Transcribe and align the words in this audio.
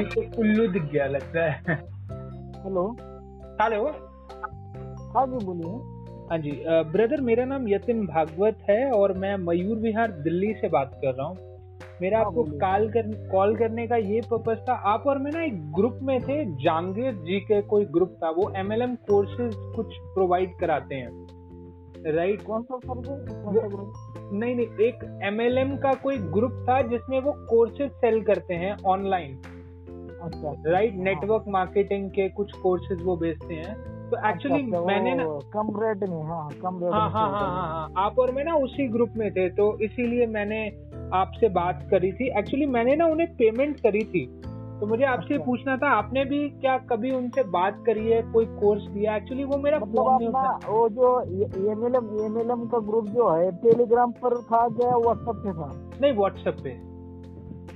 अभी 0.00 0.08
तो 0.10 0.40
उल्लू 0.40 0.66
दिख 0.72 0.82
गया 0.82 1.06
लगता 1.06 1.44
है। 1.44 1.74
हेलो। 2.64 2.84
हेलो। 3.60 3.86
हाँ 5.14 5.26
जी 5.26 5.44
बोलिए। 5.46 5.72
हाँ 6.30 6.38
जी 6.38 6.52
ब्रदर 6.92 7.20
मेरा 7.20 7.44
नाम 7.44 7.68
यतिन 7.68 8.06
भागवत 8.06 8.58
है 8.70 8.90
और 8.90 9.12
मैं 9.18 9.36
मयूर 9.36 9.78
विहार 9.78 10.12
दिल्ली 10.22 10.52
से 10.54 10.68
बात 10.68 10.90
कर 10.94 11.14
रहा 11.14 11.26
हूँ। 11.26 11.36
मेरा 12.02 12.18
हाँ, 12.18 12.26
आपको 12.26 12.44
कॉल 12.44 12.88
कर 12.90 13.10
कॉल 13.30 13.56
करने 13.56 13.86
का 13.86 13.96
ये 13.96 14.20
पर्पज 14.30 14.58
था 14.68 14.74
आप 14.92 15.06
और 15.06 15.18
मैं 15.18 15.30
ना 15.32 15.42
एक 15.44 15.60
ग्रुप 15.72 15.98
में 16.02 16.18
थे 16.20 16.44
जहांगीर 16.44 17.12
जी 17.24 17.40
के 17.40 17.60
कोई 17.62 17.84
ग्रुप 17.90 18.16
था 18.24 18.30
वो 18.30 18.50
एमएलएम 18.56 18.94
कोर्सेज 19.10 19.54
कुछ 19.76 19.96
प्रोवाइड 20.14 20.58
कराते 20.60 20.94
हैं। 20.94 22.12
राइट 22.14 22.42
कौन 22.42 22.62
सा 22.62 22.78
कौन 22.86 23.02
सा 23.02 23.14
नहीं 24.32 24.54
नहीं 24.54 24.66
एक 24.86 25.04
एम 25.24 25.40
एल 25.40 25.58
एम 25.58 25.76
का 25.76 25.92
कोई 26.02 26.18
ग्रुप 26.34 26.64
था 26.68 26.80
जिसमें 26.88 27.20
वो 27.20 27.32
कोर्सेज 27.50 27.90
सेल 27.90 28.22
करते 28.24 28.54
हैं 28.54 28.76
ऑनलाइन 28.86 29.40
राइट 30.66 30.94
नेटवर्क 30.94 31.44
मार्केटिंग 31.48 32.10
के 32.10 32.28
कुछ 32.28 32.52
कोर्सेज 32.52 33.02
वो 33.02 33.16
बेचते 33.16 33.54
हैं। 33.54 33.74
तो 34.10 34.28
एक्चुअली 34.28 34.62
अच्छा, 34.62 34.78
वो 34.78 34.86
मैंने 34.86 35.14
ना 35.14 35.24
कम 35.52 35.68
रेट 35.80 36.08
में 36.10 36.22
हाँ 36.22 36.48
कम 36.62 36.82
रेट 36.82 36.92
हाँ 36.92 37.10
हाँ 37.10 37.30
हाँ 37.30 37.40
हाँ 37.40 37.68
हाँ। 37.68 37.92
आप 37.96 38.18
और 38.18 38.30
मैं 38.30 38.44
ना 38.44 38.54
उसी 38.54 38.88
ग्रुप 38.88 39.10
में 39.16 39.30
थे 39.32 39.48
तो 39.48 39.78
इसीलिए 39.78 40.26
मैंने 40.26 40.66
आपसे 41.14 41.48
बात 41.48 41.86
करी 41.90 42.12
थी। 42.12 42.38
एक्चुअली 42.38 42.66
मैंने 42.66 42.96
ना 42.96 43.06
उन्हें 43.06 43.28
पेमेंट 43.34 43.80
करी 43.80 44.04
थी। 44.04 44.26
तो 44.80 44.86
मुझे 44.86 45.04
आपसे 45.04 45.34
अच्छा। 45.34 45.44
पूछना 45.46 45.76
था 45.76 45.88
आपने 45.90 46.24
भी 46.24 46.48
क्या 46.48 46.78
कभी 46.78 47.10
उनसे 47.10 47.42
बात 47.42 47.82
करी 47.86 48.10
है 48.10 48.22
कोई 48.22 48.44
कोर्स 48.44 48.82
दिया? 48.82 49.16
एक्चुअली 49.16 49.44
वो 49.44 49.56
मेरा 49.56 49.78
मतलब 49.78 50.06
अपना 50.06 50.58
वो 50.68 50.88
जो 50.88 51.20
एमएलएम 51.20 52.08
एमएलएम 52.20 52.66
का 52.66 52.78
ग्रुप 52.78 53.06
जो 53.06 53.28
है 53.30 53.50
टेलीग्राम 53.52 54.12
पर 54.12 54.36
था 54.42 54.68
क्या 54.68 54.96
व्हाट्सएप 54.96 55.36
पे 55.36 55.52
था? 55.52 55.98
नहीं 56.00 56.12
व्हाट्सएप 56.12 56.56
पे। 56.64 56.89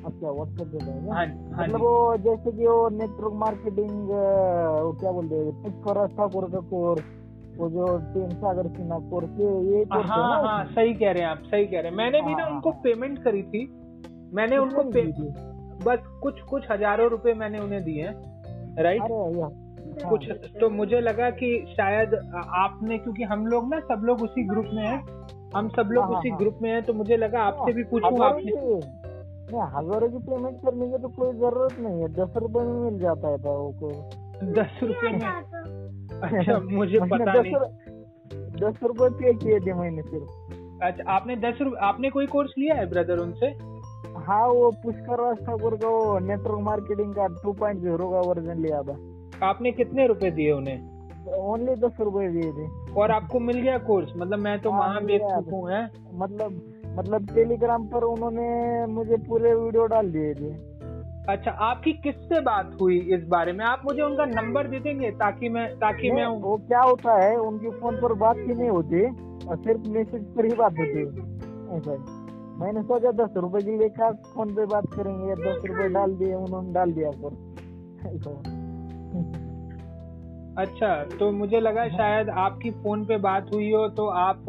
अच्छा 0.07 0.31
व्हाट्सएप 0.31 0.67
पे 0.67 0.79
क्या? 0.79 1.15
हाँ 1.15 1.27
हाँ 1.27 1.67
मतलब 1.67 1.81
वो 1.81 2.17
जैसे 2.17 2.53
कि 2.53 2.67
वो 2.67 2.89
नेटवर्क 2.89 3.33
मार्केटिंग 3.33 3.91
वो 3.91 4.93
क्या 4.93 5.11
बोलते 5.13 5.35
हैं 5.35 5.63
पुष्कर 5.63 6.07
ठाकुर 6.07 6.51
का 6.51 6.61
कोर्स 6.61 7.05
वो 7.59 7.69
जो 7.71 7.99
टीम 7.99 8.29
सागर 8.29 8.69
सिन्हा 8.69 8.99
कोर्स 8.99 9.31
ये 9.31 9.77
ये 9.77 9.85
कोर्स 9.85 10.07
है 10.07 10.11
हाँ 10.11 10.43
हाँ 10.43 10.65
सही 10.67 10.95
कह 10.95 11.11
रहे 11.11 11.23
हैं 11.23 11.31
आप 11.31 11.43
सही 11.47 11.67
कह 11.67 11.81
रहे 11.81 11.91
हैं 11.91 11.97
मैंने 11.97 12.21
भी 12.21 12.35
ना 12.35 12.43
हाँ, 12.43 12.55
उनको। 12.55 12.71
पेमेंट 12.71 13.23
करी 13.25 13.43
थी 13.43 13.67
मैंने 14.35 14.57
उनको? 14.57 14.83
बस 15.85 15.99
कुछ 16.23 16.41
कुछ 16.41 16.71
हज़ारों 16.71 17.11
रुपए 17.11 17.35
मैंने 17.35 17.59
उन्हें 17.59 17.85
दिए 17.85 18.09
राइट 18.83 19.03
कुछ 20.05 20.31
तो 20.61 20.71
मुझे 20.71 21.01
लगा 21.01 21.31
कि 21.31 21.67
शायद 21.69 22.15
आपने 22.55 22.99
क्योंकि 22.99 23.23
हम 23.23 23.47
लोग 23.47 23.75
ना 23.75 23.81
सब 23.81 24.03
लोग 24.05 24.23
उसी 24.23 24.43
ग्रुप 24.43 24.67
में 24.73 24.87
हैं 24.87 25.03
हम 25.57 25.69
सब 25.69 25.89
लोग 25.93 26.11
उसी। 26.11 26.31
ग्रुप 26.31 26.59
में 26.63 26.71
हैं 26.71 26.83
तो 26.83 26.93
मुझे 26.93 27.17
लगा 27.17 27.43
आपसे 27.43 27.73
भी 27.73 27.83
पूछूँ 27.83 28.25
आपने 28.25 28.53
नहीं 29.53 29.61
हज़ारों 29.61 30.09
की 30.09 30.19
पेमेंट 30.19 30.57
करने 30.57 30.87
की 30.89 30.99
तो 30.99 31.09
कोई 31.09 31.33
ज़रूरत 31.33 31.79
नहीं 31.81 32.01
है। 32.01 32.09
दस 32.09 32.37
रुपए 32.37 32.61
में 32.61 32.91
मिल 32.91 32.99
जाता 33.01 33.29
है 33.29 33.37
वो 33.37 33.75
को। 33.83 33.91
दस 34.53 34.79
रुपए 34.83 35.09
में? 35.09 35.21
अच्छा 36.21 36.59
मुझे 36.77 36.99
पता 37.01 37.33
दस 37.33 37.43
नहीं। 37.43 37.55
दस 38.61 38.83
रुपए 38.83 39.09
पे 39.09 39.35
किए 39.35 39.61
थे 39.61 39.73
मैंने 39.73 40.03
सिर्फ़। 40.03 40.83
अच्छा 40.83 41.13
आपने 41.13 41.37
दस 41.37 41.59
रुपए 41.61 41.77
आपने 41.77 42.11
कोई 42.11 42.27
कोर्स 42.27 42.51
लिया 42.59 42.75
है 42.75 42.87
ब्रदर 42.91 43.19
उनसे? 43.19 43.47
हाँ 44.19 44.47
वो 44.49 44.71
पुष्कर 44.71 45.21
राज 45.23 45.37
ठाकुर 45.37 45.77
का 45.77 45.89
वो 45.89 46.19
नेटवर्क 46.19 46.61
मार्केटिंग 46.61 47.15
का 47.15 47.27
टू 47.27 47.53
पॉइंट 47.53 47.81
ज़ीरो 47.81 48.11
का 48.11 48.21
वर्जन 48.21 48.59
लिया 48.63 48.83
था। 48.83 48.97
आपने 49.47 49.73
कितने 49.73 50.07
रुपए 50.07 50.31
दिए 50.31 50.53
उन्हें? 50.53 50.95
ओनली 51.39 51.75
दस 51.75 51.97
रुपए 52.01 52.29
दिए 52.29 52.53
थे। 52.53 52.93
और 52.93 53.11
आपको 53.11 53.41
मिल 53.41 53.61
गया 53.61 53.79
कोर्स 53.79 54.13
मतलब 54.17 54.39
मैं 54.39 54.61
तो 54.61 54.71
वहाँ 54.71 55.05
बेवकूफ़ 55.05 55.55
हूँ? 55.55 55.89
मतलब 56.15 56.74
मतलब 56.99 57.27
टेलीग्राम 57.35 57.87
पर 57.87 58.05
उन्होंने 58.05 58.87
मुझे 58.87 59.17
पूरे 59.17 59.55
वीडियो 59.55 59.87
डाल 59.87 60.11
दिए 60.11 60.35
थे 60.35 60.53
अच्छा 61.29 61.51
आपकी 61.51 61.93
किससे 61.93 62.41
बात 62.41 62.77
हुई 62.81 62.99
इस 62.99 63.25
बारे 63.29 63.53
में? 63.53 63.65
आप 63.65 63.83
मुझे 63.85 64.03
उनका 64.03 64.25
नंबर 64.25 64.67
दे 64.69 64.81
देंगे 64.81 65.11
ताकि 65.11 65.49
मैं 65.49 65.67
ताकि 65.75 66.11
मैं 66.11 66.27
वो 66.27 66.57
क्या 66.57 66.81
होता 66.81 67.13
है 67.23 67.37
उनके 67.37 67.71
फ़ोन 67.71 67.97
पर 67.97 68.13
बात 68.13 68.37
ही 68.37 68.55
नहीं 68.55 68.69
होती 68.71 69.05
और 69.47 69.57
सिर्फ़ 69.57 69.89
मैसेज 69.89 70.25
पर 70.37 70.45
ही 70.45 70.55
बात 70.55 70.73
होती 70.73 70.99
है। 70.99 71.07
ऐसा 71.77 71.97
मैंने 72.61 72.83
सोचा 72.83 73.11
दस 73.11 73.35
रुपए 73.37 73.61
के 73.61 73.89
क्या 73.89 74.11
फ़ोन 74.35 74.55
पे 74.55 74.67
बात 74.67 74.87
करेंगे 74.95 75.35
दस 75.35 75.63
रुपए 75.67 75.89
डाल 75.89 76.15
दिए 76.15 76.35
उन्होंने 76.35 76.73
डाल 76.73 76.93
दिया 76.93 77.11
पर 77.25 77.43
अच्छा 80.59 81.05
तो 81.19 81.31
मुझे 81.31 81.61
लगा 81.61 81.89
शायद 81.89 82.29
आपकी 82.29 82.71
फ़ोन 82.71 83.05
पे 83.05 83.17
बात 83.17 83.47
हुई 83.55 83.73
हो 83.73 83.89
तो 83.89 84.07
आप 84.07 84.45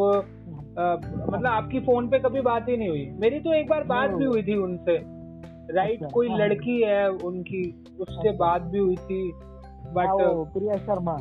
मतलब 0.80 1.48
आपकी 1.48 1.80
फ़ोन 1.80 2.08
पे 2.08 2.20
कभी 2.20 2.42
बात 2.42 2.70
ही 2.70 2.78
नहीं 2.78 2.90
हुई। 2.90 3.06
मेरी 3.20 3.40
तो 3.40 3.54
एक 3.54 3.70
बार 3.70 3.84
बात 3.84 4.10
भी 4.10 4.26
हुई 4.26 4.44
थी 4.44 4.56
उनसे। 4.56 4.98
राइट 5.76 6.04
अच्छा, 6.04 6.08
कोई 6.14 6.30
हाँ। 6.30 6.38
लड़की 6.38 6.82
है 6.82 7.10
उनकी 7.10 7.64
उससे 8.00 8.30
अच्छा। 8.30 8.32
बात 8.32 8.62
भी 8.62 8.80
हुई 8.80 8.96
थी 8.96 9.32
हाँ, 9.32 9.94
बट 9.94 10.54
प्रिया 10.54 10.78
शर्मा। 10.78 11.18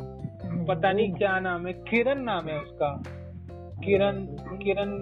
पता 0.67 0.91
नहीं 0.91 1.13
क्या 1.13 1.39
नाम 1.39 1.67
है 1.67 1.73
किरण 1.73 2.23
नाम 2.23 2.47
है 2.47 2.59
उसका। 2.59 3.03
किरण 3.85 4.25
किरण 4.57 4.97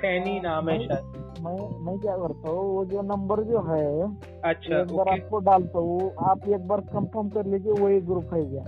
सैनी 0.00 0.40
नाम 0.40 0.68
है 0.68 0.78
शायद। 0.86 1.22
मैं 1.40 1.84
मैं 1.84 1.98
क्या 1.98 2.16
करता 2.16 2.50
हूँ 2.50 2.64
वो 2.74 2.84
जो 2.84 3.02
नंबर 3.02 3.42
जो 3.42 3.60
है 3.62 4.12
अच्छा 4.44 4.80
एक 4.80 4.92
बार 4.92 5.08
आपको 5.08 5.38
डालता 5.38 5.78
हूँ 5.78 6.10
आप 6.18 6.48
एक 6.48 6.66
बार 6.68 6.80
कंफर्म 6.80 7.28
कर 7.28 7.46
लीजिए 7.46 7.72
वही 7.72 8.00
ग्रुप 8.00 8.34
है 8.34 8.44
क्या। 8.44 8.64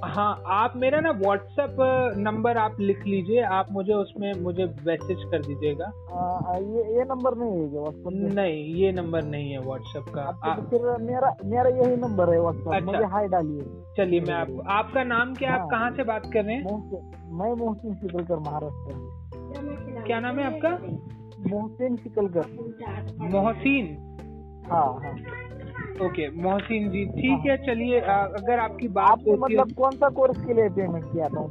हाँ 0.00 0.42
आप 0.46 0.72
मेरा 0.76 1.00
ना 1.00 1.10
व्हाट्सएप 1.10 1.76
नंबर 2.16 2.56
आप 2.56 2.76
लिख 2.80 3.06
लीजिए 3.06 3.42
आप 3.42 3.66
मुझे 3.72 3.92
उसमें 3.92 4.32
मुझे 4.34 4.64
मैसेज 4.86 5.16
कर 5.30 5.42
दीजिएगा। 5.42 5.84
ये 6.58 6.94
ये 6.96 7.04
नंबर 7.04 7.34
नहीं 7.36 7.60
है 7.60 7.66
व्हाट्सएप 7.68 8.32
नहीं 8.34 8.64
ये 8.64 8.92
नंबर 8.92 9.22
नहीं 9.22 9.50
है 9.50 9.58
व्हाट्सएप 9.58 10.04
का। 10.14 10.22
आपके 10.22 10.50
आ- 10.50 10.56
तो 10.56 10.62
फिर 10.62 11.06
मेरा 11.06 11.36
मेरा 11.44 11.70
यही 11.70 11.96
नंबर 11.96 12.32
है 12.34 12.40
व्हाट्सएप 12.40 12.68
अच्छा। 12.68 12.84
मुझे 12.86 13.04
हाई 13.04 13.26
डालिए। 13.26 13.60
चलिए 13.96 14.20
मैं 14.20 14.34
आपको 14.34 14.62
आपका 14.68 15.04
नाम 15.04 15.34
क्या 15.34 15.52
है? 15.52 15.60
आप। 15.60 15.68
कहाँ 15.70 15.90
से 15.90 16.04
बात 16.04 16.22
कर 16.32 16.44
रहे 16.44 16.54
हैं? 16.54 16.64
मोहसिन 16.64 17.34
मैं 17.36 17.52
मोहसिन 17.52 17.94
शिकलकर 17.94 18.38
महाराष्ट्र 18.38 20.02
क्या 20.02 20.20
नाम 20.20 20.38
है 20.38 20.46
आपका? 20.46 20.70
मोहसिन 21.50 21.96
शिकलकर। 21.96 22.46
मोहसिन। 23.20 23.96
हाँ 24.70 24.86
हाँ। 24.86 25.14
ओके 26.04 26.28
मोहसिन 26.42 26.88
जी 26.90 27.04
ठीक 27.06 27.46
है 27.46 27.56
चलिए 27.66 28.00
अगर 28.00 28.58
आपकी 28.58 28.88
बात 28.88 29.18
होती 29.18 29.40
मतलब 29.40 29.72
कौन 29.72 29.90
सा 29.90 30.08
कोर्स 30.08 30.40
के 30.46 30.54
लिए 30.54 30.68
पेमेंट 30.68 31.04
किया 31.12 31.28
था? 31.28 31.46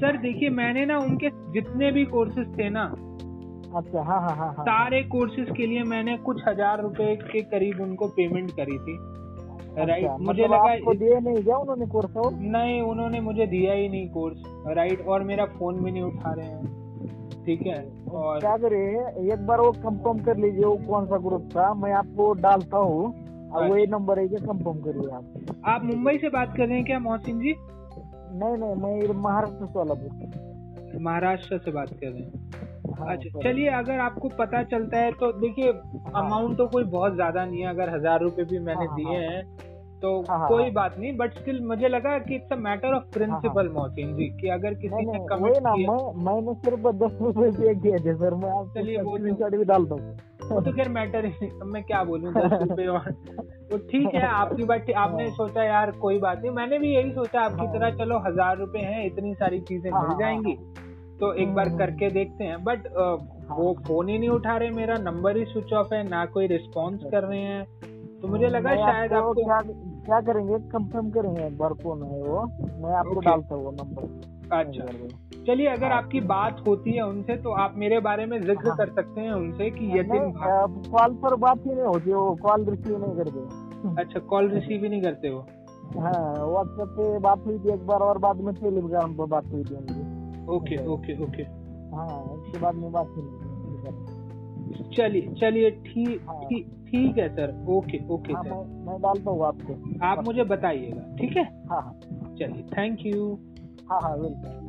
सर 0.00 0.16
देखिए 0.16 0.50
मैंने 0.50 0.84
ना 0.86 0.98
उनके 0.98 1.30
जितने 1.52 1.90
भी 1.92 2.04
कोर्सेज 2.04 2.58
थे 2.58 2.68
ना 2.68 2.84
अच्छा 3.76 4.02
हाँ 4.02 4.20
हाँ 4.20 4.36
हाँ 4.36 4.46
हाँ। 4.46 4.64
सारे 4.64 5.02
कोर्सेज 5.02 5.48
के 5.56 5.66
लिए 5.66 5.82
मैंने 5.82 6.16
कुछ 6.16 6.42
हज़ार 6.48 6.82
रुपए 6.82 7.14
के 7.32 7.42
करीब 7.42 7.80
उनको 7.80 8.06
पेमेंट 8.08 8.50
करी 8.50 8.78
थी। 8.78 8.98
राइट 9.78 10.04
अच्छा, 10.04 10.16
मुझे 10.16 10.42
मतलब 10.42 10.54
लगा 10.54 10.72
आपको 10.72 10.94
दिए 10.94 11.18
नहीं 11.20 11.42
क्या 11.44 11.56
उन्होंने 11.56 11.86
कोर्स 11.86 12.16
और? 12.16 12.32
नहीं 12.32 12.80
उन्होंने 12.82 13.20
मुझे 13.20 13.46
दिया 13.46 13.72
ही 13.74 13.88
नहीं 13.88 14.08
कोर्स 14.08 14.42
राइट 14.66 15.06
और 15.06 15.22
मेरा 15.22 15.44
फ़ोन 15.44 15.84
भी 15.84 15.90
नहीं 15.90 16.02
उठा 16.02 16.32
रहे 16.32 16.46
हैं। 16.46 17.44
ठीक 17.44 17.66
है? 17.66 17.78
और 18.10 18.40
क्या 18.40 18.56
करिए 18.56 19.32
एक 19.32 19.46
बार 19.46 19.60
वो 19.60 19.70
कंफर्म 19.72 20.18
कर 20.18 20.36
लीजिए 20.36 20.64
वो 20.64 20.76
कौन 20.88 21.06
सा 21.06 21.18
ग्रुप 21.18 21.48
था। 21.56 21.72
मैं 21.74 21.92
आपको 21.92 22.32
डालता 22.40 22.76
हूँ। 22.76 23.27
वही 23.52 23.86
नंबर 23.86 24.18
है 24.18 24.28
क्या 24.28 24.38
कंफर्म 24.46 24.80
करिए 24.80 25.10
आप। 25.10 25.60
आप 25.66 25.84
मुंबई 25.84 26.18
से 26.18 26.28
बात 26.28 26.56
कर 26.56 26.66
रहे 26.66 26.76
हैं 26.76 26.84
क्या 26.84 26.98
मोहसिन 26.98 27.38
जी? 27.38 27.54
नहीं 28.32 28.56
नहीं 28.56 28.74
मैं 28.74 29.14
महाराष्ट्र 29.22 29.66
से 29.66 29.78
वाला 29.78 29.94
हूँ। 29.94 31.00
महाराष्ट्र 31.02 31.58
से 31.58 31.70
बात 31.70 31.88
कर 31.88 32.06
रहे 32.06 32.22
हैं। 32.22 32.66
हाँ, 32.98 33.16
अच्छा। 33.16 33.40
चलिए 33.40 33.68
अगर 33.68 33.98
आपको 33.98 34.28
पता 34.28 34.62
चलता 34.62 34.98
है 34.98 35.12
तो 35.12 35.32
देखिए 35.32 35.68
अमाउंट 36.14 36.56
तो 36.58 36.66
कोई 36.66 36.84
बहुत 36.84 37.14
ज़्यादा 37.14 37.44
नहीं 37.44 37.60
है 37.60 37.66
अगर 37.66 37.94
हज़ार 37.94 38.20
रुपए 38.20 38.44
भी 38.44 38.58
मैंने 38.58 38.84
हाँ, 38.84 38.96
दिए 38.96 39.06
हाँ, 39.06 39.14
हैं 39.14 39.42
तो 40.02 40.10
हाँ, 40.28 40.38
हाँ, 40.38 40.48
कोई 40.48 40.62
हाँ। 40.62 40.72
बात 40.72 40.98
नहीं 40.98 41.16
बट 41.16 41.38
स्टिल 41.38 41.60
मुझे 41.60 41.88
लगा 41.88 42.18
कि 42.18 42.34
it's 42.34 42.52
a 42.52 42.56
matter 42.56 42.94
of 42.94 43.04
principle 43.12 43.68
Mohsin 43.68 44.14
ji 44.16 44.24
कि 44.40 44.48
अगर 44.48 44.74
किसी 44.74 45.06
ने 45.06 45.18
कमिट 45.18 45.52
किया। 45.58 45.92
मैं 45.92 46.24
मैंने 46.24 46.54
सिर्फ़ 46.54 46.88
दस 46.88 47.18
रुपए 47.22 47.50
पे 47.50 47.74
किए 47.74 47.98
थे 47.98 48.14
सर 48.14 48.34
मैं 48.34 48.50
आपको 48.50 48.80
चलिए, 48.80 49.02
वो 49.02 49.10
तो- 49.10 49.18
स्क्रीनशॉट 49.18 49.56
भी 49.56 49.64
डाल 49.64 49.84
दूँ 49.84 49.98
वो 50.50 50.60
तो 50.60 50.72
खैर 50.72 50.88
मैटर 50.88 51.24
ही 51.24 51.50
मैं 51.64 51.82
क्या 51.84 52.04
बोलूँ 52.04 52.32
दस 52.32 52.50
रुपए 52.62 52.86
और 52.86 53.10
तो 53.70 53.78
ठीक 53.78 54.14
है 54.14 54.26
आपकी 54.26 54.64
बात 54.64 54.90
आपने 54.96 55.24
हाँ। 55.24 55.32
सोचा 55.32 55.62
यार 55.62 55.90
कोई 55.90 56.18
बात 56.18 56.38
नहीं 56.38 56.50
मैंने 56.50 56.78
भी 56.78 56.94
यही 56.94 57.12
सोचा 57.12 57.40
आपकी 57.40 57.66
हाँ। 57.66 57.72
तरह 57.72 57.90
चलो 57.90 58.18
हज़ार 58.18 58.58
रुपए 58.58 58.78
है 58.78 59.06
इतनी 59.06 59.34
सारी 59.34 59.60
चीज़ें 59.60 59.90
मिल 59.90 60.18
जाएँगी। 60.18 60.56
तो 61.20 61.32
एक 61.32 61.54
बार 61.54 61.68
हम्म, 61.68 61.78
करके 61.78 62.10
देखते 62.10 62.44
हैं 62.44 62.64
बट 62.64 62.86
वो 63.50 63.76
फ़ोन 63.86 64.08
ही 64.08 64.18
नहीं 64.18 64.28
उठा 64.28 64.56
रहे 64.56 64.70
मेरा 64.70 64.94
नंबर 64.96 65.36
ही 65.36 65.44
स्विच 65.44 65.72
ऑफ़ 65.72 65.94
है 65.94 66.08
ना 66.08 66.24
कोई 66.26 66.46
रिस्पॉन्स 66.46 67.00
कर 67.10 67.24
रहे 67.24 67.40
हैं। 67.40 67.66
तो 68.22 68.28
मुझे 68.28 68.48
लगा 68.48 68.74
शायद 68.76 69.12
आपको 69.12 69.32
क्या 69.34 69.60
क्या 70.06 70.20
करेंगे? 70.20 70.58
कंफर्म 70.68 71.10
करेंगे 71.10 71.46
एक 71.46 71.58
बार 71.58 71.72
कौन 71.72 72.02
है 72.02 72.22
वो। 72.22 72.42
मैं 72.82 72.94
आपको 72.94 73.14
Okay. 73.14 73.24
डालता 73.24 73.54
हूँ 73.54 73.72
नंबर 73.74 74.56
अच्छा। 74.58 74.84
चलिए 75.46 75.66
अगर 75.66 75.92
आपकी 75.92 76.20
बात 76.20 76.62
होती 76.68 76.92
है 76.92 77.02
उनसे 77.02 77.36
तो 77.36 77.50
आप 77.52 77.74
मेरे 77.76 77.98
बारे 78.00 78.26
में 78.26 78.40
ज़िक्र 78.42 78.68
हाँ। 78.68 78.76
कर 78.76 78.92
सकते 78.92 79.20
हैं 79.20 79.32
उनसे 79.32 79.70
कि 79.70 79.86
भा- 79.86 80.88
कॉल 80.88 81.14
पर 81.14 81.34
बात 81.36 81.66
ही 81.66 81.74
नहीं 81.74 81.84
होती 81.84 82.12
वो 82.12 82.34
कॉल 82.42 82.64
रिसीव 82.64 83.04
नहीं 83.04 83.16
करते। 83.16 84.00
अच्छा 84.02 84.20
कॉल 84.20 84.48
रिसीव 84.50 84.82
ही 84.82 84.88
नहीं 84.88 85.02
करते 85.02 85.30
वो? 85.30 85.40
हाँ 86.00 86.46
व्हाट्सएप 86.46 86.88
पे 86.88 87.18
बात 87.18 87.46
हुई 87.46 87.58
थी 87.58 87.72
एक 87.72 87.86
बार 87.86 88.00
और 88.00 88.18
बाद 88.18 88.40
में 88.40 88.54
टेलीग्राम 88.54 89.14
पर 89.16 89.26
बात 89.26 89.46
हुई 89.46 89.62
थी 89.64 89.76
ओके 90.48 90.86
ओके 90.86 91.22
ओके 91.24 91.42
हाँ 91.96 92.06
उसके 92.22 92.58
बाद 92.58 92.74
में 92.74 92.90
बात 92.92 93.06
ही 93.08 93.22
की। 93.22 93.47
चलिए 94.96 95.34
चलिए 95.40 95.70
ठीक 95.70 96.20
हाँ। 96.28 96.40
ठीक 96.44 96.66
ठीक 96.88 97.18
है 97.18 97.28
सर। 97.28 97.64
ओके 97.68 97.98
ओके 98.08 98.32
हाँ 98.32 98.42
सर। 98.42 98.50
मैं 98.50 98.86
मैं 98.86 99.00
डालता 99.00 99.30
हूँ 99.30 99.44
आपको। 99.46 99.76
आप 100.06 100.24
मुझे 100.24 100.44
बताइएगा 100.44 101.16
ठीक 101.16 101.36
है? 101.36 101.44
हाँ 101.44 101.82
हाँ। 101.82 101.94
चलिए 102.38 102.62
थैंक 102.62 103.06
यू 103.06 103.38
हाँ 103.90 104.00
हाँ 104.02 104.16
वेलकम। 104.16 104.67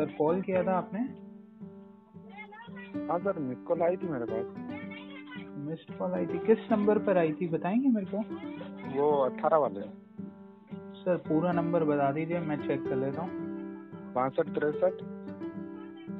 सर 0.00 0.14
कॉल 0.18 0.40
किया 0.42 0.62
था 0.64 0.72
आपने? 0.72 1.00
हाँ 3.00 3.18
सर 3.18 3.38
मिस 3.38 3.58
कॉल 3.58 3.82
आई 3.82 3.96
थी 3.96 4.08
मेरे 4.08 4.24
पास। 4.24 4.54
मिस्ड 5.56 5.98
कॉल 5.98 6.12
आई 6.12 6.26
थी। 6.26 6.38
किस 6.38 6.72
नंबर 6.72 6.98
पर 6.98 7.18
आई 7.18 7.32
थी 7.32 7.48
बताएँगे 7.48 7.88
मेरे 7.88 8.06
को? 8.14 8.18
वो 9.00 9.10
अट्ठारह 9.16 9.56
वाले। 9.56 9.80
सर 11.00 11.16
पूरा 11.16 11.52
नंबर 11.52 11.84
बता 11.84 12.12
दीजिए 12.12 12.40
मैं 12.40 12.56
चेक 12.56 12.84
कर 12.84 12.96
लेता 12.96 13.22
हूँ। 13.22 13.30
बासठ 14.14 14.48
तिरसठ 14.48 15.02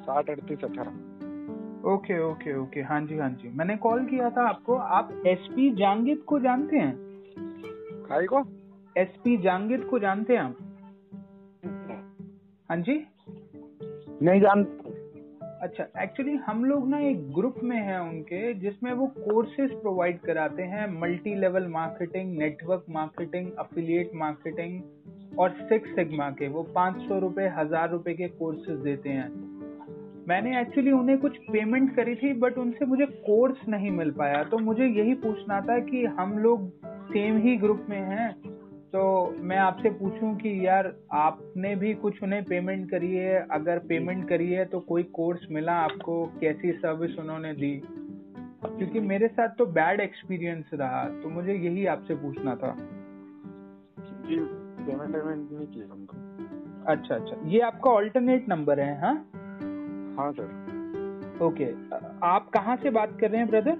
साठ 0.02 0.30
अड़तीस 0.30 0.64
अठारह। 0.64 0.90
Okay 1.88 2.22
okay 2.22 2.58
okay. 2.58 2.80
हाँ 2.80 3.00
जी 3.00 3.18
हाँ 3.18 3.30
जी। 3.30 3.48
मैंने 3.48 3.76
कॉल 3.76 4.06
किया 4.06 4.30
था 4.30 4.48
आपको। 4.48 4.74
आप 4.74 5.22
एसपी 5.26 5.70
जांगिद 5.70 6.18
को 6.18 6.40
जानते 6.40 6.76
हैं? 6.76 6.96
खाई 8.02 8.26
को? 8.26 8.40
एसपी 8.96 9.36
जांगिद 9.36 9.84
को 9.84 9.98
जानते 9.98 10.36
हैं 10.36 10.40
आप? 10.40 10.56
हाँ 12.70 12.78
जी। 12.78 13.06
नहीं 14.22 14.40
जान 14.40 14.64
अच्छा 15.62 15.84
एक्चुअली 16.02 16.34
हम 16.36 16.64
लोग 16.64 16.88
ना 16.88 16.98
एक 16.98 17.20
ग्रुप 17.34 17.54
में 17.62 17.76
हैं 17.76 17.98
उनके, 17.98 18.52
जिसमें 18.54 18.92
वो 18.92 19.06
कोर्सेज 19.06 19.70
प्रोवाइड 19.72 20.20
कराते 20.20 20.62
हैं 20.62 20.86
multi 21.00 21.34
level 21.34 21.66
marketing 21.66 22.36
network 22.38 22.84
marketing 22.90 23.50
affiliate 23.58 24.10
marketing 24.14 25.38
और 25.38 25.50
सिक्स 25.50 25.90
सिग्मा 25.90 26.30
के, 26.30 26.48
वो 26.48 26.62
पाँच 26.62 26.96
सौ 27.08 27.18
रुपये 27.18 27.48
हज़ार 27.48 27.90
रुपए 27.90 28.14
के 28.14 28.28
कोर्सेज 28.28 28.78
देते 28.78 29.08
हैं। 29.08 29.28
मैंने 30.28 30.60
एक्चुअली 30.60 30.90
उन्हें 30.90 31.18
कुछ 31.18 31.36
पेमेंट 31.52 31.94
करी 31.96 32.14
थी 32.14 32.32
बट 32.32 32.58
उनसे 32.58 32.86
मुझे 32.86 33.06
कोर्स 33.06 33.68
नहीं 33.68 33.90
मिल 33.90 34.10
पाया 34.10 34.42
तो 34.44 34.58
मुझे 34.58 34.86
यही 34.86 35.14
पूछना 35.14 35.60
था 35.60 35.78
कि 35.78 36.04
हम 36.18 36.38
लोग 36.38 36.70
सेम 36.86 37.38
ही 37.38 37.56
ग्रुप 37.56 37.86
में 37.90 38.00
हैं 38.00 38.49
तो 38.92 39.02
मैं 39.38 39.56
आपसे 39.56 39.90
पूछूँ 39.90 40.34
कि 40.36 40.66
यार 40.66 40.92
आपने 41.12 41.76
भी 41.76 41.94
कुछ 41.94 42.22
उन्हें 42.22 42.44
पेमेंट 42.44 42.90
करी 42.90 43.14
है? 43.16 43.46
अगर 43.50 43.78
पेमेंट 43.78 44.28
करी 44.28 44.50
है 44.52 44.64
तो 44.64 44.80
कोई 44.80 45.02
कोर्स 45.02 45.40
मिला 45.50 45.72
आपको? 45.72 46.26
कैसी 46.40 46.72
सर्विस 46.72 47.18
उन्होंने 47.18 47.52
दी? 47.52 47.82
क्योंकि 48.66 49.00
मेरे 49.00 49.28
साथ 49.28 49.48
तो 49.48 49.66
बैड 49.66 50.00
एक्सपीरियंस 50.00 50.70
रहा 50.74 51.04
तो 51.22 51.28
मुझे 51.28 51.54
यही 51.54 51.86
आपसे 51.86 52.14
पूछना 52.14 52.54
था। 52.54 52.76
पेमेंट 54.26 55.12
पेमेंट 55.12 55.52
नहीं 55.52 55.66
किया 55.66 55.86
हमको 55.92 56.16
अच्छा 56.92 57.14
अच्छा। 57.14 57.36
ये 57.44 57.60
आपका 57.60 57.90
ऑल्टरनेट 57.90 58.48
नंबर 58.48 58.80
है 58.80 59.00
हाँ? 59.00 59.14
हाँ 60.18 60.32
सर 60.32 61.38
ओके 61.42 61.70
आप 62.26 62.50
कहाँ 62.54 62.76
से 62.76 62.90
बात 62.90 63.18
कर 63.20 63.30
रहे 63.30 63.40
हैं 63.40 63.48
ब्रदर 63.50 63.76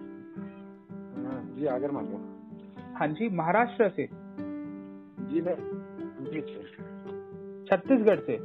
जी 1.59 1.67
आगर 1.67 1.91
मान 1.91 2.07
हाँ 2.97 3.09
जी 3.09 3.29
महाराष्ट्र 3.29 3.89
से। 3.89 4.19
जी 5.31 5.41
मैं 5.41 5.56
छत्तीसगढ़ 7.67 8.21
से? 8.21 8.37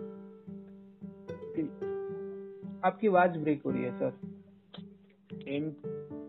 आपकी 2.85 3.07
आवाज़ 3.07 3.37
ब्रेक 3.39 3.61
हो 3.65 3.71
रही 3.71 3.83
है 3.83 3.91
सर 3.99 4.11
एम 5.47 5.63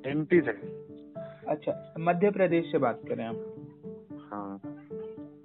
एम 0.06 0.24
पी 0.24 0.40
से। 0.40 0.52
अच्छा 1.48 1.94
मध्य 1.98 2.30
प्रदेश 2.30 2.70
से 2.72 2.78
बात 2.78 3.00
कर 3.08 3.16
रहे 3.16 3.26
हैं 3.26 3.32
आप। 3.32 4.28
हाँ। 4.32 4.60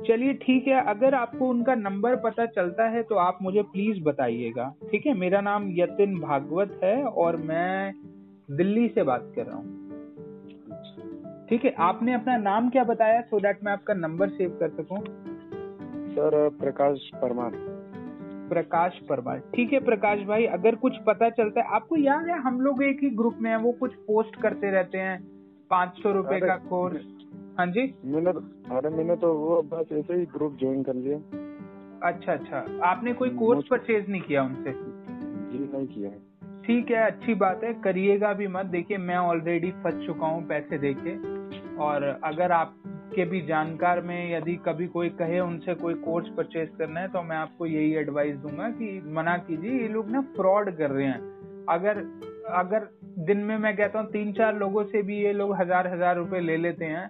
चलिए 0.07 0.33
ठीक 0.33 0.67
है 0.67 0.85
अगर 0.85 1.15
आपको 1.15 1.49
उनका 1.49 1.75
नंबर 1.75 2.15
पता 2.15 2.45
चलता 2.45 2.87
है 2.89 3.03
तो 3.03 3.15
आप 3.15 3.37
मुझे 3.41 3.61
प्लीज़ 3.63 4.03
बताइएगा। 4.03 4.73
ठीक 4.91 5.05
है 5.05 5.13
मेरा 5.13 5.41
नाम 5.41 5.67
यतिन 5.71 6.19
भागवत 6.19 6.79
है 6.83 7.03
और 7.03 7.35
मैं 7.35 7.93
दिल्ली 8.51 8.87
से 8.87 9.03
बात 9.03 9.31
कर 9.35 9.45
रहा 9.45 9.57
हूँ। 9.57 9.80
ठीक 11.51 11.65
है 11.65 11.71
आपने 11.79 12.13
अपना 12.13 12.37
नाम 12.37 12.69
क्या 12.69 12.83
बताया 12.83 13.21
सो 13.21 13.39
दैट 13.39 13.63
मैं 13.63 13.71
आपका 13.71 13.93
नंबर 13.93 14.29
सेव 14.29 14.57
कर 14.59 14.69
सकूँ? 14.69 14.99
सर 16.13 16.49
प्रकाश 16.49 17.09
परमार। 17.15 17.51
प्रकाश 18.49 18.99
परमार। 19.09 19.39
ठीक 19.55 19.73
है 19.73 19.79
प्रकाश 19.79 20.19
भाई 20.19 20.45
अगर 20.45 20.75
कुछ 20.75 20.97
पता 21.07 21.29
चलता 21.29 21.61
है 21.61 21.75
आपको 21.75 21.97
याद 21.97 22.27
है 22.27 22.39
हम 22.41 22.61
लोग 22.61 22.83
एक 22.83 23.03
ही 23.03 23.09
ग्रुप 23.09 23.37
में 23.41 23.49
है 23.51 23.57
वो 23.57 23.71
कुछ 23.71 23.93
पोस्ट 24.07 24.41
करते 24.41 24.71
रहते 24.71 24.97
हैं 24.97 25.19
पाँच 25.71 26.01
सौ 26.03 26.11
रुपए 26.11 26.35
अरे, 26.35 26.47
का 26.47 26.55
कोर्स 26.55 27.05
हाँ 27.57 27.67
जी? 27.67 27.93
मैंने 28.05 28.31
अरे 28.77 28.89
मैंने 28.89 29.15
तो 29.15 29.33
वो 29.33 29.61
बस 29.61 29.91
ऐसे 29.91 30.13
ही 30.13 30.25
ग्रुप 30.25 30.57
ज्वाइन 30.59 30.83
कर 30.83 30.93
लिया। 30.93 31.17
अच्छा 32.09 32.33
अच्छा। 32.33 32.65
आपने 32.85 33.13
कोई 33.13 33.29
कोर्स 33.29 33.67
परचेज 33.69 34.09
नहीं 34.09 34.21
किया 34.21 34.43
उनसे? 34.43 34.71
जी 34.71 35.69
नहीं 35.73 35.87
किया। 35.87 36.09
है 36.09 36.30
ठीक 36.71 36.91
है, 36.91 36.99
अच्छी 37.03 37.33
बात 37.33 37.63
है। 37.63 37.73
करिएगा 37.83 38.31
भी 38.33 38.47
मत। 38.47 38.65
देखिए, 38.65 38.97
मैं 38.97 39.15
ऑलरेडी 39.15 39.71
फंस 39.83 40.05
चुका 40.05 40.27
हूँ 40.27 40.43
पैसे 40.47 40.77
देके। 40.77 41.15
और 41.77 42.03
अगर 42.23 42.51
आपके 42.51 43.25
भी 43.25 43.41
जानकार 43.41 44.01
में 44.01 44.31
यदि 44.31 44.55
कभी 44.65 44.87
कोई 44.87 45.09
कहे 45.19 45.39
उनसे 45.39 45.73
कोई 45.73 45.93
कोर्स 46.03 46.27
परचेज 46.27 46.69
करना 46.77 46.99
है 46.99 47.07
तो 47.07 47.21
मैं 47.21 47.37
आपको 47.37 47.65
यही 47.65 47.93
एडवाइस 47.95 48.35
दूँगा 48.35 48.69
कि 48.69 49.01
मना 49.07 49.35
कीजिए, 49.39 49.71
ये 49.71 49.87
लोग 49.87 50.09
ना 50.09 50.21
फ्रॉड 50.35 50.71
कर 50.77 50.89
रहे 50.89 51.07
हैं। 51.07 51.65
अगर 51.69 51.99
अगर 52.53 52.87
दिन 53.19 53.37
में 53.39 53.57
मैं 53.57 53.75
कहता 53.77 53.99
हूँ 53.99 54.11
तीन 54.11 54.31
चार 54.33 54.55
लोगों 54.55 54.83
से 54.85 55.01
भी 55.01 55.21
ये 55.23 55.33
लोग 55.33 55.55
हज़ार 55.55 55.87
हज़ार 55.87 56.15
रुपए 56.17 56.39
ले 56.39 56.57
लेते 56.57 56.85
हैं 56.85 57.07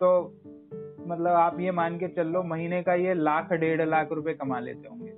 तो 0.00 0.10
मतलब 1.08 1.32
आप 1.36 1.60
ये 1.60 1.70
मान 1.72 1.98
के 1.98 2.08
चल 2.08 2.26
लो, 2.28 2.42
महीने 2.44 2.82
का 2.82 2.94
ये 2.96 3.14
लाख 3.14 3.52
डेढ़ 3.54 3.86
लाख 3.88 4.12
रुपए 4.12 4.34
कमा 4.34 4.60
लेते 4.60 4.88
होंगे। 4.88 5.12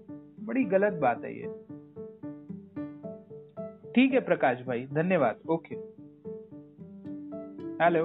बड़ी 0.45 0.65
गलत 0.67 1.01
बात 1.03 1.25
है 1.25 1.39
ये। 1.39 1.55
ठीक 3.97 4.13
है 4.13 4.21
प्रकाश 4.21 4.59
भाई 4.67 4.87
धन्यवाद 4.93 5.37
okay. 5.51 5.75
Hello. 7.85 8.03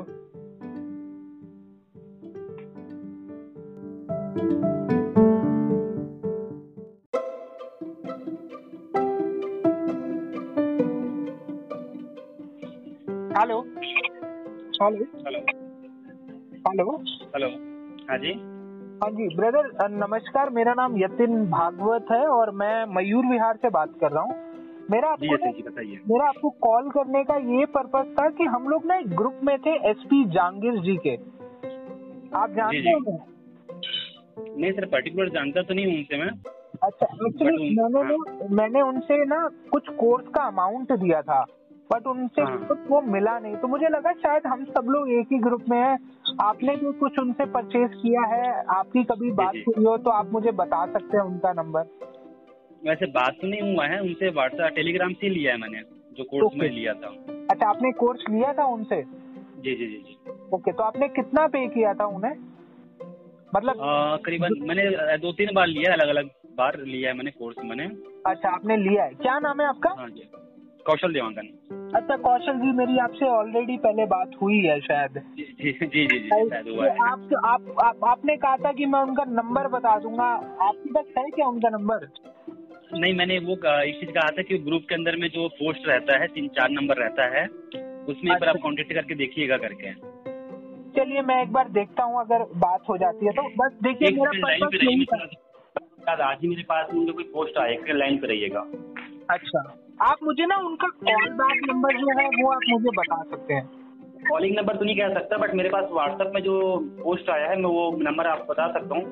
Hello. 13.38 13.60
Hello. 14.82 15.06
Hello. 15.26 15.40
Hello. 16.68 16.98
Hello. 17.36 17.50
हाँ 18.10 18.18
जी। 18.18 18.34
हाँ 19.02 19.12
जी 19.12 19.36
ब्रदर 19.36 19.90
नमस्कार 19.90 20.50
मेरा 20.50 20.74
नाम 20.74 20.98
यतिन 20.98 21.46
भागवत 21.50 22.06
है 22.12 22.26
और 22.28 22.52
मैं 22.52 22.86
मयूर 22.96 23.26
विहार 23.26 23.56
से 23.56 23.70
बात 23.70 23.94
कर 24.02 24.12
रहा 24.12 24.24
हूँ। 24.24 24.51
मेरा 24.92 25.10
आपको 25.10 25.34
यतिन 25.34 25.52
जी 25.52 25.64
बताइए 25.64 26.00
मेरा 26.12 26.26
आपको 26.26 26.50
कॉल 26.50 26.90
करने 26.90 27.24
का 27.24 27.36
ये 27.36 27.66
पर्पज 27.66 28.16
था 28.20 28.30
कि 28.30 28.44
हम 28.44 28.68
लोग 28.68 28.86
ना 28.86 28.96
एक 28.96 29.10
ग्रुप 29.16 29.40
में 29.44 29.58
थे 29.60 29.90
एसपी 29.90 30.26
जहांगीर 30.26 30.80
जी 30.82 30.98
के 30.98 31.16
आप 32.36 32.50
जानते। 32.50 32.78
हैं? 32.78 33.20
नहीं 34.58 34.72
सर 34.72 34.86
पर्टिकुलर 34.86 35.30
जानता 35.30 35.62
तो 35.62 35.74
नहीं 35.74 35.86
हूँ 35.86 35.96
उनसे 35.98 36.18
मैं 36.18 36.30
अच्छा 36.84 37.06
एक्चुअली 37.28 37.76
मैंने 37.76 38.04
ना 38.04 38.48
मैंने 38.52 38.82
उनसे 38.82 39.26
ना 39.26 39.50
कुछ 39.72 39.90
कोर्स 39.90 40.28
का 40.28 40.44
अमाउंट 40.44 40.92
दिया 40.92 41.22
था 41.22 41.46
बट 41.92 42.08
उनसे 42.08 42.42
हाँ। 42.42 42.78
वो 42.90 43.02
मिला 43.02 43.40
नहीं 43.40 43.56
तो 43.56 43.68
मुझे 43.68 43.88
लगा 43.90 44.12
शायद 44.14 44.48
हम 44.48 44.64
सब 44.66 44.86
लोग 44.90 45.10
एक 45.10 45.28
ही 45.32 45.38
ग्रुप 45.40 45.64
में 45.70 45.78
हैं 45.78 45.98
आपने 46.42 46.76
भी 46.76 46.92
कुछ 46.94 47.20
उनसे 47.20 47.46
परचेज 47.46 47.90
किया 47.94 48.22
है 48.22 48.64
आपकी 48.64 49.04
कभी 49.04 49.32
बात। 49.32 49.54
हुई 49.68 49.86
हो 49.86 49.98
तो 49.98 50.10
आप 50.10 50.32
मुझे 50.32 50.52
बता 50.52 50.86
सकते 50.86 51.18
हैं 51.18 51.24
उनका 51.24 51.54
नंबर 51.54 51.84
वैसे 52.88 53.06
बात 53.06 53.36
तो 53.42 53.48
नहीं 53.48 53.74
हुआ 53.74 53.86
है 53.86 54.00
उनसे 54.02 54.30
व्हाट्सएप 54.30 54.74
टेलीग्राम 54.76 55.14
से 55.14 55.30
लिया 55.30 55.52
है 55.52 55.58
मैंने 55.58 55.82
जो 56.18 56.24
कोर्स 56.24 56.46
Okay. 56.46 56.60
में 56.60 56.70
लिया 56.70 56.94
था। 56.94 57.08
अच्छा 57.52 57.70
आपने 57.70 57.92
कोर्स 57.92 58.24
लिया 58.30 58.54
था 58.54 58.66
उनसे? 58.66 59.02
जी 59.66 59.76
जी 59.76 59.88
जी 59.88 59.98
जी। 60.08 60.32
ओके 60.54 60.72
तो 60.72 60.84
आपने 60.84 61.08
कितना 61.08 61.48
पे 61.48 61.68
किया 61.68 61.94
था 61.94 62.06
उन्हें? 62.06 62.36
मतलब 63.56 63.82
आ, 63.82 64.16
करीबन 64.18 64.56
मैंने 64.68 65.18
दो 65.18 65.32
तीन 65.32 65.50
बार 65.56 65.68
लिया 65.68 65.92
है 65.92 65.98
अलग 65.98 66.10
अलग 66.10 66.30
बार 66.58 66.78
लिया 66.86 67.10
है 67.10 67.18
मैंने 67.18 67.32
कोर्स 67.32 67.56
मैंने। 67.66 67.86
अच्छा 68.26 68.50
आपने 68.50 68.78
लिया 68.78 69.04
है। 69.04 69.14
क्या 69.22 69.40
नाम 69.40 69.62
है 69.62 69.68
आपका? 69.68 69.94
हाँ 70.00 70.10
जी 70.10 70.30
कौशल 70.86 71.14
देवांगन। 71.14 71.48
अच्छा 71.96 72.16
कौशल 72.18 72.60
जी 72.60 72.72
मेरी 72.78 72.98
आपसे 72.98 73.26
ऑलरेडी 73.30 73.78
पहले 73.78 74.06
बात 74.06 74.32
हुई 74.42 74.60
है 74.60 74.80
शायद। 74.80 75.22
जी 75.38 75.44
जी 75.44 75.72
जी 75.72 75.88
जी 75.88 76.20
जी 76.20 76.30
शायद 76.30 76.68
हुआ 76.68 76.86
है। 76.86 76.98
आप, 77.12 77.30
आप, 77.46 77.76
आप 77.84 78.06
आपने 78.10 78.38
कहा 78.38 78.56
था 78.58 78.72
कि 78.72 78.86
मैं 78.86 79.00
उनका 79.00 79.24
नंबर 79.42 79.68
बता 79.68 79.98
दूँगा। 80.00 80.30
आपके 80.68 80.94
पास 80.94 81.06
है 81.18 81.30
क्या 81.30 81.48
उनका 81.48 81.70
नंबर 81.70 82.08
नहीं 82.94 83.14
मैंने 83.14 83.40
वो 83.40 83.54
एक 83.54 84.00
चीज़ 84.00 84.10
कहा 84.12 84.30
था 84.30 84.42
कि 84.42 84.58
ग्रुप 84.58 84.86
के 84.90 84.96
अंदर 84.96 85.16
में 85.16 85.28
जो 85.30 85.48
पोस्ट 85.48 85.88
रहता 85.88 86.18
है 86.18 86.28
तीन 86.28 86.48
चार 86.48 86.70
नंबर 86.70 86.96
रहता 86.96 87.26
है 87.38 87.46
उसमें 88.08 88.32
एक 88.32 88.40
बार 88.40 88.50
आप 88.50 88.56
कॉन्टेक्ट 88.64 88.94
करके 88.94 89.16
देखिएगा 89.16 89.58
करके। 89.58 89.92
चलिए 90.92 91.22
मैं 91.22 91.42
एक 91.44 91.52
बार 91.52 91.70
देखता 91.70 92.04
हूँ 92.04 92.20
अगर 92.20 92.44
बात 92.56 92.90
हो 92.90 92.98
जाती 92.98 93.26
है 93.26 93.32
तो। 93.32 93.42
बस 93.42 93.72
देखिए 93.84 94.08
आज 96.24 96.38
ही 96.42 96.48
मेरे 96.48 96.64
पास 96.64 96.88
उनका 96.94 97.14
कोई 97.14 97.24
पोस्ट 97.24 97.58
आएगा 97.58 97.94
लाइन 97.94 98.18
पे 98.18 98.28
रहिएगा। 98.28 98.60
अच्छा। 99.30 99.60
आप 100.02 100.18
मुझे 100.24 100.46
ना 100.46 100.56
उनका 100.56 100.88
कॉल 100.88 101.30
बैक 101.30 101.62
नंबर 101.70 101.98
जो 101.98 102.20
है 102.20 102.26
वो 102.28 102.52
आप 102.52 102.62
मुझे 102.70 102.90
बता 102.90 103.24
सकते 103.24 103.54
हैं। 103.54 103.70
कॉलिंग 104.30 104.56
नंबर 104.58 104.76
तो 104.76 104.86
नहीं 104.86 104.96
कह 104.96 105.14
सकता 105.14 105.38
बट 105.38 105.54
मेरे 105.54 105.70
पास 105.70 105.86
व्हाट्सएप 105.92 106.32
में 106.36 106.42
जो 106.42 106.78
पोस्ट 107.04 107.30
आया 107.30 107.50
है 107.50 107.56
मैं 107.56 107.70
वो 107.70 107.98
नंबर 108.02 108.28
आप 108.28 108.46
बता 108.50 108.72
सकता 108.74 108.96
हूँ। 108.96 109.04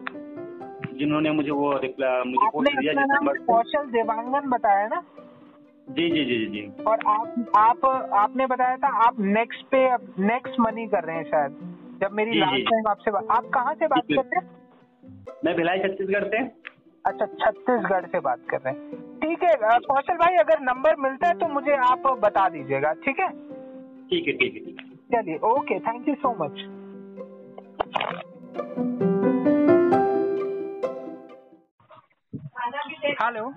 जिन्होंने 0.99 1.31
मुझे 1.31 1.51
वो 1.51 1.71
रिप्लाई 1.77 2.23
मुझे 2.27 2.49
पोस्ट 2.53 2.77
दिया 2.79 2.93
जिस 2.93 3.11
नंबर 3.11 3.37
से 3.37 3.45
कौशल 3.45 3.85
देवांगन 3.91 4.49
बताया 4.49 4.87
ना? 4.87 5.01
जी 5.87 6.09
जी 6.09 6.23
जी 6.25 6.45
जी 6.45 6.61
और 6.83 6.99
आप 7.07 7.51
आप 7.57 7.85
आपने 8.15 8.45
बताया 8.47 8.77
था 8.77 8.87
आप 9.05 9.19
नेक्स्ट 9.19 9.65
पे 9.65 9.79
नेक्स्ट 10.23 10.59
मनी 10.59 10.87
कर 10.87 11.03
रहे 11.03 11.15
हैं 11.15 11.23
शायद 11.23 11.55
जब 12.01 12.11
मेरी 12.11 12.39
लास्ट 12.39 12.69
टाइम 12.69 12.87
आपसे 12.87 13.11
बात 13.11 13.27
आप 13.31 13.45
कहाँ 13.53 13.73
से 13.73 13.87
बात 13.87 14.03
कर 14.09 14.15
रहे 14.15 14.39
हैं? 14.39 14.47
मैं 15.45 15.55
भिलाई 15.55 15.79
छत्तीसगढ़ 15.79 16.23
से। 16.23 16.43
अच्छा 17.05 17.25
छत्तीसगढ़ 17.25 18.05
से 18.05 18.19
बात 18.19 18.39
कर 18.49 18.61
रहे 18.61 18.73
हैं। 18.73 19.01
ठीक 19.19 19.43
है 19.43 19.53
कौशल 19.79 20.17
भाई 20.17 20.35
अगर 20.37 20.59
नंबर 20.61 20.95
मिलता 20.99 21.27
है 21.27 21.33
तो 21.39 21.47
मुझे 21.53 21.75
आप 21.87 22.07
बता 22.23 22.47
दीजिएगा 22.49 22.93
ठीक 23.05 23.19
है? 23.19 23.29
ठीक 24.09 24.27
है 24.27 24.33
ठीक 24.33 24.53
है 24.53 24.59
ठीक 24.65 24.77
है। 24.79 24.85
चलिए 25.13 25.37
okay 25.51 25.79
thank 25.79 26.07
you 26.09 26.15
so 26.15 26.35
much 26.43 26.55
hello 33.21 33.49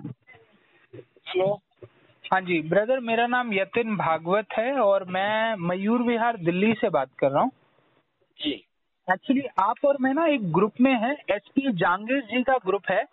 hello 1.27 1.45
हाँ 2.25 2.39
जी 2.41 2.59
ब्रदर 2.61 2.99
मेरा 2.99 3.27
नाम 3.27 3.53
यतिन 3.53 3.95
भागवत 3.97 4.45
है 4.57 4.71
और 4.79 5.03
मैं 5.03 5.55
मयूर 5.59 6.01
विहार 6.01 6.37
दिल्ली 6.37 6.73
से 6.73 6.89
बात 6.89 7.09
कर 7.19 7.31
रहा 7.31 7.41
हूँ। 7.41 7.51
जी। 8.39 8.51
एक्चुअली 9.07 9.41
आप 9.59 9.85
और 9.85 9.97
मैं 10.01 10.13
ना 10.13 10.25
एक 10.25 10.51
ग्रुप 10.53 10.81
में 10.81 10.91
है 10.91 11.11
एस 11.31 11.47
पी 11.55 11.71
जांगिस 11.71 12.23
जी 12.23 12.41
का 12.43 12.57
ग्रुप 12.65 12.89
है 12.91 13.03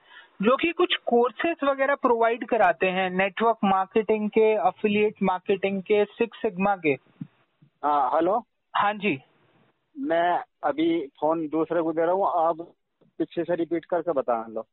जो 0.42 0.56
कि 0.56 0.72
कुछ 0.72 0.96
कोर्सेज 1.06 1.56
वगैरह 1.64 1.94
प्रोवाइड 1.94 2.46
कराते 2.48 2.86
हैं 2.86 3.08
नेटवर्क 3.10 3.58
मार्केटिंग 3.64 4.28
के 4.30 4.54
अफिलिएट 4.54 5.22
मार्केटिंग 5.22 5.82
के 5.82 6.04
सिक्स 6.04 6.42
सिग्मा 6.42 6.76
के। 6.76 6.96
हाँ 7.84 8.10
हेलो 8.14 8.38
हाँ 8.74 8.92
जी। 8.94 9.18
मैं 9.98 10.44
अभी 10.64 11.06
फ़ोन 11.20 11.48
दूसरे 11.48 11.82
को 11.82 11.92
दे 11.92 12.02
रहा 12.02 12.12
हूँ 12.12 12.28
आप 12.48 12.66
पीछे 13.18 13.44
से 13.44 13.54
रिपीट 13.54 13.84
करके 13.84 14.12
बता 14.12 14.46
लो। 14.46 14.66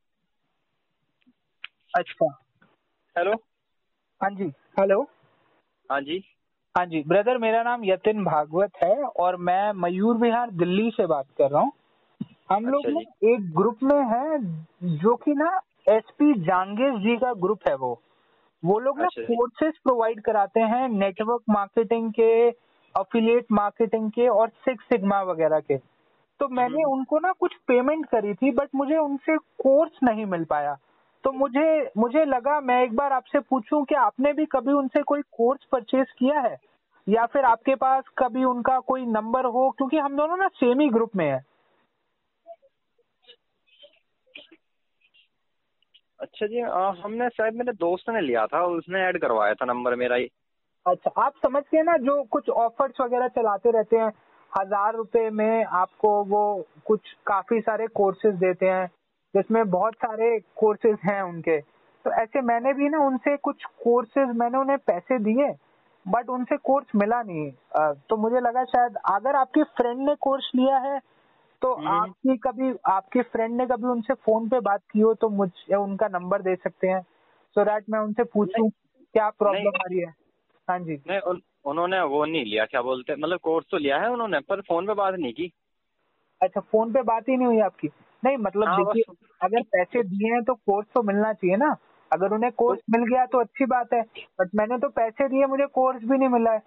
अच्छा। 1.97 2.25
हेलो 3.17 3.31
हाँ 4.21 4.29
जी 4.29 4.43
हेलो 4.79 5.01
हाँ 5.91 6.01
जी। 6.01 6.17
हाँ 6.77 6.85
जी 6.85 7.03
ब्रदर 7.07 7.37
मेरा 7.37 7.63
नाम 7.63 7.83
यतिन 7.85 8.23
भागवत 8.23 8.71
है 8.83 9.03
और 9.03 9.35
मैं 9.35 9.71
मयूर 9.73 10.17
विहार 10.17 10.51
दिल्ली 10.51 10.89
से 10.91 11.05
बात 11.05 11.25
कर 11.37 11.49
रहा 11.51 11.61
हूँ। 11.61 11.71
हम 12.51 12.65
लोग 12.65 12.85
अच्छा 12.85 12.99
ना 12.99 13.33
एक 13.33 13.51
ग्रुप 13.55 13.77
में 13.83 14.03
है 14.05 14.37
जो 14.97 15.15
कि 15.15 15.31
ना 15.31 15.59
एसपी 15.89 16.33
जांगेस 16.33 16.99
जी 17.01 17.17
का 17.17 17.33
ग्रुप 17.33 17.59
है 17.69 17.75
वो। 17.75 18.01
वो 18.65 18.79
लोग 18.79 18.99
ना 18.99 19.05
अच्छा। 19.05 19.21
कोर्सेज 19.21 19.73
प्रोवाइड 19.77 20.21
कराते 20.21 20.59
हैं 20.59 20.87
नेटवर्क 20.89 21.41
मार्केटिंग 21.49 22.11
के 22.11 22.49
अफिलिएट 22.95 23.45
मार्केटिंग 23.51 24.11
के 24.11 24.27
और 24.27 24.49
सिक्स 24.49 24.83
सिग्मा 24.83 25.21
वगैरह 25.21 25.59
के। 25.59 25.77
तो 26.39 26.47
मैंने 26.47 26.81
हम्म। 26.83 26.93
उनको 26.93 27.19
ना 27.19 27.31
कुछ 27.31 27.55
पेमेंट 27.67 28.05
करी 28.05 28.33
थी 28.33 28.51
बट 28.51 28.69
मुझे 28.75 28.97
उनसे 28.97 29.37
कोर्स 29.37 29.91
नहीं 30.03 30.25
मिल 30.25 30.43
पाया। 30.45 30.77
तो 31.27 31.31
मुझे 31.31 31.91
मुझे 31.97 32.23
लगा 32.25 32.59
मैं 32.61 32.83
एक 32.83 32.95
बार 32.95 33.13
आपसे 33.13 33.39
पूछूँ 33.39 33.83
कि 33.85 33.95
आपने 33.95 34.31
भी 34.33 34.45
कभी 34.45 34.71
उनसे 34.71 35.01
कोई 35.01 35.21
कोर्स 35.21 35.63
परचेज 35.71 36.11
किया 36.19 36.39
है? 36.39 36.55
या 37.07 37.25
फिर 37.25 37.45
आपके 37.45 37.75
पास 37.75 38.03
कभी 38.17 38.43
उनका 38.43 38.79
कोई 38.79 39.05
नंबर 39.05 39.45
हो? 39.45 39.69
क्योंकि 39.69 39.97
हम 39.97 40.15
दोनों 40.17 40.37
ना 40.37 40.47
सेम 40.47 40.79
ही 40.79 40.89
ग्रुप 40.89 41.15
में 41.15 41.25
है। 41.25 41.43
अच्छा 46.19 46.47
जी 46.47 46.61
आ, 46.61 46.91
हमने 47.03 47.29
शायद 47.29 47.53
मेरे 47.53 47.73
दोस्त 47.73 48.09
ने 48.09 48.21
लिया 48.21 48.45
था 48.45 48.63
उसने 48.65 48.99
ऐड 48.99 49.21
करवाया 49.21 49.53
था 49.53 49.65
नंबर 49.65 49.95
मेरा 49.95 50.15
ही। 50.15 50.29
अच्छा 50.87 51.21
आप 51.21 51.33
समझते 51.43 51.77
हैं 51.77 51.83
ना 51.83 51.97
जो 51.97 52.23
कुछ 52.23 52.49
ऑफर्स 52.49 53.01
वगैरह 53.01 53.27
चलाते 53.27 53.71
रहते 53.71 53.97
हैं 53.97 54.11
हज़ार 54.59 54.95
रुपए 54.95 55.29
में 55.29 55.63
आपको 55.63 56.23
वो 56.23 56.67
कुछ 56.85 56.99
काफ़ी 57.27 57.61
सारे 57.61 57.87
कोर्सेज 57.87 58.35
देते 58.35 58.65
हैं। 58.65 58.89
जिसमें 59.37 59.69
बहुत 59.69 59.93
सारे 59.93 60.39
कोर्सेज 60.55 60.97
हैं 61.05 61.21
उनके। 61.21 61.59
तो 62.05 62.11
ऐसे 62.11 62.41
मैंने 62.41 62.73
भी 62.73 62.89
ना 62.89 62.99
उनसे 62.99 63.37
कुछ 63.37 63.63
कोर्सेज 63.83 64.29
मैंने 64.35 64.57
उन्हें 64.57 64.77
पैसे 64.77 65.19
दिए 65.19 65.55
बट 66.07 66.29
उनसे 66.29 66.57
कोर्स 66.57 66.87
मिला 66.95 67.21
नहीं। 67.23 67.51
तो 68.09 68.17
मुझे 68.17 68.39
लगा 68.39 68.63
शायद 68.65 68.97
अगर 69.05 69.35
आपके 69.35 69.63
फ्रेंड 69.63 69.99
ने 70.09 70.15
कोर्स 70.15 70.51
लिया 70.55 70.77
है 70.77 70.99
तो 71.61 71.73
हम्म। 71.73 71.87
आपकी 71.87 72.37
कभी 72.37 72.73
आपके 72.85 73.21
फ्रेंड 73.21 73.55
ने 73.57 73.65
कभी 73.65 73.87
उनसे 73.87 74.13
फ़ोन 74.13 74.49
पे 74.49 74.59
बात 74.59 74.81
की 74.91 74.99
हो 74.99 75.13
तो 75.13 75.29
मुझे 75.29 75.75
उनका 75.75 76.07
नंबर 76.07 76.41
दे 76.41 76.55
सकते 76.55 76.87
हैं। 76.87 77.01
सो 77.55 77.63
दैट 77.63 77.83
मैं 77.89 77.99
उनसे 77.99 78.23
पूछूँ 78.23 78.69
क्या 78.69 79.29
प्रॉब्लम 79.29 79.67
आ 79.67 79.85
रही 79.89 79.99
है। 79.99 80.13
हाँ 80.67 80.79
जी। 80.79 80.99
नहीं 81.07 81.19
उन, 81.19 81.41
उन्होंने 81.65 82.01
वो 82.01 82.25
नहीं 82.25 82.45
लिया 82.45 82.65
क्या 82.65 82.81
बोलते 82.81 83.15
मतलब 83.15 83.39
कोर्स 83.39 83.65
तो 83.71 83.77
लिया 83.77 83.97
है 83.97 84.09
उन्होंने 84.09 84.39
पर 84.39 84.61
फ़ोन 84.61 84.87
पे 84.87 84.93
बात 84.93 85.13
नहीं 85.13 85.33
की। 85.33 85.51
अच्छा 86.41 86.61
फ़ोन 86.61 86.93
पे 86.93 87.01
बात 87.01 87.29
ही 87.29 87.37
नहीं 87.37 87.47
हुई 87.47 87.59
आपकी? 87.59 87.87
नहीं 88.23 88.37
मतलब 88.37 88.67
हाँ, 88.67 88.77
देखिए 88.77 89.13
अगर 89.41 89.61
पैसे 89.61 90.03
दिए 90.03 90.33
हैं 90.33 90.43
तो 90.43 90.53
कोर्स 90.55 90.87
तो 90.93 91.03
मिलना 91.03 91.33
चाहिए 91.33 91.55
ना। 91.55 91.75
अगर 92.11 92.33
उन्हें 92.33 92.51
कोर्स 92.51 92.79
मिल 92.89 93.03
गया 93.03 93.25
तो 93.25 93.39
अच्छी 93.39 93.65
बात 93.65 93.93
है 93.93 94.01
बट 94.39 94.49
मैंने 94.55 94.77
तो 94.77 94.89
पैसे 94.89 95.27
दिए 95.27 95.45
मुझे 95.45 95.65
कोर्स 95.65 96.03
भी 96.03 96.17
नहीं 96.17 96.29
मिला 96.29 96.51
है। 96.51 96.59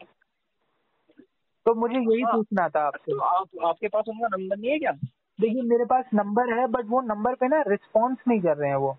तो 1.66 1.74
मुझे 1.74 1.98
यही 1.98 2.22
हाँ। 2.22 2.32
पूछना 2.32 2.68
था 2.68 2.80
आपसे। 2.80 3.12
तो 3.12 3.18
आप 3.18 3.48
आपके 3.64 3.88
पास 3.88 4.04
उनका 4.08 4.28
नंबर 4.36 4.56
नहीं 4.56 4.70
है 4.70 4.78
क्या? 4.78 4.92
देखिए 5.38 5.62
मेरे 5.62 5.84
पास 5.84 6.04
नंबर 6.14 6.52
है 6.58 6.66
बट 6.66 6.84
वो 6.86 7.00
नंबर 7.00 7.34
पे 7.34 7.48
ना 7.48 7.62
रिस्पॉन्स 7.68 8.18
नहीं 8.28 8.40
कर 8.40 8.56
रहे 8.56 8.68
हैं 8.68 8.76
वो। 8.76 8.96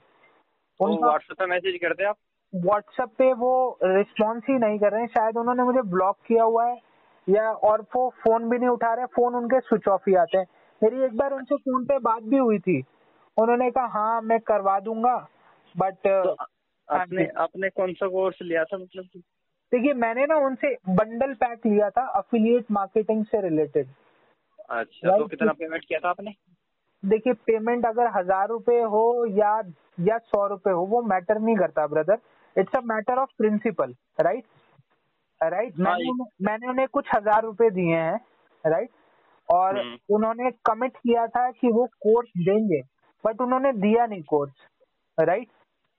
व्हाट्सएप 0.80 1.38
पे 1.40 1.46
मैसेज 1.46 1.80
करते 1.82 2.04
आप? 2.04 2.16
व्हाट्सएप 2.56 3.10
पे 3.18 3.34
वो 3.34 3.78
रिस्पॉन्स 3.84 4.44
ही 4.50 4.58
नहीं 4.60 4.80
कर 4.80 4.92
रहे 4.92 5.02
हैं। 5.02 5.08
शायद 5.08 5.38
उन्होंने 5.38 5.64
मुझे 5.64 5.82
ब्लॉक 5.82 6.18
किया 6.28 6.44
हुआ 6.44 6.66
है 6.68 6.80
या 7.28 7.52
और 7.52 7.82
वो 7.96 8.10
फ़ोन 8.10 8.50
भी 8.50 8.58
नहीं 8.58 8.70
उठा 8.70 8.94
रहे 8.94 9.06
फ़ोन 9.06 9.36
उनके 9.36 9.60
स्विच 9.60 9.88
ऑफ़ 9.88 10.10
ही 10.10 10.16
आते 10.16 10.38
हैं। 10.38 10.46
मेरी 10.82 11.04
एक 11.06 11.16
बार 11.18 11.34
उनसे 11.34 11.56
फ़ोन 11.56 11.86
पे 11.86 11.98
बात 12.00 12.24
भी 12.24 12.38
हुई 12.38 12.60
थी। 12.60 12.80
उन्होंने 13.38 13.70
कहा 13.72 13.86
हाँ 14.00 14.22
मैं 14.22 14.40
करवा 14.40 14.80
दूँगा 14.80 15.16
बट 15.76 15.96
तो 16.08 16.32
हाँ 16.32 16.48
आपने 16.88 17.28
आपने 17.38 17.70
कौन 17.70 17.94
सा 17.94 18.08
कोर्स 18.08 18.42
लिया 18.42 18.64
था 18.64 18.78
मतलब? 18.78 19.06
देखिए 19.72 19.94
मैंने 19.94 20.26
ना 20.26 20.36
उनसे 20.46 20.74
बंडल 20.90 21.34
पैक 21.34 21.66
लिया 21.66 21.90
था 21.90 22.06
अफिलिएट 22.18 22.72
मार्केटिंग 22.72 23.26
से 23.26 23.42
रिलेटेड 23.42 23.88
अच्छा 24.70 25.18
तो 25.18 25.26
कितना 25.26 25.52
पेमेंट 25.54 25.86
किया 25.86 26.00
था 26.00 26.10
आपने? 26.10 26.34
देखिए 27.04 27.34
पेमेंट 27.46 27.86
अगर 27.86 28.08
हज़ार 28.18 28.48
रुपए 28.48 28.82
हो 28.82 29.26
या 29.26 29.62
या 30.00 30.18
सौ 30.18 30.46
रुपए 30.48 30.72
हो 30.72 30.86
वो 30.86 31.02
मैटर 31.04 31.40
नहीं 31.40 31.56
करता 31.56 31.86
brother 31.88 32.20
it's 32.56 32.76
a 32.76 32.82
matter 32.86 33.18
of 33.18 33.30
principle 33.38 33.96
right 34.20 34.44
right 35.42 35.80
मैंने 35.80 36.12
मैंने 36.42 36.68
उन्हें 36.68 36.88
कुछ 36.88 37.08
हज़ार 37.16 37.44
रुपए 37.44 37.70
दिए 37.70 37.96
हैं 37.96 38.20
राइट 38.64 38.90
और 39.50 39.80
हम्म। 39.80 39.98
उन्होंने 40.10 40.52
कमिट 40.66 40.98
किया 40.98 41.26
था 41.28 41.50
कि 41.52 41.68
वो 41.68 41.86
कोर्स 42.02 42.30
देंगे 42.38 42.82
बट 43.24 43.42
उन्होंने 43.42 43.72
दिया 43.74 44.06
नहीं 44.06 44.22
कोर्स 44.24 44.68
राइट 45.18 45.48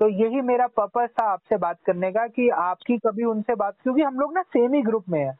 तो 0.00 0.08
यही 0.08 0.40
मेरा 0.40 0.66
पर्पज 0.66 1.08
था 1.10 1.24
आपसे 1.24 1.56
बात 1.56 1.78
करने 1.86 2.10
का 2.12 2.26
कि 2.28 2.48
आपकी 2.48 2.96
कभी 2.98 3.24
उनसे 3.24 3.54
बात 3.54 3.76
क्योंकि 3.82 4.02
हम 4.02 4.18
लोग 4.18 4.34
ना 4.34 4.42
सेम 4.42 4.74
ही 4.74 4.82
ग्रुप 4.82 5.04
में 5.08 5.20
है। 5.20 5.32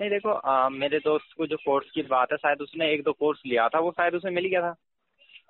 नहीं 0.00 0.10
देखो 0.10 0.30
आ, 0.30 0.68
मेरे 0.68 0.98
दोस्त 0.98 1.36
को 1.36 1.46
जो 1.46 1.56
कोर्स 1.56 1.90
की 1.90 2.02
बात 2.02 2.32
है 2.32 2.36
शायद 2.36 2.60
उसने 2.60 2.90
एक 2.92 3.02
दो 3.02 3.12
कोर्स 3.12 3.42
लिया 3.46 3.68
था 3.68 3.78
वो 3.78 3.90
शायद 3.90 4.14
उसे 4.14 4.30
मिल 4.30 4.46
गया 4.46 4.60
था। 4.62 4.74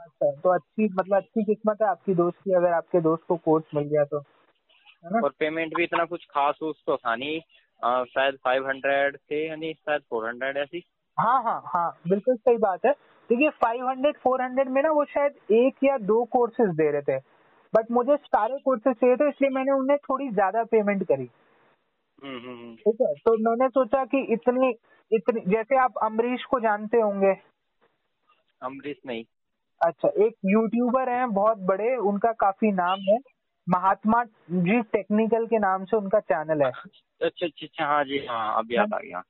अच्छा 0.00 0.31
तो 0.33 0.54
अच्छी 0.54 0.85
मतलब 0.85 1.16
अच्छी 1.16 1.45
किस्मत 1.45 1.83
है 1.83 1.88
आपकी 1.88 2.14
दोस्त 2.14 2.38
की 2.38 2.52
अगर 2.52 2.73
आपके 2.73 3.00
दोस्त 3.00 3.25
को 3.28 3.37
कोर्स 3.37 3.64
मिल 3.75 3.85
गया 3.85 4.04
तो 4.04 4.19
है 4.19 5.11
ना? 5.11 5.21
और 5.25 5.33
पेमेंट 5.38 5.76
भी 5.76 5.85
इतना 5.85 6.04
कुछ 6.04 6.26
खास 6.31 6.59
उस 6.62 6.83
तो 6.87 6.97
था 6.97 7.14
नहीं। 7.16 7.40
आ, 7.82 8.04
शायद 8.04 8.36
फाइव 8.44 8.66
हंड्रेड 8.68 9.16
थे 9.16 9.48
यानी 9.48 9.72
शायद 9.72 10.02
फोर 10.10 10.28
हंड्रेड 10.28 10.56
ऐसी। 10.56 10.82
हाँ 11.18 11.42
हाँ 11.42 11.62
हाँ 11.66 12.00
बिल्कुल 12.08 12.36
सही 12.36 12.56
बात 12.56 12.84
है। 12.86 12.92
देखिए 13.30 13.50
500 13.50 14.12
400 14.12 14.68
में 14.68 14.82
ना 14.82 14.90
वो 14.90 15.04
शायद 15.04 15.34
एक 15.52 15.84
या 15.84 15.98
दो 15.98 16.24
कोर्सेज 16.24 16.68
दे 16.68 16.90
रहे 16.90 17.02
थे। 17.02 17.18
बट 17.74 17.90
मुझे 17.90 18.16
सारे 18.16 18.58
कोर्सेज 18.58 18.94
चाहिए 18.94 19.16
थे 19.16 19.28
इसलिए 19.28 19.50
मैंने 19.50 19.72
उन्हें 19.72 19.98
थोड़ी 19.98 20.28
ज़्यादा 20.30 20.64
पेमेंट 20.64 21.04
करी। 21.04 21.30
हम्म 22.22 22.38
हम्म 22.38 22.58
हम्म। 22.58 22.74
ठीक 22.74 22.96
है? 23.02 23.14
तो 23.14 23.50
मैंने 23.50 23.68
सोचा 23.68 24.04
कि 24.04 24.20
इतनी 24.32 24.74
इतनी 25.12 25.40
जैसे 25.40 25.76
आप 25.76 25.94
अमरीश 26.02 26.44
को 26.44 26.60
जानते 26.60 27.00
होंगे। 27.00 27.34
अमरीश 28.62 28.96
नहीं। 29.06 29.24
अच्छा 29.80 30.08
एक 30.08 30.34
यूट्यूबर 30.46 31.08
हैं 31.08 31.32
बहुत 31.32 31.58
बड़े 31.58 31.96
उनका 31.96 32.32
काफ़ी 32.32 32.72
नाम 32.72 33.00
है। 33.00 33.18
महात्मा 33.66 34.23
जी 34.25 34.81
टेक्निकल 34.92 35.47
के 35.47 35.59
नाम 35.59 35.85
से 35.85 35.97
उनका 35.97 36.21
चैनल 36.21 36.62
है। 36.62 36.71
अच्छा 36.71 37.47
अच्छा 37.47 37.66
अच्छा 37.66 37.87
हाँ 37.87 38.04
जी 38.04 38.19
हाँ 38.26 38.59
अब 38.59 38.73
याद 38.73 38.95
आ 38.95 38.99
गया। 38.99 39.23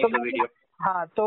तो 0.00 0.46
हाँ 0.80 1.06
तो 1.06 1.26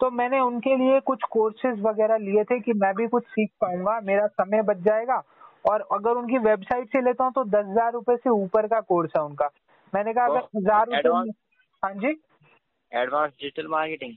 तो 0.00 0.10
मैंने 0.10 0.40
उनके 0.40 0.76
लिए 0.76 1.00
कुछ 1.00 1.22
कोर्सेज 1.30 1.80
वगैरह 1.80 2.16
लिए 2.16 2.44
थे 2.44 2.58
कि 2.60 2.72
मैं 2.72 2.92
भी 2.94 3.06
कुछ 3.08 3.24
सीख 3.24 3.50
पाऊँगा 3.60 4.00
मेरा 4.00 4.26
समय 4.26 4.62
बच 4.62 4.76
जाएगा। 4.76 5.22
और 5.64 5.80
अगर 5.92 6.16
उनकी 6.16 6.38
वेबसाइट 6.38 6.88
से 6.88 7.00
लेता 7.00 7.24
हूँ 7.24 7.32
तो 7.32 7.44
दस 7.44 7.64
हज़ार 7.66 7.92
रूपए 7.92 8.16
से 8.16 8.30
ऊपर 8.30 8.66
का 8.66 8.80
कोर्स 8.80 9.12
है 9.16 9.22
उनका। 9.22 9.48
मैंने 9.92 10.12
कहा 10.14 10.24
अगर 10.24 10.46
हज़ार 10.56 10.86
रूपए 10.86 11.30
हाँ 11.82 11.92
जी? 11.94 12.14
एडवांस 12.92 13.30
डिजिटल 13.32 13.66
मार्केटिंग 13.68 14.14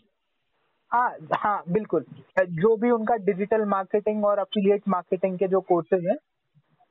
हाँ 0.91 1.09
हाँ 1.35 1.63
बिल्कुल। 1.69 2.05
जो 2.39 2.75
भी 2.77 2.91
उनका 2.91 3.15
डिजिटल 3.25 3.65
मार्केटिंग 3.65 4.25
और 4.25 4.39
अफिलिएट 4.39 4.87
मार्केटिंग 4.87 5.37
के 5.39 5.47
जो 5.47 5.61
कोर्सेज 5.61 6.05
हैं 6.07 6.17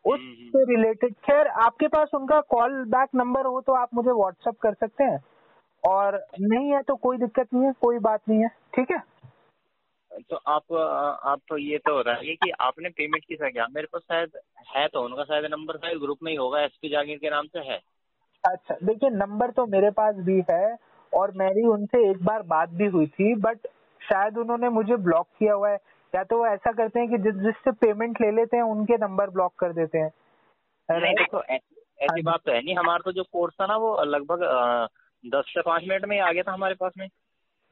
उससे 0.05 0.64
रिलेटेड 0.67 1.14
खैर 1.25 1.47
आपके 1.62 1.88
पास 1.88 2.11
उनका 2.14 2.40
कॉल 2.50 2.85
बैक 2.88 3.09
नंबर 3.14 3.47
हो 3.47 3.61
तो 3.61 3.73
आप 3.73 3.95
मुझे 3.95 4.11
व्हाट्सअप 4.11 4.57
कर 4.59 4.75
सकते 4.75 5.05
हैं। 5.05 5.19
और 5.83 6.14
नहीं 6.40 6.73
है 6.73 6.83
तो 6.83 6.95
कोई 6.97 7.19
दिक्कत 7.19 7.55
नहीं 7.55 7.64
है 7.64 7.73
कोई 7.81 7.99
बात 7.99 8.21
नहीं 8.28 8.43
है 8.43 8.49
ठीक 8.75 8.90
है? 8.90 8.99
तो 10.21 10.37
आप 10.49 10.73
आप 11.25 11.40
तो 11.49 11.57
ये 11.59 11.78
तो 11.78 11.95
हो 11.95 12.00
रहा 12.00 12.14
है 12.14 12.35
कि 12.35 12.50
आपने 12.61 12.88
पेमेंट 12.88 13.25
किसा 13.25 13.50
क्या 13.50 13.67
मेरे 13.71 13.87
पास 13.93 14.02
शायद 14.02 14.38
है 14.69 14.87
तो 14.88 15.02
उनका 15.02 15.25
शायद 15.25 15.45
नंबर 15.50 15.76
शायद 15.76 15.99
ग्रुप 15.99 16.19
में 16.23 16.31
ही 16.33 16.37
होगा 16.38 16.61
एस 16.61 16.78
पी 16.83 16.88
जागीर 16.88 17.19
के 17.19 17.31
नाम 17.31 17.47
से 17.47 17.59
है। 17.62 17.78
अच्छा 18.45 18.75
देखिए 18.83 19.11
नंबर 19.11 19.50
तो 19.50 19.67
मेरे 19.67 19.90
पास 19.90 20.14
भी 20.21 20.43
है 20.50 20.76
और 21.12 21.33
मेरी 21.37 21.67
उनसे 21.69 22.09
एक 22.11 22.25
बार 22.25 22.43
बात 22.49 22.69
भी 22.71 22.87
हुई 22.87 23.07
थी 23.09 23.35
बट 23.40 23.67
शायद 24.00 24.38
उन्होंने 24.38 24.69
मुझे 24.71 24.97
ब्लॉक 24.99 25.26
किया 25.38 25.55
हुआ 25.55 25.71
है। 25.71 25.78
या 26.15 26.23
तो 26.25 26.38
वो 26.38 26.47
ऐसा 26.47 26.73
करते 26.73 27.00
हैं 27.00 27.09
कि 27.09 27.19
जिस 27.19 27.35
जिससे 27.35 27.73
पेमेंट 27.81 28.21
ले 28.21 28.31
लेते 28.31 28.57
हैं 28.57 28.65
उनके 28.65 28.97
नंबर 28.97 29.31
ब्लॉक 29.31 29.55
कर 29.59 29.73
देते 29.73 29.99
हैं। 29.99 30.11
नहीं 30.88 31.15
देखो 31.15 31.43
ऐसी 31.43 32.23
बात 32.23 32.41
तो 32.47 32.53
है 32.53 32.61
नहीं। 32.61 32.77
हमारा 32.77 32.99
तो 33.05 33.12
जो 33.12 33.23
कोर्स 33.23 33.55
था 33.61 33.67
ना 33.67 33.77
वो 33.77 33.97
लगभग 34.05 34.45
दस 35.25 35.45
से 35.49 35.62
पाँच 35.62 35.83
मिनट 35.88 36.05
में 36.05 36.17
ही 36.17 36.21
आ 36.23 36.31
गया 36.33 36.43
था 36.43 36.53
हमारे 36.53 36.75
पास 36.75 36.93
में। 36.99 37.09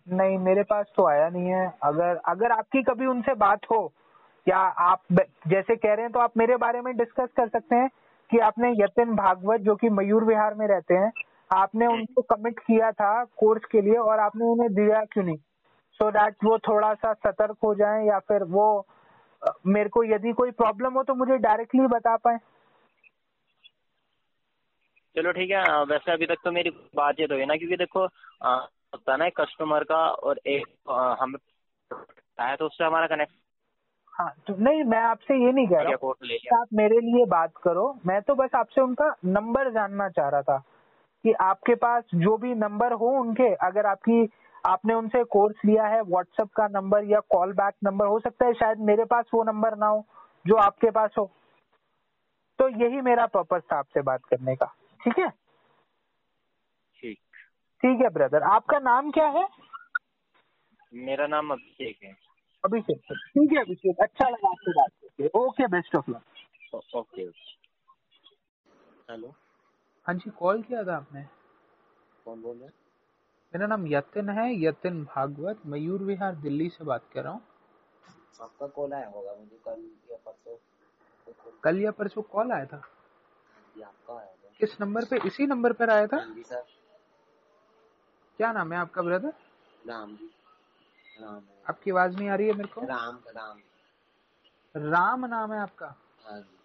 नहीं 0.07 0.39
मेरे 0.39 0.63
पास 0.63 0.87
तो 0.97 1.07
आया 1.09 1.29
नहीं 1.29 1.49
है। 1.49 1.67
अगर 1.83 2.17
अगर 2.27 2.53
आपकी 2.53 2.83
कभी 2.83 3.07
उनसे 3.07 3.35
बात 3.35 3.65
हो 3.71 3.93
या 4.47 4.59
आप 4.59 5.03
जैसे 5.49 5.77
कह 5.77 5.95
रहे 5.95 6.03
हैं 6.03 6.13
तो 6.13 6.19
आप 6.19 6.37
मेरे 6.37 6.57
बारे 6.57 6.81
में 6.81 6.97
डिस्कस 6.97 7.29
कर 7.37 7.49
सकते 7.49 7.77
हैं 7.77 7.89
कि 8.31 8.39
आपने 8.39 8.71
यतिन 8.83 9.15
भागवत 9.17 9.61
जो 9.61 9.75
कि 9.77 9.89
मयूर 9.91 10.25
विहार 10.25 10.55
में 10.55 10.67
रहते 10.67 10.95
हैं 10.95 11.11
आपने 11.55 11.87
उनको 11.87 12.23
कमिट 12.23 12.59
किया 12.59 12.91
था 12.93 13.25
कोर्स 13.25 13.65
के 13.65 13.81
लिए 13.81 13.97
और 13.97 14.19
आपने 14.19 14.45
उन्हें 14.45 14.73
दिया 14.75 15.05
क्यों 15.05 15.25
नहीं? 15.25 15.37
सो 16.01 16.05
so 16.05 16.13
दैट 16.13 16.35
वो 16.45 16.59
थोड़ा 16.59 16.95
सा 16.95 17.13
सतर्क 17.13 17.57
हो 17.65 17.75
जाए 17.75 18.05
या 18.07 18.19
फिर 18.19 18.43
वो 18.43 18.87
मेरे 19.67 19.89
को 19.89 20.05
यदि 20.05 20.33
कोई 20.33 20.51
प्रॉब्लम 20.51 20.93
हो 20.93 21.03
तो 21.03 21.15
मुझे 21.15 21.39
डायरेक्टली 21.39 21.87
बता 21.87 22.17
पाए। 22.17 22.39
चलो 25.17 25.33
ठीक 25.33 25.51
है 25.51 25.85
वैसे 25.85 26.13
अभी 26.13 26.27
तक 26.27 26.37
तो 26.45 26.53
मेरी 26.53 26.71
बातचीत 26.71 27.33
हुई 27.33 27.45
ना 27.45 27.57
क्योंकि 27.57 27.77
देखो 27.77 28.05
होता 28.45 29.17
ना 29.17 29.29
कस्टमर 29.29 29.85
का 29.85 30.09
और 30.11 30.41
एक 30.47 30.67
हम 31.21 31.37
है 32.41 32.57
तो 32.57 32.67
उससे 32.67 32.85
हमारा 32.85 33.07
कनेक्ट 33.07 33.33
हाँ 34.13 34.35
तो 34.47 34.57
नहीं 34.57 34.85
मैं 34.85 34.99
आपसे 34.99 35.35
ये 35.45 35.53
नहीं 35.53 35.67
कह 35.67 35.81
रहा 35.83 35.93
हूँ 35.93 36.15
आप 36.61 36.67
मेरे 36.75 37.01
लिए 37.01 37.25
बात 37.25 37.53
करो। 37.65 37.99
मैं 38.07 38.23
तो 38.23 38.35
बस 38.35 38.51
आपसे 38.55 38.81
उनका 38.81 39.15
नंबर 39.25 39.71
जानना 39.71 40.09
चाह 40.09 40.29
रहा 40.29 40.43
था 40.43 40.59
कि 41.25 41.33
आपके 41.33 41.75
पास 41.75 42.05
जो 42.15 42.37
भी 42.37 42.55
नंबर 42.55 42.93
हो 42.93 43.09
उनके 43.21 43.55
अगर 43.55 43.87
आपकी 43.87 44.25
आपने 44.67 44.95
उनसे 44.95 45.25
कोर्स 45.25 45.57
लिया 45.65 45.87
है 45.87 46.01
व्हाट्सएप 46.03 46.49
का 46.49 46.67
नंबर 46.69 47.05
या 47.05 47.21
कॉल 47.21 47.53
बैक 47.53 47.75
नंबर 47.85 48.07
हो 48.07 48.19
सकता 48.21 48.47
है 48.47 48.53
शायद 48.55 48.79
मेरे 48.79 49.05
पास 49.05 49.25
वो 49.35 49.43
नंबर 49.45 49.77
ना 49.77 49.87
हो 49.87 50.05
जो 50.47 50.57
आपके 50.57 50.91
पास 50.91 51.11
हो। 51.19 51.25
तो 52.59 52.69
यही 52.69 53.01
मेरा 53.01 53.27
पर्पज 53.27 53.63
था 53.73 53.79
आपसे 53.79 54.03
बात 54.03 54.25
करने 54.25 54.55
का। 54.57 54.67
ठीक 55.01 55.19
है? 55.19 55.29
ठीक। 56.99 57.19
ठीक 57.83 58.01
है 58.01 58.09
ब्रदर 58.09 58.43
आपका 58.43 58.79
नाम 58.79 59.11
क्या 59.11 59.27
है? 59.29 59.47
मेरा 60.95 61.27
नाम 61.27 61.51
अभिषेक 61.51 61.99
है। 62.05 62.15
अभिषेक 62.65 63.13
ठीक 63.13 63.53
है 63.53 63.59
अभिषेक। 63.59 64.01
अच्छा 64.03 64.29
लगा 64.29 64.49
आपसे 64.49 64.73
बात 64.73 64.91
करके। 64.91 65.29
Okay 65.39 65.67
best 65.67 65.97
of 65.97 66.11
luck 66.11 66.95
okay 66.95 67.23
hello 69.11 69.35
हाँ 70.07 70.15
जी 70.15 70.31
कॉल 70.31 70.63
किया 70.63 70.83
था 70.85 70.97
आपने। 70.97 71.23
कौन 72.25 72.43
बोल 72.43 72.57
रहे 72.57 72.69
मेरा 73.55 73.67
नाम 73.67 73.87
यतिन 73.87 74.29
है 74.29 74.65
यतिन 74.65 75.05
भागवत। 75.05 75.67
मयूर 75.67 76.03
विहार 76.03 76.35
दिल्ली 76.35 76.69
से 76.69 76.85
बात 76.85 77.05
कर 77.13 77.23
रहा 77.23 77.33
हूँ। 77.33 77.43
आपका 78.41 78.67
कॉल 78.67 78.93
आया 78.93 79.09
होगा 79.09 79.35
मुझे 79.35 79.59
कल 79.65 79.91
या 80.11 80.17
परसों? 80.27 80.57
कल 81.63 81.81
या 81.81 81.91
परसों 81.91 82.23
कॉल 82.23 82.53
आया 82.53 82.65
था? 82.65 82.77
आपका 83.85 84.15
आया 84.15 84.27
था। 84.27 84.51
किस 84.61 84.81
नंबर 84.81 85.05
पे 85.05 85.19
इसी 85.27 85.47
नंबर 85.47 85.73
पर 85.73 85.91
आया 85.91 86.07
था? 86.07 86.17
हाँ 86.17 86.35
जी 86.35 86.43
सर। 86.43 86.65
क्या 88.39 88.53
नाम 88.53 88.73
है 88.73 88.79
आपका 88.79 89.03
ब्रदर? 89.03 89.33
राम 89.87 90.17
आपकी 91.69 91.91
आवाज़ 91.91 92.17
नहीं 92.17 92.29
आ 92.29 92.35
रही 92.35 92.47
है 92.47 92.53
मेरे 92.53 92.69
को? 92.69 92.81
राम 92.81 93.21
राम। 93.29 93.61
राम 94.75 95.27
नाम 95.27 95.53
है 95.53 95.61
आपका। 95.61 95.95
हाँ 96.25 96.41
जी। 96.41 96.56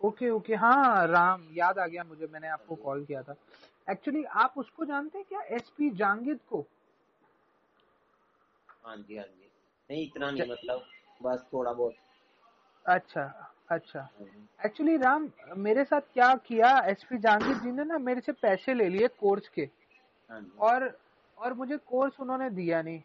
ओके 0.00 0.30
ओके 0.30 0.54
हाँ 0.54 1.06
राम 1.06 1.48
याद 1.52 1.78
आ 1.78 1.86
गया 1.86 2.04
मुझे 2.04 2.26
मैंने 2.26 2.48
आपको 2.48 2.74
कॉल 2.74 3.04
किया 3.04 3.22
था। 3.22 3.34
एक्चुअली 3.90 4.24
आप 4.24 4.54
उसको 4.56 4.84
जानते 4.84 5.18
हैं 5.18 5.26
क्या? 5.28 5.40
एसपी 5.40 5.90
जांगिद 5.90 6.38
को? 6.48 6.66
हाँ 8.86 8.96
जी 8.96 9.16
हाँ 9.16 9.24
जी। 9.24 9.50
नहीं 9.90 10.06
इतना 10.06 10.30
नहीं 10.30 10.50
मतलब 10.50 10.82
बस 11.22 11.46
थोड़ा 11.52 11.72
बहुत। 11.72 11.94
अच्छा 12.86 13.52
अच्छा। 13.70 14.08
एक्चुअली 14.66 14.96
राम 14.96 15.30
मेरे 15.56 15.84
साथ 15.84 16.00
क्या 16.00 16.34
किया? 16.34 16.78
एसपी 16.78 17.18
जांगिद 17.18 17.56
जी 17.56 17.72
ने 17.72 17.84
ना 17.84 17.98
मेरे 17.98 18.20
से 18.20 18.32
पैसे 18.32 18.74
ले 18.74 18.88
लिए 18.88 19.08
कोर्स 19.08 19.48
के। 19.48 19.68
हाँ 20.30 20.50
और 20.58 20.98
और 21.38 21.54
मुझे 21.54 21.76
कोर्स 21.76 22.20
उन्होंने 22.20 22.50
दिया 22.50 22.82
नहीं। 22.82 23.00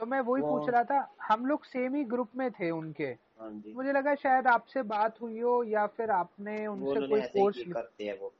तो 0.00 0.06
मैं 0.06 0.20
वही 0.20 0.42
पूछ 0.42 0.68
रहा 0.68 0.84
था 0.84 1.16
हम 1.22 1.46
लोग 1.46 1.64
सेम 1.64 1.94
ही 1.94 2.04
ग्रुप 2.04 2.30
में 2.36 2.50
थे 2.50 2.70
उनके। 2.70 3.25
जी। 3.40 3.72
मुझे 3.72 3.92
लगा 3.92 4.14
शायद 4.14 4.46
आपसे 4.46 4.82
बात 4.82 5.20
हुई 5.20 5.38
हो 5.38 5.64
या 5.64 5.86
फिर 5.86 6.10
आपने 6.10 6.66
उनसे 6.66 7.08
कोई 7.08 7.20
कोर्स 7.20 7.58
करते 7.72 8.04
हैं 8.04 8.18
वो। 8.18 8.32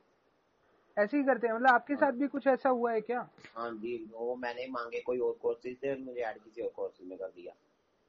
ऐसे 0.99 1.17
ही 1.17 1.23
करते 1.23 1.47
हैं? 1.47 1.53
मतलब 1.53 1.67
आपके 1.67 1.95
साथ 1.95 2.11
भी 2.11 2.27
कुछ 2.27 2.47
ऐसा 2.47 2.69
हुआ 2.69 2.91
है 2.91 3.01
क्या? 3.01 3.29
हाँ 3.55 3.71
जी 3.71 4.09
वो 4.11 4.35
मैंने 4.35 4.67
मांगे 4.67 4.99
कोई 4.99 5.19
और 5.19 5.33
कोर्सेज 5.41 5.77
थे 5.83 5.95
मुझे 5.95 6.21
ऐड 6.21 6.37
किसी 6.37 6.61
और 6.61 6.69
कोर्सेज 6.69 7.07
में 7.07 7.17
कर 7.17 7.27
दिया। 7.27 7.53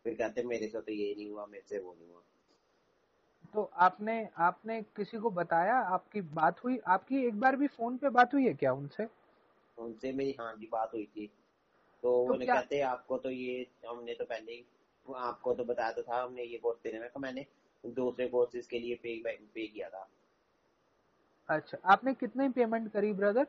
फिर 0.05 0.14
कहते 0.14 0.42
मेरे 0.42 0.68
से 0.68 0.81
तो 0.81 0.92
ये 0.92 1.14
नहीं 1.14 1.31
हुआ 1.31 1.46
मेरे 1.46 1.64
से 1.68 1.79
वो 1.79 1.96
नहीं 2.01 2.11
हुआ। 2.11 2.20
तो 3.55 3.70
आपने 3.74 4.29
आपने 4.38 4.83
किसी 4.83 5.18
को 5.18 5.31
बताया? 5.31 5.74
आपकी 5.74 6.20
बात 6.20 6.64
हुई? 6.64 6.79
आपकी 6.79 7.27
एक 7.27 7.40
बार 7.40 7.57
भी 7.57 7.66
फ़ोन 7.66 7.96
पे 7.96 8.09
बात 8.09 8.35
हुई 8.35 8.46
है 8.46 8.55
क्या 8.55 8.72
उनसे? 8.72 9.07
उनसे 9.79 10.12
मेरी 10.12 10.37
हाँ 10.40 10.57
जी 10.57 10.68
बात 10.72 10.90
हुई 10.94 11.05
थी। 11.05 11.27
तो, 11.27 11.33
तो 12.03 12.22
उन्होंने 12.22 12.46
कहते 12.46 12.81
आपको 12.81 13.18
तो 13.18 13.31
ये 13.31 13.66
हमने 13.88 14.14
तो 14.14 14.24
पहले 14.24 14.53
ही 14.53 14.64
आपको 15.14 15.55
तो 15.55 15.64
बताया 15.64 15.92
तो 15.92 16.03
था 16.03 16.23
हमने 16.23 16.44
ये 16.44 16.59
कोर्स 16.59 16.79
देने 16.85 17.01
में 17.01 17.09
तो 17.09 17.21
मैंने 17.21 17.47
दूसरे 17.85 18.29
कोर्सेज 18.29 18.66
के 18.66 18.79
लिए 18.79 18.94
पे 18.94 19.37
पे 19.55 19.66
किया 19.66 19.88
था। 19.88 20.09
अच्छा 21.49 21.79
आपने 21.85 22.14
कितने 22.14 22.49
पेमेंट 22.49 22.90
करी 22.92 23.12
ब्रदर 23.12 23.47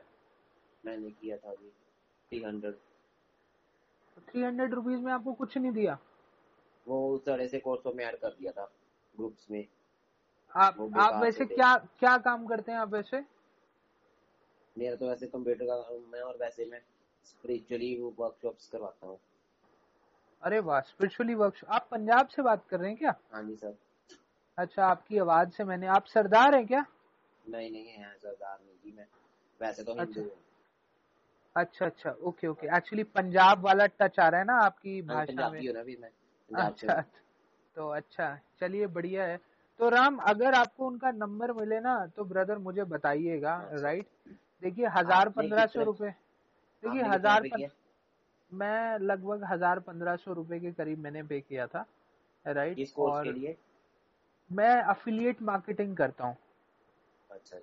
मैंने 0.83 1.09
किया 1.11 1.37
था 1.37 1.53
जी 1.53 1.69
three 1.69 2.43
hundred 2.43 2.75
three 4.27 4.43
hundred 4.43 4.73
rupees 4.73 4.99
में 4.99 5.11
आपको 5.11 5.33
कुछ 5.33 5.57
नहीं 5.57 5.71
दिया? 5.71 5.97
वो 6.87 7.15
उस 7.15 7.25
तरह 7.25 7.47
से 7.47 7.59
कोर्सों 7.59 7.93
में 7.93 8.03
ऐड 8.05 8.15
कर 8.15 8.29
दिया 8.29 8.51
था 8.51 8.65
ग्रुप्स 9.15 9.49
में। 9.51 9.65
आप 10.55 10.77
आप 10.97 11.21
वैसे 11.21 11.45
क्या 11.45 11.75
क्या 11.99 12.17
काम 12.17 12.45
करते 12.47 12.71
हैं 12.71 12.79
आप 12.79 12.93
वैसे? 12.93 13.23
मेरा 14.75 14.95
तो 14.95 15.09
वैसे 15.09 15.27
कंप्यूटर 15.27 15.65
का 15.65 15.75
है 16.17 16.23
और 16.23 16.37
वैसे 16.37 16.65
मैं 16.65 16.81
स्पिरिचुअली 17.25 17.95
वर्कशॉप्स 18.19 18.67
करवाता 18.67 19.07
हूँ। 19.07 19.19
अरे 20.43 20.59
वाह 20.59 20.79
स्पिरिचुअली 20.81 21.33
वर्कशॉप 21.35 21.71
आप 21.71 21.87
पंजाब 21.91 22.27
से 22.27 22.41
बात 22.41 22.65
कर 22.69 22.79
रहे 22.79 22.89
हैं 22.89 22.97
क्या? 22.97 23.13
हाँ 23.33 23.43
जी 23.43 23.55
सर। 23.55 23.75
अच्छा 24.57 24.85
आपकी 24.85 25.17
आवाज़ 25.17 25.49
से 25.49 25.63
मैंने 25.63 25.87
आप 25.87 26.05
सरदार 26.05 26.55
हैं 26.55 26.65
क्या? 26.67 26.85
नहीं 27.45 27.71
नहीं 27.71 27.87
है 27.87 28.13
सरदार 28.17 28.57
नहीं 28.65 28.77
जी 28.83 28.97
मैं 28.97 29.05
वैसे 29.59 29.83
तो 29.83 29.93
हिंदू 29.93 30.29
अच्छा। 31.55 31.85
अच्छा 31.85 32.11
ओके 32.21 32.47
ओके। 32.47 32.67
एक्चुअली 32.77 33.03
पंजाब 33.03 33.65
वाला 33.65 33.85
टच 33.99 34.19
आ 34.19 34.27
रहा 34.29 34.39
है 34.39 34.45
ना 34.45 34.57
आपकी 34.63 34.99
हाँ, 34.99 35.15
भाषा 35.15 35.49
में। 35.49 35.59
भी 35.83 35.95
अच्छा 36.49 37.01
तो 37.75 37.87
अच्छा 37.89 38.35
चलिए 38.59 38.87
बढ़िया 38.87 39.23
है। 39.23 39.37
तो 39.79 39.89
राम 39.89 40.17
अगर 40.27 40.53
आपको 40.53 40.87
उनका 40.87 41.11
नंबर 41.11 41.51
मिले 41.53 41.79
ना 41.79 41.95
तो 42.15 42.23
ब्रदर 42.23 42.57
मुझे 42.57 42.83
बताइएगा 42.83 43.55
राइट 43.73 44.07
देखिए 44.63 44.87
हज़ार 44.87 45.29
पंद्रह 45.29 45.65
सौ 45.65 45.83
रूपए। 45.83 46.09
देखिए 46.09 47.03
हज़ार 47.03 47.43
मैं 48.51 48.99
लगभग 48.99 49.43
हज़ार 49.43 49.79
पंद्रह 49.79 50.15
सौ 50.15 50.33
रूपए 50.33 50.59
के 50.59 50.71
करीब 50.71 50.99
मैंने 50.99 51.23
पे 51.23 51.39
किया 51.41 51.67
था 51.67 51.85
राइट 52.45 52.79
इस 52.79 52.93
और 52.97 53.23
के 53.23 53.31
लिए? 53.31 53.55
मैं 54.49 54.81
अफिलिएट 54.83 55.41
मार्केटिंग 55.41 55.95
करता 55.97 56.25
हूँ। 56.25 56.35
अच्छा 57.29 57.57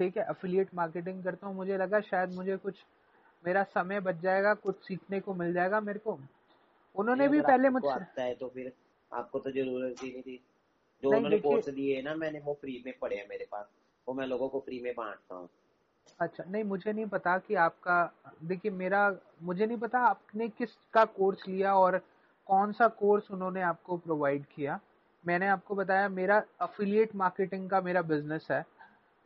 ठीक 0.00 0.16
है 0.16 0.22
अफिलिएट 0.24 0.74
मार्केटिंग 0.74 1.22
करता 1.24 1.46
हूँ। 1.46 1.54
मुझे 1.56 1.76
लगा 1.78 2.00
शायद 2.00 2.34
मुझे 2.34 2.56
कुछ 2.56 2.82
मेरा 3.44 3.62
समय 3.64 4.00
बच 4.00 4.20
जाएगा 4.20 4.52
कुछ 4.54 4.82
सीखने 4.82 5.20
को 5.20 5.34
मिल 5.34 5.52
जाएगा 5.52 5.80
मेरे 5.80 5.98
को। 5.98 6.18
उन्होंने 6.94 7.28
भी 7.28 7.40
पहले 7.40 7.68
मुझसे 7.68 7.90
आता 7.90 8.22
है 8.22 8.34
तो 8.34 8.48
फिर 8.48 8.72
आपको 9.12 9.38
तो 9.38 9.50
ज़रूरत 9.50 10.02
ही 10.02 10.10
नहीं 10.12 10.22
थी। 10.22 10.40
जो 11.02 11.10
उन्होंने 11.10 11.38
कोर्स 11.38 11.68
दिए 11.68 11.96
है 11.96 12.02
ना 12.02 12.14
मैंने 12.14 12.40
वो 12.40 12.54
फ्री 12.60 12.82
में 12.86 12.92
पढ़े 12.98 13.16
हैं 13.16 13.26
मेरे 13.28 13.46
पास। 13.52 13.66
वो 14.06 14.14
मैं 14.14 14.26
लोगों 14.26 14.48
को 14.48 14.60
फ्री 14.60 14.80
में 14.80 14.92
बांटता 14.94 15.34
हूँ। 15.34 15.48
अच्छा 16.20 16.44
नहीं 16.44 16.64
मुझे 16.64 16.92
नहीं 16.92 17.06
पता 17.06 17.36
कि 17.38 17.54
आपका 17.54 17.96
देखिए 18.42 18.70
मेरा 18.72 19.00
मुझे 19.42 19.66
नहीं 19.66 19.78
पता 19.78 19.98
आपने 20.00 20.48
किस 20.48 20.76
का 20.92 21.04
कोर्स 21.04 21.46
लिया 21.48 21.74
और 21.74 21.98
कौन 22.46 22.72
सा 22.72 22.88
कोर्स 22.98 23.30
उन्होंने 23.30 23.62
आपको 23.62 23.96
प्रोवाइड 23.96 24.44
किया। 24.46 24.78
मैंने 25.24 25.46
आपको 25.48 25.74
बताया 25.74 26.08
मेरा 26.08 26.42
अफिलिएट 26.60 27.14
मार्केटिंग 27.16 27.68
का 27.70 27.80
मेरा 27.80 28.02
बिज़नेस 28.02 28.46
है 28.50 28.62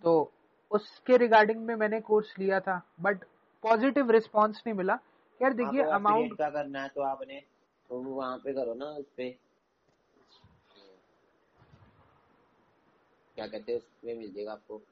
तो 0.02 0.32
उसके 0.70 1.16
रिगार्डिंग 1.16 1.64
में 1.66 1.74
मैंने 1.76 2.00
कोर्स 2.00 2.34
लिया 2.38 2.60
था 2.60 2.80
बट 3.00 3.24
पॉजिटिव 3.64 4.10
रिस्पॉन्स 4.10 4.62
नहीं 4.66 4.76
मिला। 4.76 4.98
यार 5.40 5.52
देखिए 5.52 5.82
अमाउंट 5.82 6.36
का 6.38 6.48
करना 6.50 6.82
है 6.82 6.88
तो 6.88 7.02
आपने 7.02 7.42
तो 7.90 7.98
वहाँ 8.00 8.36
पे 8.38 8.52
करो 8.52 8.74
ना 8.74 8.86
उस 8.98 9.06
पे। 9.16 9.30
क्या 13.36 13.46
कहते 13.46 13.72
हैं 13.72 13.78
उसमें 13.78 14.14
मिल 14.14 14.32
जाएगा 14.32 14.52
आपको। 14.52 14.82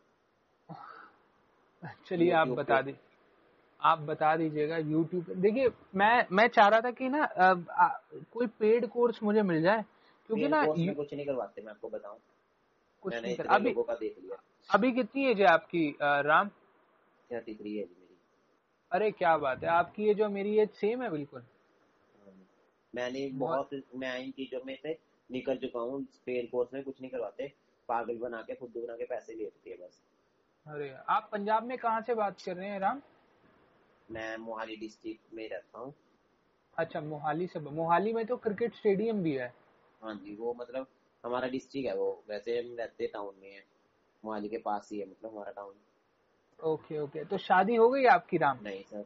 चलिए 1.82 2.32
आप 2.32 2.48
बता 2.48 2.80
दी 2.82 2.94
आप 3.82 3.98
बता 3.98 4.36
दीजिएगा 4.36 4.76
यूट्यूब 4.76 5.24
देखिए 5.36 5.68
मैं 5.94 6.26
मैं 6.32 6.48
चाह 6.48 6.68
रहा 6.68 6.80
था 6.80 6.90
कि 6.90 7.08
ना 7.08 7.24
अ, 7.24 7.64
आ, 7.70 7.88
कोई 8.32 8.46
पेड 8.46 8.86
कोर्स 8.86 9.22
मुझे 9.22 9.42
मिल 9.42 9.62
जाए 9.62 9.84
क्योंकि 10.26 10.48
ना 10.48 10.62
यू- 10.78 10.96
कुछ 10.96 11.14
नहीं 11.14 11.26
करवाते 11.26 11.62
मैं 11.62 11.70
आपको 11.70 11.88
बताऊँ। 11.88 12.18
कुछ 13.02 13.14
नहीं 13.14 13.36
कर 13.36 13.46
अभी 13.46 13.72
का 13.72 13.94
देख 13.94 14.16
लिया। 14.18 14.42
अभी 14.70 14.92
कितनी 14.92 15.26
एज 15.26 15.40
है 15.40 15.46
आपकी 15.46 15.90
अ, 15.92 16.20
राम? 16.20 16.48
थर्टी 17.32 17.54
थ्री 17.54 17.76
है 17.76 17.84
मेरी। 17.84 18.16
अरे 18.92 19.10
क्या 19.10 19.36
बात 19.36 19.62
है 19.64 19.68
आपकी 19.68 20.08
एज 20.08 20.20
और 20.20 20.28
मेरी 20.28 20.58
एज 20.58 20.70
सेम 20.70 21.02
है 21.02 21.10
बिल्कुल। 21.10 21.42
मैंने 22.94 23.30
बहुत 23.32 23.70
मैं 23.96 24.18
इन 24.18 24.30
चीज़ों 24.30 24.60
में 24.66 24.78
से 24.82 24.98
निकल 25.32 25.56
चुका 25.56 25.80
हूँ 25.80 26.02
पेड 26.26 26.50
कोर्स 26.50 26.74
में 26.74 26.82
कुछ 26.82 27.00
नहीं 27.00 27.10
करवाते 27.10 27.52
पागल 27.88 28.18
बना 28.18 28.42
के 28.42 28.54
खुद 28.54 28.70
बना 28.76 28.96
के 28.96 29.04
पैसे 29.04 29.34
लेते 29.34 29.70
हैं 29.70 29.78
बस। 29.78 30.00
अरे 30.68 30.94
आप 31.08 31.28
पंजाब 31.32 31.64
में 31.64 31.78
कहाँ 31.78 32.00
से 32.00 32.14
बात 32.14 32.40
कर 32.40 32.56
रहे 32.56 32.68
हैं 32.68 32.80
राम? 32.80 33.00
मैं 34.10 34.36
मोहाली 34.36 34.76
डिस्ट्रिक्ट 34.76 35.34
में 35.34 35.48
रहता 35.48 35.78
हूँ। 35.78 35.94
अच्छा 36.78 37.00
मोहाली 37.00 37.46
से 37.46 37.60
मोहाली 37.60 38.12
में 38.12 38.26
तो 38.26 38.36
क्रिकेट 38.36 38.74
स्टेडियम 38.74 39.22
भी 39.22 39.32
है। 39.32 39.52
हाँ 40.02 40.14
जी 40.14 40.34
वो 40.36 40.54
मतलब 40.54 40.86
हमारा 41.24 41.48
डिस्ट्रिक्ट 41.48 41.88
है 41.88 41.94
वो 41.96 42.24
वैसे 42.28 42.58
हम 42.58 42.76
रहते 42.78 43.06
टाउन 43.06 43.34
में 43.42 43.52
है। 43.52 43.64
मोहाली 44.24 44.48
के 44.48 44.58
पास 44.58 44.88
ही 44.92 44.98
है 44.98 45.06
मतलब 45.10 45.32
हमारा 45.32 45.50
टाउन। 45.50 45.74
ओके 46.60 46.98
ओके 46.98 47.24
तो 47.24 47.38
शादी 47.38 47.74
हो 47.74 47.88
गई 47.88 48.04
आपकी 48.04 48.36
राम? 48.36 48.58
नहीं 48.62 48.82
सर। 48.82 49.04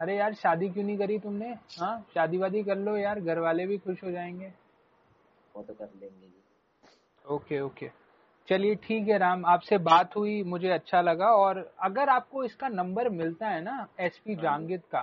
अरे 0.00 0.16
यार 0.16 0.34
शादी 0.34 0.68
क्यों 0.68 0.84
नहीं 0.84 0.98
करी 0.98 1.18
तुमने? 1.18 1.54
हाँ 1.78 2.06
शादी 2.14 2.38
वादी 2.38 2.62
कर 2.62 2.76
लो 2.76 2.96
यार 2.96 3.20
घर 3.20 3.38
वाले 3.38 3.66
भी 3.66 3.78
खुश 3.78 4.04
हो 4.04 4.10
जाएँगे। 4.10 4.52
वो 5.56 5.62
तो 5.62 5.74
कर 5.74 5.90
लेंगे 6.00 6.26
जी। 6.26 6.42
Okay 7.24 7.60
okay. 7.60 7.90
चलिए 8.48 8.74
ठीक 8.74 9.08
है 9.08 9.18
राम 9.18 9.46
आपसे 9.46 9.78
बात 9.78 10.16
हुई 10.16 10.42
मुझे 10.42 10.68
अच्छा 10.68 11.00
लगा 11.00 11.26
और 11.26 11.72
अगर 11.80 12.08
आपको 12.08 12.44
इसका 12.44 12.68
नंबर 12.68 13.08
मिलता 13.08 13.48
है 13.48 13.62
ना 13.62 13.88
एसपी 14.00 14.34
हाँ। 14.34 14.42
जांगिद 14.42 14.80
का 14.92 15.02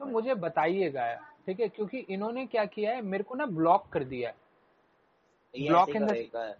तो 0.00 0.06
मुझे 0.06 0.34
बताइएगा 0.34 1.06
यार 1.06 1.20
ठीक 1.46 1.60
है? 1.60 1.68
क्योंकि 1.68 1.98
इन्होंने 1.98 2.46
क्या 2.46 2.64
किया 2.64 2.94
है 2.94 3.02
मेरे 3.02 3.24
को 3.24 3.34
ना 3.34 3.46
ब्लॉक 3.46 3.88
कर 3.92 4.04
दिया 4.04 4.28
है। 4.28 4.34
in 5.88 5.98
the- 5.98 6.08
करेगा। 6.08 6.54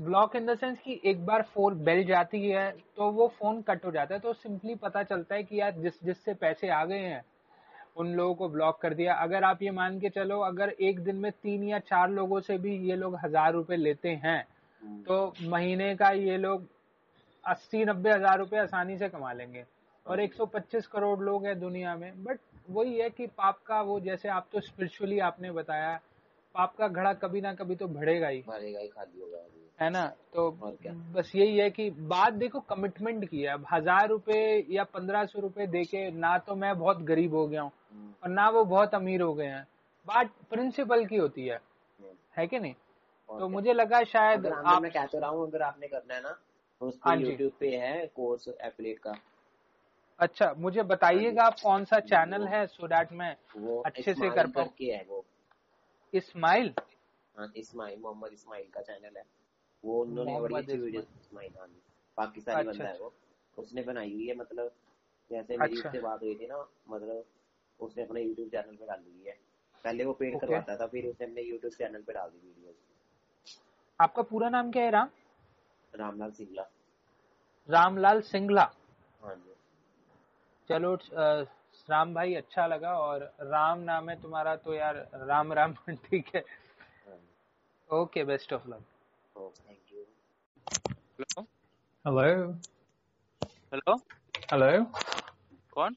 ब्लॉक 0.00 0.36
इन 0.36 0.46
द 0.46 0.58
सेंस 0.58 0.78
कि 0.78 1.00
एक 1.04 1.26
बार 1.26 1.42
फ़ोन 1.42 1.74
बेल 1.84 2.04
जाती 2.04 2.48
है 2.48 2.70
तो 2.96 3.10
वो 3.10 3.28
फ़ोन 3.28 3.62
कट 3.62 3.84
हो 3.84 3.90
जाता 3.90 4.14
है 4.14 4.20
तो 4.20 4.32
सिंपली 4.32 4.74
पता 4.74 5.02
चलता 5.02 5.34
है 5.34 5.42
कि 5.42 5.60
यार 5.60 5.72
जिस 5.72 6.02
जिससे 6.04 6.34
पैसे 6.34 6.68
आ 6.68 6.84
गए 6.84 6.98
हैं 6.98 7.24
उन 7.96 8.08
लोगों 8.08 8.34
को 8.34 8.48
ब्लॉक 8.48 8.80
कर 8.80 8.94
दिया। 8.94 9.14
अगर 9.14 9.44
आप 9.44 9.62
ये 9.62 9.70
मान 9.70 10.00
के 10.00 10.08
चलो 10.08 10.40
अगर 10.40 10.68
एक 10.68 11.00
दिन 11.00 11.16
में 11.16 11.32
तीन 11.32 11.64
या 11.64 11.78
चार 11.78 12.10
लोगों 12.10 12.40
से 12.40 12.58
भी 12.58 12.76
ये 12.90 12.96
लोग 12.96 13.16
हज़ार 13.16 13.52
रुपए 13.52 13.76
लेते 13.76 14.08
हैं 14.08 14.44
तो 15.06 15.34
महीने 15.42 15.94
का 15.94 16.10
ये 16.10 16.36
लोग 16.36 16.66
अस्सी 17.44 17.84
नब्बे 17.84 18.10
हज़ार 18.10 18.38
रुपए 18.38 18.58
आसानी 18.58 18.96
से 18.98 19.08
कमा 19.08 19.32
लेंगे। 19.32 19.64
और 20.06 20.20
125 20.20 20.86
करोड़ 20.86 21.18
लोग 21.20 21.46
हैं 21.46 21.58
दुनिया 21.60 21.94
में। 21.96 22.24
बट 22.24 22.38
वही 22.70 22.98
है 22.98 23.08
कि 23.10 23.26
पाप 23.26 23.58
का 23.66 23.80
वो 23.82 23.98
जैसे 24.00 24.28
आप 24.28 24.48
तो 24.52 24.60
स्पिरिचुअली 24.60 25.18
आपने 25.18 25.50
बताया 25.50 25.98
पाप 26.54 26.74
का 26.76 26.88
घड़ा 26.88 27.12
कभी 27.14 27.40
ना 27.40 27.52
कभी 27.54 27.74
तो 27.74 27.86
बढ़ेगा 27.88 28.28
ही। 28.28 28.40
भरेगा 28.40 28.80
ही 28.80 28.88
खाली 28.88 29.20
होगा 29.20 29.44
है 29.78 29.90
ना? 29.90 30.06
तो 30.34 30.50
बस 31.14 31.32
यही 31.34 31.56
है 31.58 31.70
कि 31.70 31.88
बात 31.90 32.32
देखो 32.32 32.60
कमिटमेंट 32.60 33.28
की 33.28 33.42
है। 33.42 33.48
अब 33.48 33.66
हज़ार 33.72 34.08
रुपए 34.08 34.66
या 34.70 34.84
पंद्रह 34.84 35.24
सौ 35.24 35.40
रुपए 35.40 35.66
देके 35.66 36.10
ना 36.10 36.36
तो 36.38 36.54
मैं 36.54 36.78
बहुत 36.78 37.02
गरीब 37.02 37.34
हो 37.34 37.46
गया 37.46 37.62
हूँ 37.62 37.70
हम्म, 37.92 38.12
और 38.22 38.30
ना 38.30 38.48
वो 38.50 38.64
बहुत 38.64 38.94
अमीर 38.94 39.22
हो 39.22 39.34
गए 39.34 39.46
हैं। 39.46 39.66
बात 40.06 40.30
प्रिंसिपल 40.50 41.04
की 41.06 41.16
होती 41.16 41.46
है। 41.46 41.56
हम्म, 41.56 42.14
है 42.36 42.46
कि 42.46 42.58
नहीं? 42.58 42.74
तो 43.30 43.48
मुझे 43.48 43.72
लगा 43.72 44.02
शायद 44.04 44.46
अगर 44.46 44.52
आप 44.52 44.82
मैं 44.82 44.90
कह 44.92 45.06
तो 45.06 45.18
रहा 45.18 45.30
हूँ 45.30 45.46
अगर 45.46 45.62
आपने 45.62 45.88
करना 45.88 46.14
है 46.14 46.22
ना 46.22 46.30
तो 46.80 46.86
उस 46.86 47.00
हाँ 47.04 47.16
पे 47.16 47.22
यूट्यूब 47.22 47.52
पे 47.60 47.76
है 47.76 48.06
कोर्स 48.06 48.48
एफिलेट 48.48 48.98
का। 48.98 49.14
अच्छा 50.18 50.52
मुझे 50.58 50.82
बताइएगा 50.82 51.44
आप 51.44 51.56
कौन 51.62 51.84
सा 51.84 52.00
चैनल 52.00 52.46
है 52.48 52.66
सो 52.66 52.88
दैट 52.88 53.12
मैं 53.12 53.36
अच्छे 53.84 54.14
से 54.14 54.30
कर 54.30 54.46
पाऊँ? 54.46 54.68
है 54.82 55.04
वो। 55.08 55.24
इस्माइल 56.12 56.74
हाँ 57.34 57.52
इस्माइल 57.56 57.98
मोहम्मद 58.00 58.32
इस्माइल 58.32 58.66
का 58.74 58.80
चैनल 58.80 59.16
है। 59.16 59.24
वो 59.84 60.02
उन्होंने 60.02 60.40
बड़ी 60.40 60.54
अच्छी 60.56 60.78
वीडियो 60.78 61.02
इस्माइल 61.02 61.52
हाँ 61.58 61.66
पाकिस्तानी 62.18 62.58
अच्छा, 62.60 62.72
बंदा 62.72 62.88
है 62.88 62.98
वो। 62.98 63.12
उसने 63.58 63.82
बनाई 63.82 64.12
हुई 64.12 64.26
है 64.28 64.36
मतलब 64.36 64.72
जैसे 65.30 65.56
मेरी 65.56 65.74
अच्छा। 65.74 65.88
उससे 65.88 66.00
बात 66.00 66.22
हुई 66.22 66.34
थी 66.34 66.46
ना 66.46 66.66
मतलब 66.88 67.24
उसने 67.80 68.02
अपने 68.02 68.22
यूट्यूब 68.22 68.48
चैनल 68.48 68.76
पे 68.76 68.86
डाली 68.86 69.10
हुई 69.10 69.24
है। 69.26 69.38
पहले 69.84 70.04
वो 70.04 70.12
पेड. 70.12 70.40
करवाता 70.40 70.76
था 70.76 70.86
फिर 70.86 71.06
उसने 71.06 71.26
अपने 71.26 71.42
यूट्यूब 71.42 71.72
चैनल 71.72 72.02
पे 72.02 72.12
डाल 72.12 72.30
दी 72.30 72.38
वीडियो 72.38 72.65
आपका 74.00 74.22
पूरा 74.22 74.48
नाम 74.48 74.70
क्या 74.70 74.82
है 74.82 74.90
राम? 74.90 75.08
रामलाल 75.94 76.30
सिंगला। 76.30 76.62
रामलाल 77.68 78.20
सिंगला। 78.20 78.70
हाँ 79.22 79.34
चलो 80.68 80.94
राम 81.88 82.14
भाई 82.14 82.34
अच्छा 82.34 82.66
लगा 82.66 82.92
और 82.98 83.22
राम 83.40 83.78
नाम 83.78 84.10
है 84.10 84.20
तुम्हारा 84.22 84.56
तो 84.56 84.74
यार 84.74 84.96
राम 85.14 85.52
राम 85.52 85.72
ठीक 85.90 86.34
है। 86.34 86.40
हाँ 87.06 88.00
okay 88.00 88.24
best 88.24 88.52
of 88.52 88.68
luck. 88.68 88.84
Thank 89.36 89.92
you. 89.92 90.04
Hello. 91.20 91.42
Hello. 92.04 92.52
Hello. 93.72 93.96
Hello. 94.52 94.84
कौन? 95.72 95.96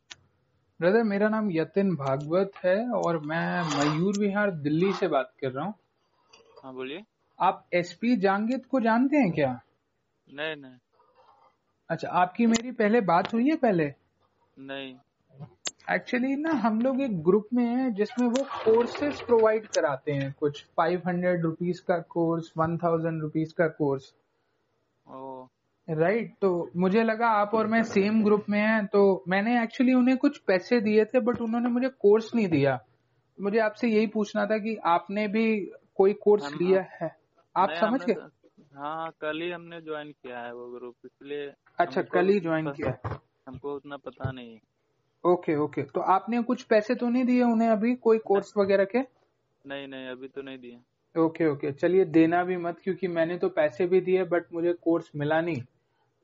ब्रदर 0.79 1.03
मेरा 1.03 1.29
नाम 1.29 1.51
यतिन 1.51 1.95
भागवत 1.95 2.51
है 2.65 2.77
और 2.89 3.19
मैं 3.19 3.61
मयूर 3.63 4.17
विहार 4.17 4.51
दिल्ली 4.51 4.93
से 4.93 5.07
बात 5.07 5.33
कर 5.41 5.51
रहा 5.51 5.65
हूँ। 5.65 5.73
हाँ 6.63 6.73
बोलिए। 6.73 7.03
आप 7.39 7.67
एसपी 7.73 8.15
जांगिद 8.15 8.65
को 8.65 8.79
जानते 8.79 9.17
हैं 9.17 9.31
क्या? 9.31 9.59
नहीं 10.27 10.55
नहीं। 10.55 10.77
अच्छा 11.89 12.09
आपकी 12.09 12.45
मेरी 12.45 12.71
पहले 12.71 13.01
बात 13.01 13.33
हुई 13.33 13.49
है 13.49 13.55
पहले? 13.55 13.93
नहीं। 14.57 14.97
एक्चुअली 15.87 16.35
ना 16.35 16.51
हम 16.53 16.81
लोग 16.81 17.01
एक 17.01 17.23
ग्रुप 17.23 17.47
में 17.53 17.63
हैं 17.65 17.93
जिसमें 17.93 18.27
वो 18.27 18.43
कोर्सेज 18.63 19.21
प्रोवाइड 19.21 19.67
कराते 19.67 20.11
हैं 20.11 20.31
कुछ। 20.39 20.65
फाइव 20.77 21.01
हंड्रेड 21.07 21.41
रुपीज़ 21.41 21.81
का 21.81 21.99
कोर्स 22.09 22.51
वन 22.57 22.77
थाउज़ेंड 22.77 23.21
रुपीज़ 23.21 23.53
का 23.53 23.67
कोर्स 23.67 24.13
राइट 25.87 26.33
तो 26.41 26.49
मुझे 26.75 27.03
लगा 27.03 27.27
आप 27.27 27.51
और 27.53 27.67
मैं 27.67 27.83
सेम 27.83 28.23
ग्रुप 28.23 28.45
में 28.49 28.59
हैं 28.59 28.85
तो 28.85 29.23
मैंने 29.27 29.63
एक्चुअली 29.63 29.93
उन्हें 29.93 30.17
कुछ 30.17 30.37
पैसे 30.37 30.81
दिए 30.81 31.05
थे 31.05 31.19
बट 31.19 31.41
उन्होंने 31.41 31.69
मुझे 31.69 31.89
कोर्स 31.89 32.31
नहीं 32.35 32.47
दिया। 32.47 32.79
मुझे 33.37 33.59
आपसे 33.59 33.87
यही 33.87 34.07
पूछना 34.07 34.45
था 34.45 34.57
कि 34.57 34.75
आपने 34.85 35.27
भी 35.27 35.45
कोई 35.95 36.13
कोर्स 36.13 36.51
लिया 36.55 36.81
है? 37.01 37.15
आप 37.55 37.69
समझ 37.71 38.03
गए? 38.03 38.13
तो- 38.13 38.31
हाँ 38.75 39.11
कल 39.21 39.41
ही 39.41 39.51
हमने 39.51 39.81
ज्वाइन 39.81 40.11
किया 40.11 40.39
है 40.39 40.53
वो 40.53 40.67
ग्रुप 40.67 40.95
इसलिए 41.05 41.53
अच्छा 41.79 42.01
कल 42.01 42.27
ही 42.27 42.39
ज्वाइन 42.39 42.69
किया 42.71 42.89
है। 42.89 43.19
हमको 43.47 43.75
उतना 43.75 43.97
पता 43.97 44.31
नहीं 44.31 44.59
ओके 45.25 45.55
ओके। 45.55 45.83
तो 45.83 46.01
आपने 46.01 46.43
कुछ 46.43 46.63
पैसे 46.63 46.95
तो 46.95 47.09
नहीं 47.09 47.25
दिए 47.25 47.43
उन्हें 47.43 47.69
अभी? 47.69 47.95
कोई 47.95 48.17
कोर्स 48.17 48.53
वगैरह 48.57 48.85
के? 48.85 48.99
नहीं 49.65 49.87
नहीं 49.87 50.07
अभी 50.07 50.27
तो 50.27 50.41
नहीं 50.41 50.57
दिया 50.57 50.79
ओके 51.21 51.45
ओके। 51.45 51.71
चलिए 51.71 52.05
देना 52.05 52.43
भी 52.43 52.57
मत 52.57 52.79
क्योंकि 52.83 53.07
मैंने 53.07 53.37
तो 53.37 53.49
पैसे 53.49 53.85
भी 53.85 54.01
दिए 54.01 54.23
बट 54.23 54.45
मुझे 54.53 54.73
कोर्स 54.73 55.11
मिला 55.15 55.41
नहीं। 55.41 55.61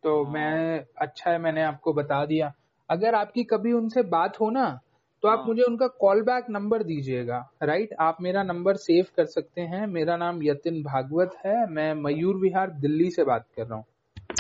तो 0.03 0.23
हाँ। 0.23 0.33
मैं 0.33 0.85
अच्छा 0.97 1.31
है 1.31 1.37
मैंने 1.37 1.63
आपको 1.63 1.93
बता 1.93 2.25
दिया। 2.25 2.53
अगर 2.89 3.15
आपकी 3.15 3.43
कभी 3.43 3.71
उनसे 3.73 4.01
बात 4.01 4.39
हो 4.39 4.49
ना 4.49 4.79
तो 5.25 5.29
आप 5.29 5.39
हाँ। 5.39 5.47
मुझे 5.47 5.61
उनका 5.63 5.87
कॉल 5.99 6.21
बैक 6.21 6.49
नंबर 6.49 6.83
दीजिएगा 6.83 7.37
राइट 7.63 7.93
आप 7.99 8.17
मेरा 8.21 8.41
नंबर 8.43 8.75
सेव 8.77 9.05
कर 9.15 9.25
सकते 9.25 9.61
हैं। 9.61 9.85
मेरा 9.87 10.17
नाम 10.17 10.41
यतिन 10.43 10.81
भागवत 10.83 11.31
है। 11.45 11.55
मैं 11.69 11.93
मयूर 11.93 12.35
विहार 12.35 12.71
दिल्ली 12.71 13.09
से 13.11 13.23
बात 13.23 13.47
कर 13.55 13.65
रहा 13.67 13.77
हूँ। 13.77 13.85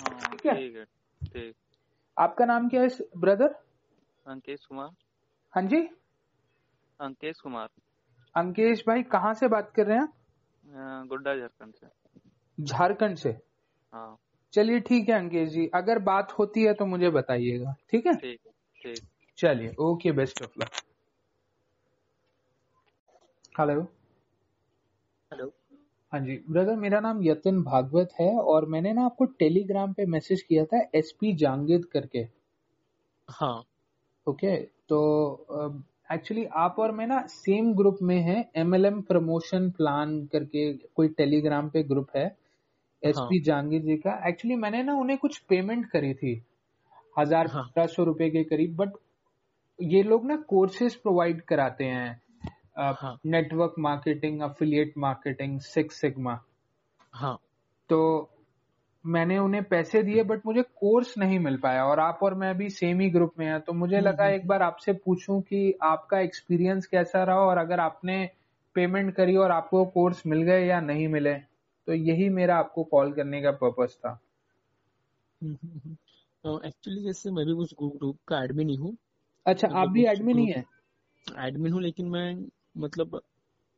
हाँ 0.01 0.29
ठीक 0.31 0.45
है। 0.45 0.53
ठीक 0.55 0.75
है 0.75 0.83
ठीक। 1.21 1.55
आपका 2.17 2.45
नाम 2.45 2.67
क्या 2.69 2.81
है 2.81 2.89
ब्रदर 3.17 3.55
अंकेश 4.25 4.65
कुमार। 4.65 4.89
हाँ 5.53 5.63
जी? 5.63 5.81
अंकेश 6.99 7.39
कुमार। 7.39 7.69
अंकेश 8.35 8.83
भाई 8.87 9.03
कहाँ 9.03 9.33
से 9.33 9.47
बात 9.47 9.71
कर 9.75 9.85
रहे 9.85 9.97
हैं 9.97 10.05
अ, 10.05 11.05
गोड्डा 11.07 11.35
झारखंड 11.35 11.73
से। 11.73 11.87
झारखंड 12.57 13.17
से? 13.17 13.29
हाँ। 13.93 14.17
चलिए 14.53 14.79
ठीक 14.79 15.09
है 15.09 15.15
अंकेश 15.15 15.49
जी। 15.49 15.67
अगर 15.73 15.99
बात 16.03 16.31
होती 16.39 16.63
है 16.63 16.73
तो 16.73 16.85
मुझे 16.85 17.09
बताइएगा 17.09 17.75
ठीक 17.91 18.07
है? 18.07 18.15
ठीक 18.15 18.39
है 18.45 18.51
ठीक। 18.83 19.03
चलिए 19.37 19.73
okay 19.79 20.11
best 20.11 20.41
of 20.43 20.59
luck 20.59 20.69
hello 23.59 23.81
hello 25.31 25.51
हाँ 26.11 26.19
जी 26.19 26.35
ब्रदर 26.49 26.75
मेरा 26.75 26.99
नाम 26.99 27.21
यतिन 27.23 27.61
भागवत 27.63 28.09
है 28.19 28.29
और 28.39 28.65
मैंने 28.65 28.93
ना 28.93 29.05
आपको 29.05 29.25
टेलीग्राम 29.39 29.93
पे 29.93 30.05
मैसेज 30.05 30.41
किया 30.41 30.65
था 30.65 30.81
एसपी 30.95 31.33
जांगिद 31.35 31.85
करके। 31.85 32.19
हाँ। 33.29 33.63
ओके 34.27 34.47
okay, 34.47 34.69
तो 34.89 35.85
एक्चुअली 36.11 36.45
आप 36.55 36.75
और 36.79 36.91
मैं 36.91 37.07
ना 37.07 37.21
सेम 37.27 37.73
ग्रुप 37.73 37.97
में 38.01 38.19
हैं 38.21 38.43
एमएलएम 38.55 39.01
प्रमोशन 39.01 39.69
प्लान 39.71 40.19
करके 40.25 40.71
कोई 40.95 41.07
टेलीग्राम 41.17 41.69
पे 41.69 41.83
ग्रुप 41.83 42.15
है 42.15 42.25
एसपी 43.03 43.39
जांगिद 43.43 43.83
जी 43.83 43.97
का। 43.97 44.21
एक्चुअली 44.29 44.55
मैंने 44.55 44.83
ना 44.83 44.93
उन्हें 44.95 45.17
कुछ 45.19 45.37
पेमेंट 45.49 45.85
करी 45.91 46.13
थी 46.13 46.41
हज़ार 47.15 47.47
हाँ। 47.47 47.63
पंद्रह 47.63 47.87
सौ 47.87 48.03
रुपए 48.03 48.29
के 48.29 48.43
करीब 48.45 48.75
बट 48.75 48.93
ये 49.79 50.03
लोग 50.03 50.25
ना 50.25 50.35
कोर्सेज 50.35 50.95
प्रोवाइड 50.95 51.41
कराते 51.41 51.83
हैं। 51.83 52.21
Network 53.25 53.73
marketing 53.79 54.41
affiliate 54.41 54.93
marketing 54.97 55.59
six 55.59 55.95
sigma 55.95 56.39
हाँ। 57.13 57.37
तो 57.89 58.29
मैंने 59.05 59.37
उन्हें 59.37 59.63
पैसे 59.63 60.01
दिए 60.03 60.23
बट 60.23 60.45
मुझे 60.45 60.61
कोर्स 60.61 61.17
नहीं 61.17 61.39
मिल 61.39 61.57
पाया। 61.57 61.85
और 61.85 61.99
आप 61.99 62.19
और 62.23 62.33
मैं 62.33 62.57
भी 62.57 62.69
सेम 62.69 62.99
ही 62.99 63.09
ग्रुप 63.09 63.33
में 63.39 63.45
हैं 63.45 63.59
तो 63.61 63.73
मुझे 63.73 63.95
हम्म, 63.95 64.07
लगा 64.07 64.23
हम्म, 64.23 64.35
एक 64.35 64.47
बार 64.47 64.61
आपसे 64.61 64.93
पूछूँ 64.93 65.41
कि 65.41 65.77
आपका 65.81 66.19
एक्सपीरियंस 66.19 66.85
कैसा 66.85 67.23
रहा 67.23 67.35
और 67.35 67.57
अगर 67.57 67.79
आपने 67.79 68.29
पेमेंट 68.75 69.15
करी 69.15 69.35
और 69.35 69.51
आपको 69.51 69.85
कोर्स 69.85 70.23
मिल 70.27 70.41
गए 70.41 70.65
या 70.65 70.79
नहीं 70.79 71.07
मिले 71.07 71.33
तो 71.87 71.93
यही 71.93 72.29
मेरा 72.29 72.57
आपको 72.57 72.83
कॉल 72.83 73.11
करने 73.11 73.41
का 73.41 73.51
पर्पस 73.51 73.97
था। 73.99 74.19
एक्चुअली 76.45 77.03
जैसे 77.03 77.31
मैं 77.31 77.45
भी 77.45 77.51
उस 77.51 77.75
ग्रुप 77.81 78.17
का 78.27 78.43
एडमिन 78.43 78.69
ही 78.69 78.75
हूँ 78.75 78.97
अच्छा 79.45 79.67
आप 79.67 79.73
मतलब 79.77 79.93
भी 79.93 80.05
एडमिन 80.05 80.37
ही 80.39 80.45
है? 80.45 80.63
एडमिन 81.27 81.73
हूँ 81.73 81.81
लेकिन 81.81 82.07
मैं 82.07 82.47
मतलब 82.77 83.21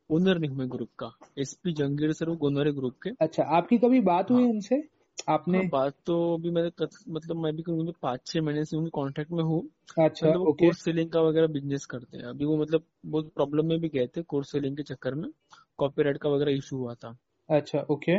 ओनर 0.09 0.37
नहीं 0.37 0.49
हूँ 0.49 0.57
मैं 0.57 0.69
ग्रुप 0.69 0.89
का। 0.99 1.11
एसपी 1.39 1.73
जंगीर 1.73 2.13
सर 2.13 2.29
है 2.29 2.71
ग्रुप 2.71 2.95
के। 3.03 3.09
अच्छा 3.21 3.43
आपकी 3.43 3.77
कभी 3.77 3.99
बात 4.01 4.31
हुई 4.31 4.41
हाँ। 4.43 4.49
उनसे? 4.49 4.83
आपने? 5.29 5.57
हाँ 5.57 5.67
बात 5.69 5.93
तो 6.05 6.33
अभी 6.33 6.51
मैंने 6.51 6.87
मतलब 7.09 7.35
मैं 7.35 7.55
भी 7.55 7.63
उनके 7.71 7.91
पाँच 8.01 8.25
छह 8.25 8.41
महीने 8.41 8.65
से 8.65 8.77
उनके 8.77 8.89
कांटेक्ट 8.89 9.31
में 9.31 9.43
हूँ। 9.43 9.61
अच्छा 9.97 10.27
मतलब 10.27 10.47
ओके 10.47 10.65
कोर्स 10.65 10.83
सेलिंग 10.83 11.11
का 11.11 11.21
वगैरह 11.21 11.47
बिज़नेस 11.47 11.85
करते 11.85 12.17
हैं। 12.17 12.23
अभी 12.23 12.45
वो 12.45 12.57
मतलब 12.57 12.83
बहुत 13.05 13.31
प्रॉब्लम 13.33 13.65
में 13.65 13.79
भी 13.79 13.89
गए 13.89 14.07
थे 14.07 14.21
कोर्स 14.23 14.51
सेलिंग 14.51 14.77
के 14.77 14.83
चक्कर 14.83 15.13
में। 15.13 15.29
कॉपीराइट 15.77 16.17
का 16.17 16.29
वगैरह 16.29 16.51
इशू 16.51 16.77
हुआ 16.77 16.93
था। 16.93 17.17
अच्छा 17.49 17.85
ओके 17.89 18.11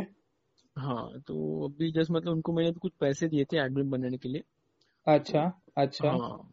हाँ 0.75 1.19
तो 1.27 1.65
अभी 1.65 1.91
जस्ट 1.91 2.11
मतलब 2.11 2.33
उनको 2.33 2.53
मैंने 2.53 2.71
कुछ 2.71 2.91
पैसे 2.99 3.27
दिए 3.27 3.45
थे 3.45 3.57
एडमिन 3.57 3.89
बनाने 3.89 4.17
के 4.17 4.29
लिए। 4.29 4.43
अच्छा 5.07 5.51
अच्छा। 5.77 6.09
हाँ। 6.09 6.51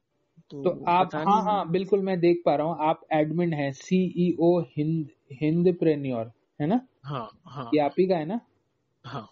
तो 0.51 0.63
तो 0.65 0.85
आप 0.87 1.11
हाँ 1.15 1.25
नहीं। 1.27 1.43
हाँ 1.43 1.71
बिल्कुल 1.71 2.01
मैं 2.01 2.19
देख 2.21 2.43
पा 2.47 2.55
रहा 2.57 2.67
हूँ 2.67 2.77
आप 2.81 3.01
एडमिन 3.13 3.53
हैं 3.53 3.73
सीईओ 3.73 4.59
हिंद 4.77 5.09
हिंद 5.33 5.75
प्रेन्योर 5.79 6.33
है 6.61 6.67
ना? 6.67 6.81
हाँ 7.05 7.29
हाँ। 7.47 7.71
ये 7.75 7.81
आप 7.81 7.95
ही 7.99 8.07
का 8.07 8.17
है 8.17 8.25
ना? 8.25 8.41
हाँ। 9.05 9.29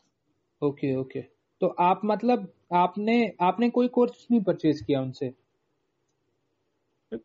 Okay 0.62 0.94
okay. 0.96 1.20
तो 1.60 1.66
आप 1.66 2.00
मतलब 2.04 2.52
आपने 2.74 3.16
आपने 3.40 3.70
कोई 3.70 3.88
कोर्स 3.88 4.26
नहीं 4.30 4.42
परचेज 4.42 4.80
किया 4.80 5.00
उनसे? 5.00 5.32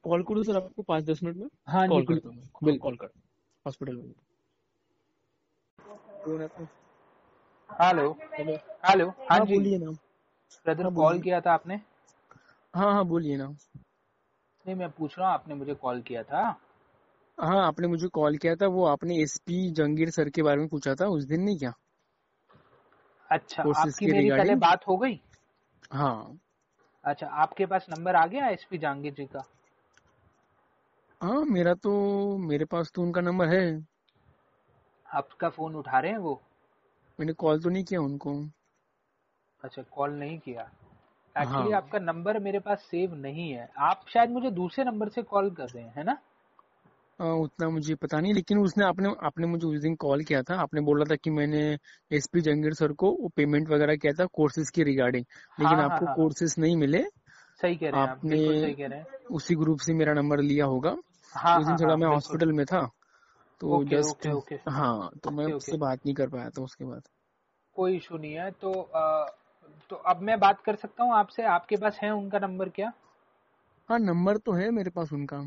कॉल 0.03 0.23
करूँ 0.23 0.43
सर 0.43 0.55
आपको 0.55 0.81
पाँच 0.83 1.03
दस 1.03 1.23
मिनट 1.23 1.37
में। 1.37 1.47
हाँ 1.67 1.87
कॉल 1.87 2.05
बिल्कुल 2.05 2.19
करता 2.19 2.29
हाँ 2.29 2.49
बिल्कुल। 2.63 2.91
कॉल 2.91 2.95
कर। 2.97 3.19
हॉस्पिटल 3.65 3.95
में। 3.95 4.13
है 6.39 6.47
हेलो। 7.69 8.11
हेलो। 8.33 8.55
हेलो। 8.85 9.07
हाँ 9.07 9.25
हाँ 9.29 9.45
जी। 9.45 9.55
बोलिए 9.55 9.77
ना 9.77 9.91
ब्रदर 10.65 10.83
हाँ 10.83 10.91
कॉल 10.93 11.19
किया 11.21 11.41
था 11.41 11.53
आपने? 11.53 11.79
हाँ 12.73 12.91
हाँ 12.93 13.05
बोलिए 13.05 13.37
ना। 13.37 13.45
नहीं 14.65 14.75
मैं 14.75 14.89
पूछ 14.91 15.17
रहा 15.19 15.27
हूँ 15.27 15.33
आपने 15.33 15.55
मुझे 15.55 15.73
कॉल 15.73 16.01
किया 16.01 16.23
था? 16.23 16.41
हाँ 17.37 17.65
आपने 17.67 17.87
मुझे 17.87 18.07
कॉल 18.07 18.37
किया 18.37 18.55
था 18.55 18.67
वो 18.67 18.85
आपने 18.85 19.17
एसपी 19.21 19.69
जंगीर 19.71 20.09
सर 20.09 20.29
के 20.29 20.43
बारे 20.43 20.57
में 20.57 20.67
पूछा 20.67 20.95
था 20.95 21.07
उस 21.07 21.23
दिन 21.23 21.41
नहीं 21.41 21.57
क्या? 21.59 21.73
अच्छा 23.29 23.63
आपकी 23.63 24.07
मेरी 24.07 24.29
पहले 24.29 24.55
बात 24.55 24.87
हो 24.87 24.97
गई? 24.97 25.19
हाँ। 25.91 26.39
अच्छा 27.03 27.27
आपके 27.27 27.65
पास 27.65 27.85
नंबर 27.89 28.15
आ 28.15 28.25
गया 28.25 28.47
एसपी 28.49 28.77
जहांगीर 28.77 29.13
जी 29.13 29.25
का? 29.25 29.43
हाँ 31.21 31.43
मेरा 31.45 31.73
तो 31.73 31.91
मेरे 32.37 32.65
पास 32.65 32.91
तो 32.95 33.01
उनका 33.01 33.21
नंबर 33.21 33.47
है। 33.47 33.85
आपका 35.05 35.49
फ़ोन 35.49 35.75
उठा 35.75 35.99
रहे 35.99 36.11
हैं 36.11 36.17
वो? 36.17 36.41
मैंने 37.19 37.33
कॉल 37.33 37.61
तो 37.61 37.69
नहीं 37.69 37.83
किया 37.83 38.01
उनको। 38.01 38.33
अच्छा 39.63 39.81
कॉल 39.81 40.11
नहीं 40.11 40.39
किया। 40.39 40.69
हाँ। 41.39 41.47
एक्चुअली 41.47 41.71
आपका 41.71 41.99
नंबर 41.99 42.39
मेरे 42.39 42.59
पास 42.59 42.79
सेव 42.81 43.15
नहीं 43.15 43.51
है। 43.51 43.69
आप 43.77 44.05
शायद 44.09 44.29
मुझे 44.29 44.51
दूसरे 44.51 44.83
नंबर 44.85 45.09
से 45.09 45.21
कॉल 45.21 45.49
कर 45.49 45.67
रहे 45.69 45.83
हैं 45.83 45.93
है 45.97 46.03
ना? 46.03 46.17
आ, 47.19 47.25
उतना 47.25 47.69
मुझे 47.69 47.95
पता 47.95 48.19
नहीं 48.19 48.33
लेकिन 48.33 48.57
उसने 48.57 48.85
आपने 48.85 49.09
आपने 49.23 49.47
मुझे 49.47 49.67
उस 49.67 49.81
दिन 49.81 49.95
कॉल 49.95 50.23
किया 50.23 50.41
था। 50.43 50.55
आपने 50.55 50.81
बोला 50.81 51.05
था 51.05 51.15
कि 51.15 51.29
मैंने 51.29 51.77
एसपी 52.11 52.41
जंगीर 52.41 52.73
सर 52.73 52.91
को 52.93 53.11
वो 53.11 53.27
पेमेंट 53.27 53.69
वगैरह 53.69 53.95
किया 53.95 54.13
था 54.13 54.25
कोर्सेज 54.25 54.69
की 54.69 54.83
रिगार्डिंग 54.83 55.25
हाँ 55.25 55.59
लेकिन 55.59 55.79
हाँ 55.79 55.89
आपको 55.89 56.05
हाँ। 56.05 56.15
कोर्सेज 56.15 56.55
नहीं 56.59 56.77
मिले। 56.77 57.03
सही 57.61 57.75
कह 57.75 57.89
रहे 57.89 58.01
हैं 58.01 58.07
आपने 58.07 58.61
सही 58.61 58.73
कह 58.73 58.87
रहे 58.87 58.99
हैं। 58.99 59.05
उसी 59.31 59.55
ग्रुप 59.55 59.79
से 59.79 59.93
मेरा 59.93 60.13
नंबर 60.13 60.39
लिया 60.39 60.65
होगा। 60.65 60.95
हाँ 61.35 61.59
उस 61.59 61.65
दिन 61.65 61.71
हाँ 61.71 61.79
थोड़ा 61.79 61.89
हाँ 61.89 61.97
मैं 61.97 62.07
हॉस्पिटल 62.07 62.51
में 62.51 62.65
था 62.65 62.89
तो 63.61 63.83
जस्ट 63.83 64.27
हाँ 64.69 65.09
तो 65.23 65.31
मैं 65.31 65.45
उससे 65.53 65.77
बात 65.77 65.99
नहीं 66.05 66.15
कर 66.15 66.29
पाया 66.29 66.49
था 66.49 66.63
उसके 66.63 66.85
बाद। 66.85 67.01
कोई 67.75 67.95
इशू 67.95 68.17
नहीं 68.17 68.33
है 68.33 68.51
तो 68.51 68.71
तो 69.89 69.95
अब 69.95 70.21
मैं 70.21 70.39
बात 70.39 70.61
कर 70.61 70.75
सकता 70.75 71.03
हूँ 71.03 71.13
आपसे। 71.15 71.43
आपके 71.43 71.75
पास 71.75 71.99
है 72.03 72.09
उनका 72.11 72.39
नंबर 72.39 72.69
क्या? 72.69 72.91
हाँ 73.89 73.99
नंबर 73.99 74.37
तो 74.37 74.51
है 74.51 74.69
मेरे 74.71 74.89
पास 74.89 75.13
उनका। 75.13 75.37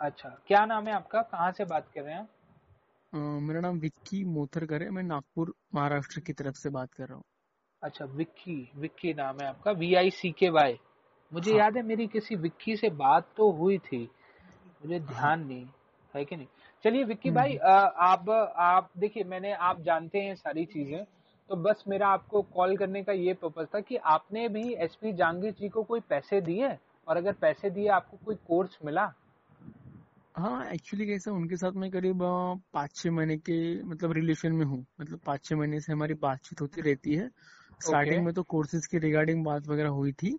अच्छा 0.00 0.28
क्या 0.46 0.64
नाम 0.66 0.86
है 0.88 0.92
आपका? 0.94 1.22
कहाँ 1.22 1.52
से 1.52 1.64
बात 1.64 1.88
कर 1.94 2.02
रहे 2.02 2.14
हैं? 2.14 2.28
मेरा 3.40 3.60
नाम 3.60 3.78
विक्की 3.78 4.24
मोथरकर 4.24 4.82
है। 4.82 4.90
मैं 4.90 5.02
नागपुर 5.02 5.54
महाराष्ट्र 5.74 6.20
की 6.20 6.32
तरफ़ 6.32 6.56
से 6.56 6.70
बात 6.70 6.92
कर 6.94 7.06
रहा 7.08 7.16
हूँ। 7.16 7.24
अच्छा 7.82 8.04
विक्की 8.04 8.70
विक्की 8.76 9.14
नाम 9.14 9.40
है 9.40 9.46
आपका। 9.48 9.70
वी 9.72 9.94
आई 9.94 10.10
सी 10.10 10.30
के 10.30 10.48
वाई 10.48 10.78
मुझे 11.32 11.50
हाँ। 11.50 11.58
याद 11.58 11.76
है 11.76 11.82
मेरी 11.82 12.06
किसी 12.06 12.36
विक्की 12.36 12.76
से 12.76 12.90
बात 12.90 13.28
तो 13.36 13.50
हुई 13.50 13.78
थी। 13.78 14.02
मुझे 14.82 14.98
ध्यान 15.00 15.14
हाँ। 15.14 15.36
ध्यान 15.36 15.46
नहीं 15.46 15.66
है 16.14 16.24
कि 16.24 16.36
नहीं? 16.36 16.46
चलिए 16.84 17.04
विक्की 17.04 17.28
हम्म। 17.28 17.38
भाई 17.38 17.54
अ, 17.56 17.70
आप 17.98 18.30
आप 18.56 18.90
देखिए 18.98 19.24
मैंने 19.24 19.52
आप 19.52 19.80
जानते 19.80 20.20
हैं 20.20 20.34
सारी 20.34 20.64
चीज़ें। 20.64 21.04
तो 21.50 21.56
बस 21.56 21.84
मेरा 21.88 22.08
आपको 22.08 22.42
कॉल 22.42 22.76
करने 22.76 23.02
का 23.02 23.12
ये 23.12 23.34
पर्पज 23.34 23.66
था 23.74 23.80
कि 23.80 23.96
आपने 23.96 24.48
भी 24.48 24.72
एसपी 24.74 25.12
जहांगीर 25.12 25.52
जी 25.52 25.68
को 25.68 25.82
कोई 25.82 26.00
पैसे 26.00 26.40
दिए 26.40 26.76
और 27.08 27.16
अगर 27.16 27.32
पैसे 27.32 27.70
दिए 27.70 27.88
आपको 27.88 28.16
कोई 28.24 28.34
कोर्स 28.34 28.78
मिला? 28.84 29.12
हाँ 30.34 30.64
एक्चुअली 30.66 31.06
कैसा 31.06 31.32
उनके 31.32 31.56
साथ 31.56 31.72
मैं 31.72 31.90
करीब 31.90 32.18
पाँच 32.74 32.94
छह 32.96 33.10
महीने 33.10 33.36
के 33.38 33.82
मतलब 33.82 34.12
रिलेशन 34.12 34.52
में 34.52 34.64
हूँ। 34.66 34.86
मतलब 35.00 35.18
पाँच 35.18 35.44
छह 35.44 35.56
महीने 35.56 35.80
से 35.80 35.92
हमारी 35.92 36.14
बातचीत 36.14 36.60
होती 36.60 36.80
रहती 36.80 37.14
है। 37.14 37.28
स्टार्टिंग 37.80 38.24
में 38.24 38.34
तो 38.34 38.42
कोर्सेज 38.42 38.86
के 38.86 38.98
रिगार्डिंग 38.98 39.44
बात 39.44 39.68
वगैरह 39.68 39.88
हुई 39.88 40.12
थी। 40.12 40.38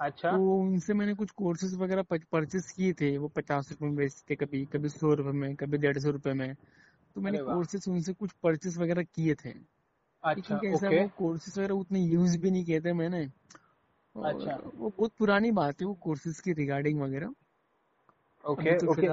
अच्छा। 0.00 0.30
तो 0.30 0.56
उनसे 0.60 0.94
मैंने 0.94 1.14
कुछ 1.14 1.30
कोर्सेज 1.30 1.74
वगैरह 1.74 2.02
परचेस 2.32 2.70
किए 2.72 2.92
थे। 2.92 3.16
वो 3.18 3.28
पचास 3.28 3.70
रुपए 3.70 3.86
में 3.86 3.96
बेचते 3.96 4.34
थे 4.34 4.46
कभी 4.46 4.64
कभी 4.64 4.88
सौ 4.88 5.14
रुपए 5.14 5.32
में 5.32 5.54
कभी 5.56 5.78
डेढ़ 5.78 5.98
सौ 5.98 6.10
रुपए 6.10 6.32
में। 6.32 6.54
तो 7.14 7.20
मैंने 7.20 7.38
कोर्सेज 7.38 7.88
उनसे 7.88 8.12
कुछ 8.12 8.32
परचेस 8.32 8.78
वगैरह 8.78 9.02
किए 9.02 9.34
थे। 9.34 9.50
अच्छा 10.24 10.56
कैसा 10.56 10.86
ओके 10.86 11.00
वो 11.00 11.08
कोर्सेज 11.18 11.58
वगैरह 11.58 11.74
उतने 11.74 12.00
यूज़ 12.00 12.38
भी 12.40 12.50
नहीं 12.50 12.64
किए 12.64 12.80
थे 12.80 12.92
मैंने। 12.92 13.24
अच्छा। 14.14 14.56
वो 14.74 14.88
बहुत 14.90 15.12
पुरानी 15.18 15.50
बात 15.52 15.80
है 15.80 15.86
वो 15.86 15.94
कोर्सेज 16.02 16.40
की 16.40 16.52
रिगार्डिंग 16.52 17.00
वगैरह। 17.00 17.34
ओके 18.44 18.78
तो 18.78 18.92
ओके 18.92 19.06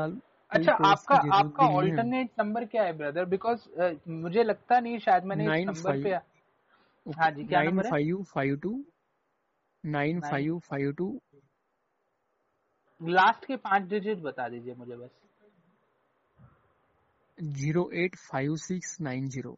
अच्छा 0.52 0.74
आपका 0.86 1.16
आपका 1.34 1.68
ऑल्टरनेट 1.76 2.30
नंबर 2.40 2.66
क्या 2.66 2.84
है 2.84 2.94
ब्रदर 2.98 3.26
बिकॉज़ 3.26 3.68
मुझे 4.08 4.44
लगता 4.44 4.80
नहीं 4.80 4.98
शायद 5.00 5.26
मैंने 5.26 5.44
इस 5.44 5.50
नाइन 5.50 5.68
नंबर 5.68 6.04
पे 6.04 6.14
फाइव 6.14 7.14
हाँ 7.20 7.32
जी 7.32 7.44
क्या 7.44 7.62
नंबर 7.64 7.86
है? 7.86 7.90
Five 7.92 8.24
five 8.34 8.56
two 8.58 8.74
nine 9.84 10.20
five 10.22 10.60
five 10.60 10.92
two 10.94 11.08
last 13.02 13.46
के 13.46 13.56
पाँच 13.58 13.84
डिजिट 13.90 14.18
बता 14.22 14.48
दीजिए 14.50 14.76
मुझे 14.76 14.96
बस। 14.96 15.10
Zero 17.38 17.90
eight 17.96 18.16
five 18.22 18.56
six 18.58 19.00
nine 19.02 19.28
zero 19.30 19.58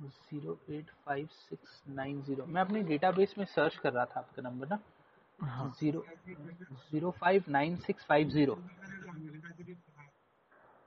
zero 0.00 0.58
eight 0.70 0.90
five 1.06 1.26
six 1.32 1.82
nine 1.88 2.20
zero 2.22 2.44
मैं 2.46 2.60
अपने 2.60 2.82
डेटाबेस 2.84 3.34
में 3.38 3.44
सर्च 3.44 3.76
कर 3.82 3.92
रहा 3.92 4.04
था 4.04 4.20
आपका 4.20 4.42
नंबर 4.42 4.68
ना। 4.68 4.78
हाँ। 5.38 5.72
Zero 5.80 6.04
zero 6.90 7.10
five 7.20 7.44
nine 7.48 7.76
six 7.76 8.04
five 8.04 8.28
zero 8.30 8.58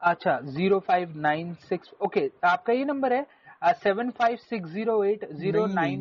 अच्छा 0.01 0.39
zero 0.41 0.79
five 0.79 1.17
nine 1.17 1.53
six 1.69 1.93
okay 2.01 2.29
आपका 2.47 2.73
ये 2.73 2.85
नंबर 2.85 3.13
है 3.13 3.73
seven 3.75 4.09
five 4.19 4.35
six 4.39 4.69
zero 4.69 5.03
eight 5.03 5.25
zero 5.33 5.65
nine 5.67 5.99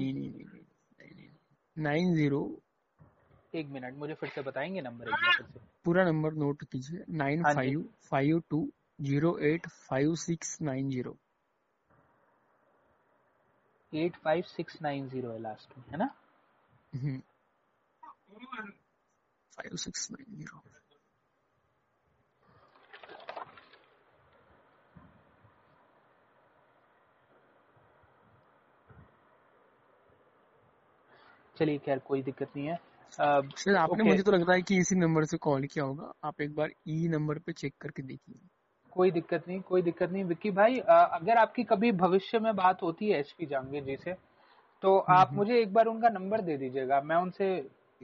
nine 1.77 2.15
zero 2.15 2.41
एक 3.55 3.69
मिनट 3.69 3.95
मुझे 3.99 4.15
फिर 4.15 4.31
से 4.35 4.43
बताएँगे 4.43 4.81
नंबर 4.81 5.09
एक 5.09 5.15
बार 5.15 5.33
से। 5.37 5.61
पूरा 5.85 6.05
नंबर 6.05 6.33
नोट 6.35 6.63
कीजिए। 6.73 7.05
Nine 7.19 7.43
five 7.45 7.85
five 8.11 8.43
two 8.51 8.67
zero 9.01 9.37
eight 9.49 9.67
five 9.89 10.15
six 10.25 10.57
nine 10.63 10.91
zero 10.91 11.17
eight 13.93 14.17
five 14.17 14.43
six 14.47 14.81
nine 14.83 15.09
zero 15.09 15.31
है 15.31 15.39
लास्ट 15.39 15.79
में 15.79 15.85
है 15.91 15.99
ना? 15.99 16.11
फाइव 19.53 19.77
सिक्स 19.77 20.11
नाइन 20.11 20.37
ज़ीरो 20.37 20.63
चलिए 31.57 31.79
खैर 31.79 31.99
कोई 31.99 32.23
दिक्कत 32.23 32.53
नहीं 32.57 32.67
है। 32.67 32.79
शायद 33.13 33.77
आपने 33.77 34.03
ओके 34.03 34.09
मुझे 34.09 34.23
तो 34.23 34.33
लगता 34.33 34.53
है 34.53 34.63
कि 34.63 34.77
इसी 34.79 34.97
नंबर 34.97 35.25
से 35.25 35.37
कॉल 35.39 35.67
किया 35.67 35.85
होगा। 35.85 36.13
आप 36.25 36.41
एक 36.41 36.55
बार 36.55 36.73
ई 36.89 37.09
नंबर 37.09 37.39
पे 37.39 37.53
चेक 37.53 37.75
करके 37.81 38.03
देखिए। 38.03 38.41
कोई 38.99 39.11
दिक्कत 39.11 39.45
नहीं 39.49 39.61
कोई 39.63 39.83
दिक्कत 39.83 40.11
नहीं। 40.13 40.25
विक्की 40.25 40.51
भाई 40.53 40.79
अ, 40.79 40.95
अगर 41.15 41.37
आपकी 41.39 41.65
कभी 41.65 41.93
भविष्य 41.95 42.39
में 42.41 42.55
बात 42.57 42.83
होती 42.83 43.09
है 43.11 43.19
एसपी 43.21 43.47
जहांगीर 43.47 43.85
जी 43.85 43.97
से 43.97 44.15
तो 44.83 44.97
हम्म 44.99 45.13
आप 45.13 45.29
हम्म। 45.29 45.37
मुझे 45.37 45.61
एक 45.61 45.73
बार 45.75 45.87
उनका 45.87 46.09
नंबर 46.11 46.41
दे 46.43 46.57
दीजिएगा। 46.57 47.01
मैं 47.03 47.17
उनसे 47.17 47.47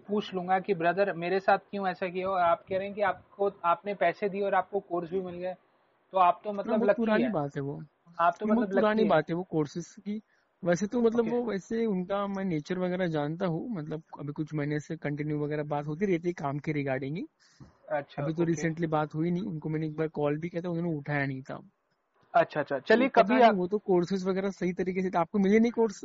पूछ 0.09 0.33
लूँगा 0.35 0.59
कि 0.61 0.74
ब्रदर 0.74 1.12
मेरे 1.16 1.40
साथ 1.40 1.59
क्यों 1.70 1.87
ऐसा 1.88 2.09
किया? 2.09 2.28
और 2.28 2.40
आप 2.42 2.64
कह 2.68 2.76
रहे 2.78 2.87
हैं 2.87 2.94
कि 2.94 3.02
आपको 3.04 3.50
आपने 3.66 3.94
पैसे 3.96 4.28
दिए 4.28 4.42
और 4.42 4.54
आपको 4.54 4.80
कोर्स 4.83 5.11
भी 5.11 5.20
मिल 5.20 5.35
गए। 5.37 5.54
तो 6.12 6.18
आप 6.20 6.40
तो 6.44 6.52
मतलब 6.52 6.80
वो 6.80 6.88
पुरानी 6.96 7.22
है। 7.24 7.30
बात 7.33 7.57
है 7.57 7.62
वो। 7.62 7.80
आप 8.18 8.37
तो 8.40 8.46
मतलब 8.46 8.70
पुरानी 8.72 9.04
बात 9.07 9.30
है 9.30 9.35
वो 9.37 9.42
कोर्सेज 9.50 9.94
की। 10.00 10.20
वैसे 10.62 10.87
तो 10.87 11.00
मतलब 11.02 11.20
ओके। 11.20 11.30
वो 11.30 11.42
वैसे 11.44 11.85
उनका 11.87 12.26
मैं 12.28 12.44
नेचर 12.44 12.78
वगैरह 12.78 13.07
जानता 13.09 13.46
हूँ। 13.46 13.68
मतलब 13.70 14.02
अभी 14.20 14.33
कुछ 14.33 14.54
महीने 14.54 14.80
से 14.80 14.96
कंटिन्यू 14.98 15.38
वगैरह 15.40 15.64
बात 15.68 15.87
होती 15.87 16.07
रहती 16.07 16.28
है 16.28 16.35
काम 16.35 16.59
के 16.59 16.72
रिगार्डिंग 16.72 17.16
ही। 17.16 17.26
अच्छा 17.88 18.23
अभी 18.23 18.33
तो 18.35 18.44
रिसेंटली 18.44 18.87
बात 18.87 19.14
हुई 19.14 19.31
नहीं 19.31 19.42
उनको 19.42 19.68
मैंने 19.68 19.87
एक 19.87 19.97
बार 19.97 20.09
कॉल 20.09 20.38
भी 20.38 20.49
किया 20.49 20.62
था 20.62 20.68
उन्होंने 20.68 20.99
उठाया 20.99 21.27
नहीं 21.27 21.42
था। 21.42 21.61
अच्छा 22.35 22.61
अच्छा 22.61 22.79
चलिए 22.79 23.09
कभी 23.09 23.40
आप 23.40 23.55
वो 23.55 23.66
तो 23.68 23.79
कोर्सेज 23.79 24.25
वगैरह 24.25 24.51
सही 24.51 24.73
तरीके 24.73 25.03
से 25.03 25.18
आपको 25.18 25.38
मिले 25.38 25.59
नहीं 25.59 25.73
कोर्स 25.73 26.05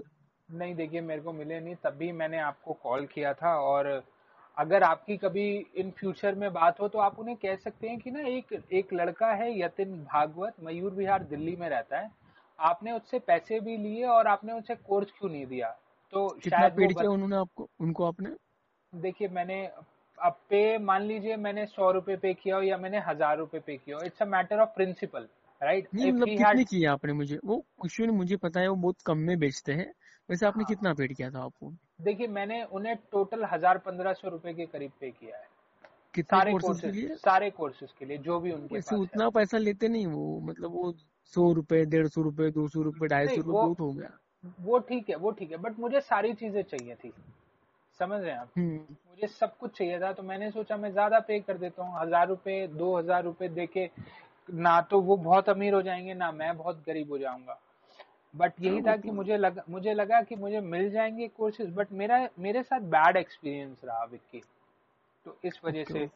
नहीं 0.50 0.76
देखिए 0.76 1.02
मेरे 1.02 1.22
को 1.22 1.34
मिले 1.34 1.60
नहीं 1.60 1.76
तभी 1.76 2.12
मैंने 2.12 2.38
आपको 2.38 2.74
कॉल 2.74 3.06
किया 3.06 3.34
था 3.34 3.56
और 3.60 4.04
अगर 4.58 4.84
आपकी 4.84 5.18
कभी 5.18 5.48
इन 5.76 5.92
फ्यूचर 5.92 6.36
में 6.36 6.54
बात 6.54 6.80
हो 6.80 6.88
तो 6.88 7.00
आप 7.00 7.20
उन्हें 7.20 7.38
कह 7.38 7.56
सकते 7.56 7.90
हैं 7.90 8.00
कि 8.00 8.12
ना 8.12 8.20
एक 8.20 8.54
एक 8.74 8.94
लड़का 8.94 9.32
है 9.34 9.60
यतिन 9.60 10.04
भागवत 10.04 10.56
मयूर 10.64 10.94
विहार 10.94 11.24
दिल्ली 11.24 11.56
में 11.56 11.70
रहता 11.70 12.00
है। 12.00 12.12
आपने 12.60 12.92
उससे 12.92 13.20
पैसे 13.20 13.60
भी 13.60 13.78
लिए 13.78 14.04
और 14.06 14.28
आपने 14.28 14.54
उसे 14.54 14.76
कोर्स 14.76 15.12
क्यों 15.12 15.32
नहीं 15.32 15.46
दिया? 15.46 15.70
तो 16.14 16.40
शायद 16.40 16.72
पेड 16.72 16.98
किया 16.98 17.10
उन्होंने 17.10 17.36
आपको 17.36 17.70
उनको 17.80 18.04
आपने? 18.04 18.36
देखिए 18.94 19.28
मैंने 19.28 19.70
अब 20.22 20.40
पे 20.50 20.78
मान 20.78 21.04
लीजिए 21.04 21.36
मैंने 21.38 21.66
सौ 21.66 21.92
रुपए 21.92 22.16
पे 22.16 22.34
किया 22.34 22.56
हो 22.56 22.62
या 22.62 22.78
मैंने 22.78 23.00
हज़ार 23.00 23.38
रुपए 23.38 23.60
पे 23.60 23.78
किया 23.78 23.98
हो 23.98 24.04
it's 24.06 24.22
a 24.22 24.26
matter 24.26 24.60
of 24.60 24.70
principle 24.70 25.28
right 25.62 25.88
मतलब 25.96 26.28
कितने 26.28 26.64
किए 26.64 26.86
आपने 26.86 27.14
मुझे? 27.14 27.40
वो 27.46 27.58
क्वेश्चन 27.80 28.10
मुझे 28.10 28.38
पता 28.38 28.60
है 28.60 28.68
वो 28.68 28.76
बहुत 28.78 29.02
कम 29.06 29.18
में 29.20 29.38
बेचते 29.40 29.74
हैं। 29.74 29.92
वैसे 30.30 30.46
आपने 30.46 30.64
हाँ। 30.64 30.68
कितना 30.68 30.94
पेड 30.94 31.16
किया 31.16 31.30
था 31.32 31.44
आपको? 31.44 31.72
देखिए 32.02 32.28
मैंने 32.30 32.64
उन्हें 32.64 32.96
टोटल 33.12 33.44
हज़ार 33.46 33.78
पंद्रह 33.78 34.14
सौ 34.14 34.30
रुपए 34.30 34.54
के 34.54 34.66
करीब 34.66 34.92
पे 35.00 35.10
किया 35.12 35.38
है। 35.38 35.48
कितने 36.14 36.38
सारे 36.38 36.52
कोर्सेज 36.52 36.82
के 36.82 36.92
लिए? 36.92 37.16
सारे 37.18 37.50
कोर्सेज 37.50 37.92
के 38.00 38.06
लिए 38.06 38.18
जो 38.18 38.40
भी 38.40 38.52
उनके 38.52 38.76
पास 38.76 38.92
है। 38.92 38.98
उतना 39.00 39.30
पैसा 39.30 39.58
लेते 39.58 39.88
नहीं 39.88 40.06
वो 40.08 40.40
मतलब 40.42 40.72
वो 40.72 40.94
सौ 41.34 41.52
रुपए 41.54 41.84
डेढ़ 41.86 42.08
सौ 42.08 42.22
रुपए 42.22 42.50
दो 42.52 42.68
सौ 42.68 42.82
रुपए 42.82 43.08
ढाई 43.08 43.28
सौ 43.28 43.42
वो 43.44 43.54
बहुत 43.54 43.80
हो 43.80 43.92
गया। 43.94 44.18
वो 44.62 44.80
ठीक 44.80 45.10
है 45.10 45.16
वो 45.16 45.32
ठीक 45.32 45.52
है 45.52 45.58
बट 45.58 45.80
मुझे 45.80 46.02
सारी 46.02 46.34
चीज़ें 46.34 46.62
चाहिए 46.64 46.96
थी। 46.96 47.14
समझ 48.00 48.22
रहे 48.22 48.32
हैं 48.32 48.40
आप? 48.40 48.50
हम्म। 48.58 48.78
मुझे 49.10 49.28
सब 49.30 49.58
कुछ 49.58 49.78
चाहिए 49.78 50.00
था 50.00 50.12
तो 50.14 50.24
मैंने 50.24 50.50
सोचा 50.52 50.78
मैं 50.78 50.92
ज़्यादा 50.92 51.20
पे 51.20 51.40
कर 51.40 51.58
देता 51.58 51.84
हूँ 51.84 52.00
हज़ार 52.02 52.28
रुपए 52.28 52.66
दो 52.68 52.98
हज़ार 52.98 53.24
रुपए 53.24 53.48
दे 53.50 53.66
के 53.68 53.90
ना 54.50 54.80
तो 54.82 55.00
वो 55.02 55.18
बहुत 55.18 55.50
अमीर 55.50 55.74
हो 55.74 55.82
जाएँगे 55.82 56.14
ना 56.14 56.32
मैं 56.32 56.56
बहुत 56.58 56.84
गरीब 56.88 57.12
हो 57.12 57.18
जाऊँगा। 57.18 57.60
बट 58.34 58.54
यही 58.62 58.82
था 58.82 58.96
कि 58.98 59.12
मुझे 59.12 59.38
लगा 59.38 59.64
मुझे 59.70 59.94
लगा 59.94 60.22
कि 60.22 60.36
मुझे 60.36 60.60
मिल 60.62 60.90
जाएँगे 60.92 61.28
कोर्सेज 61.28 61.74
बट 61.76 61.92
मेरा 61.94 62.28
मेरे 62.40 62.64
साथ 62.64 62.80
बैड 62.90 63.18
एक्सपीरियंस 63.18 63.82
रहा 63.86 64.04
विक्की। 64.04 64.42
तो 65.26 65.38
इस 65.46 65.60
वजह 65.66 65.84
से 65.84 66.10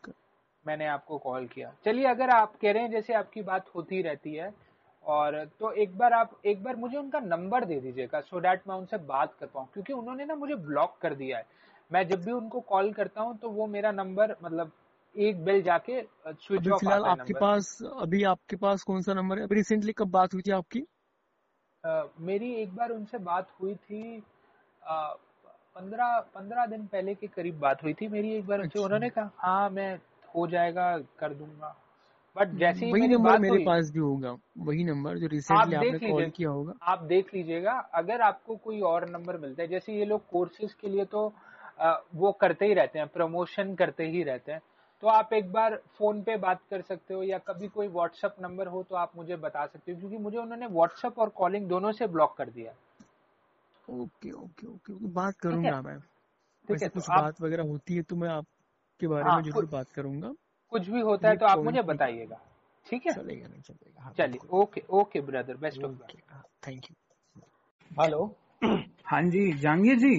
मैंने 0.65 0.85
आपको 0.87 1.17
कॉल 1.17 1.47
किया। 1.47 1.73
चलिए 1.85 2.05
अगर 2.05 2.29
आप 2.29 2.55
कह 2.61 2.71
रहे 2.71 2.83
हैं 2.83 2.91
जैसे 2.91 3.13
आपकी 3.13 3.41
बात 3.41 3.65
होती 3.75 4.01
रहती 4.01 4.33
है 4.35 4.53
और 5.05 5.43
तो 5.59 5.71
एक 5.73 5.97
बार 5.97 6.13
आप 6.13 6.37
एक 6.45 6.63
बार 6.63 6.75
मुझे 6.75 6.97
उनका 6.97 7.19
नंबर 7.19 7.65
दे 7.65 7.79
दीजिएगा 7.79 8.21
सो 8.21 8.39
डैट 8.39 8.61
मैं 8.67 8.75
उनसे 8.75 8.97
बात 9.07 9.33
कर 9.39 9.45
पाऊँ 9.45 9.67
क्योंकि 9.73 9.93
उन्होंने 9.93 10.25
ना 10.25 10.35
मुझे 10.35 10.55
ब्लॉक 10.55 10.97
कर 11.01 11.15
दिया 11.15 11.37
है। 11.37 11.45
मैं 11.93 12.07
जब 12.07 12.23
भी 12.25 12.31
उनको 12.31 12.59
कॉल 12.61 12.91
करता 12.93 13.21
हूँ 13.21 13.37
तो 13.37 13.49
वो 13.49 13.67
मेरा 13.67 13.91
नंबर 13.91 14.35
मतलब 14.43 14.71
एक 15.15 15.43
बेल 15.45 15.61
जाके 15.63 16.01
स्विच 16.27 16.69
ऑफ़ 16.69 16.79
फ़िलहाल 16.79 17.03
आपके 17.03 17.33
पास 17.33 17.77
अभी 17.99 18.23
आपके 18.23 18.55
पास 18.55 18.83
कौन 18.83 19.01
सा 19.01 19.13
नंबर 19.13 19.37
है? 19.37 19.43
अभी 19.43 19.55
रिसेंटली 19.55 19.93
कब 19.93 20.09
बात 20.11 20.33
हुई 20.33 20.41
थी 20.41 20.51
आपकी? 20.51 20.79
अ, 21.83 22.03
मेरी 22.19 22.53
एक 22.53 22.75
बार 22.75 22.91
उनसे 22.91 23.17
बात 23.17 23.49
हुई 23.61 23.75
थी 23.75 24.23
पंद्रह 25.75 26.19
पंद्रह 26.35 26.65
दिन 26.65 26.85
पहले 26.87 27.15
के 27.15 27.27
करीब 27.27 27.59
बात 27.59 27.83
हुई 27.83 27.93
थी 27.93 28.07
मेरी 28.07 28.31
एक 28.31 28.45
बार 28.47 28.59
अच्छा। 28.59 28.79
उन्होंने 28.81 29.09
कहा 29.09 29.31
हाँ 29.37 29.69
मैं 29.69 29.95
हो 30.35 30.47
जाएगा 30.47 30.97
कर 31.19 31.33
दूँगा। 31.33 31.75
बट 32.35 32.53
जैसे 32.59 32.85
ही 32.85 32.91
वही 32.93 33.07
नंबर 33.07 33.39
मेरे 33.39 33.65
पास 33.65 33.89
भी 33.91 33.99
होगा 33.99 34.35
वही 34.57 34.83
नंबर 34.83 35.17
जो 35.17 35.27
रिसेंटली 35.27 35.75
आप 35.75 35.85
आपने 35.85 36.11
कॉल 36.11 36.29
किया 36.29 36.49
होगा। 36.49 36.73
आप 36.83 36.99
देख 37.03 37.33
लीजिएगा 37.33 37.71
अगर 37.93 38.21
आपको 38.21 38.55
कोई 38.55 38.79
और 38.81 39.09
नंबर 39.09 39.37
मिलता 39.37 39.61
है 39.61 39.67
जैसे 39.67 39.93
ये 39.93 40.05
लोग 40.05 40.25
कोर्सेज 40.27 40.73
के 40.73 40.89
लिए 40.89 41.05
तो 41.05 41.27
वो 42.15 42.31
करते 42.31 42.65
ही 42.65 42.73
रहते 42.73 42.99
हैं 42.99 43.07
प्रमोशन 43.07 43.75
करते 43.75 44.07
ही 44.07 44.23
रहते 44.23 44.51
हैं। 44.51 44.61
तो 45.03 45.07
आप 45.07 45.33
एक 45.33 45.51
बार 45.51 45.75
फ़ोन 45.97 46.21
पे 46.23 46.37
बात 46.37 46.61
कर 46.69 46.81
सकते 46.81 47.13
हो 47.13 47.23
या 47.23 47.37
कभी 47.37 47.67
कोई 47.67 47.87
व्हाट्सएप 47.87 48.35
नंबर 48.41 48.67
हो 48.67 48.83
तो 48.83 48.95
आप 48.95 49.11
मुझे 49.15 49.35
बता 49.35 49.65
सकते 49.65 49.91
हो 49.91 49.99
क्योंकि 49.99 50.17
मुझे 50.17 50.37
उन्होंने 50.37 50.67
व्हाट्सएप 50.67 51.19
और 51.19 51.29
कॉलिंग 51.29 51.67
दोनों 51.67 51.91
से 51.91 52.07
ब्लॉक 52.07 52.37
कर 52.37 52.49
दिया। 52.49 52.73
ओके 53.87 54.31
ओके 54.31 54.67
ओके 54.67 54.93
बात 54.93 55.33
है? 55.33 55.39
करूँगा 55.39 55.81
मैं। 55.81 55.99
ठीक 56.69 56.81
है 56.81 56.87
तो 56.87 56.99
कुछ 56.99 57.09
आप 57.09 57.23
बात 57.23 57.41
वगैरह 57.41 57.63
होती 57.63 57.95
है 57.95 58.01
तो 58.03 58.15
मैं 58.15 58.29
आपके 58.29 59.07
बारे 59.07 59.23
हाँ 59.23 59.37
में 59.37 59.43
ज़रूर 59.43 59.65
बात 59.65 59.89
करूँगा। 59.89 60.33
कुछ 60.71 60.89
भी 60.89 60.99
होता 61.01 61.29
है 61.29 61.35
तो 61.35 61.45
आप 61.45 61.63
मुझे 61.63 61.81
बताइएगा 61.81 62.39
ठीक 62.85 63.05
है? 63.05 63.13
चलेगा 63.13 63.47
नहीं 63.47 63.61
चलेगा 63.61 64.01
हाँ 64.01 64.13
चलिए 64.13 64.47
okay 64.51 64.83
okay 64.89 65.21
brother 65.21 65.57
best 65.57 65.83
of 65.83 65.91
luck 65.91 66.13
thank 66.67 66.89
you 66.89 67.41
hello 67.91 68.23
हाँ 69.05 69.21
जी 69.23 69.51
जहांगीर 69.53 69.97
जी। 69.99 70.15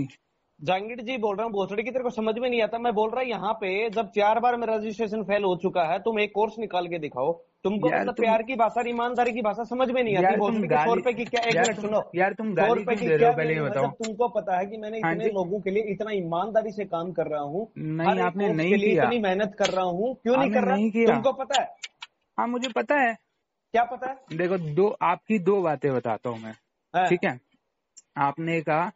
जहांगीर 0.60 1.00
जी 1.00 1.16
बोल 1.18 1.36
रहा 1.36 1.44
हूँ 1.44 1.52
भोसड़ी 1.52 1.82
की 1.82 1.90
तेरे 1.90 2.02
को 2.04 2.10
समझ 2.10 2.34
में 2.38 2.48
नहीं 2.48 2.60
आता। 2.62 2.78
मैं 2.78 2.92
बोल 2.94 3.10
रहा 3.10 3.20
हूँ 3.20 3.28
यहाँ 3.30 3.52
पे 3.52 3.68
जब 3.90 4.10
चार 4.10 4.38
बार 4.40 4.56
मेरा 4.56 4.74
रजिस्ट्रेशन 4.74 5.22
फेल 5.22 5.44
हो 5.44 5.54
चुका 5.62 5.84
है 5.84 5.98
तुम 5.98 6.20
एक 6.20 6.32
कोर्स 6.34 6.58
निकाल 6.58 6.86
के 6.88 6.98
दिखाओ। 6.98 7.32
तुमको 7.64 7.88
मतलब 7.88 8.14
तुम 8.14 8.24
प्यार 8.24 8.42
की 8.42 8.54
भाषा 8.54 8.82
ईमानदारी 8.88 9.32
की 9.32 9.42
भाषा 9.42 9.64
समझ 9.64 9.88
में 9.90 10.02
नहीं 10.02 10.16
आती। 10.16 10.36
भोसड़ी 10.36 10.68
के 10.68 10.84
सौ 10.84 10.94
रुपए 10.94 11.12
की 11.12 11.24
क्या 11.24 11.42
एक 11.42 11.56
मिनट 11.56 11.80
सुनो। 11.80 12.02
यार 12.14 12.32
तुम 12.32 12.54
सौ 12.54 12.72
रुपए 12.74 12.96
की 12.96 13.08
क्या 13.08 13.30
पहले 13.32 13.60
बताओ। 13.60 13.84
मतलब 13.84 14.04
तुमको 14.04 14.28
पता 14.30 14.58
है 14.58 14.66
कि 14.66 14.76
मैंने 14.76 15.00
हाँ 15.00 15.12
इतने 15.12 15.28
लोगों 15.30 15.60
के 15.60 15.70
लिए 15.70 15.92
इतना 15.92 16.12
ईमानदारी 16.12 16.72
से 16.72 16.84
काम 16.84 17.12
कर 17.12 17.26
रहा 17.26 17.42
हूँ। 17.42 17.68
नहीं 17.78 18.20
आपने 18.20 18.52
नहीं 18.52 18.78
किया। 18.78 19.04
इतनी 19.04 19.18
मेहनत 19.18 19.56
कर 19.58 19.70
रहा 19.70 19.84
हूँ। 19.84 20.14
क्यों 20.14 20.36
नहीं 20.36 20.50
कर 20.50 20.64
रहा? 20.64 20.76
तुमको 21.06 21.32
पता 21.32 21.60
है? 21.60 21.68
हाँ 22.38 22.46
मुझे 22.48 22.68
पता 22.68 23.00
है। 23.00 23.14
क्या 23.74 23.84
पता 23.84 24.10
है? 24.10 24.36
देखो 24.36 24.58
दो 24.74 24.88
आपकी 25.02 25.38
दो 25.38 25.60
बातें 25.62 25.92
बताता 25.94 26.30
हूँ 26.30 26.38
मैं। 26.38 26.54
हाँ, 26.94 27.08
ठीक 27.08 27.24
है? 27.24 27.38
आपने 28.18 28.60
कहा 28.60 28.90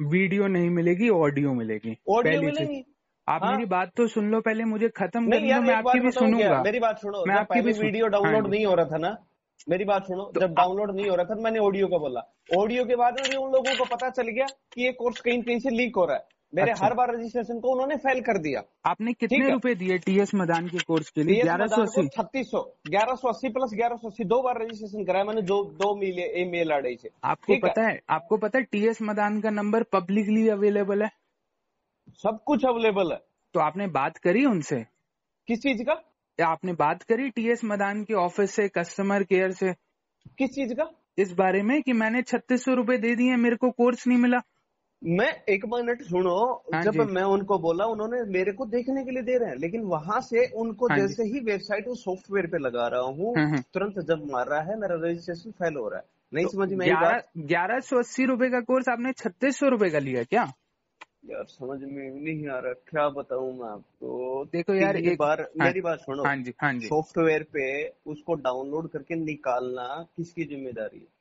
वीडियो 0.00 0.46
नहीं 0.46 0.70
मिलेगी 0.70 1.08
ऑडियो 1.08 1.52
मिलेगी। 1.54 1.96
ऑडियो 2.08 2.40
मिलेगी। 2.42 2.84
आप 3.28 3.44
हाँ। 3.44 3.52
मेरी 3.52 3.64
बात 3.66 3.92
तो 3.96 4.06
सुन 4.08 4.30
लो 4.30 4.40
पहले 4.40 4.64
मुझे 4.64 4.88
खत्म 4.88 5.22
नहीं 5.22 5.40
दो 5.40 5.46
यार 5.46 5.60
मैं 5.60 5.74
आपकी 5.74 6.00
भी 6.00 6.10
सुनूँगा। 6.10 6.62
मेरी 6.62 6.78
बात 6.78 6.98
सुनो 6.98 7.24
मैं 7.28 7.34
आपकी 7.34 7.60
भी 7.60 7.72
वीडियो 7.72 8.04
हाँ। 8.04 8.10
डाउनलोड 8.12 8.46
नहीं 8.46 8.66
हो 8.66 8.74
रहा 8.74 8.86
था 8.86 8.98
ना 8.98 9.16
मेरी 9.68 9.84
बात 9.84 10.06
सुनो 10.06 10.24
तो 10.24 10.40
जब 10.40 10.54
डाउनलोड 10.54 10.94
नहीं 10.96 11.08
हो 11.10 11.16
रहा 11.16 11.24
था 11.24 11.34
मैंने 11.34 11.58
ऑडियो 11.58 11.86
का 11.88 11.98
बोला। 11.98 12.20
ऑडियो 12.58 12.84
के 12.84 12.96
बाद 12.96 13.20
में 13.20 13.36
उन 13.36 13.52
लोगों 13.52 13.76
को 13.78 13.84
पता 13.84 14.10
चल 14.10 14.28
गया 14.28 14.46
कि 14.72 14.82
ये 14.82 14.92
कोर्स 14.92 15.20
कहीं 15.20 15.42
कहीं 15.42 15.58
से 15.58 15.70
लीक 15.70 15.96
हो 15.96 16.04
रहा 16.04 16.16
है। 16.16 16.24
मेरे 16.54 16.70
अच्छा। 16.70 16.84
हर 16.86 16.94
बार 16.94 17.14
रजिस्ट्रेशन 17.14 17.60
को 17.60 17.72
उन्होंने 17.72 17.96
फेल 17.96 18.20
कर 18.20 18.38
दिया। 18.38 18.62
आपने 18.86 19.12
कितने 19.12 19.50
रुपए 19.50 19.74
दिए 19.74 19.98
टीएस 19.98 20.34
मैदान 20.34 20.68
के 20.68 20.78
कोर्स 20.78 21.10
के 21.10 21.22
लिए? 21.22 21.42
ग्यारह 21.42 21.66
सौ 21.66 21.82
अस्सी। 21.82 22.06
छत्तीस 22.08 22.46
सौ। 22.46 22.60
ग्यारह 22.86 23.14
सौ 23.14 23.28
अस्सी 23.28 23.48
प्लस 23.48 23.70
ग्यारह 23.74 23.96
सौ 23.96 24.08
अस्सी। 24.08 24.24
दो 24.24 24.42
बार 24.42 24.62
रजिस्ट्रेशन 24.62 25.04
कराया 25.04 25.24
मैंने 25.24 25.42
दो 25.42 25.62
दो 25.64 25.94
मेल 25.96 26.50
मेल 26.50 26.72
आड़े 26.72 26.96
से 26.96 27.10
आपको 27.24 27.56
पता 27.56 27.82
है 27.82 28.00
आपको 28.10 28.36
पता 28.36 28.58
है 28.58 28.64
टीएस 28.64 29.02
मदान 29.02 29.40
का 29.40 29.50
नंबर 29.50 29.82
पब्लिकली 29.82 30.48
अवेलेबल 30.48 31.02
है? 31.02 31.10
सब 32.10 32.38
कुछ 32.46 32.64
अवेलेबल 32.64 33.12
है। 33.12 33.18
तो 33.54 33.60
आपने 33.60 33.86
बात 33.86 34.16
करी 34.16 34.44
उनसे? 34.44 34.84
किस 35.46 35.58
चीज़ 35.58 35.82
का? 35.82 36.02
आपने 36.44 36.72
बात 36.72 37.02
करी 37.02 37.30
टीएस 37.30 37.64
मैदान 37.64 38.04
के 38.04 38.14
ऑफ़िस 38.14 38.50
से 38.50 38.68
कस्टमर 38.68 39.22
केयर 39.22 39.50
से? 39.50 39.72
किस 40.38 40.50
चीज़ 40.50 40.74
का? 40.74 40.90
इस 41.18 41.32
बारे 41.32 41.62
में 41.62 41.82
कि 41.82 41.92
मैंने 41.92 42.22
छत्तीस 42.22 42.64
सौ 42.64 42.74
रुपये 42.74 42.98
दे 42.98 43.14
दिए 43.14 43.36
मेरे 43.36 43.56
को 43.56 43.70
कोर्स 43.70 44.06
नहीं 44.06 44.18
मिला। 44.18 44.38
मैं 45.02 45.42
एक 45.48 45.64
मिनट 45.64 46.02
सुनो 46.02 46.64
हाँ 46.74 46.82
जब 46.84 46.94
मैं 46.94 47.22
उनको 47.22 47.58
बोला 47.58 47.84
उन्होंने 47.84 48.22
मेरे 48.22 48.52
को 48.52 48.66
देखने 48.66 49.04
के 49.04 49.10
लिए 49.10 49.22
दे 49.22 49.38
रहे 49.38 49.48
हैं 49.48 49.56
लेकिन 49.56 49.82
वहाँ 49.82 50.20
से 50.20 50.46
उनको 50.46 50.88
हाँ 50.88 50.98
जैसे 50.98 51.24
ही 51.24 51.40
वेबसाइट 51.40 51.88
उस 51.88 52.04
सॉफ्टवेयर 52.04 52.46
पे 52.46 52.58
लगा 52.58 52.86
रहा 52.88 53.00
हूँ 53.00 53.34
हम्म। 53.38 53.60
तुरंत 53.74 53.98
जब 53.98 54.26
मार 54.30 54.46
रहा 54.46 54.60
है 54.60 54.80
मेरा 54.80 54.94
रजिस्ट्रेशन 54.94 55.50
फेल 55.50 55.76
हो 55.76 55.88
रहा 55.88 55.98
है। 55.98 56.04
नहीं 56.32 56.44
तो 56.44 56.50
समझ 56.50 56.72
में 56.72 56.86
ग्यारह 57.46 57.80
सौ 57.80 57.98
अस्सी 57.98 58.24
रुपये 58.24 58.50
का 58.50 58.60
कोर्स 58.60 58.88
आपने 58.88 59.12
छत्तीस 59.12 59.58
सौ 59.58 59.68
रुपये 59.68 59.90
का 59.90 59.98
लिया 59.98 60.22
क्या? 60.22 60.52
यार 61.26 61.44
समझ 61.44 61.78
में 61.82 62.24
नहीं 62.24 62.48
आ 62.48 62.58
रहा 62.58 62.72
क्या 62.72 63.08
बताऊँ 63.08 63.52
मैं 63.58 63.68
आपको? 63.68 64.44
देखो 64.44 64.74
यार 64.74 64.96
एक 64.96 65.18
बार 65.18 65.40
हाँ। 65.40 65.66
मेरी 65.66 65.80
बात 65.80 65.98
सुनो। 65.98 66.24
हाँ 66.24 66.36
जी 66.36 66.54
हाँ 66.60 66.72
जी। 66.72 66.86
सॉफ्टवेयर 66.86 67.42
पे 67.42 67.88
उसको 68.06 68.34
डाउनलोड 68.34 68.88
करके 68.90 69.14
निकालना 69.14 70.06
किसकी 70.16 70.44
ज़िम्मेदारी 70.44 70.98
है? 70.98 71.15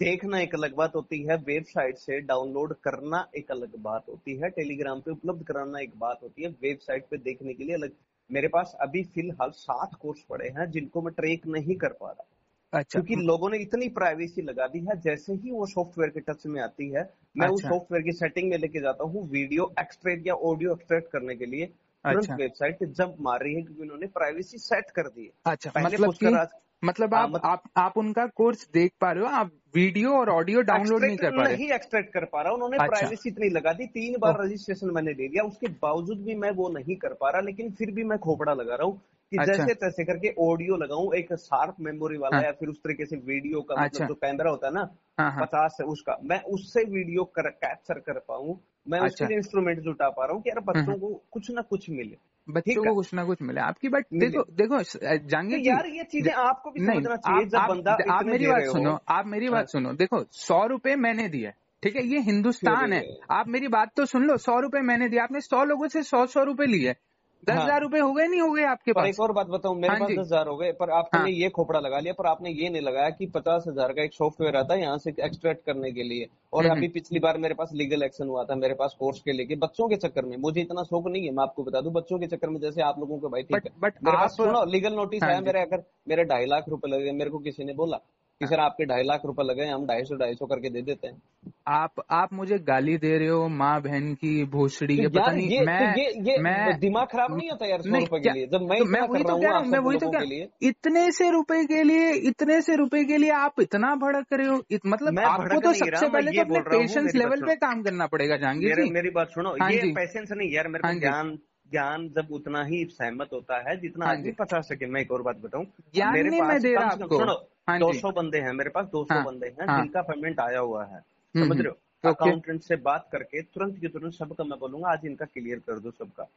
देखना 0.00 0.40
एक 0.40 0.54
अलग 0.54 0.74
बात 0.74 0.94
होती 0.94 1.22
है 1.22 1.36
वेबसाइट 1.36 1.96
से 1.96 2.20
डाउनलोड 2.20 2.74
करना 2.84 3.26
एक 3.36 3.50
अलग 3.50 3.76
बात 3.82 4.04
होती 4.08 4.36
है 4.36 4.48
टेलीग्राम 4.50 5.00
पे 5.00 5.10
उपलब्ध 5.10 5.44
कराना 5.44 5.78
एक 5.78 5.92
बात 5.98 6.18
होती 6.22 6.42
है 6.42 6.48
वेबसाइट 6.62 7.06
पे 7.10 7.16
देखने 7.18 7.54
के 7.54 7.64
लिए 7.64 7.74
अलग। 7.74 7.92
मेरे 8.30 8.48
पास 8.48 8.76
अभी 8.80 9.02
फ़िलहाल 9.04 9.50
सात 9.50 9.94
कोर्स 9.94 10.20
पड़े 10.20 10.48
हैं 10.48 10.70
जिनको 10.70 11.02
मैं 11.02 11.12
ट्रेक 11.14 11.46
नहीं 11.46 11.76
कर 11.76 11.92
पा 11.92 12.10
रहा। 12.10 12.26
अच्छा। 12.72 13.00
क्योंकि 13.00 13.24
लोगों 13.24 13.50
ने 13.50 13.58
इतनी 13.58 13.88
प्राइवेसी 13.88 14.42
लगा 14.42 14.66
दी 14.66 14.80
है 14.80 15.00
जैसे 15.00 15.32
ही 15.34 15.50
वो 15.50 15.66
सॉफ्टवेयर 15.66 16.10
के 16.10 16.20
टच 16.20 16.46
में 16.46 16.60
आती 16.62 16.88
है 16.88 17.02
मैं 17.36 17.46
अच्छा। 17.46 17.54
उस 17.54 17.62
सॉफ्टवेयर 17.62 18.04
की 18.04 18.12
सेटिंग 18.12 18.50
में 18.50 18.58
लेके 18.58 18.80
जाता 18.80 19.04
हूँ 19.04 19.28
वीडियो 19.30 19.72
एक्सट्रैक्ट 19.80 20.26
या 20.26 20.34
ऑडियो 20.50 20.72
एक्सट्रैक्ट 20.72 21.10
करने 21.12 21.36
के 21.36 21.46
लिए। 21.46 21.66
तुरंत 21.66 22.18
अच्छा। 22.18 22.36
वेबसाइट 22.36 22.84
जब 22.92 23.16
मार 23.20 23.42
रही 23.42 23.54
है 23.54 23.62
क्योंकि 23.62 23.82
उन्होंने 23.82 24.06
प्राइवेसी 24.06 24.58
सेट 24.58 24.90
कर 24.90 25.08
दी 25.08 25.24
है। 25.24 25.52
अच्छा 25.52 25.70
पहले 25.70 25.96
मतलब 25.98 26.48
मतलब 26.82 27.14
हाँ, 27.14 27.22
आप 27.22 27.30
मत- 27.30 27.44
आप 27.44 27.62
आप 27.76 27.96
उनका 27.98 28.26
कोर्स 28.36 28.68
देख 28.72 28.92
पा 29.00 29.10
रहे 29.12 29.22
हो 29.24 29.28
आप 29.30 29.50
वीडियो 29.74 30.12
और 30.14 30.28
ऑडियो 30.30 30.60
डाउनलोड 30.62 31.04
नहीं 31.04 31.16
कर 31.16 31.30
पा 31.36 31.42
रहे 31.42 31.56
नहीं 31.56 31.70
एक्सट्रैक्ट 31.72 32.12
कर 32.12 32.24
पा 32.24 32.42
रहा 32.42 32.52
उन्होंने 32.52 32.76
अच्छा। 32.76 32.86
प्राइवेसी 32.88 33.28
इतनी 33.28 33.48
लगा 33.48 33.72
दी 33.72 33.86
तीन 33.86 34.16
बार। 34.20 34.40
रजिस्ट्रेशन 34.40 34.90
मैंने 34.90 35.14
दे 35.14 35.28
दिया 35.28 35.42
उसके 35.42 35.68
बावजूद 35.82 36.18
भी 36.24 36.34
मैं 36.34 36.50
वो 36.50 36.68
नहीं 36.68 36.96
कर 36.96 37.14
पा 37.20 37.30
रहा 37.30 37.40
लेकिन 37.40 37.70
फिर 37.70 37.90
भी 37.90 38.04
मैं 38.04 38.18
खोपड़ा 38.18 38.52
लगा 38.54 38.74
रहा 38.74 38.86
हूँ 38.86 39.00
कि 39.32 39.36
अच्छा। 39.36 39.52
जैसे 39.52 39.74
तैसे 39.74 40.04
करके 40.04 40.34
ऑडियो 40.40 40.76
लगाऊँ 40.76 41.14
एक 41.14 41.32
शार्प 41.34 41.76
मेमोरी 41.80 42.16
वाला 42.16 42.36
हाँ। 42.36 42.44
या 42.44 42.52
फिर 42.52 42.68
उस 42.68 42.76
तरीके 42.78 43.06
से 43.06 43.16
वीडियो 43.16 43.60
का 43.62 43.74
अच्छा। 43.74 43.84
मतलब 43.96 44.08
जो 44.08 44.14
कैमरा 44.14 44.50
होता 44.50 44.66
है 44.66 44.72
ना 44.74 44.88
हाँ 45.18 45.30
हाँ 45.32 45.44
पचास 45.44 45.74
से 45.78 45.84
उसका 45.84 46.16
मैं 46.22 46.40
उससे 46.54 46.84
वीडियो 46.90 47.24
कर 47.36 47.48
कैप्चर 47.56 47.98
कर 48.00 48.18
पाऊँ 48.28 48.58
मैं 48.88 49.00
उसके 49.00 49.14
अच्छा। 49.14 49.26
लिए 49.26 49.36
इंस्ट्रूमेंट 49.36 49.80
जुटा 49.80 50.08
पा 50.10 50.24
रहा 50.24 50.34
हूँ 50.34 50.42
कि 50.42 50.50
यार 50.50 50.60
बच्चों 50.60 50.84
हम्म। 50.84 50.98
को 50.98 51.22
कुछ 51.30 51.50
ना 51.50 51.62
कुछ 51.62 51.90
मिले 51.90 52.16
बच्चों 52.48 52.84
को 52.84 52.94
कुछ 52.94 53.12
ना 53.14 53.24
कुछ 53.24 53.42
मिले। 53.42 53.60
आपकी 53.60 53.88
बट 53.88 54.06
देखो 54.14 54.42
देखो 54.52 54.78
तो 54.82 55.16
जांगे 55.28 55.58
जी 55.58 55.68
यार 55.68 55.86
ये 55.86 56.04
चीज़ें 56.04 56.32
आपको 56.32 56.70
भी 56.70 56.80
नहीं 56.80 57.00
समझना 57.00 57.16
चाहिए 57.16 57.42
आप 57.42 57.48
जब 57.48 57.58
आप, 57.58 57.70
बंदा 57.70 57.96
आप 58.10 58.26
मेरी 58.26 58.46
बात 58.46 58.62
सुनो 58.62 58.98
आप 59.08 59.26
मेरी। 59.26 59.48
बात 59.48 59.68
सुनो। 59.68 59.92
देखो 59.92 60.24
सौ 60.32 60.66
रुपए 60.66 60.96
मैंने 60.96 61.28
दिए 61.28 61.52
ठीक 61.82 61.96
है? 61.96 62.06
ये 62.06 62.20
हिंदुस्तान 62.20 62.92
है। 62.92 63.02
आप 63.30 63.48
मेरी 63.48 63.68
बात 63.68 63.90
तो 63.96 64.06
सुन 64.06 64.22
लो 64.22 64.36
सौ 64.36 64.58
रुपए 64.60 64.80
मैंने 64.80 65.08
दिए। 65.08 65.20
आपने 65.20 65.40
सौ 65.40 65.64
लोगों 65.64 65.88
से 65.88 66.02
सौ 66.02 66.26
सौ 66.26 66.44
रुपए 66.44 66.66
लिए। 66.66 66.94
दस 67.42 67.54
हाँ। 67.54 67.64
हज़ार 67.64 67.80
रुपए 67.80 67.98
हो 67.98 68.12
गए 68.12 68.26
नहीं 68.26 68.40
हो 68.40 68.50
गए 68.50 68.62
आपके 68.64 68.92
पास 68.92 69.06
एक 69.06 69.20
और 69.20 69.32
बात 69.32 69.46
बताऊँ 69.48 69.76
मेरे 69.76 69.88
हाँ 69.88 69.98
पास 70.00 70.10
दस 70.10 70.18
हज़ार 70.18 70.46
हो 70.48 70.56
गए 70.56 70.70
पर 70.72 70.90
आपने 70.92 71.20
हाँ। 71.20 71.28
ये 71.30 71.48
खोपड़ा 71.50 71.80
लगा 71.80 71.98
लिया 71.98 72.12
पर 72.12 72.26
आपने 72.26 72.50
ये 72.52 72.68
नहीं 72.68 72.82
लगाया 72.82 73.10
कि 73.10 73.26
पचास 73.28 73.64
हज़ार 73.68 73.92
का 73.92 74.02
एक 74.02 74.14
सॉफ्टवेयर 74.14 74.56
आता 74.56 74.74
है 74.74 74.80
यहाँ 74.80 74.98
से 74.98 75.14
एक्सट्रैक्ट 75.18 75.64
करने 75.66 75.92
के 75.92 76.02
लिए 76.02 76.26
और 76.52 76.64
हम्म। 76.64 76.76
अभी 76.76 76.88
पिछली 76.88 77.18
बार 77.18 77.38
मेरे 77.38 77.54
पास 77.54 77.70
लीगल 77.74 78.02
एक्शन 78.02 78.28
हुआ 78.28 78.44
था 78.44 78.54
मेरे 78.56 78.74
पास 78.74 78.96
कोर्स 78.98 79.20
के 79.20 79.32
लेके 79.32 79.56
बच्चों 79.58 79.88
के 79.88 79.96
चक्कर 79.98 80.24
में 80.24 80.36
मुझे 80.38 80.60
इतना 80.60 80.82
शौक 80.84 81.08
नहीं 81.08 81.24
है 81.24 81.32
मैं 81.32 81.42
आपको 81.42 81.64
बता 81.64 81.80
दूँ 81.80 81.92
बच्चों 81.92 82.18
के 82.18 82.26
चक्कर 82.26 82.50
में 82.50 82.60
जैसे 82.60 82.82
आप 82.82 82.98
लोगों 82.98 83.18
को 83.18 83.28
भाई 83.28 83.42
ठीक 83.42 83.56
बट 83.56 83.64
है 83.64 83.72
बट 83.78 84.02
मेरे 84.04 84.16
पास 84.16 84.30
आप 84.30 84.36
सुनो 84.36 84.64
लीगल 84.72 84.94
नोटिस 84.94 85.22
हाँ 85.22 85.30
आया 85.30 85.40
मेरे 85.42 85.62
अगर 85.62 85.84
मेरे 86.08 86.24
ढाई 86.24 86.46
लाख 86.46 86.68
रुपये 86.68 86.92
लगे 86.92 87.12
मेरे 87.14 87.30
को 87.30 87.38
किसी 87.40 87.64
ने 87.64 87.74
बोला 87.74 88.00
कि 88.40 88.46
सर 88.46 88.60
आपके 88.60 88.84
ढाई 88.84 89.02
लाख 89.02 89.22
रुपए 89.24 89.42
लगे 89.42 89.66
हम 89.66 89.86
ढाई 89.86 90.02
सौ 90.04 90.16
ढाई 90.16 90.34
सौ 90.34 90.46
करके 90.46 90.70
दे 90.70 90.82
देते 90.82 91.06
हैं। 91.06 91.22
आप 91.68 92.02
आप 92.10 92.32
मुझे 92.32 92.58
गाली 92.58 92.96
दे 92.96 93.18
रहे 93.18 93.28
हो 93.28 93.48
माँ 93.48 93.80
बहन 93.82 94.14
की 94.14 94.44
भोसड़ी 94.44 94.96
तो 94.96 95.08
पता 95.10 95.30
नहीं 95.32 95.48
ये 95.48 95.60
मैं 95.60 95.94
तो 95.94 96.00
ये 96.00 96.32
ये 96.32 96.38
मैं 96.38 96.78
दिमाग 96.80 97.06
खराब 97.06 97.36
नहीं 97.36 97.50
होता 97.50 97.66
यार 97.66 97.82
सौ 97.82 97.90
नहीं 97.90 98.06
रुपए 98.06 98.20
के 98.20 98.30
लिए? 98.30 98.46
जब 98.46 98.60
मैं 98.60 98.78
तो 98.78 98.84
मैं 98.84 99.00
वही 99.00 99.22
तो 99.22 99.28
रहा 99.28 99.38
कह 99.38 99.48
रहा 99.48 99.58
हूँ 99.58 99.66
मैं 99.66 99.78
वही 99.78 99.98
तो 99.98 100.10
कह 100.10 100.68
इतने 100.68 101.10
से 101.10 101.30
रुपए 101.30 101.64
के 101.64 101.82
लिए 101.82 102.12
इतने 102.28 102.60
से 102.60 102.76
रुपए 102.76 103.04
के 103.04 103.16
लिए 103.16 103.30
आप 103.30 103.60
इतना 103.60 103.94
भड़क 103.94 104.32
रहे 104.32 104.46
हो 104.46 104.62
इत, 104.70 104.80
मतलब 104.86 105.18
आपको 105.18 105.60
तो 105.60 105.72
सबसे 105.72 106.08
पहले 106.08 106.32
तो 106.32 106.40
अपने 106.40 106.58
हूँ 106.58 106.64
पेशेंस 106.64 107.14
लेवल 107.14 107.40
पे 107.40 107.56
काम 107.56 107.82
करना 107.82 108.06
पड़ेगा 108.06 108.36
जहांगीर 108.36 108.84
जी। 108.84 108.90
मेरी 108.90 109.10
बात 109.10 109.30
सुनो 109.30 109.56
हाँ 109.62 109.72
ये 109.72 109.92
पेशेंस 109.92 110.32
नहीं 110.32 110.52
यार 110.52 110.68
मेरे 110.68 110.88
हाँ 110.88 110.94
को 110.94 111.00
जी। 111.00 111.38
ज्ञान 111.70 112.08
जब 112.08 112.28
उतना 112.30 112.64
ही 112.64 112.84
सहमत 112.84 113.28
होता 113.32 113.58
है 113.68 113.76
जितना 113.80 114.06
हाँ 114.06 114.12
आदमी 114.14 114.32
पचास 114.32 114.68
सेकेंड 114.68 114.92
मैं 114.92 115.00
एक 115.00 115.12
और 115.12 115.22
बात 115.22 115.36
बताऊँ। 115.36 115.64
मेरे 115.64 116.30
पास 116.30 116.38
मैं 116.40 116.48
पास 116.48 116.62
दे 116.62 116.74
रहा 116.74 116.90
आपको। 116.90 117.18
सुनो 117.18 117.34
हाँ 117.68 117.78
दो 117.78 117.92
सौ 117.92 118.10
बंदे 118.10 118.38
हैं 118.38 118.52
मेरे 118.52 118.70
पास 118.70 118.86
दो 118.86 119.04
सौ 119.04 119.14
हाँ 119.14 119.24
बंदे 119.24 119.46
हैं 119.46 119.66
जिनका 119.66 120.02
पेमेंट 120.02 120.40
आया 120.40 120.58
हुआ 120.58 120.84
है। 120.84 120.96
हम्म 120.96 121.44
समझ 121.44 121.56
हम्म 121.56 121.60
रहे 121.60 121.68
हो? 121.68 122.10
अकाउंटेंट 122.10 122.62
से 122.62 122.76
बात 122.76 123.08
करके 123.12 123.42
तुरंत 123.42 123.78
की 123.80 123.88
तुरंत 123.88 124.14
सबका 124.14 124.44
मैं 124.44 124.58
बोलूँगा 124.58 124.88
आज 124.88 125.06
इनका 125.06 125.24
क्लियर 125.24 125.58
कर 125.58 125.78
दो 125.78 125.90
सबका। 125.90 126.28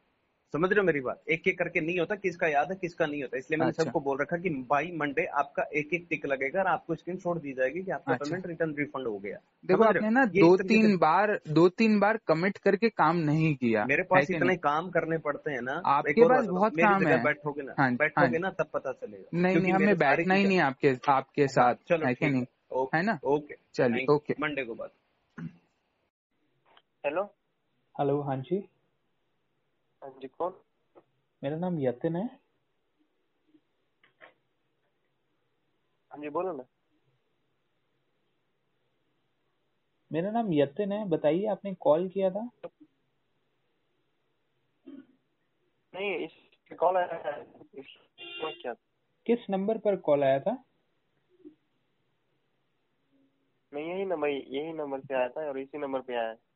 समझ 0.53 0.69
रहे 0.69 0.79
हो 0.79 0.85
मेरी 0.85 0.99
बात? 0.99 1.21
एक 1.29 1.47
एक 1.47 1.57
करके 1.59 1.81
नहीं 1.81 1.99
होता 1.99 2.15
किसका 2.15 2.47
याद 2.47 2.71
है 2.71 2.75
किसका 2.75 3.05
नहीं 3.05 3.21
होता। 3.21 3.37
इसलिए 3.37 3.57
मैंने 3.59 3.71
अच्छा। 3.71 3.83
सबको 3.83 3.99
बोल 3.99 4.17
रखा 4.21 4.37
कि 4.37 4.49
बाई 4.69 4.91
मंडे 4.91 5.25
आपका 5.25 5.63
एक 5.73 5.93
एक 5.93 6.05
टिक 6.09 6.25
लगेगा 6.25 6.59
और 6.59 6.67
आपको 6.67 6.95
स्क्रीन 6.95 7.17
शॉट 7.17 7.41
दी 7.41 7.53
जाएगी 7.53 7.83
कि 7.83 7.91
आपका 7.91 8.13
अच्छा। 8.13 8.25
पेमेंट 8.25 8.47
रिटर्न 8.47 8.73
रिफंड 8.77 9.07
हो 9.07 9.17
गया। 9.19 9.37
देखो 9.65 9.83
आपने 9.83 10.09
ना 10.09 10.25
दो 10.25 10.55
तीन 10.57 10.97
बार 10.97 11.39
दो 11.49 11.67
तीन 11.69 11.99
बार 11.99 12.17
कमिट 12.27 12.57
करके 12.57 12.89
काम 12.89 13.17
नहीं 13.17 13.55
किया 13.55 13.85
मेरे 13.85 14.03
पास 14.03 14.31
इतने 14.31 14.55
काम 14.55 14.89
करने 14.89 15.17
पड़ते 15.17 15.51
हैं 15.51 15.61
ना 15.61 15.81
आपके 15.85 16.27
पास 16.27 16.45
बहुत 16.45 16.77
काम 16.77 17.07
है। 17.07 17.23
बैठोगे 17.23 17.61
ना 17.61 17.75
हाँ 17.79 17.87
हाँ। 17.89 17.95
बैठोगे 17.97 18.37
ना 18.37 18.49
तब 18.49 18.69
पता 18.73 18.91
चलेगा। 18.91 19.39
नहीं 19.39 19.57
नहीं 19.57 19.71
हमें 19.71 19.97
बैठना 19.97 20.33
ही 20.33 20.47
नहीं 20.47 20.59
आपके 20.59 20.95
आपके 21.11 21.41
हाँ 21.41 21.47
साथ 21.49 21.75
चलो 21.89 22.05
है 22.05 22.15
है। 22.23 22.45
है 22.95 23.03
ना? 23.03 23.19
ओके। 23.23 23.55
चलिए 23.75 24.05
ओके। 24.05 24.35
मंडे 24.41 24.63
को 24.63 24.75
बात। 24.75 24.91
हेलो 27.05 27.23
हेलो 27.99 28.21
हाँ 28.21 28.37
जी। 28.37 28.67
हाँ 30.01 30.09
जी 30.21 30.27
कौन? 30.27 30.53
मेरा 31.43 31.57
नाम 31.57 31.79
यतिन 31.79 32.15
है। 32.15 32.39
हाँ 36.11 36.21
जी 36.21 36.29
बोलो 36.29 36.51
ना। 36.53 36.63
मेरा 40.11 40.31
नाम 40.31 40.53
यतिन 40.53 40.91
है 40.91 41.07
बताइए 41.09 41.45
आपने 41.45 41.73
कॉल 41.73 42.07
किया 42.09 42.29
था? 42.29 42.49
नहीं 45.93 46.15
इस 46.15 46.31
कॉल 46.79 46.97
आया 46.97 47.41
क्या 48.51 48.73
किस 49.25 49.49
नंबर 49.49 49.77
पर 49.77 49.95
कॉल 49.95 50.23
आया 50.23 50.39
था? 50.39 50.63
मैं 53.73 53.81
यही 53.81 54.05
नंबर 54.05 54.29
यही 54.29 54.73
नंबर 54.73 54.99
पे 54.99 55.15
आया 55.15 55.29
था 55.29 55.47
और 55.47 55.59
इसी 55.59 55.77
नंबर 55.77 56.01
पे 56.01 56.15
आया 56.15 56.29
है। 56.29 56.48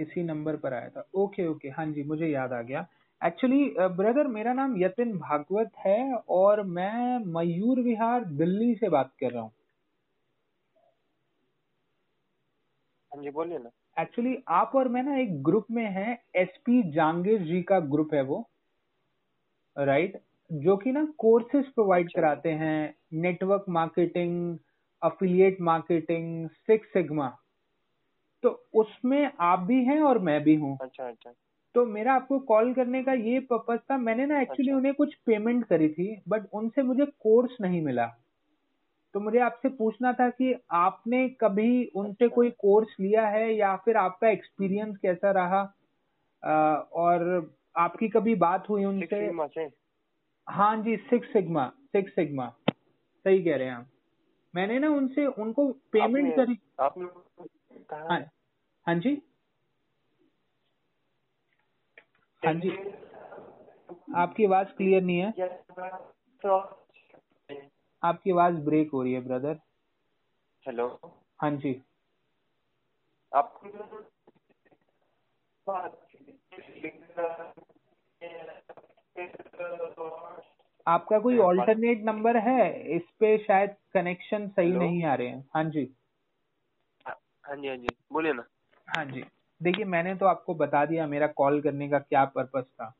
इसी 0.00 0.22
नंबर 0.22 0.56
पर 0.56 0.74
आया 0.74 0.88
था। 0.88 1.08
ओके 1.14 1.46
ओके 1.46 1.68
हाँ 1.68 1.86
जी 1.86 2.02
मुझे 2.02 2.26
याद 2.26 2.52
आ 2.52 2.62
गया। 2.62 2.86
एक्चुअली 3.26 3.64
ब्रदर 3.78 4.26
मेरा 4.26 4.52
नाम 4.52 4.82
यतिन 4.82 5.18
भागवत 5.18 5.70
है 5.78 6.14
और 6.14 6.62
मैं 6.62 7.18
मयूर 7.32 7.80
विहार 7.80 8.24
दिल्ली 8.24 8.74
से 8.74 8.88
बात 8.88 9.12
कर 9.20 9.32
रहा 9.32 9.42
हूँ। 9.42 9.52
हाँ 13.12 13.22
जी 13.22 13.30
बोलिए 13.30 13.58
ना। 13.58 13.70
एक्चुअली 14.02 14.36
आप 14.48 14.72
और 14.74 14.88
मैं 14.88 15.02
ना 15.02 15.16
एक 15.18 15.42
ग्रुप 15.42 15.66
में 15.70 15.84
हैं 15.84 16.18
एसपी 16.36 16.82
जांगीर 16.92 17.42
जी 17.42 17.62
का 17.62 17.80
ग्रुप 17.80 18.14
है 18.14 18.22
वो 18.22 18.48
राइट 19.76 20.12
right? 20.12 20.24
जो 20.50 20.76
कि 20.76 20.92
ना 20.92 21.04
कोर्सेज 21.18 21.64
प्रोवाइड 21.64 22.06
अच्छा। 22.06 22.20
कराते 22.20 22.48
हैं 22.48 22.94
network 23.12 23.64
marketing 23.68 24.58
affiliate 25.02 25.56
marketing 25.60 26.48
six 26.48 26.88
sigma 26.88 27.28
तो 28.42 28.50
उसमें 28.74 29.32
आप 29.42 29.58
भी 29.60 29.84
हैं 29.84 30.00
और 30.02 30.18
मैं 30.20 30.42
भी 30.44 30.54
हूँ। 30.54 30.78
अच्छा 30.80 31.08
अच्छा। 31.08 31.32
तो 31.74 31.86
मेरा 31.86 32.14
आपको 32.14 32.38
कॉल 32.40 32.72
करने 32.74 33.02
का 33.04 33.12
ये 33.12 33.40
पर्पज 33.40 33.78
था। 33.90 33.98
मैंने 33.98 34.26
ना 34.26 34.40
एक्चुअली 34.40 34.72
अच्छा। 34.72 34.72
उन्हें 34.72 34.94
कुछ 34.94 35.14
पेमेंट 35.26 35.64
करी 35.66 35.88
थी 35.88 36.16
बट 36.28 36.46
उनसे 36.54 36.82
मुझे 36.82 37.06
कोर्स 37.06 37.56
नहीं 37.60 37.82
मिला। 37.82 38.06
तो 39.14 39.20
मुझे 39.20 39.38
आपसे 39.38 39.68
पूछना 39.68 40.12
था 40.12 40.28
कि 40.30 40.54
आपने 40.72 41.28
कभी 41.40 41.84
उनसे 41.96 42.28
अच्छा। 42.28 42.28
कोई 42.28 42.50
कोर्स 42.50 42.96
लिया 43.00 43.26
है 43.28 43.54
या 43.54 43.76
फिर 43.76 43.96
आपका 43.96 44.28
एक्सपीरियंस 44.28 44.96
कैसा 45.02 45.30
रहा? 45.32 45.62
अ, 46.42 46.50
और 46.94 47.54
आपकी 47.78 48.08
कभी 48.08 48.34
बात 48.36 48.68
हुई 48.70 48.84
उनसे? 48.84 49.26
हाँ 50.46 50.76
जी 50.82 50.96
सिक्स 50.96 51.28
सिग्मा 51.28 51.66
सिक्स 51.92 52.12
सिग्मा 52.12 52.48
सही 53.24 53.42
कह 53.44 53.56
रहे 53.56 53.68
हैं 53.68 53.74
आप। 53.74 53.88
मैंने 54.54 54.78
ना 54.78 54.88
उनसे 54.90 55.26
उनको 55.26 55.72
पेमेंट 55.92 56.34
करी। 56.36 56.58
आपने 56.80 57.06
कहा 57.90 58.06
हाँ 58.10 58.20
हाँ 58.86 58.94
जी। 58.94 59.10
हाँ 62.42 62.54
जी। 62.54 62.70
आपकी 64.16 64.44
आवाज़ 64.44 64.68
क्लियर 64.68 65.02
नहीं 65.02 65.18
है। 65.18 65.30
आपकी 68.02 68.30
आवाज़ 68.30 68.54
ब्रेक 68.54 68.90
हो 68.92 69.02
रही 69.02 69.12
है 69.12 69.20
ब्रदर 69.20 69.58
हेलो 70.66 70.86
हाँ 71.42 71.50
जी। 71.56 71.80
आप 73.32 73.60
आपका 80.86 81.18
कोई 81.18 81.38
ऑल्टरनेट 81.38 82.02
नंबर 82.04 82.36
है? 82.36 82.96
इस 82.96 83.02
पे 83.20 83.36
शायद 83.38 83.74
कनेक्शन 83.94 84.48
सही 84.48 84.66
हेलो 84.66 84.80
नहीं 84.80 85.04
आ 85.04 85.14
रहे 85.14 85.28
हैं। 85.28 85.44
हाँ 85.54 85.64
जी। 85.64 85.84
हाँ 87.48 87.56
जी 87.56 87.68
हाँ 87.68 87.76
जी। 87.76 87.88
बोलिए 88.12 88.32
ना। 88.32 88.44
हाँ 88.88 89.04
जी। 89.04 89.24
देखिए 89.60 89.84
मैंने 89.84 90.14
तो 90.14 90.26
आपको 90.26 90.54
बता 90.54 90.84
दिया 90.86 91.06
मेरा 91.06 91.26
कॉल 91.26 91.60
करने 91.60 91.88
का 91.88 91.98
क्या 91.98 92.24
पर्पस 92.24 92.64
था। 92.64 92.94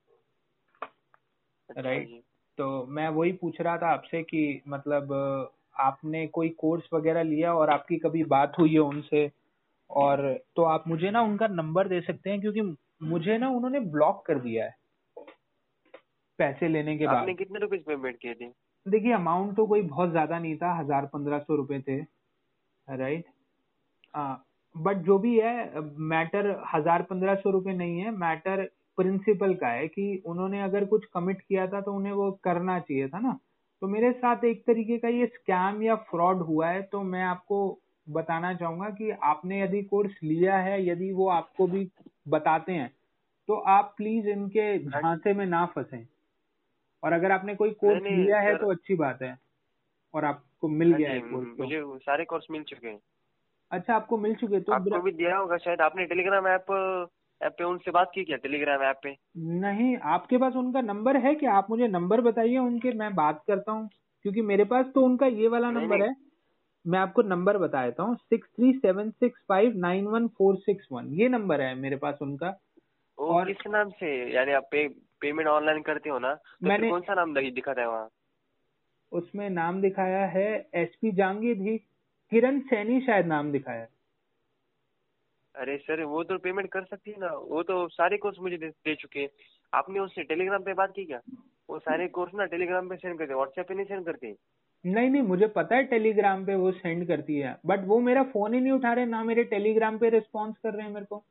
अच्छा 1.68 1.80
राइट? 1.80 2.08
जी। 2.08 2.22
तो 2.58 2.86
मैं 2.86 3.08
वही 3.08 3.32
पूछ 3.32 3.60
रहा 3.60 3.76
था 3.78 3.88
आपसे 3.88 4.22
कि 4.22 4.62
मतलब 4.68 5.12
आपने 5.80 6.26
कोई 6.26 6.48
कोर्स 6.48 6.88
वगैरह 6.92 7.22
लिया 7.22 7.52
और 7.54 7.70
आपकी 7.70 7.96
कभी 7.96 8.24
बात 8.24 8.52
हुई 8.58 8.72
है 8.72 8.78
उनसे? 8.78 9.30
और 9.90 10.22
तो 10.56 10.62
आप 10.62 10.84
मुझे 10.88 11.10
ना 11.10 11.20
उनका 11.22 11.46
नंबर 11.46 11.88
दे 11.88 12.00
सकते 12.00 12.30
हैं 12.30 12.40
क्योंकि 12.40 12.62
मुझे 13.02 13.38
ना 13.38 13.48
उन्होंने 13.48 13.80
ब्लॉक 13.80 14.24
कर 14.26 14.38
दिया 14.38 14.64
है 14.64 14.76
पैसे 16.38 16.68
लेने 16.68 16.96
के 16.98 17.06
बाद। 17.06 17.16
आपने 17.16 17.34
कितने 17.34 17.58
रुपए 17.58 17.76
पेमेंट 17.76 18.16
किए 18.18 18.34
थे? 18.34 18.48
देखिए 18.86 19.12
अमाउंट 19.12 19.56
तो 19.56 19.66
कोई 19.66 19.82
बहुत 19.82 20.10
ज़्यादा 20.10 20.38
नहीं 20.38 20.56
था 20.56 20.72
हज़ार 20.78 21.06
पंद्रह 21.06 21.38
सौ 21.38 21.56
रुपए 21.56 21.80
थे। 21.80 21.96
राइट? 22.88 23.24
बट 24.14 24.96
जो 25.02 25.18
भी 25.18 25.38
है 25.38 25.80
मैटर 26.10 26.50
हज़ार 26.74 27.02
पंद्रह 27.02 27.34
सौ 27.36 27.50
रुपए 27.50 27.72
नहीं 27.72 27.98
है 27.98 28.10
मैटर 28.16 28.64
प्रिंसिपल 28.98 29.54
का 29.54 29.68
है 29.68 29.86
कि 29.88 30.22
उन्होंने 30.26 30.60
अगर 30.62 30.84
कुछ 30.84 31.04
कमिट 31.14 31.40
किया 31.40 31.66
था 31.66 31.80
तो 31.80 31.92
उन्हें 31.92 32.12
वो 32.12 32.30
करना 32.44 32.78
चाहिए 32.80 33.08
था 33.08 33.18
ना। 33.20 33.38
तो 33.82 33.88
मेरे 33.88 34.12
साथ 34.12 34.44
एक 34.44 34.62
तरीके 34.66 34.98
का 34.98 35.08
ये 35.08 35.26
स्कैम 35.26 35.82
या 35.82 35.94
फ्रॉड 36.06 36.42
हुआ 36.42 36.68
है 36.68 36.82
तो 36.84 37.02
मैं 37.04 37.22
आपको 37.24 37.58
बताना 38.06 38.52
चाहूँगा 38.54 38.88
कि 38.90 39.10
आपने 39.24 39.60
यदि 39.62 39.82
कोर्स 39.84 40.14
लिया 40.24 40.56
है 40.58 40.86
यदि 40.86 41.12
वो 41.12 41.28
आपको 41.30 41.66
भी 41.66 41.88
बताते 42.26 42.72
हैं 42.72 42.90
तो 43.48 43.54
आप 43.70 43.94
प्लीज़ 43.96 44.28
इनके 44.28 44.78
झांसे 44.80 45.34
में 45.34 45.44
ना 45.46 45.64
फंसे। 45.66 46.04
और 47.02 47.12
अगर 47.12 47.32
आपने 47.32 47.54
कोई 47.54 47.70
कोर्स 47.80 48.02
लिया 48.02 48.40
है 48.40 48.54
तो 48.56 48.70
अच्छी 48.70 48.94
बात 48.96 49.22
है 49.22 49.36
और 50.14 50.24
आपको 50.24 50.68
मिल 50.70 50.90
हाँ 50.90 50.98
गया 50.98 51.10
है 51.10 51.20
कोर्स 51.22 51.46
तो। 51.48 51.64
मुझे 51.64 51.82
सारे 52.00 52.24
कोर्स 52.24 52.46
मिल 52.50 52.62
चुके 52.64 52.88
हैं। 52.88 52.98
अच्छा 53.70 53.94
आपको 53.94 54.18
मिल 54.18 54.34
चुके 54.34 54.60
तो 54.60 54.72
आपको 54.72 55.02
भी 55.02 55.12
दिया 55.12 55.36
होगा 55.36 55.56
शायद। 55.56 55.80
आपने 55.80 56.04
टेलीग्राम 56.04 56.46
ऐप 56.46 56.62
ऐप 57.42 57.52
पे 57.52 57.64
उनसे 57.64 57.90
बात 57.90 58.10
की 58.14 58.24
क्या? 58.24 58.36
टेलीग्राम 58.36 58.82
ऐप 58.82 59.00
पे? 59.02 59.16
नहीं 59.36 59.96
आपके 59.96 60.38
पास 60.38 60.56
उनका 60.56 60.80
नंबर 60.80 61.16
है 61.16 61.34
क्या? 61.34 61.54
आप 61.54 61.70
मुझे 61.70 61.88
नंबर 61.88 62.20
बताइए 62.20 62.58
उनके 62.58 62.92
मैं 62.92 63.14
बात 63.14 63.44
करता 63.46 63.72
हूँ। 63.72 63.88
क्योंकि 64.22 64.42
मेरे 64.42 64.64
पास 64.64 64.86
तो 64.94 65.02
उनका 65.02 65.26
ये 65.26 65.48
वाला 65.48 65.70
नंबर। 65.70 66.02
है। 66.02 66.16
मैं 66.86 66.98
आपको 66.98 67.22
नंबर 67.22 67.58
बता 67.58 67.84
देता 67.84 68.02
हूँ। 68.02 68.16
Six 68.16 68.48
three 68.48 68.72
seven 68.72 69.10
six 69.10 69.44
five 69.48 69.72
nine 69.76 70.06
one 70.06 70.28
four 70.28 70.56
six 70.56 70.88
one 70.92 71.06
ये 71.06 71.28
नंबर 71.28 71.60
है 71.60 71.74
मेरे 71.74 71.96
पास 71.96 72.18
उनका। 72.22 72.60
और- 73.18 73.48
इस 73.48 73.56
नाम 73.66 73.88
से? 73.88 74.34
यानी 74.34 74.52
आप 74.52 74.68
पे 74.72 74.88
पेमेंट 75.20 75.48
ऑनलाइन 75.48 75.82
करते 75.82 76.10
हो 76.10 76.18
ना 76.18 76.34
तो 76.34 76.68
मैंने- 76.68 76.90
कौन 76.90 77.00
सा 77.00 77.14
नाम 77.14 77.34
दिखाता 77.34 77.80
है 77.80 77.88
वहाँ? 77.88 78.08
उसमें 79.12 79.50
नाम 79.50 79.80
दिखाया 79.80 80.26
है 80.26 80.68
एसपी 80.74 81.12
जांगिद 81.12 81.60
ही। 81.60 81.87
किरण 82.32 82.60
सैनी 82.60 83.00
शायद 83.00 83.26
नाम 83.26 83.52
दिखाया 83.52 83.86
अरे 85.54 85.76
सर 85.76 86.02
वो 86.04 86.22
तो 86.24 86.38
पेमेंट 86.38 86.70
कर 86.70 86.84
सकती 86.84 87.10
है 87.10 87.16
ना। 87.18 87.26
वो 87.26 87.62
तो 87.62 87.88
सारे 87.88 88.16
कोर्स 88.16 88.36
मुझे 88.40 88.56
दे, 88.56 88.68
दे 88.68 88.94
चुके 88.94 89.20
हैं। 89.20 89.28
आपने 89.72 90.00
उससे 90.00 90.22
टेलीग्राम 90.22 90.62
पे 90.62 90.74
बात 90.74 90.92
की 90.96 91.04
क्या? 91.04 91.20
वो 91.70 91.78
सारे 91.78 92.08
कोर्स 92.08 92.34
ना 92.34 92.44
टेलीग्राम 92.44 92.88
पे 92.88 92.96
सेंड 92.96 93.18
करते 93.18 93.34
व्हाट्सएप 93.34 93.68
पे 93.68 93.74
नहीं 93.74 93.86
सेंड 93.86 94.04
करते? 94.06 94.34
नहीं 94.86 95.10
नहीं 95.10 95.22
मुझे 95.22 95.46
पता 95.46 95.76
है 95.76 95.84
टेलीग्राम 95.84 96.46
पे 96.46 96.54
वो 96.54 96.72
सेंड 96.72 97.06
करती 97.08 97.38
है। 97.38 97.56
बट 97.66 97.84
वो 97.84 98.00
मेरा 98.00 98.22
फ़ोन 98.22 98.54
ही 98.54 98.60
नहीं 98.60 98.72
उठा 98.72 98.92
रहे 98.92 99.06
ना 99.06 99.24
मेरे 99.24 99.44
टेलीग्राम 99.44 99.98
पे 99.98 100.08
रिस्पॉन्स 100.08 100.56
कर 100.58 100.74
रहे 100.74 100.86
हैं 100.86 100.94
मेरे 100.94 101.06
को। 101.06 101.24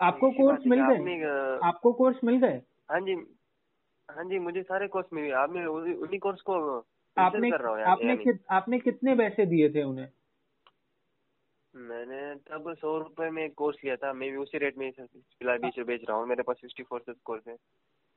आपको 0.00 0.30
कोर्स 0.30 0.66
मिल? 0.66 0.80
गए? 0.82 1.58
आपको 1.64 1.92
कोर्स 1.92 2.24
मिल 2.24 2.36
गए? 2.36 2.62
हाँ 2.90 3.00
जी 3.00 3.12
हाँ 4.08 4.24
जी 4.24 4.38
मुझे 4.38 4.62
सारे 4.62 4.88
कोर्स 4.88 5.06
मिल। 5.12 5.32
आपने 5.32 5.64
उन्हीं 5.66 6.18
कोर्स 6.18 6.40
को 6.40 6.86
आपने 7.16 7.50
कर 7.50 7.60
रहा 7.60 7.92
आपने 7.92 8.16
कित, 8.16 8.42
आपने 8.50 8.78
कितने 8.78 9.14
पैसे 9.16 9.46
दिए 9.46 9.68
थे 9.70 9.82
उन्हें? 9.82 10.08
मैंने 11.74 12.34
तब 12.46 12.72
सौ 12.74 12.96
रुपए 12.98 13.28
में 13.30 13.42
एक 13.44 13.54
कोर्स 13.54 13.76
लिया 13.84 13.96
था 13.96 14.12
मैं 14.12 14.30
भी 14.30 14.36
उसी 14.36 14.58
रेट 14.58 14.78
में 14.78 14.90
फ़िलहाल 14.90 15.58
बीच 15.58 15.78
में 15.78 15.86
बेच 15.86 16.04
रहा 16.08 16.18
हूँ 16.18 16.26
मेरे 16.28 16.42
पास 16.42 16.56
सिक्सटी 16.56 16.82
फोर 16.82 17.04
कोर्स 17.24 17.48
है। 17.48 17.56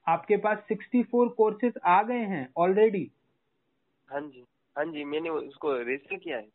आपके 0.08 0.38
पास 0.38 0.58
64 0.72 1.30
कोर्सेज 1.30 1.74
आ 1.86 2.02
गए 2.04 2.26
हैं 2.26 2.48
ऑलरेडी 2.58 3.10
हाँ 4.10 4.22
जी 4.22 4.44
हाँ 4.76 4.86
जी 4.86 5.04
मैंने 5.04 5.30
उसको 5.30 5.74
रजिस्टर 5.74 6.16
किया 6.16 6.38
है। 6.38 6.50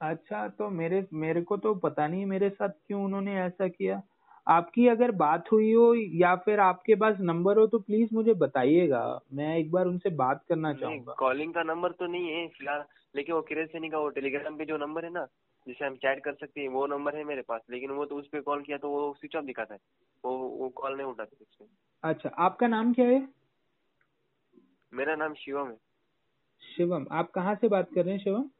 अच्छा 0.00 0.46
तो 0.48 0.68
मेरे 0.70 1.06
मेरे 1.14 1.42
को 1.42 1.56
तो 1.56 1.74
पता 1.74 2.06
नहीं 2.06 2.26
मेरे 2.26 2.50
साथ 2.50 2.68
क्यों 2.86 3.04
उन्होंने 3.04 3.34
ऐसा 3.40 3.68
किया? 3.68 4.02
आपकी 4.46 4.88
अगर 4.88 5.10
बात 5.10 5.52
हुई 5.52 5.72
हो 5.72 5.94
या 5.94 6.36
फिर 6.36 6.60
आपके 6.60 6.94
पास 6.94 7.16
नंबर 7.20 7.58
हो 7.58 7.66
तो 7.66 7.78
प्लीज़ 7.78 8.08
मुझे 8.12 8.34
बताइएगा। 8.34 9.20
मैं 9.32 9.56
एक 9.56 9.70
बार 9.70 9.86
उनसे 9.86 10.10
बात 10.10 10.44
करना 10.48 10.72
चाहूँगा। 10.74 11.14
कॉलिंग 11.18 11.54
का 11.54 11.62
नंबर 11.62 11.92
तो 11.92 12.06
नहीं 12.06 12.28
है 12.28 12.48
फ़िलहाल 12.48 12.84
लेकिन 13.16 13.34
वो 13.34 13.42
किरण 13.42 13.66
सैनी 13.66 13.88
का 13.88 13.98
वो 13.98 14.08
टेलीग्राम 14.08 14.56
पे 14.56 14.64
जो 14.64 14.76
नंबर 14.76 15.04
है 15.04 15.12
ना 15.12 15.26
जिसे 15.68 15.84
हम 15.84 15.94
चैट 15.94 16.24
कर 16.24 16.34
सकते 16.34 16.60
हैं 16.60 16.68
वो 16.68 16.86
नंबर 16.86 17.16
है 17.16 17.24
मेरे 17.24 17.42
पास 17.42 17.60
लेकिन 17.70 17.90
वो 17.90 18.04
तो 18.04 18.16
उस 18.16 18.26
पर 18.26 18.40
कॉल 18.40 18.62
किया 18.62 18.78
तो 18.78 18.90
वो 18.90 19.14
स्विच 19.14 19.36
ऑफ़ 19.36 19.44
दिखाता 19.44 19.74
है। 19.74 19.80
वो 20.24 20.38
वो 20.38 20.68
कॉल 20.68 20.96
नहीं 20.96 21.06
उठाते 21.06 21.66
अच्छा 22.04 22.28
आपका 22.28 22.66
नाम 22.66 22.94
क्या 22.94 23.06
है? 23.06 23.28
मेरा 24.94 25.16
नाम 25.16 25.34
शिवम 25.34 25.68
है। 25.68 25.76
शिवम 26.76 27.06
आप 27.12 27.30
कहाँ 27.30 27.54
से 27.54 27.68
बात 27.68 27.88
कर 27.94 28.04
रहे 28.04 28.14
हैं 28.14 28.24
शिवम? 28.24 28.50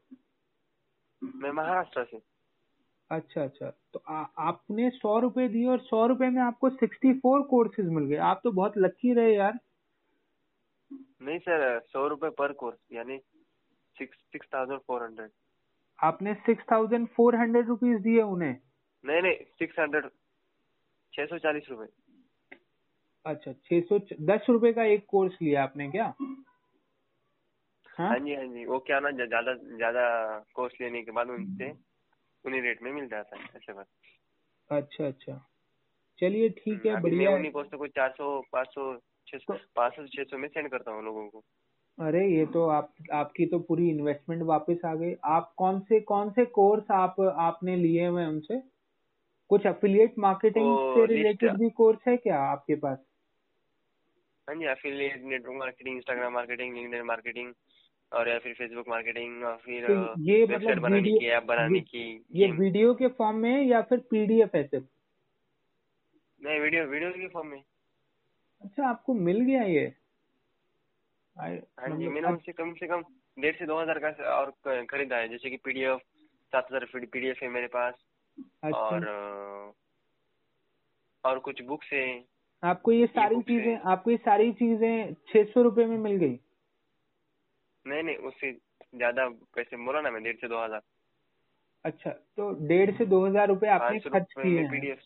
मैं 1.35 1.51
महाराष्ट्र 1.51 2.03
से। 2.03 2.34
अच्छा 3.11 3.43
अच्छा। 3.43 3.69
तो 3.93 3.99
आ, 4.09 4.21
आपने 4.39 4.89
सौ 4.89 5.17
रुपए 5.19 5.47
दिए 5.47 5.65
और 5.67 5.79
सौ 5.79 6.05
रुपए 6.07 6.29
में 6.29 6.41
आपको 6.41 6.69
सिक्सटी 6.69 7.13
फोर 7.19 7.41
कोर्सेज 7.41 7.89
मिल 7.89 8.05
गए। 8.05 8.15
आप 8.29 8.41
तो 8.43 8.51
बहुत 8.51 8.77
लकी 8.77 9.13
रहे 9.13 9.35
यार। 9.35 9.59
नहीं 11.21 11.39
सर 11.39 11.79
सौ 11.87 12.07
रुपए 12.07 12.29
पर 12.29 12.51
कोर्स 12.53 12.77
यानी 12.91 13.17
सिक्स 13.97 14.47
थाउज़ेंड 14.53 14.79
फोर 14.79 15.03
हंड्रेड 15.03 15.29
आपने 15.99 16.33
six 16.45 16.63
thousand 16.71 17.07
four 17.07 17.35
hundred 17.35 17.67
rupees 17.67 17.97
दिए 17.97 18.21
उन्हें? 18.21 18.55
नहीं 19.03 19.21
नहीं 19.21 19.35
सिक्स 19.59 19.79
हंड्रेड 19.79 20.09
छह 21.13 21.25
सौ 21.25 21.37
चालीस 21.37 21.69
रुपए। 21.69 21.87
अच्छा 23.25 23.51
छह 23.53 23.81
सौ 23.81 23.99
दस 24.25 24.45
रुपए 24.49 24.71
का 24.73 24.83
एक 24.85 25.05
कोर्स 25.09 25.37
लिया 25.41 25.63
आपने 25.63 25.89
क्या? 25.89 26.13
हाँ? 27.97 28.09
हाँ 28.09 28.19
जी 28.19 28.33
हाँ 28.35 28.45
जी 28.47 28.65
वो 28.65 28.79
क्या 28.79 28.99
ना 28.99 29.11
ज़्यादा 29.11 29.53
ज़्यादा 29.53 30.03
कोर्स 30.55 30.73
लेने 30.81 31.01
के 31.01 31.11
बाद 31.11 31.29
उनसे 31.29 31.69
उन्हीं 32.45 32.61
रेट 32.61 32.81
में 32.81 32.91
मिल 32.91 33.07
जाता 33.07 33.37
है 33.37 33.43
ऐसे 33.43 33.73
बात 33.73 33.87
अच्छा 34.69 35.07
अच्छा। 35.07 35.47
चलिए 36.19 36.49
ठीक 36.49 36.85
है 36.85 36.91
अभी 36.91 36.91
मैं 36.91 37.01
बढ़िया 37.01 37.29
है। 37.29 37.35
उन्हीं 37.35 37.51
कोर्स 37.51 37.69
को 37.73 37.87
चार 37.87 38.09
सौ 38.17 38.41
पाँच 38.51 38.67
सौ 38.67 38.97
छह 39.27 39.37
सौ 39.37 39.53
तो- 39.53 39.61
पाँच 39.75 39.95
सौ 39.95 40.05
छह 40.07 40.23
सौ 40.23 40.37
में 40.37 40.47
सेंड 40.47 40.69
करता 40.69 40.91
हूँ 40.91 41.03
लोगों 41.03 41.29
को। 41.29 41.43
अरे 41.99 42.27
ये 42.27 42.45
तो 42.45 42.67
आप 42.67 42.93
आपकी 43.13 43.45
तो 43.45 43.59
पूरी 43.59 43.89
इन्वेस्टमेंट 43.89 44.43
वापस 44.43 44.77
आ 44.85 44.95
गई। 44.95 45.15
आप 45.23 45.53
कौन 45.57 45.79
से 45.79 45.99
कौन 45.99 46.29
से 46.31 46.45
कोर्स 46.45 46.91
आप 46.91 47.19
आपने 47.19 47.75
लिए 47.75 48.07
हुए 48.07 48.21
हैं 48.21 48.29
उनसे? 48.29 48.63
कुछ 49.49 49.67
अफिलिएट 49.67 50.13
मार्केटिंग 50.17 50.65
वो 50.65 50.95
से 50.95 51.05
रिलेटेड 51.05 51.53
भी 51.53 51.69
कोर्स 51.69 51.99
है 52.07 52.17
क्या 52.17 52.39
आपके 52.39 52.75
पास? 52.75 52.97
हाँ 54.49 54.55
जी 54.55 54.65
affiliate 54.65 55.23
network 55.23 55.57
marketing 55.57 55.95
Instagram 55.95 56.33
marketing 56.33 56.75
LinkedIn 56.75 57.01
marketing 57.01 57.53
और 58.15 58.29
या 58.29 58.39
फिर 58.39 58.53
फेसबुक 58.53 58.87
मार्केटिंग 58.87 59.43
और 59.43 59.57
फिर 59.57 59.87
तो 59.87 60.21
ये 60.21 60.45
वेबसाइट 60.45 60.77
मतलब 60.77 60.81
बनाने 60.81 61.11
की 61.19 61.27
ऐप 61.27 61.43
बनाने 61.43 61.79
की 61.79 62.25
ये 62.31 62.47
ये- 62.47 62.59
वीडियो 62.59 62.93
के 62.93 63.07
फॉर्म 63.07 63.37
में 63.37 63.63
या 63.65 63.81
फिर 63.81 63.99
पीडीएफ 63.99 64.55
है 64.55 64.67
सिर्फ़ 64.67 64.85
नहीं 66.41 66.59
वीडियो 66.59 66.85
वीडियो 66.85 67.11
के 67.11 67.27
फॉर्म 67.27 67.47
में। 67.47 67.63
अच्छा 68.61 68.87
आपको 68.87 69.13
मिल 69.13 69.41
गया 69.41 69.63
ये। 69.63 69.93
हाँ 71.37 71.49
जी 71.49 71.93
मतलब 71.93 72.11
मैंने 72.11 72.27
उनसे 72.27 72.51
कम 72.51 72.73
से 72.73 72.87
कम 72.87 73.01
डेढ़ 73.37 73.55
से 73.55 73.65
दो 73.65 73.81
हज़ार 73.81 73.99
का 73.99 74.09
और 74.35 74.51
खरीदा 74.85 75.17
है। 75.17 75.29
जैसे 75.29 75.49
कि 75.49 75.57
पीडीएफ 75.57 75.99
सात 76.53 76.67
हज़ार 76.71 77.05
पीडीएफ 77.05 77.39
है 77.43 77.49
मेरे 77.49 77.67
पास। 77.67 77.93
अच्छा। 78.63 78.77
और 78.79 79.05
और 81.23 81.39
कुछ 81.39 81.61
बुक्स 81.61 81.89
है। 81.93 82.25
आपको 82.63 82.91
ये 82.91 83.05
सारी 83.05 83.41
चीज़ें 83.41 83.77
आपको 83.77 84.11
ये 84.11 84.17
सारी 84.17 84.51
चीज़ें 84.53 85.13
छह 85.13 85.43
सौ 85.43 85.61
रुपए 85.61 85.85
में 85.85 85.97
मिल 85.97 86.15
गई? 86.15 86.39
नहीं 87.85 88.03
नहीं 88.03 88.15
उससे 88.27 88.51
ज़्यादा 88.51 89.27
पैसे 89.55 89.77
बोला 89.85 90.01
ना 90.01 90.11
मैं 90.11 90.23
डेढ़ 90.23 90.35
से 90.35 90.47
दो 90.47 90.63
हज़ार। 90.63 90.81
अच्छा 91.85 92.09
तो 92.37 92.51
डेढ़ 92.67 92.91
से 92.97 93.05
दो 93.05 93.25
हज़ार 93.25 93.47
रूपए 93.47 93.67
आपने 93.69 93.99
खर्च 94.01 94.33
किए 94.33 94.63
पीडीएफ 94.69 94.99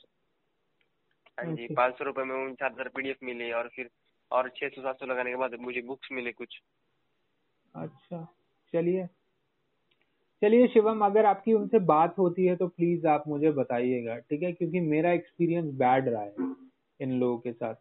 हाँ। 1.38 1.46
जी 1.48 1.64
अच्छा। 1.64 1.76
पाँच 1.76 1.98
सौ 1.98 2.04
रुपये 2.04 2.24
में 2.26 2.36
उन 2.36 2.54
चार 2.56 2.72
हज़ार 2.72 2.88
पीडीएफ 2.96 3.18
मिले 3.24 3.52
और 3.52 3.68
फिर 3.76 3.90
और 4.32 4.50
छह 4.50 4.70
सौ 4.70 4.82
सात 4.82 5.00
सौ 5.00 5.06
लगाने 5.06 5.30
के 5.30 5.36
बाद 5.36 5.56
मुझे 5.60 5.82
बुक्स 5.84 6.10
मिले 6.12 6.32
कुछ। 6.32 6.60
अच्छा 7.76 8.28
चलिए। 8.74 9.08
चलिए 10.42 10.68
शिवम 10.68 11.06
अगर 11.06 11.26
आपकी 11.26 11.54
उनसे 11.54 11.80
बात 11.86 12.18
होती 12.18 12.46
है 12.46 12.56
तो 12.56 12.68
प्लीज़ 12.68 13.08
आप 13.08 13.24
मुझे 13.28 13.52
बताइएगा 13.52 14.18
ठीक 14.20 14.44
है? 14.44 14.52
क्योंकि 14.54 14.80
मेरा 14.80 15.12
एक्सपीरियंस 15.12 15.74
बैड 15.76 16.08
रहा 16.10 16.22
है 16.22 16.54
इन 17.00 17.20
लोगों 17.20 17.38
के 17.40 17.52
साथ। 17.54 17.76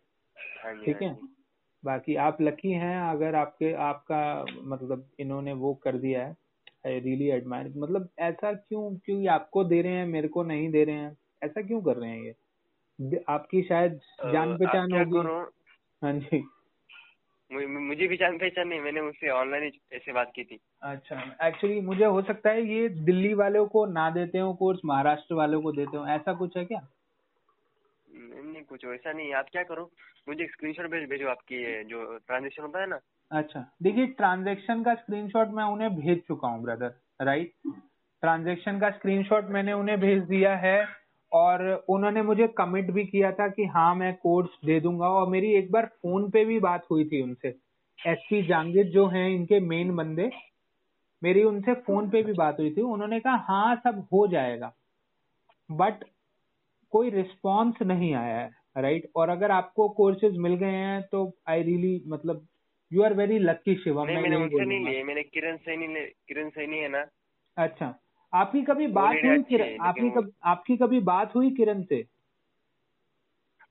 हाँ 0.56 0.74
ठीक 0.76 0.96
हाँ 0.96 1.02
है। 1.02 1.37
बाकी 1.84 2.14
आप 2.16 2.40
लकी 2.42 2.72
हैं 2.72 3.00
अगर 3.00 3.34
आपके 3.34 3.72
आपका 3.82 4.44
मतलब 4.64 5.08
इन्होंने 5.20 5.52
वो 5.52 5.74
कर 5.74 5.98
दिया 5.98 6.26
है। 6.26 6.36
आई 6.86 6.98
रियली 7.00 7.30
एडमायर 7.30 7.72
मतलब 7.76 8.08
ऐसा 8.18 8.52
क्यों 8.52 8.90
क्यों 8.96 9.20
ये 9.20 9.28
आपको 9.28 9.64
दे 9.64 9.80
रहे 9.82 9.92
हैं 9.92 10.06
मेरे 10.06 10.28
को 10.28 10.42
नहीं 10.42 10.70
दे 10.70 10.84
रहे 10.84 10.94
हैं। 10.94 11.16
ऐसा 11.42 11.62
क्यों 11.62 11.80
कर 11.82 11.96
रहे 11.96 12.10
हैं 12.10 12.22
ये? 12.22 13.24
आपकी 13.28 13.62
शायद 13.62 14.00
जान 14.32 14.56
पहचान 14.58 14.92
होगी। 14.92 15.18
हाँ 16.02 16.12
जी। 16.12 16.44
मुझे 17.50 18.06
भी 18.06 18.16
जान 18.16 18.38
पहचान 18.38 18.68
नहीं 18.68 18.80
मैंने 18.80 19.00
उससे 19.00 19.28
ऑनलाइन 19.30 19.70
ऐसे 19.92 20.12
बात 20.12 20.32
की 20.34 20.44
थी। 20.44 20.58
अच्छा 20.82 21.20
एक्चुअली 21.42 21.80
मुझे 21.80 22.04
हो 22.04 22.22
सकता 22.22 22.50
है 22.50 22.62
ये 22.66 22.88
दिल्ली 22.88 23.32
वालों 23.34 23.66
को 23.66 23.86
ना 23.86 24.10
देते 24.10 24.38
हो 24.38 24.52
कोर्स 24.54 24.80
महाराष्ट्र 24.84 25.34
वालों 25.34 25.60
को 25.62 25.72
देते 25.72 25.96
हो। 25.96 26.06
ऐसा 26.06 26.32
कुछ 26.32 26.56
है 26.56 26.64
क्या? 26.64 26.80
नहीं 28.28 28.52
नहीं, 28.52 28.62
कुछ 28.64 28.84
वैसा 28.84 29.12
नहीं। 29.12 29.32
आप 29.34 29.46
क्या 29.52 29.62
करो 29.62 29.90
मुझे 30.28 30.46
स्क्रीनशॉट 30.46 30.90
भेज 30.90 31.08
भेजो 31.08 31.28
आपकी 31.28 31.62
ये 31.64 31.84
जो 31.84 32.18
ट्रांजेक्शन 32.18 32.62
होता 32.62 32.80
है 32.80 32.86
ना। 32.86 32.98
अच्छा। 33.30 33.60
देखिए 33.82 34.06
ट्रांजेक्शन 34.06 34.82
का 34.82 34.94
स्क्रीनशॉट 34.94 35.48
मैं 35.48 35.64
उन्हें 35.64 35.94
भेज 35.96 36.22
चुका 36.28 36.48
हूँ 36.48 36.62
ब्रदर 36.62 36.94
राइट 37.20 37.52
ट्रांजैक्शन 38.22 38.78
का 38.78 38.90
स्क्रीनशॉट 38.90 39.44
मैंने 39.44 39.72
उन्हें 39.72 39.98
भेज 40.00 40.22
दिया 40.22 40.56
है 40.56 40.78
और 41.32 41.84
उन्होंने 41.88 42.22
मुझे 42.22 42.46
कमिट 42.48 42.90
भी 42.90 43.04
किया 43.04 43.32
था 43.32 43.48
कि 43.48 43.64
हाँ 43.66 43.94
मैं 43.94 44.14
कोर्स 44.16 44.50
दे 44.64 44.80
दूँगा 44.80 45.08
और 45.08 45.28
मेरी 45.28 45.52
एक 45.54 45.70
बार 45.72 45.86
फ़ोन 45.86 46.30
पे 46.30 46.44
भी 46.44 46.58
बात 46.60 46.86
हुई 46.90 47.04
थी 47.04 47.22
उनसे। 47.22 47.48
एस 47.98 48.18
पी 48.30 48.42
जहांगीर 48.42 48.86
जो 48.86 49.06
हैं 49.06 49.28
इनके 49.30 49.60
मेन 49.60 49.94
बंदे 49.96 50.30
मेरी 51.22 51.42
उनसे 51.42 51.74
फ़ोन 51.74 52.08
पे 52.10 52.22
भी 52.22 52.32
बात 52.32 52.60
हुई 52.60 52.70
थी। 52.70 52.80
उन्होंने 52.80 53.20
कहा 53.20 53.36
हाँ 53.48 53.76
सब 53.76 54.06
हो 54.12 54.26
जाएगा। 54.26 54.72
बट 55.70 56.04
कोई 56.90 57.10
रिस्पॉन्स 57.10 57.82
नहीं 57.82 58.14
आया 58.14 58.38
है 58.38 58.50
राइट 58.78 59.02
right? 59.02 59.16
और 59.16 59.28
अगर 59.28 59.50
आपको 59.50 59.88
कोर्सेज 59.88 60.36
मिल 60.36 60.54
गए 60.54 60.66
हैं 60.66 61.02
तो 61.02 61.36
आई 61.48 61.62
रियली 61.62 61.98
really, 61.98 62.12
मतलब 62.12 62.46
you 62.92 63.02
are 63.02 63.14
very 63.14 63.38
lucky 63.38 63.74
Shivam 63.74 64.06
नहीं 64.06 64.16
मैंने 64.16 64.36
उनसे 64.36 64.64
नहीं 64.64 64.84
लिए 64.84 65.04
मैंने 65.04 65.22
किरण 65.22 65.56
सैनी 65.56 65.86
ले 65.86 66.00
किरण 66.00 66.50
सैनी 66.50 66.78
है 66.78 66.88
ना। 66.88 67.06
अच्छा 67.56 67.98
आपकी 68.32 68.62
कभी 68.62 68.86
बात 68.86 69.24
हुई 69.24 69.42
किरण 69.42 69.80
आपकी 69.80 70.10
कभी 70.10 70.32
आपकी 70.44 70.76
कभी 70.76 71.00
बात 71.00 71.34
हुई 71.34 71.50
किरण 71.50 71.82
से? 71.82 72.04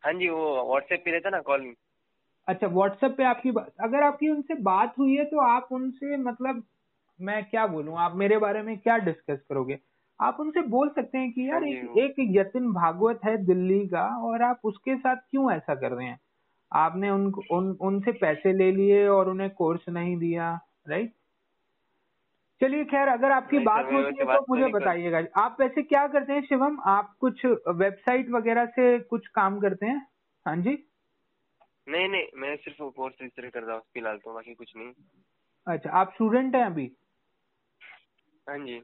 हाँ 0.03 0.13
जी 0.13 0.30
वो 0.30 0.70
व्हाट्सएप 0.70 1.01
पे 1.05 1.11
रहता 1.11 1.30
ना 1.30 1.41
कॉल 1.41 1.74
अच्छा 2.47 2.68
व्हाट्सएप 2.68 3.11
पे 3.18 3.24
आपकी 3.24 3.51
बात 3.51 3.74
अगर 3.84 4.03
आपकी 4.03 4.30
उनसे 4.30 4.55
बात 4.55 4.93
हुई 4.99 5.15
है 5.15 5.26
तो 5.26 5.39
आप 5.39 5.68
उनसे 5.72 6.18
मतलब 6.18 6.63
मैं 7.22 7.45
क्या 7.45 7.68
बोलूँ 7.68 7.97
आप 7.97 8.15
मेरे 8.15 8.38
बारे 8.38 8.61
में 8.61 8.78
क्या 8.78 8.97
डिस्कस 8.97 9.39
करोगे? 9.49 9.80
आप 10.20 10.38
उनसे 10.39 10.61
बोल 10.70 10.89
सकते 10.89 11.18
हैं 11.18 11.32
कि 11.34 11.49
यार 11.49 11.55
हाँ 11.55 11.65
एक, 11.65 11.84
जी। 11.84 11.99
एक 11.99 12.15
यतिन 12.32 12.72
भागवत 12.74 13.20
है 13.26 13.36
दिल्ली 13.45 13.86
का 13.88 14.05
और 14.24 14.41
आप 14.43 14.61
उसके 14.65 14.95
साथ 14.97 15.15
क्यों 15.32 15.51
ऐसा 15.53 15.76
कर 15.76 15.91
रहे 15.91 16.07
हैं? 16.07 16.20
आपने 16.72 17.09
उनको 17.09 17.45
उन 17.51 17.72
उनसे 17.84 18.11
पैसे 18.18 18.53
ले 18.53 18.72
लिए 18.74 19.07
और 19.09 19.30
उन्हें 19.30 19.49
कोर्स 19.55 19.89
नहीं 19.89 20.18
दिया 20.20 20.51
राइट 20.89 21.13
चलिए 22.61 22.84
खैर 22.86 23.07
अगर 23.07 23.32
आपकी 23.32 23.59
बात 23.61 23.89
होती 23.91 24.15
है 24.15 24.26
तो 24.26 24.38
तो 24.38 24.45
मुझे 24.49 24.68
बताइएगा। 24.70 25.20
आप 25.38 25.57
वैसे 25.59 25.82
क्या 25.84 26.05
करते 26.07 26.34
हैं 26.34 26.41
शिवम? 26.43 26.80
आप 26.88 27.15
कुछ 27.20 27.45
वेबसाइट 27.45 28.30
वगैरह 28.32 28.65
से 28.72 28.97
कुछ 29.05 29.28
काम 29.36 29.59
करते 29.59 29.86
हैं? 29.86 30.05
हाँ 30.45 30.55
जी। 30.57 30.78
नहीं 31.88 32.07
नहीं 32.09 32.28
मैं 32.36 32.55
सिर्फ़ 32.57 32.82
कोर्स 32.91 33.15
रजिस्टर 33.22 33.49
कर 33.49 33.63
रहा 33.63 33.76
हूँ 33.76 33.84
फ़िलहाल 33.93 34.18
तो 34.20 34.34
बाकी 34.34 34.53
कुछ 34.55 34.74
नहीं। 34.76 34.93
अच्छा 35.68 35.89
आप 35.91 36.11
स्टूडेंट 36.13 36.55
हैं 36.55 36.63
अभी? 36.65 36.89
हाँ 38.47 38.57
जी। 38.59 38.82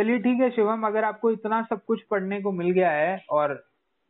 चलिए 0.00 0.18
ठीक 0.18 0.40
है 0.40 0.48
शिवम 0.50 0.86
अगर 0.86 1.04
आपको 1.04 1.30
इतना 1.30 1.60
सब 1.62 1.84
कुछ 1.84 2.02
पढ़ने 2.02 2.40
को 2.40 2.52
मिल 2.52 2.70
गया 2.70 2.90
है 2.90 3.20
और 3.30 3.52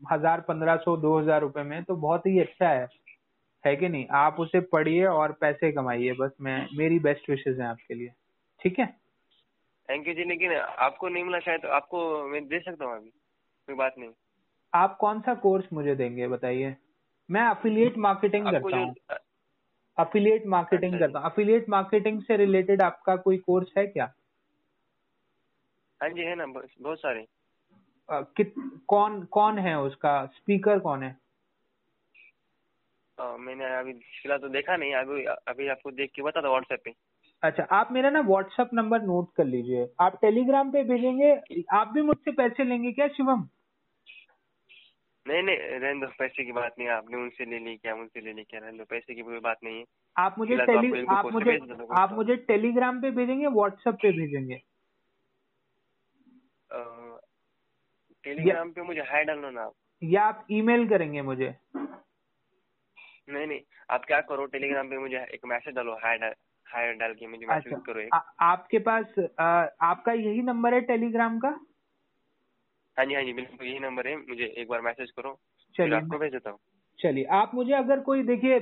हज़ार 0.03 0.41
पंद्रह 0.41 0.77
सौ 0.77 0.97
दो 0.97 1.19
हज़ार 1.19 1.41
रुपए 1.41 1.63
में 1.63 1.83
तो 1.85 1.97
बहुत 1.97 2.27
ही 2.27 2.39
अच्छा 2.41 2.69
है। 2.69 2.87
है 3.65 3.75
कि 3.77 3.89
नहीं? 3.89 4.07
आप 4.11 4.37
उसे 4.41 4.61
पढ़िए 4.61 5.05
और 5.05 5.33
पैसे 5.33 5.71
कमाइए 5.73 6.13
बस 6.13 6.31
मैं 6.41 6.69
मेरी 6.79 6.99
बेस्ट 6.99 7.31
विशेष 7.31 7.59
है 7.59 7.67
आपके 7.67 7.95
लिए। 7.95 8.13
ठीक 8.61 8.79
है? 8.79 8.87
थैंक 9.89 10.09
यू 10.09 10.15
जी 10.15 10.25
लेकिन 10.25 10.55
आपको 10.57 11.09
नहीं 11.09 11.25
मिला 11.25 11.39
शायद 11.41 11.67
आपको 11.73 12.29
मैं 12.29 12.47
दे 12.47 12.61
सकता 12.61 12.85
हूँ 12.85 12.97
अभी 12.97 13.11
कोई 13.11 13.77
बात 13.77 13.95
नहीं। 13.99 14.11
आप 14.73 14.97
कौन 14.97 15.21
सा 15.21 15.35
कोर्स 15.35 15.73
मुझे 15.73 15.95
देंगे 15.95 16.29
बताइए? 16.29 16.75
मैं 17.29 17.43
अफिलिएट 17.43 17.99
मार्केटिंग 17.99 18.47
करता 18.47 18.77
हूँ। 18.77 18.95
अफिलिएट 19.99 20.47
मार्केटिंग 20.47 20.95
अच्छा 20.95 21.07
करता 21.07 21.19
हूँ। 21.19 21.31
अफिलिएट 21.31 21.69
मार्केटिंग 21.69 22.23
से 22.23 22.37
रिलेटेड 22.37 22.83
आपका 22.83 23.17
कोई 23.17 23.39
कोर्स 23.39 23.73
है 23.79 23.87
क्या? 23.87 24.13
हाँ 26.01 26.09
जी 26.11 26.23
है 26.23 26.35
ना 26.35 26.47
बहुत 26.47 26.99
सारे। 26.99 27.21
अ, 28.09 28.21
कित 28.37 28.55
कौन 28.89 29.23
कौन 29.25 29.59
है 29.59 29.79
उसका? 29.81 30.25
स्पीकर 30.27 30.79
कौन 30.79 31.03
है? 31.03 31.17
अ, 33.19 33.37
मैंने 33.37 33.65
अभी 33.79 33.93
फ़िलहाल 33.93 34.39
तो 34.41 34.49
देखा 34.49 34.77
नहीं 34.77 34.95
अभी 34.95 35.25
अभी 35.25 35.69
आपको 35.69 35.91
देख 35.91 36.11
के 36.15 36.23
बता 36.23 36.41
दो 36.41 36.49
व्हाट्सएप 36.49 36.81
पे। 36.85 36.95
अच्छा 37.43 37.63
आप 37.63 37.93
मेरा 37.93 38.11
ना 38.11 38.21
व्हाट्सएप 38.21 38.71
नंबर 38.75 39.03
नोट 39.03 39.33
कर 39.37 39.45
लीजिए। 39.45 39.89
आप 40.01 40.19
टेलीग्राम 40.23 40.71
पे 40.73 40.83
भेजेंगे 40.85 41.63
आप 41.73 41.89
भी 41.89 42.03
मुझसे 42.03 42.33
पैसे 42.33 42.65
लेंगे 42.65 42.93
क्या 42.93 43.09
शिवम? 43.09 43.49
नहीं 45.27 45.43
नहीं 45.43 45.57
रहने 45.57 46.01
दो 46.01 46.07
पैसे 46.19 46.45
की 46.45 46.53
बात 46.53 46.75
नहीं 46.79 46.89
आपने 46.89 47.17
उनसे 47.17 47.45
ले 47.45 47.59
ली 47.59 47.77
क्या 47.77 47.95
उनसे 47.95 48.21
ले 48.21 48.33
ली 48.33 48.45
क्या 48.45 48.61
रहने 48.61 48.79
दो 48.79 48.85
पैसे 48.85 49.15
की 49.15 49.23
कोई 49.23 49.39
बात 49.39 49.59
नहीं 49.65 49.79
है। 49.79 49.85
आप 50.17 50.35
मुझे 50.39 50.57
तो 50.57 50.67
टेली 50.67 51.05
आप 51.09 51.31
मुझे 51.33 51.59
आप 51.99 52.13
मुझे 52.13 52.37
टेलीग्राम 52.37 53.01
पे 53.03 53.11
भेजेंगे 53.11 53.47
व्हाट्सएप 53.47 53.95
पे 53.95 54.13
भेजेंगे 54.13 54.55
अ, 56.71 56.79
टेलीग्राम 58.25 58.71
पे 58.71 58.83
मुझे 58.83 59.01
हाई 59.01 59.25
डालना 59.25 59.51
ना 59.51 59.63
आप। 59.63 59.73
या 60.03 60.23
आप 60.23 60.47
ईमेल 60.51 60.89
करेंगे 60.89 61.23
मुझे। 61.23 61.55
नहीं 63.29 63.47
नहीं 63.47 63.61
आप 63.91 64.05
क्या 64.05 64.21
करो 64.21 64.47
टेलीग्राम 64.47 64.89
पे 64.89 64.99
मुझे 64.99 65.17
एक 65.35 65.41
मैसेज 65.47 65.75
डालो 65.75 65.93
हाई 65.95 66.19
डाल 66.19 66.35
हाई 66.67 66.93
डाल 66.93 67.13
के 67.15 67.27
मुझे 67.27 67.47
मैसेज 67.47 67.73
अच्छा। 67.73 67.85
करो 67.87 68.01
एक। 68.01 68.15
आ, 68.15 68.19
आपके 68.41 68.79
पास 68.79 69.15
आ, 69.41 69.45
आपका 69.83 70.13
यही 70.13 70.43
नंबर 70.43 70.75
है 70.75 70.81
टेलीग्राम 70.81 71.39
का? 71.39 71.49
हाँ 72.97 73.05
जी 73.07 73.15
हाँ 73.15 73.23
जी 73.23 73.33
बिल्कुल 73.33 73.67
यही 73.67 73.79
नंबर 73.79 74.09
है 74.09 74.17
मुझे 74.17 74.45
एक 74.45 74.69
बार 74.69 74.81
मैसेज 74.81 75.11
करो 75.11 75.39
चलिए। 75.75 75.97
आपको 75.97 76.19
भेज 76.19 76.33
देता 76.33 76.51
हूँ। 76.51 76.59
चलिए 76.99 77.25
आप 77.25 77.55
मुझे 77.55 77.73
अगर 77.73 78.01
कोई 78.01 78.23
देखिए 78.23 78.59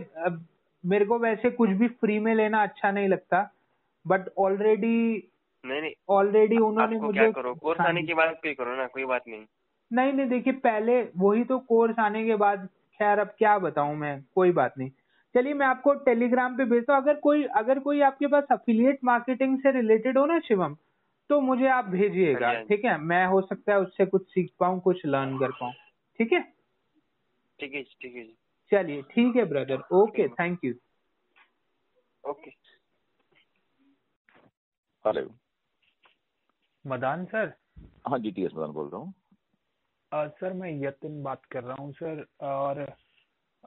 मेरे 0.85 1.05
को 1.05 1.19
वैसे 1.19 1.51
कुछ 1.51 1.71
भी 1.71 1.89
फ्री 2.01 2.19
में 2.19 2.35
लेना 2.35 2.63
अच्छा 2.63 2.91
नहीं 2.91 3.09
लगता 3.09 3.51
बट 4.07 4.29
ऑलरेडी 4.39 5.31
नहीं 5.65 5.81
नहीं। 5.81 5.93
ऑलरेडी 6.09 6.59
उन्होंने 6.59 6.99
मुझे 6.99 7.19
क्या 7.19 7.31
करो? 7.33 7.55
कोर्स 7.55 7.81
हाँ 7.81 7.89
आने 7.89 8.03
के 8.03 8.15
बाद 8.15 8.37
पे 8.43 8.55
करो 8.55 8.77
ना 8.77 8.87
कोई 8.87 9.05
बात 9.05 9.23
नहीं। 9.29 9.45
नहीं 9.91 10.13
नहीं 10.13 10.27
देखिए 10.29 10.53
पहले 10.53 11.01
वही 11.17 11.45
तो 11.45 11.59
कोर्स 11.59 11.99
आने 11.99 12.25
के 12.25 12.35
बाद 12.37 12.67
खैर 13.01 13.19
अब 13.19 13.35
क्या 13.39 13.59
बताऊँ 13.59 13.97
मैं? 13.97 14.23
कोई 14.35 14.53
बात 14.53 14.75
नहीं। 14.79 14.91
चलिए 15.35 15.55
मैं 15.55 15.67
आपको 15.67 15.95
टेलीग्राम 16.05 16.57
पे 16.57 16.65
भेजता 16.65 16.95
हूँ। 16.95 17.03
अगर 17.03 17.15
कोई 17.15 17.45
अगर 17.57 17.79
कोई 17.79 18.01
आपके 18.01 18.27
पास 18.27 18.45
अफिलियट 18.51 18.99
मार्केटिंग 19.05 19.59
से 19.59 19.73
रिलेटेड 19.73 20.19
हो 20.19 20.25
ना 20.27 20.39
शिवम 20.39 20.77
तो 21.31 21.41
मुझे 21.41 21.67
आप 21.69 21.85
भेजिएगा 21.85 22.47
हाँ 22.47 22.55
हाँ। 22.55 22.65
ठीक 22.65 22.85
है? 22.85 22.97
मैं 22.99 23.25
हो 23.27 23.41
सकता 23.41 23.73
है 23.73 23.79
उससे 23.81 24.07
कुछ 24.07 24.27
सीख 24.29 24.51
पाऊँ 24.61 24.81
कुछ 24.81 25.07
लर्न 25.07 25.39
कर 25.39 25.51
पाऊँ। 25.51 25.73
ठीक 26.19 26.33
है? 26.33 26.41
ठीक 27.59 27.75
है 27.75 27.83
ठीक 27.83 28.15
है 28.17 28.25
चलिए 28.73 29.03
ठीक 29.03 29.37
है 29.37 29.45
brother 29.45 29.83
okay 29.93 30.29
thank 30.29 30.65
you 30.65 30.75
okay 32.25 32.51
hello 35.05 35.29
Madan 36.87 37.25
sir? 37.25 37.53
हाँ 38.09 38.19
जी 38.19 38.31
टी 38.31 38.45
एस 38.45 38.51
मदन 38.55 38.73
बोल 38.73 38.89
रहा 38.89 39.01
हूँ। 39.01 39.15
सर 40.13 40.53
मैं 40.53 40.71
यतिन 40.85 41.23
बात 41.23 41.45
कर 41.45 41.65
रहा 41.65 41.77
हूँ 41.81 41.93
सर 41.93 42.27
और 42.41 42.79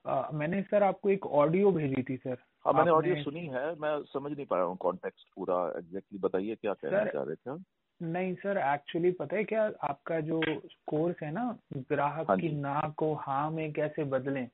अ, 0.05 0.29
मैंने 0.33 0.61
सर 0.61 0.83
आपको 0.83 1.09
एक 1.09 1.25
ऑडियो 1.25 1.71
भेजी 1.71 2.03
थी 2.03 2.17
सर। 2.17 2.37
हाँ 2.65 2.73
मैंने 2.73 2.91
ऑडियो 2.91 3.15
सुनी 3.23 3.39
है 3.39 3.75
मैं 3.75 4.03
समझ 4.03 4.31
नहीं 4.31 4.45
पा 4.45 4.57
रहा 4.57 4.65
हूँ 4.65 4.77
कॉन्टेक्स्ट 4.77 5.27
पूरा 5.35 5.73
एग्जैक्टली 5.77 6.19
बताइए 6.19 6.55
क्या 6.55 6.73
कहना 6.73 7.05
चाह 7.05 7.23
रहे 7.23 7.35
थे 7.35 7.59
नहीं 8.05 8.35
सर 8.35 8.57
एक्चुअली 8.57 9.11
पता 9.11 9.35
है 9.35 9.43
क्या 9.43 9.63
आपका 9.83 10.19
जो 10.19 10.41
कोर्स 10.87 11.15
है 11.23 11.31
ना 11.31 11.57
ग्राहक 11.75 12.27
हाँ 12.29 12.37
की 12.37 12.49
ना 12.49 12.79
को 12.97 13.13
हाँ 13.15 13.51
में 13.51 13.73
कैसे 13.73 14.03
बदलें? 14.03 14.47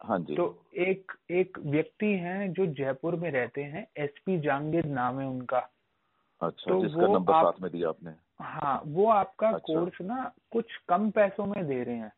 हाँ 0.00 0.18
जी। 0.18 0.36
तो 0.36 0.64
एक 0.74 1.12
एक 1.30 1.58
व्यक्ति 1.58 2.06
हैं 2.06 2.52
जो 2.52 2.66
जयपुर 2.66 3.16
में 3.16 3.30
रहते 3.30 3.62
हैं 3.62 3.86
एसपी 3.96 4.40
जांगिर 4.40 4.84
नाम 4.84 5.20
है 5.20 5.26
उनका। 5.26 5.70
अच्छा 6.46 6.70
तो 6.70 6.80
जिसका 6.82 7.06
नंबर 7.06 7.32
आप- 7.32 7.44
साथ 7.44 7.62
में 7.62 7.70
दिया 7.72 7.88
आपने 7.88 8.10
हाँ 8.40 8.82
वो 8.86 9.08
आपका 9.08 9.48
अच्छा। 9.48 9.74
कोर्स 9.74 10.00
ना 10.00 10.32
कुछ 10.52 10.76
कम 10.88 11.10
पैसों 11.10 11.46
में 11.46 11.66
दे 11.66 11.82
रहे 11.82 11.96
हैं 11.96 12.12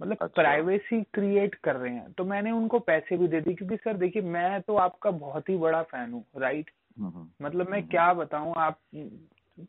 मतलब 0.00 0.16
अच्छा। 0.20 0.42
प्राइवेसी 0.42 1.02
क्रिएट 1.02 1.54
कर 1.54 1.76
रहे 1.76 1.94
हैं 1.94 2.12
तो 2.12 2.24
मैंने 2.24 2.50
उनको 2.50 2.78
पैसे 2.78 3.16
भी 3.16 3.28
दे 3.28 3.40
दिए 3.40 3.54
क्योंकि 3.54 3.76
सर 3.76 3.96
देखिए 3.96 4.22
मैं 4.22 4.60
तो 4.60 4.76
आपका 4.76 5.10
बहुत 5.10 5.48
ही 5.48 5.56
बड़ा 5.56 5.82
फ़ैन 5.82 6.12
हूँ 6.12 6.24
राइट 6.36 6.70
हम्म, 6.98 7.10
हम्म। 7.10 7.46
मतलब 7.46 7.68
मैं 7.68 7.78
हम्म। 7.78 7.90
क्या 7.90 8.12
बताऊँ 8.14 8.54
आप 8.56 8.78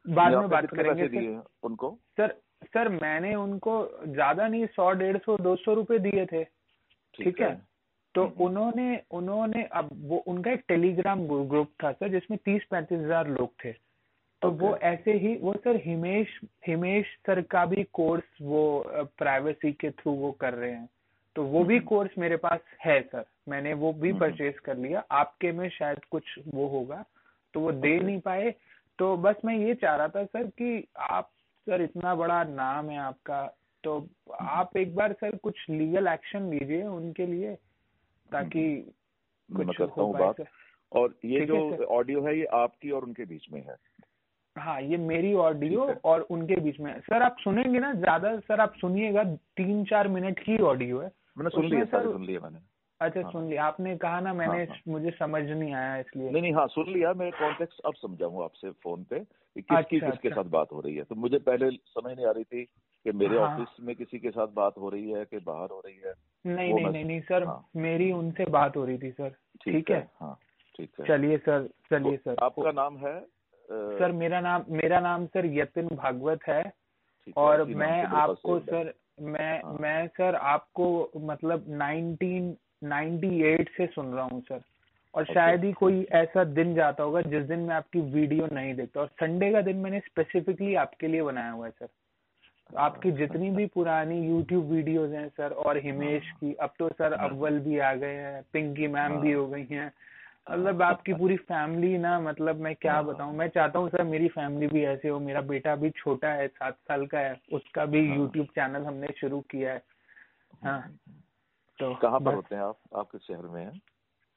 बाद 0.10 0.38
में 0.38 0.50
बात 0.50 0.66
करेंगे 0.66 1.08
सर 1.08 1.44
उनको 1.64 1.98
सर 2.18 2.42
सर 2.64 2.90
मैंने 2.90 3.36
उनको 3.36 3.74
ज़्यादा 4.08 4.48
नहीं 4.48 4.66
सौ 4.66 4.92
डेढ़ 4.92 5.18
सौ 5.18 5.38
दो 5.38 5.56
सौ 5.56 5.74
रुपये 5.74 6.00
दिए 6.00 6.26
थे 6.26 6.44
ठीक 7.14 7.42
है 7.42 7.54
तो। 8.16 8.24
उन्होंने 8.40 9.02
उन्होंने 9.12 9.64
अब 9.64 9.90
वो 10.02 10.18
उनका 10.18 10.52
एक 10.52 10.64
टेलीग्राम 10.68 11.20
ग्रुप 11.28 11.72
था 11.84 11.92
सर 11.92 12.10
जिसमें 12.10 12.40
तीस 12.46 12.64
पैंतीस 12.72 13.00
हज़ार 13.00 13.28
लोग 13.28 13.54
थे 13.66 13.72
तो 14.42 14.50
वो 14.52 14.76
ऐसे 14.86 15.14
ही 15.14 15.36
वो 15.38 15.54
सर 15.54 15.76
हिमेश 15.86 16.40
हिमेश 16.68 17.06
सर 17.28 17.42
का 17.42 17.66
भी 17.66 17.84
कोर्स 17.94 18.24
वो 18.42 18.62
प्राइवेसी 19.18 19.72
के 19.72 19.90
थ्रू 19.92 20.12
वो 20.12 20.32
कर 20.42 20.54
रहे 20.54 20.72
हैं। 20.72 20.88
तो 21.36 21.44
वो 21.46 21.64
भी। 21.64 21.80
कोर्स 21.82 22.18
मेरे 22.18 22.38
पास 22.38 22.60
है 22.86 23.02
सर। 23.04 23.26
मैंने 23.50 23.74
वो 23.74 23.92
भी। 23.94 24.14
परचेज 24.14 24.60
कर 24.60 24.78
लिया। 24.78 25.04
आपके 25.12 25.52
में 25.52 25.70
शायद 25.70 26.06
कुछ 26.12 26.24
वो 26.48 26.68
होगा 26.68 27.04
तो 27.54 27.60
वो 27.60 27.72
दे 27.72 28.00
नहीं 28.00 28.20
पाए। 28.20 28.54
तो 29.00 29.16
बस 29.18 29.36
मैं 29.46 29.58
ये 29.58 29.74
चाह 29.76 29.96
रहा 29.96 30.08
था 30.08 30.24
सर 30.26 30.48
कि 30.58 30.88
आप 31.10 31.30
सर 31.68 31.82
इतना 31.82 32.16
बड़ा 32.16 32.44
नाम 32.44 32.90
है 32.90 32.98
आपका 33.00 33.46
तो 33.84 34.08
आप 34.42 34.78
एक 34.78 34.96
बार 34.96 35.14
सर 35.14 35.36
कुछ 35.44 35.70
लीगल 35.70 36.08
एक्शन 36.08 36.50
लीजिए 36.50 36.84
उनके 36.84 37.26
लिए 37.26 37.54
ताकि 38.30 38.64
कुछ 39.50 39.80
हो 39.80 40.12
पाए 40.14 40.32
सर। 40.34 40.48
और 40.92 41.16
ये 41.26 41.46
जो 41.46 41.86
ऑडियो 41.86 42.22
है 42.22 42.38
ये 42.38 42.46
आपकी 42.56 42.92
और 42.92 43.04
उनके 43.04 43.26
बीच 43.26 43.46
में 43.54 43.62
है। 43.62 43.76
हाँ 44.58 44.82
ये 44.82 44.98
मेरी 44.98 45.34
ऑडियो 45.34 45.94
और 46.06 46.22
उनके 46.22 46.56
बीच 46.56 46.80
में। 46.80 47.00
सर 47.00 47.22
आप 47.22 47.36
सुनेंगे 47.40 47.80
ना 47.80 47.94
ज़्यादा 47.94 48.40
सर 48.40 48.60
आप 48.60 48.74
सुनिएगा 48.76 49.24
तीन 49.58 49.86
चार 49.86 50.08
मिनट 50.08 50.40
की 50.40 50.58
ऑडियो 50.58 51.00
है। 51.00 51.12
मैंने 51.38 51.50
सुन 51.50 51.66
लिया 51.66 51.86
सर- 51.86 52.12
सुन 52.12 52.26
लिया 52.26 52.40
मैंने। 52.40 52.58
अच्छा 53.02 53.22
हाँ। 53.22 53.32
सुन 53.32 53.50
लिया। 53.50 53.66
आपने 53.66 53.98
कहा 53.98 54.20
ना 54.20 54.34
मैंने 54.34 54.58
हाँ। 54.58 54.66
हाँ, 54.66 54.80
मुझे 54.88 55.12
समझ 55.12 55.44
नहीं 55.44 55.74
आया 55.74 55.98
इसलिए। 55.98 56.30
नहीं 56.32 56.42
नहीं 56.42 56.54
हाँ 56.54 56.68
सुन 56.68 56.86
लिया 56.90 57.14
मैं 57.14 57.32
कॉन्टेक्स्ट 57.32 57.82
अब 57.86 57.94
समझाऊँगा 57.94 58.44
आपसे 58.44 58.72
फ़ोन 58.72 59.04
पे 59.04 59.20
कि 59.20 59.62
किसकी 59.62 59.76
अच्छा, 59.76 60.10
किसके 60.10 60.30
अच्छा। 60.30 60.42
साथ 60.42 60.50
बात 60.50 60.68
हो 60.72 60.82
रही 60.82 60.96
है। 60.96 61.04
तो 61.04 61.16
मुझे 61.16 61.38
पहले 61.38 61.70
समझ 61.70 62.16
नहीं 62.16 62.26
आ 62.26 62.32
रही 62.32 62.44
थी 62.44 62.66
कि 63.06 63.12
मेरे 63.12 63.38
ऑफ़िस 63.38 63.68
हाँ। 63.68 63.86
में 63.86 63.96
किसी 63.96 64.20
के 64.20 64.30
साथ 64.30 64.48
बात 64.48 64.74
हो 64.78 64.90
रही 64.90 65.12
है 65.12 65.26
कि 65.26 65.38
बाहर 65.38 65.70
हो 65.70 65.82
रही 65.86 66.02
है। 66.06 66.14
नहीं 66.46 66.74
नहीं 66.74 66.84
मैं- 66.84 66.94
नहीं 66.94 67.06
नहीं 67.06 67.22
सर 67.22 67.44
हाँ। 67.44 67.70
मेरी 67.76 68.12
उनसे 68.12 68.46
बात 68.46 68.78
हो 68.78 68.86
रही 68.86 68.98
थी 68.98 69.12
सर। 69.12 69.30
ठीक 69.64 69.92
है? 69.92 70.12
हाँ 70.20 70.40
ठीक 70.76 70.90
है। 71.00 71.06
चलिए 71.06 71.38
सर 71.38 71.70
चलिए 71.92 72.18
तो 72.18 72.36
सर। 72.36 72.46
आपका 72.46 72.72
नाम 72.72 72.98
है? 72.98 73.39
सर 73.70 74.12
मेरा 74.12 74.40
नाम 74.40 74.64
मेरा 74.70 75.00
नाम 75.00 75.26
सर 75.26 75.46
यतिन 75.46 75.88
भागवत 75.88 76.40
है 76.48 76.74
और 77.38 77.64
मैं 77.64 78.04
आपको 78.04 78.60
सर 78.60 78.94
मैं 79.22 79.64
हाँ। 79.64 79.78
मैं 79.82 80.08
सर 80.08 80.36
आपको 80.36 81.12
मतलब 81.18 81.66
1998 81.68 83.68
से 83.78 83.88
सुन 83.88 84.14
रहा 84.14 84.26
हूँ 84.26 84.42
सर। 84.42 84.62
और 85.14 85.24
Okay. 85.24 85.34
शायद 85.34 85.64
ही 85.64 85.72
कोई 85.72 86.08
ऐसा 86.12 86.44
दिन 86.44 86.76
जाता 86.76 87.04
होगा 87.04 87.22
जिस 87.22 87.44
दिन 87.44 87.60
मैं 87.60 87.76
आपकी 87.76 88.02
वीडियो 88.02 88.48
नहीं 88.52 88.76
देखता। 88.76 89.02
और 89.02 89.08
संडे 89.08 89.52
का 89.52 89.62
दिन 89.62 89.76
मैंने 89.76 90.00
स्पेसिफिकली 90.00 90.76
आपके 90.76 91.08
लिए 91.08 91.22
बनाया 91.22 91.52
हुआ 91.52 91.66
है 91.66 91.72
सर। 91.72 91.88
आपकी 92.78 93.12
जितनी 93.12 93.50
भी 93.50 93.66
पुरानी 93.66 94.28
यूट्यूब 94.28 94.72
वीडियोस 94.72 95.12
हैं 95.12 95.30
सर 95.30 95.52
और 95.52 95.78
हिमेश 95.78 96.32
की 96.32 96.54
अब 96.54 96.70
तो 96.80 96.90
सर 96.90 97.14
अव्वल 97.14 97.60
भी 97.60 97.80
आ 97.80 97.94
गए 97.94 98.08
हैं 98.08 98.46
पिंकी 98.54 98.88
मैम 98.88 99.22
भी 99.22 99.32
हो 99.32 99.48
गई 99.48 99.68
हैं। 99.72 99.92
मतलब 100.52 100.82
आपकी 100.82 101.14
पूरी 101.14 101.38
फैमिली 101.38 101.98
ना 101.98 102.20
मतलब 102.20 102.56
मैं 102.56 102.76
क्या 102.76 103.02
बताऊँ 103.02 103.36
मैं 103.36 103.48
चाहता 103.48 103.80
हूँ 103.80 103.90
सर 103.90 104.04
मेरी 104.04 104.28
फैमिली 104.28 104.68
भी 104.68 104.86
ऐसे 104.86 105.08
हो 105.08 105.20
मेरा 105.20 105.42
बेटा 105.42 105.76
भी 105.76 105.90
छोटा 105.90 106.28
है 106.28 106.48
सात 106.48 106.76
साल 106.76 107.06
का 107.06 107.20
है 107.20 107.42
उसका 107.54 107.86
भी 107.86 108.16
यूट्यूब 108.16 108.46
चैनल 108.46 108.82
हमने 108.82 109.08
शुरू 109.22 109.42
किया 109.42 109.74
है। 109.74 109.84
हाँ 110.64 111.00
तो 111.80 111.96
कहाँ 111.96 112.20
पर 112.20 112.34
होते 112.34 112.56
हैं 112.56 112.62
आप? 112.62 112.80
आपके 112.96 113.18
शहर 113.18 113.42
में 113.42 113.66
है? 113.66 113.72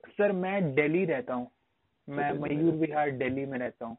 सर 0.08 0.32
मैं 0.32 0.74
दिल्ली 0.74 1.04
रहता 1.04 1.34
हूँ। 1.34 1.50
मैं 2.08 2.32
मयूर 2.32 2.72
रहते 2.72 2.86
विहार 2.86 3.10
दिल्ली 3.10 3.46
में 3.46 3.58
रहता 3.58 3.86
हूँ। 3.86 3.96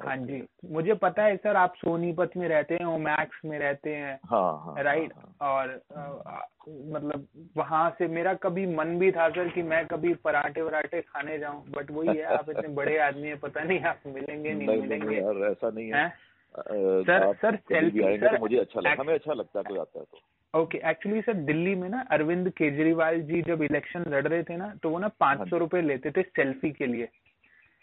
हाँ 0.00 0.16
जी। 0.16 0.42
मुझे 0.64 0.94
पता 0.94 1.22
है 1.22 1.36
सर 1.36 1.56
आप 1.56 1.74
सोनीपत 1.76 2.30
में 2.36 2.48
रहते 2.48 2.74
हैं 2.74 2.84
ओमैक्स 2.84 3.40
में 3.44 3.58
रहते 3.58 3.94
हैं 3.94 4.18
हाँ 4.24 4.52
हाँ 4.52 4.74
हाँ 4.74 4.82
राइट? 4.82 5.12
हाँ। 5.14 5.34
हाँ, 5.42 5.52
और 5.54 5.80
आ, 5.96 6.40
मतलब 6.68 7.26
वहाँ 7.56 7.90
से 7.98 8.06
मेरा 8.08 8.34
कभी 8.34 8.66
मन 8.66 8.98
भी 8.98 9.12
था 9.12 9.28
सर 9.28 9.48
कि 9.48 9.62
मैं 9.62 9.86
कभी 9.86 10.14
पराठे 10.14 10.62
वराठे 10.62 11.00
खाने 11.00 11.38
जाऊँ 11.38 11.64
बट 11.68 11.90
वही 11.90 12.16
है 12.16 12.24
आप 12.24 12.50
इतने 12.50 12.68
बड़े 12.68 12.98
आदमी 13.08 13.28
हैं 13.28 13.38
पता 13.38 13.64
नहीं 13.64 13.80
आप 13.80 14.00
मिलेंगे 14.06 14.54
नहीं 14.54 14.68
नहीं 14.68 14.80
मिलेंगे। 14.80 15.16
यार 15.16 15.50
ऐसा 15.50 15.70
नहीं 15.70 15.88
है। 15.88 15.96
हैं? 15.96 16.08
अ, 16.54 16.62
सर 17.02 17.34
सर 17.34 17.56
सेल्फी 17.56 18.16
तो 18.18 18.26
सर 18.26 18.38
मुझे 18.38 18.58
अच्छा 18.58 18.80
लगा 18.80 19.02
हमें 19.02 19.14
अच्छा 19.14 19.32
लगता 19.32 19.58
है 19.58 19.64
कोई 19.64 19.78
आता 19.78 19.98
है 19.98 20.04
तो। 20.04 20.18
ओके 20.60 20.78
एक्चुअली 20.90 21.20
सर 21.20 21.34
दिल्ली 21.34 21.74
में 21.74 21.88
ना 21.88 22.00
अरविंद 22.10 22.50
केजरीवाल 22.50 23.20
जी 23.20 23.42
जब 23.42 23.62
इलेक्शन 23.62 24.04
लड़ 24.08 24.28
रहे 24.28 24.42
थे 24.42 24.56
ना 24.56 24.74
तो 24.82 24.90
वो 24.90 24.98
ना 24.98 25.08
पाँच 25.08 25.38
हाँ 25.38 25.46
सौ 25.46 25.56
जी 25.56 25.60
रुपए 25.60 25.80
लेते 25.80 26.10
थे 26.10 26.22
सेल्फी 26.22 26.70
के 26.70 26.86
लिए। 26.86 27.08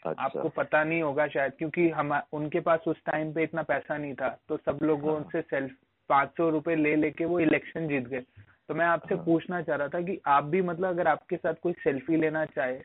अच्छा। 0.05 0.23
आपको 0.23 0.49
पता 0.49 0.83
नहीं 0.83 1.01
होगा 1.01 1.27
शायद 1.27 1.53
क्योंकि 1.57 1.89
हम 1.89 2.11
उनके 2.33 2.59
पास 2.59 2.87
उस 2.87 3.01
टाइम 3.05 3.33
पे 3.33 3.43
इतना 3.43 3.63
पैसा 3.63 3.97
नहीं 3.97 4.13
था 4.13 4.29
तो 4.49 4.57
सब 4.57 4.79
लोगों 4.83 5.15
हाँ। 5.15 5.29
से 5.31 5.41
सेल्फ 5.41 5.71
पाँच 6.09 6.29
सौ 6.37 6.49
रुपए 6.49 6.75
ले 6.75 6.95
लेके 6.95 7.25
वो 7.25 7.39
इलेक्शन 7.39 7.87
जीत 7.87 8.07
गए। 8.07 8.21
तो 8.69 8.75
मैं 8.75 8.85
आपसे 8.85 9.15
हाँ। 9.15 9.23
पूछना 9.25 9.61
चाह 9.61 9.75
रहा 9.75 9.87
था 9.87 10.01
कि 10.01 10.19
आप 10.27 10.43
भी 10.43 10.61
मतलब 10.61 10.89
अगर 10.89 11.07
आपके 11.07 11.37
साथ 11.37 11.53
कोई 11.63 11.73
सेल्फी 11.73 12.17
लेना 12.17 12.45
चाहे 12.45 12.75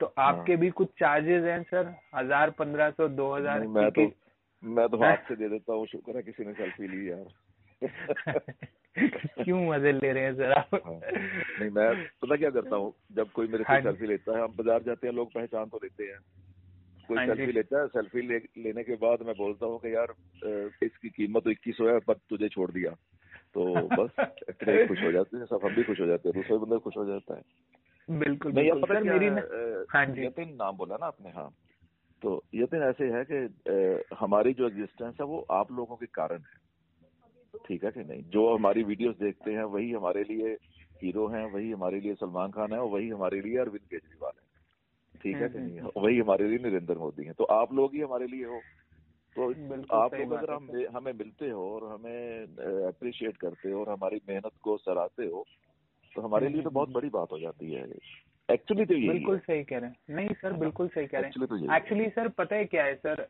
तो 0.00 0.06
हाँ। 0.18 0.26
आपके 0.26 0.56
भी 0.56 0.70
कुछ 0.70 0.88
चार्जेस 0.98 1.44
हैं 1.44 1.62
सर 1.62 1.94
हज़ार 2.14 2.50
पंद्रह 2.50 2.90
सौ 2.90 3.08
दो 3.10 3.34
हज़ार 3.34 3.66
मैं 3.68 3.90
तो 3.90 4.10
मैं 4.62 4.88
तो 4.88 4.96
हाथ 5.04 5.28
से 5.28 5.36
दे 5.36 5.48
देता 5.48 5.72
हूँ 5.72 5.86
शुक्र 5.86 6.16
है 6.16 6.22
किसी 6.22 6.44
ने 6.44 6.52
सेल्फी 6.52 6.88
ली 6.88 7.10
यार। 7.10 7.26
क्यों 9.44 9.60
मज़े 9.68 9.92
ले 9.92 10.12
रहे 10.12 10.22
हैं 10.24 10.34
सर 10.34 10.52
आप? 10.52 10.74
हाँ। 10.74 10.94
नहीं 10.94 11.70
मैं 11.70 11.88
पता 12.22 12.36
क्या 12.36 12.50
करता 12.50 12.76
हूँ 12.76 12.92
जब 13.12 13.30
कोई 13.30 13.48
मेरे 13.48 13.64
से 13.64 13.72
हाँ 13.72 13.80
सेल्फी 13.80 14.06
लेता 14.06 14.36
है 14.36 14.42
हम 14.42 14.54
बाज़ार 14.56 14.82
जाते 14.82 15.06
हैं 15.06 15.14
लोग 15.14 15.32
पहचान 15.32 15.68
तो 15.68 15.80
लेते 15.82 16.04
हैं। 16.04 16.18
कोई 17.08 17.18
हाँ 17.18 17.26
सेल्फी 17.26 17.52
लेता 17.52 17.80
है 17.80 17.86
सेल्फी 17.86 18.22
ले, 18.22 18.38
लेने 18.58 18.82
के 18.84 18.94
बाद 18.96 19.22
मैं 19.22 19.34
बोलता 19.38 19.66
हूँ 19.66 19.78
कि 19.78 19.94
यार 19.94 20.14
इसकी 20.82 21.08
कीमत 21.08 21.44
तो 21.44 21.50
इक्कीस 21.50 21.76
है 21.80 21.98
पर 21.98 22.14
तुझे 22.30 22.48
छोड़ 22.48 22.70
दिया। 22.70 22.90
तो 23.54 23.64
बस 23.88 24.10
इतने 24.48 24.86
खुश 24.88 25.02
हो 25.02 25.12
जाते 25.12 25.36
हैं 25.36 25.44
सब 25.44 25.60
हम 25.64 25.74
भी 25.74 25.82
खुश 25.82 26.00
हो 26.00 26.06
जाते 26.06 26.28
हैं 26.28 26.34
दूसरे 26.36 26.58
बंदा 26.58 26.78
खुश 26.78 26.96
हो 26.96 27.04
जाता 27.04 27.34
है। 27.34 27.42
बिल्कुल 28.18 28.52
नहीं 28.52 28.66
यार 28.66 28.76
बिल्कुल 28.76 28.96
पता 28.96 29.12
मेरी 29.12 29.26
है, 29.26 29.84
हाँ 29.90 30.06
जी। 30.06 30.26
यतिन 30.26 30.48
नाम 30.54 30.76
बोला 30.76 30.96
ना 30.96 31.06
आपने 31.06 31.30
हाँ। 31.30 31.50
तो 32.22 32.44
यतिन 32.54 32.82
ऐसे 32.82 33.04
है 33.04 33.24
कि 33.32 34.14
हमारी 34.20 34.52
जो 34.52 34.66
एग्जिस्टेंस 34.66 35.14
है 35.20 35.26
वो 35.26 35.46
आप 35.50 35.72
लोगों 35.72 35.96
के 35.96 36.06
कारण 36.06 36.36
है। 36.36 36.66
ठीक 37.66 37.84
है 37.84 37.90
कि 37.90 38.00
नहीं? 38.00 38.22
जो 38.22 38.56
हमारी 38.56 38.82
वीडियोस 38.82 39.16
देखते 39.16 39.52
हैं 39.52 39.64
वही 39.64 39.92
हमारे 39.92 40.24
लिए 40.24 40.52
हीरो 41.02 41.26
हैं 41.28 41.44
वही 41.44 41.70
हमारे 41.72 42.00
लिए 42.00 42.14
सलमान 42.14 42.50
खान 42.50 42.72
है 42.72 42.78
और 42.78 42.88
वही 42.88 43.08
हमारे 43.08 43.40
लिए 43.40 43.58
अरविंद 43.58 43.86
केजरीवाल 43.90 44.32
है। 44.36 44.47
ठीक 45.22 45.36
है 45.36 45.48
कि 45.48 45.58
हम्म, 45.58 45.68
नहीं? 45.68 45.90
वही 45.96 46.18
हमारे 46.18 46.48
लिए 46.48 46.58
नरेंद्र 46.58 46.94
मोदी 46.94 47.24
हैं। 47.24 47.34
तो 47.34 47.44
आप 47.44 47.72
लोग 47.74 47.94
ही 47.94 48.00
हमारे 48.00 48.26
लिए 48.26 48.44
हो। 48.44 48.60
तो 49.36 49.50
आप 49.96 50.14
लोग 50.14 50.32
अगर 50.32 50.50
हम 50.50 50.68
हमें 50.96 51.12
मिलते 51.12 51.48
हो 51.48 51.74
और 51.74 51.92
हमें 51.92 52.42
अप्रिशिएट 52.86 53.36
करते 53.36 53.70
हो 53.70 53.80
और 53.80 53.88
हमारी 53.88 54.20
मेहनत 54.28 54.52
को 54.62 54.76
सराहते 54.76 55.26
हो 55.26 55.44
तो 56.16 56.22
हमारे 56.22 56.46
हम्म 56.46 56.54
लिए 56.54 56.62
तो 56.62 56.68
हम्म 56.68 56.74
बहुत 56.74 56.88
हम्म। 56.88 56.96
बड़ी 56.96 57.08
बात 57.08 57.32
हो 57.32 57.38
जाती 57.38 57.72
है। 57.72 57.84
एक्चुअली 58.48 58.84
तो 58.84 58.94
यही 58.94 59.08
बिल्कुल 59.08 59.38
सही 59.38 59.64
कह 59.64 59.78
रहे 59.78 59.90
हैं। 59.90 60.16
नहीं 60.16 60.28
सर 60.28 60.52
बिल्कुल 60.52 60.88
सही 60.88 61.06
कह 61.06 61.18
रहे 61.18 61.26
एक्चुअली 61.28 61.46
तो 61.46 61.56
हैं। 61.56 61.76
एक्चुअली 61.76 62.08
सर 62.08 62.28
पता 62.28 62.56
है 62.56 62.64
क्या 62.64 62.84
है 62.84 62.94
सर? 62.94 63.26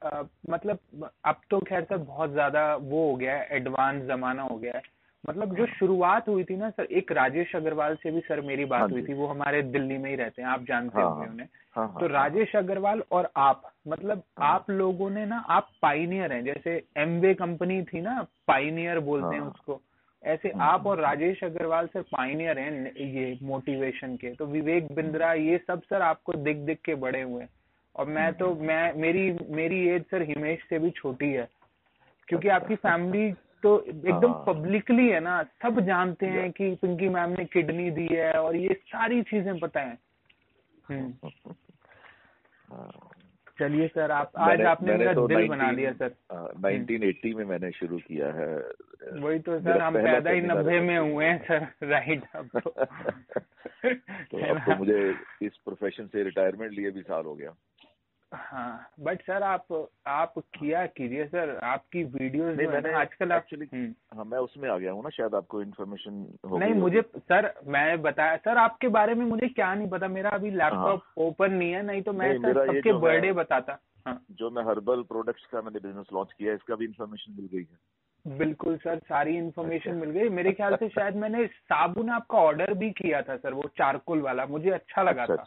मतलब 0.51 1.11
अब 1.25 1.41
तो 1.51 1.61
खैर 1.61 1.85
सर 1.85 1.97
बहुत 1.97 2.31
ज़्यादा 2.31 2.77
वो 2.77 3.11
हो 3.11 3.17
गया 3.17 3.37
है 3.37 3.49
एडवांस 3.51 4.03
जमाना 4.03 4.43
हो 4.43 4.57
गया 4.57 4.73
है। 4.77 4.83
मतलब 5.25 5.55
जो 5.57 5.65
हाँ 5.65 5.75
शुरुआत 5.79 6.29
हुई 6.29 6.45
थी 6.45 6.57
ना 6.57 6.71
सर 6.71 6.85
एक 6.85 7.13
राजेश 7.13 7.57
अग्रवाल 7.57 7.95
से 7.95 8.11
भी 8.11 8.21
सर 8.21 8.41
मेरी 8.41 8.63
हाँ 8.63 8.69
बात 8.69 8.93
हुई 8.93 9.03
थी 9.03 9.15
वो 9.15 9.27
हमारे 9.27 9.63
दिल्ली 9.63 9.99
में 9.99 10.11
ही 10.11 10.17
रहते 10.17 10.43
हैं 10.43 10.49
आप 10.49 10.65
जानते 10.65 11.01
हाँ 11.01 11.09
होंगे 11.09 11.25
हाँ। 11.25 11.33
उन्हें। 11.33 11.49
हाँ 11.77 11.87
तो 11.89 12.01
हाँ। 12.01 12.09
हाँ 12.09 12.09
राजेश 12.09 12.57
अग्रवाल 12.57 13.03
और 13.13 13.31
आप 13.37 13.73
मतलब 13.89 14.23
हाँ। 14.39 14.55
आप 14.55 14.71
लोगों 14.71 15.11
ने 15.11 15.27
ना 15.27 15.39
आप 15.49 15.71
पाइनियर 15.83 16.33
हैं 16.33 16.45
जैसे 16.45 16.83
एमवे 16.97 17.35
कंपनी 17.35 17.83
थी 17.83 18.01
ना 18.01 18.27
पाइनियर 18.49 18.99
बोलते 18.99 19.35
हैं 19.35 19.43
हाँ। 19.43 19.51
उसको। 19.51 19.81
ऐसे 20.25 20.53
आप 20.61 20.87
और 20.87 21.01
राजेश 21.01 21.45
अग्रवाल 21.45 21.87
सर 21.87 22.03
पाइनियर 22.03 22.59
हैं 22.59 22.93
ये 22.95 23.39
मोटिवेशन 23.43 24.17
के। 24.17 24.35
तो 24.35 24.47
विवेक 24.47 24.93
बिंद्रा 24.93 25.33
ये 25.33 25.59
सब 25.67 25.83
सर 25.83 26.03
आपको 26.03 26.33
दिख 26.33 26.57
दिख 26.57 26.79
के 26.85 26.95
बड़े 26.95 27.23
हुए 27.23 27.43
हैं। 27.43 27.51
और 27.97 28.07
मैं 28.07 28.33
तो 28.35 28.55
मैं 28.55 28.95
मेरी 28.95 29.39
मेरी 29.51 29.89
एज 29.89 30.03
सर 30.03 30.23
हिमेश 30.23 30.59
से 30.71 30.79
भी 30.79 30.91
छोटी 30.91 31.33
है 31.33 31.49
क्योंकि 32.29 32.49
आपकी 32.49 32.75
अच्छा 32.75 32.91
फैमिली 32.91 33.31
तो 33.63 33.83
एकदम 33.83 34.33
हाँ। 34.33 34.45
पब्लिकली 34.47 35.09
है 35.09 35.21
ना 35.21 35.43
सब 35.43 35.81
जानते 35.81 36.27
हैं 36.27 36.53
कि 36.53 36.75
पिंकी 36.75 37.09
मैम 37.09 37.31
ने 37.31 37.45
किडनी 37.45 37.91
दी 37.91 38.07
है 38.11 38.33
और 38.33 38.57
ये 38.57 38.75
सारी 38.75 39.23
चीज़ें 39.23 39.59
पता 39.59 39.81
है। 39.81 39.99
हम्म। 40.89 41.31
हाँ। 42.73 43.11
चलिए 43.59 43.89
सर 43.89 44.11
आप 44.11 44.33
आज 44.37 44.61
आपने 44.61 44.97
मेरा 44.97 45.15
तो 45.15 45.29
दिल 45.29 45.37
19, 45.37 45.51
बना 45.51 45.71
लिया 45.71 45.93
सर। 45.93 46.15
हम्म 46.33 46.61
1980 46.61 47.35
में 47.35 47.45
मैंने 47.45 47.71
शुरू 47.71 47.99
किया 47.99 48.27
है। 48.27 48.57
वही 49.21 49.39
तो 49.39 49.61
सर 49.61 49.81
हम 49.81 49.95
पैदा 49.95 50.31
ही 50.31 50.41
नब्बे 50.41 50.81
में 50.81 50.99
हुए 50.99 51.25
हैं 51.25 51.39
सर 51.45 51.87
राइट 51.89 52.23
अब 52.35 52.47
तो। 52.47 52.61
तो 54.31 54.55
अब 54.55 54.59
तो 54.59 54.77
मुझे 54.77 55.15
इस 55.43 55.57
प्रोफेशन 55.57 56.07
से 56.07 56.23
रिटायरमेंट 56.23 56.73
लिए 56.73 56.91
भी 56.91 57.03
साल 57.03 57.25
हो 57.25 57.35
गया। 57.35 57.51
हाँ 58.33 58.91
बट 59.01 59.23
सर 59.23 59.43
आप 59.43 59.67
आप 60.07 60.35
किया 60.39 60.87
कीजिए 60.87 61.27
सर 61.27 61.59
आपकी 61.65 62.05
वीडियोस 62.05 62.57
नहीं 62.57 62.67
जो 62.67 62.73
मैंने 62.73 62.93
आजकल 62.93 63.33
आप 63.33 63.43
एक्चुअली 63.43 63.67
हम्म। 63.73 64.17
हाँ 64.17 64.25
मैं 64.25 64.39
उसमें 64.39 64.71
आ 64.71 64.79
गया 64.79 64.93
हूँ 64.93 65.03
ना 65.03 65.11
शायद 65.11 65.35
आपको 65.35 65.63
इन्फॉर्मेशन 65.63 66.27
नहीं 66.59 66.75
मुझे 66.75 67.03
सर 67.03 67.53
मैं 67.67 68.03
बताया 68.03 68.37
सर 68.37 68.59
आपके 68.59 68.89
बारे 68.89 69.15
में 69.15 69.25
मुझे 69.27 69.49
क्या 69.49 69.75
नहीं 69.75 69.89
पता 69.89 70.09
मेरा 70.09 70.31
अभी 70.31 70.49
हाँ। 70.49 70.57
लैपटॉप 70.57 71.03
ओपन 71.19 71.53
नहीं 71.53 71.73
है 71.73 71.83
नहीं 71.83 72.03
तो 72.03 72.13
मैं 72.13 72.29
नहीं 72.29 72.53
सर 72.53 72.67
सबके 72.67 72.93
बर्थडे 72.93 73.33
बताता। 73.33 73.79
हाँ। 74.07 74.25
जो 74.31 74.51
मैं 74.51 74.63
हर्बल 74.63 75.03
प्रोडक्ट्स 75.03 75.47
का 75.47 75.63
मैंने 75.63 75.81
बिज़नेस 75.81 76.07
लॉन्च 76.13 76.33
किया 76.33 76.51
है 76.51 76.57
इसका 76.57 76.75
भी 76.75 76.85
इन्फॉर्मेशन 76.85 77.33
मिल 77.33 77.49
गई 77.53 77.67
है। 77.73 78.39
बिल्कुल 78.39 78.77
सर 78.77 78.99
सारी 78.99 79.37
अच्छा। 79.37 79.45
इन्फॉर्मेशन 79.45 79.95
मिल 79.95 80.11
गई। 80.11 80.29
मेरे 80.29 80.53
ख्याल 80.53 80.77
से 80.77 80.89
शायद 80.99 81.17
मैंने 81.17 81.47
साबुन 81.47 82.11
आपका 82.11 82.39
ऑर्डर 82.39 82.75
भी 82.75 82.91
किया 82.91 83.23
था 83.23 83.37
सर 83.37 83.53
वो 83.53 83.63
चारकोल 83.79 84.21
वाला 84.21 84.47
मुझे 84.47 84.71
अच्छा 84.71 85.03
लगा 85.03 85.23
अच्छा 85.23 85.37
था। 85.37 85.45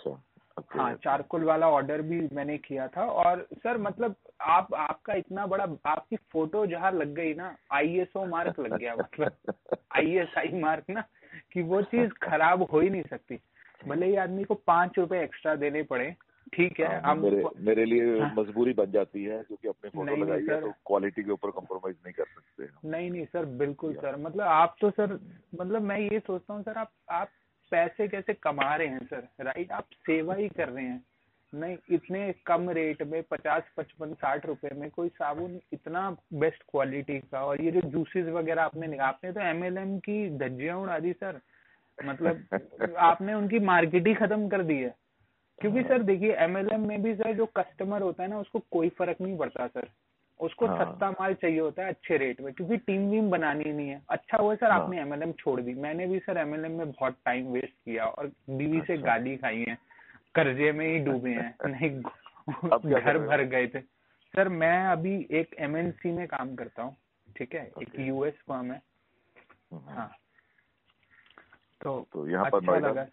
ओके 0.60 0.80
हाँ 0.80 0.94
चारकोल 0.94 1.44
वाला 1.44 1.70
ऑर्डर 1.70 2.02
भी 2.02 2.30
मैंने 2.34 2.58
किया 2.58 2.88
था 2.88 3.06
और 3.06 3.48
सर 3.54 3.78
मतलब 3.78 4.16
आप 4.42 4.74
आपका 4.74 5.14
इतना 5.14 5.46
बड़ा 5.46 5.68
आपकी 5.86 6.16
फ़ोटो 6.16 6.66
जहाँ 6.66 6.92
लग 6.92 7.14
गई 7.14 7.34
ना 7.34 7.56
आईएसओ 7.72 8.26
मार्क 8.26 8.60
लग 8.60 8.78
गया 8.78 8.96
मतलब 8.96 9.32
आईएसआई 9.96 10.60
मार्क 10.60 10.90
ना 10.90 11.04
कि 11.54 11.62
वो 11.62 11.82
चीज़ 11.82 12.12
खराब 12.12 12.64
हो 12.64 12.80
ही 12.80 12.90
नहीं 12.90 13.04
सकती। 13.04 13.40
भले 13.88 14.06
ही 14.06 14.16
आदमी 14.16 14.44
को 14.44 14.54
पाँच 14.54 15.00
रुपए 15.00 15.24
एक्स्ट्रा 15.24 15.56
देने 15.56 15.84
पड़े 15.84 16.16
ठीक 16.54 16.80
है 16.80 16.88
हाँ, 16.88 17.12
हम 17.12 17.20
मेरे 17.20 17.44
मेरे 17.58 17.86
लिए 17.86 18.20
हाँ, 18.20 18.34
मजबूरी 18.36 18.74
बन 18.74 18.92
जाती 18.92 19.24
है 19.24 19.44
क्योंकि 19.44 19.68
अपने 19.68 19.90
फ़ोटो 19.90 20.16
लगाई 20.16 20.46
है 20.50 20.62
तो 20.62 20.72
क्वालिटी 20.72 21.24
के 21.24 21.32
ऊपर 21.32 21.52
कॉम्प्रोमाइज 21.52 21.96
नहीं 22.06 22.14
कर 22.14 22.24
सकते 22.24 22.90
नहीं 22.90 23.12
नहीं 23.12 23.26
सर 23.26 23.46
बिल्कुल 23.46 23.94
सर। 23.94 24.16
मतलब 24.16 24.42
आप 24.42 24.76
तो 24.82 24.90
सर 24.90 25.20
मतलब 25.56 25.82
मैं 25.82 26.00
ये 26.00 26.20
सोचता 26.20 26.54
हूँ 26.54 26.64
सर 26.64 26.78
आप 26.78 26.92
आप 27.12 27.30
पैसे 27.72 28.08
कैसे 28.08 28.34
कमा 28.34 28.76
रहे 28.76 28.88
हैं 28.88 29.06
सर 29.06 29.28
राइट 29.42 29.72
आप 29.72 29.86
सेवा 30.06 30.36
ही 30.36 30.48
कर 30.50 30.70
रहे 30.70 30.86
हैं। 30.86 31.04
नहीं 31.54 31.78
इतने 31.92 32.34
कम 32.46 32.70
रेट 32.70 33.02
में 33.04 33.22
पचास 33.24 33.64
पचपन 33.78 34.14
साठ 34.14 34.46
रुपए 34.46 34.70
में 34.76 34.90
कोई 34.90 35.10
साबुन 35.10 35.60
इतना 35.74 36.10
बेस्ट 36.34 36.64
क्वालिटी 36.72 37.20
का 37.20 37.44
और 37.46 37.62
ये 37.62 37.72
जो 37.72 37.82
जूसेस 37.82 38.28
वगैरह 38.28 38.64
आपने 38.64 38.98
आपने 38.98 39.32
तो 39.32 39.40
एमएलएम 39.40 39.98
की 40.00 40.30
धज्जियाँ 40.38 40.78
उड़ा 40.78 41.00
दी 41.00 41.14
सर 41.14 41.40
मतलब 42.06 42.96
आपने 42.98 43.34
उनकी 43.34 43.60
मार्केट 43.60 44.08
ही 44.08 44.14
खत्म 44.14 44.48
कर 44.50 44.64
दी 44.64 44.78
है। 44.78 44.94
क्योंकि 45.60 45.84
सर 45.84 46.04
देखिए 46.04 46.36
एमएलएम 46.36 46.88
में 46.88 47.02
भी 47.02 47.16
सर 47.16 47.34
जो 47.34 47.46
कस्टमर 47.46 48.02
होता 48.02 48.24
है 48.24 48.30
ना 48.30 48.40
उसको 48.40 48.60
कोई 48.72 48.90
फ़र्क 48.90 49.22
नहीं 49.22 49.38
पड़ता 49.38 49.68
सर 49.68 49.88
उसको 50.42 50.68
हाँ। 50.68 50.86
सस्ता 50.86 51.10
माल 51.12 51.34
चाहिए 51.34 51.60
होता 51.60 51.84
है 51.84 51.90
अच्छे 51.90 52.18
रेट 52.18 52.42
में 52.42 52.54
क्योंकि 52.54 52.78
टीम 52.78 53.10
वीम 53.10 53.30
बनानी 53.30 53.72
नहीं 53.74 53.90
है। 53.90 54.02
अच्छा 54.10 54.38
हुआ 54.38 54.56
सर 54.56 54.72
हाँ। 54.72 54.82
आपने 54.82 55.00
एमएलएम 55.02 55.32
छोड़ 55.32 55.60
दी। 55.62 55.74
मैंने 55.74 56.08
भी 56.08 56.20
सर 56.20 56.38
एमएलएम 56.38 56.72
में 56.72 56.92
बहुत 56.92 57.18
टाइम 57.26 57.52
वेस्ट 57.52 57.74
किया 57.76 58.06
और 58.06 58.32
बीवी 58.50 58.80
अच्छा। 58.80 58.96
से 58.96 59.02
गाली 59.02 59.36
खाई 59.38 59.66
है 59.70 59.78
कर्जे 60.36 60.72
में 60.72 60.88
ही 60.88 61.00
डूबे 61.00 61.30
हैं 61.30 61.56
नहीं 61.66 61.90
घर 63.02 63.18
भर 63.18 63.44
गए 63.44 63.68
थे। 63.68 63.80
सर 64.34 64.50
मैं 64.50 64.86
अभी 64.88 65.16
एक 65.32 65.56
एमएनसी 65.60 66.12
में 66.12 66.28
काम 66.28 66.56
करता 66.56 66.84
हूँ 66.84 66.96
ठीक 67.28 67.56
है? 67.56 67.66
एक 67.82 68.00
यूएस 68.00 68.34
फर्म 68.48 68.72
है। 68.72 68.82
हम्म, 69.72 69.90
हाँ। 69.90 70.10
तो 71.82 72.00
तो 72.14 72.28
यहाँ 72.28 72.50
पर 72.50 72.58
अच्छा 72.58 72.78
लगा। 72.78 73.06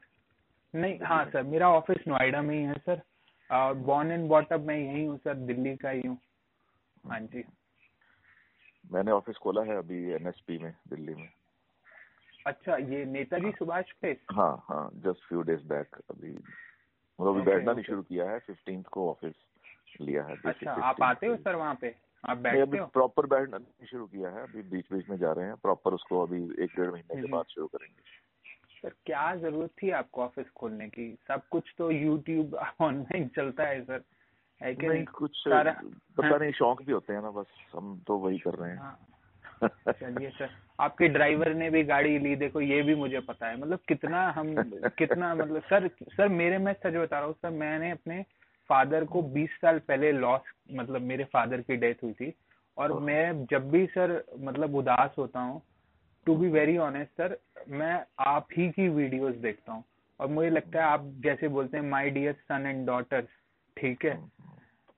नहीं 0.74 0.98
हाँ 1.02 1.24
सर 1.24 1.42
मेरा 1.42 1.68
ऑफ़िस 1.70 2.08
नोएडा 2.08 2.42
में 2.42 2.54
ही 2.56 2.62
है 2.62 2.74
सर। 2.74 3.02
बॉर्न 3.74 4.10
एंड 4.12 4.28
बॉटअप 4.28 4.60
मैं 4.60 4.76
यही 4.76 5.04
हूँ 5.04 5.16
सर 5.18 5.34
दिल्ली 5.34 5.76
का 5.76 5.90
ही 5.90 6.02
हूँ। 6.06 6.18
हाँ 7.04 7.20
जी। 7.20 7.44
मैंने 8.92 9.10
ऑफ़िस 9.10 9.36
खोला 9.36 9.62
है 9.62 9.76
अभी 9.76 10.10
एनएसपी 10.12 10.58
में 10.58 10.74
दिल्ली 10.88 11.14
में। 11.14 11.28
अच्छा 12.46 12.76
ये 12.76 13.04
नेताजी 13.04 13.50
सुभाष 13.50 13.84
प्लेस 13.92 14.16
हाँ 14.32 14.64
हाँ 14.68 14.90
जस्ट 14.94 15.28
फ्यू 15.28 15.42
डेज़ 15.42 15.62
बैक 15.62 15.96
अभी। 16.10 16.30
मतलब 16.30 17.28
अभी 17.28 17.40
बैठना 17.40 17.72
नहीं 17.72 17.84
शुरू 17.84 18.02
किया 18.02 18.30
है 18.30 18.38
फिफ्टींथ 18.38 18.84
को 18.84 19.10
ऑफ़िस 19.10 19.34
लिया 20.00 20.24
है 20.24 20.36
अच्छा 20.44 20.72
आप 20.72 21.02
आते 21.02 21.26
हो 21.26 21.36
सर 21.36 21.54
वहाँ 21.54 21.74
पे? 21.74 21.94
आप 22.24 22.36
बैठते 22.36 22.60
अभी 22.60 22.78
हो? 22.78 22.86
प्रॉपर 22.86 23.26
बैठना 23.26 23.58
नहीं 23.58 23.86
शुरू 23.86 24.06
किया 24.06 24.30
है 24.30 24.42
अभी 24.42 24.62
बीच 24.62 24.92
बीच 24.92 25.08
में 25.08 25.16
जा 25.16 25.32
रहे 25.32 25.46
हैं। 25.46 25.56
प्रॉपर 25.56 25.94
उसको 25.94 26.26
अभी 26.26 26.42
एक 26.64 26.70
डेढ़ 26.76 26.90
महीने 26.90 27.22
के। 27.22 27.26
बाद 27.26 27.44
शुरू 27.44 27.66
करेंगे। 27.66 28.02
सर 28.82 28.94
क्या 29.06 29.36
ज़रूरत 29.36 29.70
थी 29.82 29.90
आपको 29.90 30.22
ऑफ़िस 30.22 30.50
खोलने 30.50 30.88
की? 30.88 31.18
सब 31.28 31.42
कुछ 31.50 31.74
तो 31.78 31.90
यूट्यूब 31.90 32.54
ऑनलाइन 32.80 33.28
चलता 33.36 33.62
है 33.62 33.84
सर। 33.84 34.04
है 34.62 34.74
कि 34.74 34.88
नहीं 34.88 35.04
कुछ 35.04 35.36
सारा 35.36 35.72
पता 36.16 36.28
हाँ। 36.28 36.38
नहीं 36.38 36.52
शौक 36.52 36.82
भी 36.82 36.92
होते 36.92 37.12
हैं 37.12 37.22
ना 37.22 37.30
बस 37.30 37.46
हम 37.74 38.02
तो 38.06 38.16
वही 38.18 38.38
कर 38.38 38.54
रहे 38.54 38.70
हैं। 38.70 38.78
हाँ। 38.78 38.98
चलिए 39.64 40.30
सर 40.30 40.50
आपके 40.80 41.08
ड्राइवर 41.08 41.54
ने 41.54 41.70
भी 41.70 41.82
गाड़ी 41.84 42.18
ली 42.18 42.36
देखो 42.36 42.60
ये 42.60 42.82
भी 42.82 42.94
मुझे 42.94 43.20
पता 43.20 43.46
है 43.46 43.60
मतलब 43.60 43.78
कितना 43.88 44.30
हम 44.30 44.54
कितना 44.98 45.34
मतलब 45.34 45.62
सर 45.62 45.88
सर 46.02 46.28
मेरे 46.28 46.58
मैं 46.58 46.72
सच 46.72 46.94
बता 46.94 47.18
रहा 47.18 47.26
हूँ 47.26 47.34
सर 47.34 47.50
मैंने 47.50 47.90
अपने 47.90 48.22
फादर 48.70 49.04
को 49.04 49.22
20 49.22 49.48
साल 49.48 49.78
पहले 49.78 50.12
लॉस 50.12 50.40
मतलब 50.72 51.02
मेरे 51.02 51.24
फादर 51.24 51.60
की 51.60 51.76
डेथ 51.76 51.94
हुई 52.02 52.12
थी 52.12 52.34
और 52.76 52.92
मैं 53.00 53.46
जब 53.46 53.70
भी 53.70 53.86
सर 53.86 54.24
मतलब 54.40 54.74
उदास 54.74 55.14
होता 55.18 55.40
हूँ 55.40 55.62
to 56.26 56.36
be 56.36 56.48
very 56.48 56.76
honest 56.78 57.12
sir 57.12 57.38
मैं 57.68 58.04
आप 58.18 58.48
ही 58.56 58.68
की 58.68 58.88
वीडियोस 58.88 59.34
देखता 59.34 59.72
हूँ 59.72 59.84
और 60.20 60.28
मुझे 60.28 60.50
लगता 60.50 60.78
है 60.78 60.84
आप 60.84 61.12
जैसे 61.24 61.48
बोलते 61.48 61.76
हैं 61.76 61.84
my 61.84 62.10
dear 62.10 62.32
son 62.32 62.66
and 62.66 62.86
daughters 62.86 63.28
ठीक 63.76 64.04
है? 64.04 64.30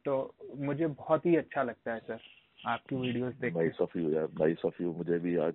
तो 0.05 0.35
मुझे 0.57 0.87
बहुत 0.87 1.27
ही 1.27 1.37
अच्छा 1.37 1.63
लगता 1.63 1.93
है 1.93 2.01
सर 2.01 2.21
आपकी 2.67 2.97
वीडियोस 2.97 3.35
देख 3.35 3.57
नाइस 3.57 3.81
ऑफ़ 3.81 3.99
यू 3.99 4.11
यार 4.11 4.29
नाइस 4.41 4.65
ऑफ़ 4.65 4.83
यू 4.83 4.93
मुझे 4.93 5.19
भी 5.19 5.37
आज 5.37 5.55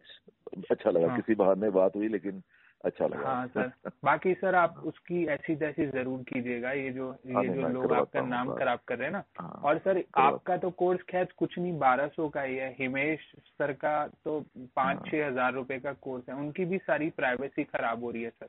अच्छा 0.71 0.89
लगा। 0.89 1.07
हाँ। 1.07 1.17
किसी 1.17 1.35
बहाने 1.35 1.69
बात 1.69 1.95
हुई 1.95 2.07
लेकिन 2.07 2.41
अच्छा 2.83 3.07
लगा। 3.07 3.29
हाँ 3.29 3.47
सर। 3.47 3.71
बाकी 4.03 4.33
सर 4.33 4.55
आप 4.55 4.81
उसकी 4.85 5.25
ऐसी 5.25 5.55
तैसी 5.55 5.85
ज़रूर 5.87 6.23
कीजिएगा 6.23 6.71
ये 6.71 6.91
जो 6.91 7.09
हाँ, 7.11 7.43
ये 7.43 7.49
जो 7.49 7.67
लोग 7.67 7.93
आपका 7.93 8.21
नाम 8.21 8.53
खराब 8.53 8.79
कर 8.87 8.97
रहे 8.97 9.07
हैं 9.07 9.13
ना। 9.13 9.23
हाँ, 9.39 9.61
और 9.63 9.77
सर 9.77 10.03
आपका 10.15 10.57
तो 10.57 10.69
कोर्स 10.71 11.01
खैर 11.01 11.27
कुछ 11.37 11.57
नहीं 11.59 11.77
बारह 11.79 12.07
सौ 12.07 12.29
का 12.29 12.41
ही 12.41 12.55
है। 12.55 12.75
हिमेश 12.79 13.19
सर 13.59 13.73
का 13.73 13.95
तो 14.07 14.39
पाँच 14.75 14.97
हाँ। 14.97 15.05
छह 15.05 15.27
हज़ार 15.27 15.53
रुपए 15.53 15.79
का 15.79 15.93
कोर्स 15.93 16.29
है। 16.29 16.35
उनकी 16.35 16.65
भी 16.65 16.77
सारी 16.77 17.09
प्राइवेसी 17.09 17.63
खराब 17.63 18.03
हो 18.03 18.11
रही 18.11 18.23
है 18.23 18.29
सर। 18.29 18.47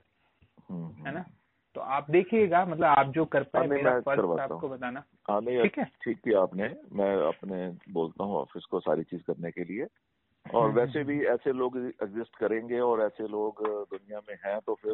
हम्म, 0.69 1.07
है 1.07 1.13
ना? 1.13 1.19
हम्म। 1.19 1.36
तो 1.77 1.81
आप 1.81 2.11
देखिएगा 2.11 2.65
मतलब 2.65 2.83
आप 2.83 3.07
जो 3.07 3.25
कर 3.25 3.43
पाए 3.43 3.67
हाँ, 3.67 3.69
मेरा 3.69 3.99
फ़र्ज़ 3.99 4.39
आपको 4.39 4.69
बताना। 4.69 5.03
हाँ 5.29 5.41
ठीक 5.41 5.77
है? 5.77 5.85
ठीक 5.85 6.17
किया 6.17 6.41
आपने। 6.41 6.75
मैं 6.93 7.27
अपने 7.27 7.77
बोलता 7.93 8.23
हूँ 8.23 8.35
ऑफ़िस 8.35 8.65
को 8.65 8.79
सारी 8.79 9.03
चीज़ 9.03 9.21
करने 9.21 9.51
के 9.51 9.63
लिए। 9.63 9.87
और 10.53 10.69
हम्म, 10.69 10.79
वैसे 10.79 11.03
भी 11.03 11.25
ऐसे 11.25 11.53
लोग 11.53 11.77
एग्जिस्ट 11.77 12.35
करेंगे 12.35 12.79
और 12.79 13.01
ऐसे 13.01 13.27
लोग 13.27 13.67
दुनिया 13.67 14.21
में 14.29 14.37
हैं 14.45 14.59
तो 14.59 14.75
फिर 14.75 14.93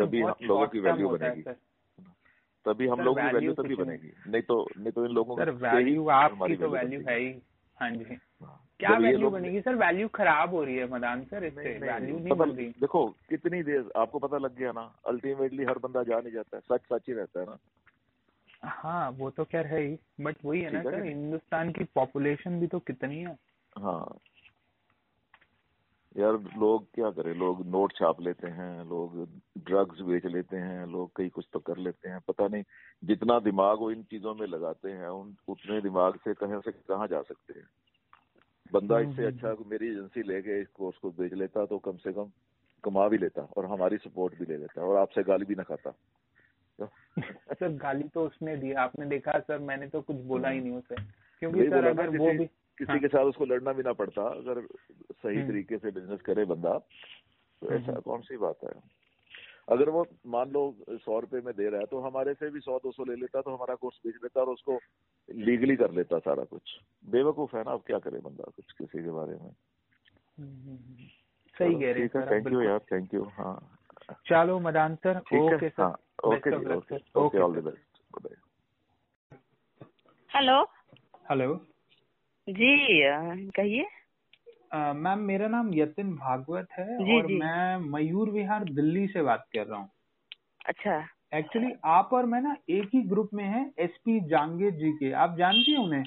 तभी 0.00 0.20
हम 0.20 0.34
लोगों 0.42 0.66
की 0.66 0.80
वैल्यू 0.80 1.08
बनेगी। 1.08 1.42
तभी 2.66 2.86
हम 2.86 3.00
लोगों 3.00 3.22
की 3.22 3.34
वैल्यू 3.34 3.52
तभी। 3.52 3.74
बनेगी। 3.74 4.12
नहीं 4.26 4.42
तो 4.42 4.70
नहीं 4.78 4.92
तो 4.92 5.06
इन 5.06 5.12
लोगों 5.12 5.36
ही 5.36 5.52
वैल्यू 5.52 6.08
आपकी 6.08 6.56
तो 6.56 6.68
वैल्यू 6.68 7.00
है 7.08 7.18
ही। 7.18 7.42
हाँ 7.80 7.90
जी। 7.90 8.18
क्या 8.82 8.96
वैल्यू 8.98 9.30
बनेगी? 9.30 9.60
सर 9.60 9.74
वैल्यू 9.74 10.08
खराब 10.08 10.50
हो 10.50 10.62
रही 10.64 10.76
है 10.76 10.86
मदान 10.90 11.24
सर 11.24 11.44
इससे 11.44 11.78
वैल्यू 11.78 12.18
नहीं 12.18 12.36
बन 12.36 12.50
रही। 12.50 12.68
देखो 12.80 13.06
कितनी 13.28 13.62
देर 13.62 13.90
आपको 13.96 14.18
पता 14.18 14.38
लग 14.38 14.56
गया 14.58 14.72
ना 14.72 14.92
अल्टीमेटली 15.06 15.64
हर 15.64 15.78
बंदा 15.78 16.02
जा 16.02 16.20
नहीं 16.20 16.32
जाता 16.32 16.56
है 16.56 16.62
सच 16.62 16.86
सच 16.92 17.08
ही 17.08 17.14
रहता 17.14 17.40
है 17.40 17.46
ना। 17.46 17.58
हाँ 18.64 19.10
वो 19.10 19.30
तो 19.30 19.44
खैर 19.44 19.66
है 19.66 19.80
ही 19.80 19.98
बट 20.20 20.36
वही 20.44 20.60
है 20.60 20.70
ना 20.70 20.82
सर 20.82 21.02
हिंदुस्तान 21.04 21.72
की 21.72 21.84
पॉपुलेशन 21.84 22.60
भी 22.60 22.66
तो 22.66 22.78
कितनी 22.78 23.18
है। 23.18 23.36
हाँ। 23.78 24.18
यार 26.16 26.32
लोग 26.32 26.86
क्या 26.94 27.10
करें 27.10 27.34
लोग 27.34 27.66
नोट 27.66 27.92
छाप 27.92 28.20
लेते 28.20 28.48
हैं 28.48 28.84
लोग 28.84 29.16
ड्रग्स 29.58 30.00
बेच 30.00 30.26
लेते 30.26 30.56
हैं 30.56 30.86
लोग 30.86 31.10
कई 31.16 31.28
कुछ 31.28 31.46
तो 31.52 31.58
कर 31.58 31.76
लेते 31.76 32.08
हैं 32.08 32.20
पता 32.28 32.48
नहीं 32.48 32.62
जितना 33.04 33.38
दिमाग 33.40 33.78
वो 33.78 33.90
इन 33.90 34.02
चीज़ों 34.02 34.34
में 34.34 34.46
लगाते 34.46 34.90
हैं 34.90 35.08
उन 35.08 35.34
उतने 35.48 35.80
दिमाग 35.80 36.16
से 36.16 36.34
कहीं 36.34 36.60
से 36.60 36.72
कहाँ 36.72 37.06
जा 37.06 37.22
सकते 37.22 37.58
हैं। 37.58 37.66
बंदा 38.72 38.96
हम्म, 38.96 39.10
इससे 39.10 39.22
हम्म, 39.22 39.32
अच्छा 39.32 39.68
मेरी 39.68 39.88
एजेंसी 39.88 40.22
लेके 40.24 40.60
इस 40.60 40.68
कोर्स 40.74 40.96
को 40.98 41.10
बेच 41.12 41.32
लेता 41.34 41.64
तो 41.66 41.78
कम 41.80 41.96
से 41.98 42.12
कम 42.12 42.30
कमा 42.84 43.08
भी 43.08 43.18
लेता 43.18 43.42
और 43.56 43.66
हमारी 43.66 43.96
सपोर्ट 43.98 44.38
भी 44.38 44.46
ले 44.46 44.56
लेता 44.58 44.82
और 44.82 44.96
आपसे 44.98 45.22
गाली 45.24 45.44
भी 45.44 45.54
ना 45.54 45.62
खाता 45.64 45.94
सर 47.52 47.68
गाली 47.76 48.08
तो 48.08 48.24
उसने 48.26 48.56
दी 48.56 48.72
आपने 48.82 49.06
देखा 49.06 49.38
सर 49.40 49.58
मैंने 49.62 49.86
तो 49.88 50.00
कुछ 50.02 50.16
बोला 50.26 50.48
ही 50.48 50.60
नहीं 50.60 50.72
उसे 50.72 50.94
क्योंकि 51.42 51.68
सर 51.70 51.86
अगर 51.86 52.16
वो 52.16 52.30
भी 52.30 52.46
किसी 52.78 52.90
हाँ। 52.90 52.98
के 53.00 53.08
साथ 53.08 53.24
उसको 53.24 53.44
लड़ना 53.44 53.72
भी 53.72 53.82
ना 53.82 53.92
पड़ता 53.92 54.22
अगर 54.24 54.60
सही 54.60 55.36
हम्म। 55.36 55.48
तरीके 55.48 55.78
से 55.78 55.90
बिज़नेस 55.90 56.20
करे 56.20 56.44
बंदा 56.46 56.78
तो 56.78 57.66
हम्म, 57.66 57.76
ऐसा 57.76 57.92
हम्म। 57.92 58.00
कौन 58.00 58.20
सी 58.22 58.36
बात 58.36 58.64
है 58.64 58.72
अगर 59.68 59.88
वो 59.90 60.06
मान 60.26 60.50
लो 60.50 60.62
सौ 60.90 61.18
रुपए 61.20 61.40
में 61.40 61.54
दे 61.54 61.68
रहा 61.68 61.80
है 61.80 61.86
तो 61.86 62.00
हमारे 62.00 62.34
से 62.34 62.50
भी 62.50 62.60
सौ 62.60 62.78
दो 62.78 62.92
सौ 62.92 63.04
ले 63.04 63.16
लेता 63.16 63.40
तो 63.40 63.50
हमारा 63.50 63.74
कोर्स 63.76 64.00
बेच 64.06 64.14
लेता 64.22 64.40
और 64.40 64.48
उसको 64.48 64.78
लीगली 65.30 65.76
कर 65.76 65.90
लेता 65.90 66.18
सारा 66.18 66.44
कुछ। 66.44 66.62
बेवकूफ़ 67.06 67.56
है 67.56 67.62
ना 67.62 67.70
अब 67.70 67.82
क्या 67.86 67.98
करे 67.98 68.18
बंदा 68.18 68.44
कुछ 68.56 68.72
किसी 68.72 69.02
के 69.02 69.10
बारे 69.10 69.32
में। 69.32 69.50
सही 71.56 71.74
कह 71.74 71.92
रहे 71.92 72.02
हैं 72.02 72.10
है 72.16 72.26
थैंक 72.26 72.52
यू 72.52 72.62
यार 72.62 72.78
थैंक 72.78 73.14
यू 73.14 73.24
हाँ। 73.24 73.78
चलो 74.26 74.60
मदान 74.60 74.94
सर 74.94 75.18
ओके 75.18 75.68
सर 75.68 75.82
हाँ 75.82 75.98
okay 76.24 76.50
luck 76.50 76.72
okay 76.72 77.20
okay 77.20 77.38
all 77.38 77.60
the 77.60 77.64
best 77.64 78.02
bye 78.22 78.36
hello. 80.34 80.62
Hello. 81.30 81.66
जी 82.48 83.02
कहिए। 83.50 83.86
मैम 84.74 85.18
मेरा 85.18 85.48
नाम 85.48 85.74
यतिन 85.74 86.14
भागवत 86.14 86.68
है 86.72 87.04
जी, 87.04 87.16
और 87.16 87.26
जी। 87.26 87.34
मैं 87.34 87.76
मयूर 87.76 88.30
विहार 88.30 88.64
दिल्ली 88.64 89.06
से 89.06 89.22
बात 89.22 89.46
कर 89.52 89.66
रहा 89.66 89.78
हूँ। 89.78 89.90
अच्छा। 90.66 91.08
एक्चुअली 91.34 91.72
आप 91.84 92.10
और 92.12 92.26
मैं 92.26 92.40
ना 92.40 92.56
एक 92.70 92.90
ही 92.94 93.02
ग्रुप 93.02 93.30
में 93.34 93.44
हैं 93.44 93.72
एसपी 93.78 94.20
जांगेर 94.20 94.70
जी 94.70 94.92
के। 94.92 95.12
आप 95.12 95.36
जानती 95.38 95.72
हैं 95.72 95.78
उन्हें? 95.78 96.04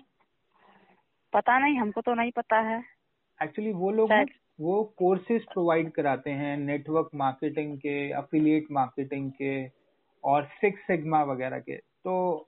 पता 1.34 1.60
नहीं 1.60 1.80
हमको 1.80 2.02
तो 2.02 2.14
नहीं 2.14 2.32
पता 2.32 2.60
है। 2.60 2.84
एक्चुअली 3.44 3.72
वो 3.72 3.92
लोग 3.92 4.12
वो 4.62 4.84
कोर्सेज 4.98 5.44
प्रोवाइड 5.44 5.92
कराते 5.92 6.30
हैं 6.30 6.58
नेटवर्क 6.58 7.10
मार्केटिंग 7.16 7.78
के 7.78 8.12
अफिलिएट 8.12 8.66
मार्केटिंग 8.72 9.32
के 9.32 9.68
और 10.24 10.46
सिक्स 10.46 10.82
सिग्मा 10.82 11.24
वगैरह 11.24 11.60
के। 11.60 11.76
तो 11.76 12.48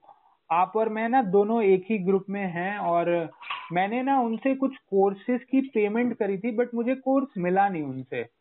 आप 0.50 0.72
और 0.76 0.88
मैं 0.88 1.08
ना 1.08 1.22
दोनों 1.22 1.62
एक 1.62 1.84
ही 1.90 1.98
ग्रुप 1.98 2.24
में 2.30 2.46
हैं 2.46 2.78
और 2.78 3.30
मैंने 3.72 4.02
ना 4.02 4.20
उनसे 4.20 4.54
कुछ 4.54 4.76
कोर्सेज 4.76 5.44
की 5.44 5.60
पेमेंट 5.60 6.16
करी 6.18 6.38
थी 6.38 6.50
बट 6.50 6.74
मुझे 6.74 6.94
कोर्स 6.94 7.28
मिला 7.38 7.68
नहीं 7.68 7.82
उनसे। 7.82 8.37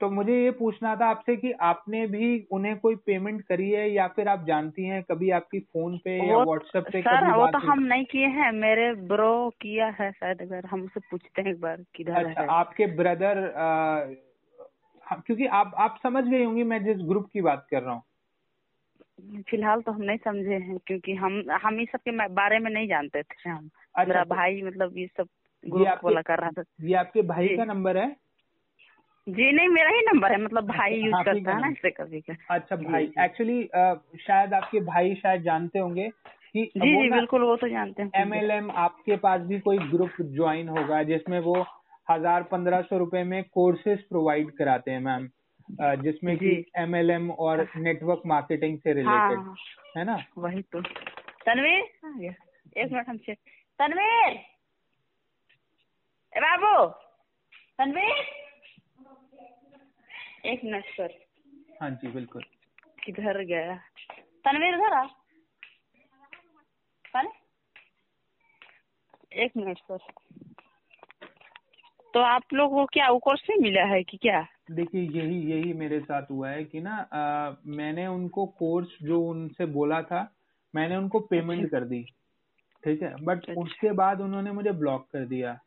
तो 0.00 0.08
मुझे 0.10 0.44
ये 0.44 0.50
पूछना 0.50 0.94
था 0.96 1.06
आपसे 1.06 1.36
कि 1.36 1.52
आपने 1.52 2.06
भी 2.06 2.46
उन्हें 2.50 2.78
कोई 2.78 2.94
पेमेंट 2.96 3.42
करी 3.42 3.70
है 3.70 3.90
या 3.90 4.06
फिर 4.08 4.28
आप 4.28 4.44
जानती 4.46 4.84
हैं 4.84 5.02
कभी 5.02 5.30
आपकी 5.30 5.60
फ़ोन 5.60 5.98
पे 5.98 6.16
या 6.28 6.36
व्हाट्सएप 6.38 6.84
पे 6.92 7.02
सर 7.02 7.20
कभी 7.20 7.32
वो 7.32 7.46
तो 7.46 7.58
हम 7.58 7.82
नहीं 7.82 8.04
किए 8.04 8.26
हैं 8.26 8.52
मेरे 8.52 8.92
ब्रो 8.94 9.50
किया 9.50 9.86
है 10.00 10.10
शायद 10.12 10.42
अगर 10.42 10.66
हम 10.66 10.82
उसे 10.82 11.00
पूछते 11.00 11.42
हैं 11.42 11.50
एक 11.50 11.60
बार 11.60 11.84
किधर 11.94 12.16
अच्छा 12.16 12.42
है। 12.42 12.48
आपके 12.48 12.86
ब्रदर 12.86 13.52
क्योंकि 15.26 15.46
आप 15.46 15.72
आप 15.78 15.98
समझ 16.02 16.24
गई 16.24 16.44
होंगी 16.44 16.62
मैं 16.62 16.84
जिस 16.84 16.96
ग्रुप 16.96 17.28
की 17.32 17.40
बात 17.40 17.66
कर 17.70 17.82
रहा 17.82 17.94
हूँ। 17.94 18.02
फ़िलहाल 19.50 19.80
तो 19.80 19.92
हम 19.92 20.02
नहीं 20.02 20.18
समझे 20.18 20.54
हैं 20.54 20.78
क्योंकि 20.86 21.14
हम 21.14 21.42
हम 21.62 21.80
इस 21.80 21.88
सब 21.88 21.98
के 21.98 22.28
बारे 22.28 22.58
में 22.58 22.70
नहीं 22.70 22.88
जानते 22.88 23.22
थे 23.22 23.50
हम। 23.50 23.70
अच्छा 23.94 24.04
मेरा 24.04 24.24
तो 24.24 24.34
भाई 24.34 24.62
मतलब 24.62 24.98
ये 24.98 25.06
सब 25.06 25.28
ग्रुप 25.66 26.04
वाला 26.04 26.22
कर 26.22 26.38
रहा 26.38 26.50
था। 26.50 26.62
ये 26.82 26.94
आपके 26.94 27.22
भाई 27.22 27.48
का 27.48 27.64
नंबर 27.64 27.96
है? 27.96 28.16
जी 29.30 29.50
नहीं 29.52 29.68
मेरा 29.68 29.90
ही 29.90 30.00
नंबर 30.02 30.32
है 30.32 30.40
मतलब 30.42 30.66
भाई 30.66 30.92
अच्छा, 30.92 31.06
यूज़ 31.06 31.14
आप 31.14 31.24
करता 31.24 31.54
है 31.54 31.60
ना 31.60 31.68
इससे 31.68 31.90
कभी 31.90 32.20
का 32.20 32.34
अच्छा 32.54 32.76
भाई 32.76 33.10
एक्चुअली 33.18 33.62
शायद 34.22 34.54
आपके 34.54 34.80
भाई 34.80 35.14
शायद 35.14 35.42
जानते 35.42 35.78
होंगे 35.78 36.08
कि 36.54 36.64
जी 36.76 36.94
जी 36.96 37.10
बिल्कुल 37.10 37.42
वो 37.42 37.56
तो 37.56 37.68
जानते 37.68 38.02
हैं। 38.02 38.10
एमएलएम 38.14 38.70
आपके 38.70 39.16
पास 39.16 39.40
भी 39.40 39.58
कोई 39.60 39.78
ग्रुप 39.90 40.20
ज्वाइन 40.36 40.68
होगा 40.68 41.02
जिसमें 41.02 41.38
वो 41.40 41.54
हज़ार 42.10 42.42
पंद्रह 42.42 42.82
सौ 42.82 42.98
रुपए 42.98 43.22
में 43.22 43.42
कोर्सेज 43.44 44.02
प्रोवाइड 44.08 44.50
कराते 44.56 44.90
हैं 44.90 45.00
मैम 45.00 45.28
जिसमें 46.02 46.36
कि 46.38 46.46
जी। 46.46 46.64
एमएलएम 46.76 47.30
और 47.30 47.66
नेटवर्क 47.76 48.22
मार्केटिंग 48.26 48.78
से 48.78 48.90
हाँ 48.90 48.96
रिलेटेड 48.96 49.38
हाँ, 49.38 49.54
है। 49.96 50.04
ना? 50.04 50.16
वही 50.38 50.62
तो। 50.62 50.80
तनवीर 51.46 51.82
एक 52.76 52.92
मिनट 52.92 53.08
हम 53.08 53.16
चेक 53.18 53.38
तनवीर! 53.78 54.34
बाबू! 56.32 56.86
तनवीर! 57.78 58.24
एक 60.46 60.60
मिनट 60.64 60.84
सर। 60.84 61.14
हाँ 61.82 61.90
जी 61.90 62.08
बिल्कुल। 62.08 62.42
किधर 63.04 63.44
गया? 63.44 63.76
तनवीर 64.44 64.74
इधर 64.74 64.92
आ। 64.92 65.04
एक 69.32 69.52
मिनट 69.56 69.78
सर। 69.78 69.98
तो 72.14 72.20
आप 72.20 72.42
लोग 72.54 72.70
को 72.70 72.84
क्या 72.86 73.18
कोर्स 73.18 73.42
नहीं 73.50 73.60
मिला 73.60 73.84
है 73.84 74.02
कि 74.02 74.16
क्या? 74.16 74.46
देखिए 74.70 75.02
यही 75.02 75.52
यही 75.52 75.72
मेरे 75.72 76.00
साथ 76.00 76.22
हुआ 76.30 76.50
है 76.50 76.64
कि 76.64 76.80
ना 76.80 76.96
अ, 76.96 77.56
मैंने 77.66 78.06
उनको 78.06 78.46
कोर्स 78.46 78.88
जो 79.02 79.20
उनसे 79.22 79.66
बोला 79.66 80.02
था 80.02 80.34
मैंने 80.74 80.96
उनको 80.96 81.20
पेमेंट 81.20 81.70
कर 81.70 81.84
दी। 81.84 82.02
ठीक 82.84 83.02
है? 83.02 83.14
बट 83.24 83.38
अच्छा। 83.38 83.60
उसके 83.60 83.92
बाद 83.92 84.20
उन्होंने 84.20 84.52
मुझे 84.52 84.72
ब्लॉक 84.72 85.08
कर 85.12 85.26
दिया। 85.26 85.60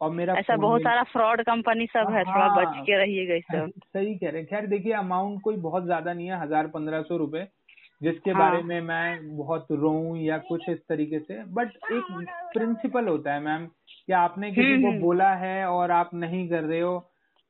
और 0.00 0.10
मेरा 0.10 0.34
ऐसा 0.34 0.56
बहुत 0.56 0.82
सारा 0.82 1.02
फ्रॉड 1.02 1.42
कंपनी 1.42 1.86
सब 1.86 2.12
है 2.14 2.24
थोड़ा 2.24 2.46
हाँ। 2.46 2.56
बच 2.56 2.86
के 2.86 2.96
रहिएगा 2.98 3.38
सब 3.52 3.70
सही 3.86 4.14
कह 4.14 4.30
रहे 4.30 4.40
हैं 4.40 4.46
खैर 4.46 4.66
देखिए 4.66 4.92
अमाउंट 4.92 5.40
कोई 5.42 5.56
बहुत 5.56 5.84
ज़्यादा 5.84 6.12
नहीं 6.12 6.26
है 6.26 6.40
हज़ार 6.42 6.66
पंद्रह 6.66 7.02
सौ 7.02 7.16
रुपये 7.16 7.46
जिसके 8.02 8.30
हाँ। 8.30 8.40
बारे 8.40 8.62
में 8.62 8.80
मैं 8.80 9.36
बहुत 9.36 9.66
रोऊं 9.70 10.16
या 10.16 10.38
कुछ 10.38 10.68
इस 10.68 10.78
तरीके 10.88 11.18
से 11.18 11.42
बट 11.44 11.68
एक 11.68 12.26
प्रिंसिपल 12.52 13.08
होता 13.08 13.34
है 13.34 13.40
मैम 13.40 13.66
कि 13.66 14.12
आपने 14.12 14.50
किसी 14.50 14.82
को। 14.82 14.92
बोला 15.00 15.34
है 15.34 15.66
और 15.66 15.90
आप 15.90 16.10
नहीं 16.14 16.48
कर 16.48 16.62
रहे 16.62 16.80
हो 16.80 16.98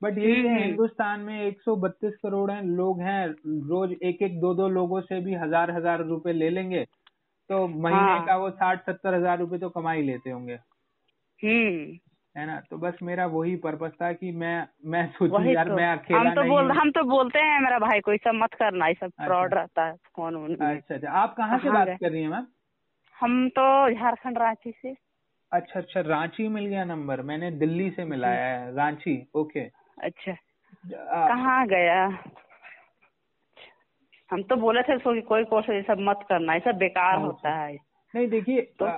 बट 0.02 0.18
ये। 0.18 0.34
हिंदुस्तान 0.58 1.20
में 1.20 1.46
132 1.46 2.16
करोड़ 2.22 2.50
हैं 2.50 2.62
लोग 2.62 3.00
हैं 3.00 3.26
रोज 3.68 3.92
एक 4.02 4.22
एक 4.22 4.40
दो 4.40 4.54
दो 4.54 4.68
लोगों 4.68 5.00
से 5.00 5.20
भी 5.20 5.34
हज़ार 5.34 5.70
हज़ार 5.70 6.04
रुपए 6.04 6.32
ले 6.32 6.50
लेंगे 6.50 6.84
तो 7.50 7.66
महीने 7.68 8.00
हाँ। 8.00 8.26
का 8.26 8.36
वो 8.36 8.50
साठ 8.50 8.86
सत्तर 8.86 9.14
हज़ार 9.14 9.38
रुपए 9.38 9.58
तो 9.58 9.68
कमा 9.68 9.92
ही 9.92 10.02
लेते 10.02 10.30
होंगे 10.30 10.58
हम्म 11.40 11.98
है 12.36 12.46
ना? 12.46 12.60
तो 12.70 12.76
बस 12.78 12.98
मेरा 13.02 13.26
वही 13.26 13.56
पर्पज 13.56 13.90
था 14.02 14.12
कि 14.12 14.32
मैं 14.32 14.68
मैं 14.86 15.06
सोचूं 15.12 15.42
यार 15.44 15.68
तो। 15.68 15.74
मैं 15.74 15.88
अकेला 15.92 16.20
हम 16.20 16.34
तो 16.34 16.40
नहीं 16.40 16.50
बोल 16.50 16.70
हम 16.70 16.90
तो 16.90 17.02
बोलते 17.02 17.38
हैं 17.38 17.60
मेरा 17.60 17.78
भाई 17.78 18.00
को 18.00 18.16
सब 18.16 18.34
मत 18.34 18.54
करना 18.54 18.86
ये 18.86 18.94
सब 18.94 19.06
अच्छा। 19.06 19.24
फ्रॉड 19.24 19.54
रहता 19.54 19.86
है 19.86 19.92
फ़ोन 19.92 20.54
अच्छा 20.54 20.94
अच्छा। 20.94 21.10
आप 21.10 21.34
कहाँ 21.36 21.58
से 21.58 21.70
बात 21.70 21.88
कर 21.88 22.10
रही 22.10 22.22
हैं 22.22 22.28
मैम? 22.28 22.46
हम 23.20 23.48
तो 23.48 23.90
झारखंड 23.94 24.38
रांची 24.38 24.70
से। 24.70 24.94
अच्छा 25.52 25.80
अच्छा। 25.80 26.00
रांची 26.00 26.48
मिल 26.48 26.66
गया 26.66 26.84
नंबर। 26.84 27.22
मैंने 27.22 27.50
दिल्ली 27.50 27.90
से 27.90 28.04
मिलाया 28.04 28.46
है। 28.46 28.74
रांची 28.74 29.28
ओके। 29.34 29.60
अच्छा। 30.02 30.32
कहाँ 31.28 31.66
गया? 31.66 32.18
हम 34.30 34.42
तो 34.42 34.56
बोले 34.56 34.82
थे 34.82 34.96
उसको 34.96 35.14
कि 35.14 35.20
कोई 35.20 35.44
कोर्स 35.44 35.70
ये 35.70 35.82
सब 35.82 35.96
मत 36.00 36.20
करना 36.28 36.54
ये 36.54 36.60
सब 36.60 36.76
बेकार 36.76 37.14
अच्छा। 37.14 37.26
होता 37.26 37.50
है। 37.50 37.76
नहीं 38.14 38.28
देखिए 38.28 38.60
तो- 38.60 38.90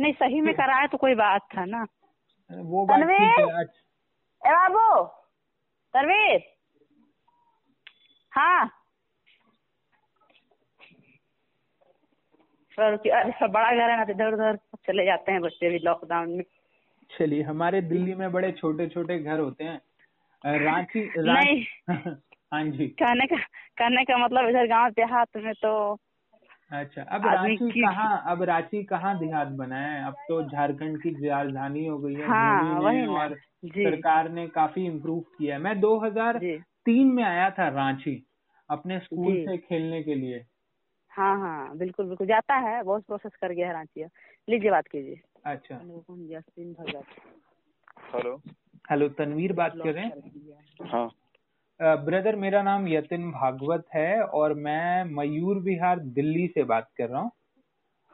नहीं 0.00 0.12
सही 0.12 0.40
में 0.40 0.54
कराए 0.54 0.86
तो 0.86 0.98
कोई 0.98 1.14
बात 1.14 1.42
था 1.56 1.64
ना। 1.64 1.86
वो 2.50 2.86
तनवीर? 2.86 3.68
ए 4.42 4.52
बाबू! 4.52 5.04
तनवीर? 5.94 6.40
हाँ। 8.32 8.70
सर 12.78 12.92
अरे 13.10 13.32
सब 13.32 13.50
बड़ा 13.52 13.70
घर 13.70 13.90
है 13.90 13.96
ना 13.96 14.04
तो 14.04 14.12
इधर 14.12 14.32
उधर 14.32 14.56
चले 14.86 15.04
जाते 15.04 15.32
हैं 15.32 15.40
बच्चे 15.40 15.70
भी 15.70 15.78
लॉकडाउन 15.78 16.30
में। 16.30 16.44
चलिए 17.10 17.42
हमारे 17.42 17.80
दिल्ली 17.82 18.14
में 18.14 18.30
बड़े 18.32 18.52
छोटे 18.52 18.86
छोटे 18.88 19.18
घर 19.18 19.38
होते 19.38 19.64
हैं। 19.64 19.80
रांची 20.44 21.00
नहीं। 21.00 21.26
रांची 21.26 21.66
हाँ 22.52 22.64
जी। 22.64 22.86
कहने 22.88 23.26
का 23.26 23.36
कहने 23.78 24.04
का 24.04 24.16
मतलब 24.18 24.48
इधर 24.48 24.66
गाँव 24.66 24.90
देहात 24.90 25.36
में 25.36 25.52
तो 25.54 25.72
अच्छा 26.72 27.02
अब 27.02 27.26
रांची 27.26 27.80
कहाँ 27.80 28.22
अब 28.26 28.42
रांची 28.42 28.82
कहाँ 28.82 29.18
देहात 29.18 29.46
बना 29.46 29.76
है? 29.76 30.06
अब 30.06 30.12
तो 30.12 30.42
झारखंड 30.42 31.02
की 31.02 31.28
राजधानी 31.28 31.86
हो 31.86 31.98
गई 31.98 32.14
है 32.14 32.26
हाँ, 32.26 32.80
वही 32.80 33.06
और 33.06 33.34
सरकार 33.76 34.28
ने 34.28 34.48
काफ़ी 34.48 34.86
इम्प्रूव 34.86 35.20
किया 35.20 35.56
है। 35.56 35.62
मैं 35.62 35.80
2003 35.80 36.38
जी 36.86 37.04
में 37.04 37.24
आया 37.24 37.50
था 37.50 37.68
रांची 37.68 38.26
अपने 38.70 38.98
स्कूल 38.98 39.34
से 39.34 39.56
खेलने 39.58 40.02
के 40.02 40.14
लिए। 40.14 40.46
हाँ 41.10 41.38
हाँ 41.40 41.76
बिल्कुल 41.76 42.06
बिल्कुल। 42.06 42.26
जाता 42.26 42.54
है 42.54 42.82
बहुत 42.82 43.04
प्रोसेस 43.04 43.32
कर 43.40 43.52
गया 43.52 43.66
है 43.66 43.72
रांची 43.72 44.04
लीजिए 44.48 44.70
बात 44.70 44.88
कीजिए। 44.88 45.20
अच्छा। 45.46 45.74
Hello 48.14 48.42
hello. 48.90 49.08
तनवीर 49.08 49.52
बात 49.52 49.74
कर 49.84 49.92
रहे 49.92 50.04
हैं। 50.04 50.12
हाँ। 50.86 51.10
ब्रदर 51.80 52.36
मेरा 52.36 52.62
नाम 52.62 52.86
यतिन 52.88 53.30
भागवत 53.30 53.84
है 53.94 54.22
और 54.22 54.54
मैं 54.54 55.04
मयूर 55.04 55.58
विहार 55.58 56.00
दिल्ली 56.10 56.46
से 56.46 56.64
बात 56.64 56.88
कर 56.98 57.08
रहा 57.08 57.20
हूँ। 57.20 57.30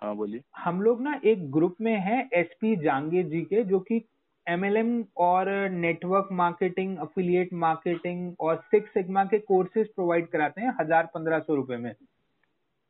हाँ 0.02 0.14
बोलिए। 0.16 0.42
हम 0.56 0.80
लोग 0.82 1.02
ना 1.02 1.20
एक 1.24 1.50
ग्रुप 1.50 1.76
में 1.80 1.96
हैं 1.96 2.28
एसपी 2.34 2.74
जांगे 2.76 3.22
जी 3.22 3.40
के 3.42 3.64
जो 3.64 3.80
कि 3.80 4.00
एमएलएम 4.46 5.04
और 5.16 5.48
नेटवर्क 5.70 6.28
मार्केटिंग 6.32 6.96
अफिलिएट 6.98 7.52
मार्केटिंग 7.54 8.32
और 8.40 8.56
सिक्स 8.66 8.90
सिग्मा 8.90 9.24
के 9.24 9.38
कोर्सेज 9.38 9.88
प्रोवाइड 9.94 10.28
कराते 10.28 10.60
हैं 10.60 10.74
हज़ार 10.80 11.08
पंद्रह 11.14 11.38
सौ 11.38 11.54
रुपए 11.54 11.76
में। 11.76 11.92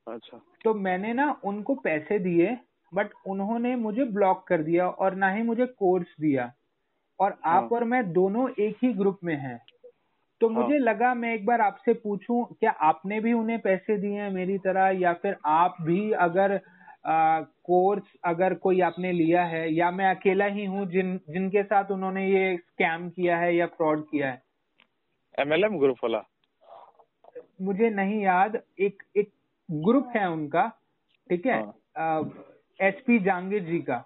अच्छा। 0.06 0.40
तो 0.64 0.74
मैंने 0.74 1.12
ना 1.12 1.30
उनको 1.44 1.74
पैसे 1.74 2.18
दिए 2.18 2.56
बट 2.92 3.10
उन्होंने 3.26 3.74
मुझे 3.76 4.04
ब्लॉक 4.04 4.46
कर 4.48 4.62
दिया 4.62 4.88
और 4.88 5.14
ना 5.14 5.30
ही 5.30 5.42
मुझे 5.42 5.66
कोर्स 5.66 6.14
दिया। 6.20 6.52
और 7.20 7.30
आप 7.30 7.62
हाँ। 7.62 7.68
और 7.72 7.84
मैं 7.84 8.12
दोनों 8.12 8.48
एक 8.60 8.76
ही 8.82 8.92
ग्रुप 8.92 9.18
में 9.24 9.36
हैं। 9.36 9.58
तो 10.40 10.48
हाँ। 10.48 10.62
मुझे 10.62 10.78
लगा 10.78 11.12
मैं 11.14 11.34
एक 11.34 11.46
बार 11.46 11.60
आपसे 11.60 11.92
पूछूँ 11.92 12.44
क्या 12.60 12.70
आपने 12.70 13.20
भी 13.20 13.32
उन्हें 13.32 13.58
पैसे 13.58 13.96
दिए 13.98 14.20
हैं 14.20 14.30
मेरी 14.30 14.58
तरह 14.58 14.88
या 15.00 15.12
फिर 15.12 15.36
आप 15.46 15.76
भी 15.82 16.10
अगर 16.12 16.60
आ, 17.06 17.40
कोर्स 17.40 18.02
अगर 18.24 18.54
कोई 18.54 18.80
आपने 18.80 19.12
लिया 19.12 19.42
है 19.44 19.74
या 19.74 19.90
मैं 19.90 20.06
अकेला 20.10 20.44
ही 20.46 20.64
हूँ 20.64 20.86
जिन 20.86 21.16
जिनके 21.30 21.62
साथ 21.62 21.90
उन्होंने 21.90 22.26
ये 22.28 22.56
स्कैम 22.56 23.08
किया 23.10 23.36
है 23.38 23.54
या 23.56 23.66
फ्रॉड 23.66 24.04
किया 24.10 24.30
है? 24.30 24.42
एमएलएम 25.38 25.78
ग्रुप 25.78 25.96
वाला। 26.04 26.22
मुझे 27.62 27.90
नहीं 27.90 28.20
याद 28.22 28.58
एक 28.80 29.02
एक 29.16 29.30
ग्रुप 29.68 30.12
है 30.16 30.28
उनका 30.30 30.66
ठीक 31.30 31.46
है? 31.46 31.60
एसपी 32.80 33.18
जहांगीर 33.18 33.62
जी 33.64 33.78
का। 33.80 33.96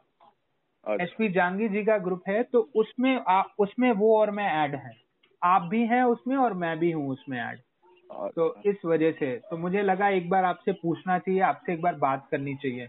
अच्छा। 0.87 1.03
एसपी 1.05 1.29
जहांगीर 1.29 1.71
जी 1.71 1.85
का 1.85 1.99
ग्रुप 1.99 2.23
है 2.29 2.43
तो 2.43 2.61
उसमें 2.75 3.15
आ, 3.29 3.43
उसमें 3.59 3.91
वो 3.93 4.17
और 4.19 4.31
मैं 4.31 4.49
ऐड 4.65 4.75
हैं। 4.75 5.02
आप 5.43 5.63
भी 5.63 5.87
हैं 5.87 6.03
उसमें 6.03 6.37
और 6.37 6.55
मैं 6.55 6.79
भी 6.79 6.91
हूँ 6.93 7.11
उसमें 7.11 7.39
ऐड 7.41 7.59
तो। 8.37 8.63
इस 8.67 8.77
वजह 8.85 9.13
से 9.13 9.37
तो 9.51 9.57
मुझे 9.57 9.83
लगा 9.83 10.09
एक 10.09 10.29
बार 10.31 10.45
आपसे 10.45 10.73
पूछना 10.73 11.19
चाहिए 11.19 11.41
आपसे 11.41 11.73
एक 11.73 11.81
बार 11.83 11.95
बात 11.95 12.29
करनी 12.31 12.55
चाहिए। 12.55 12.89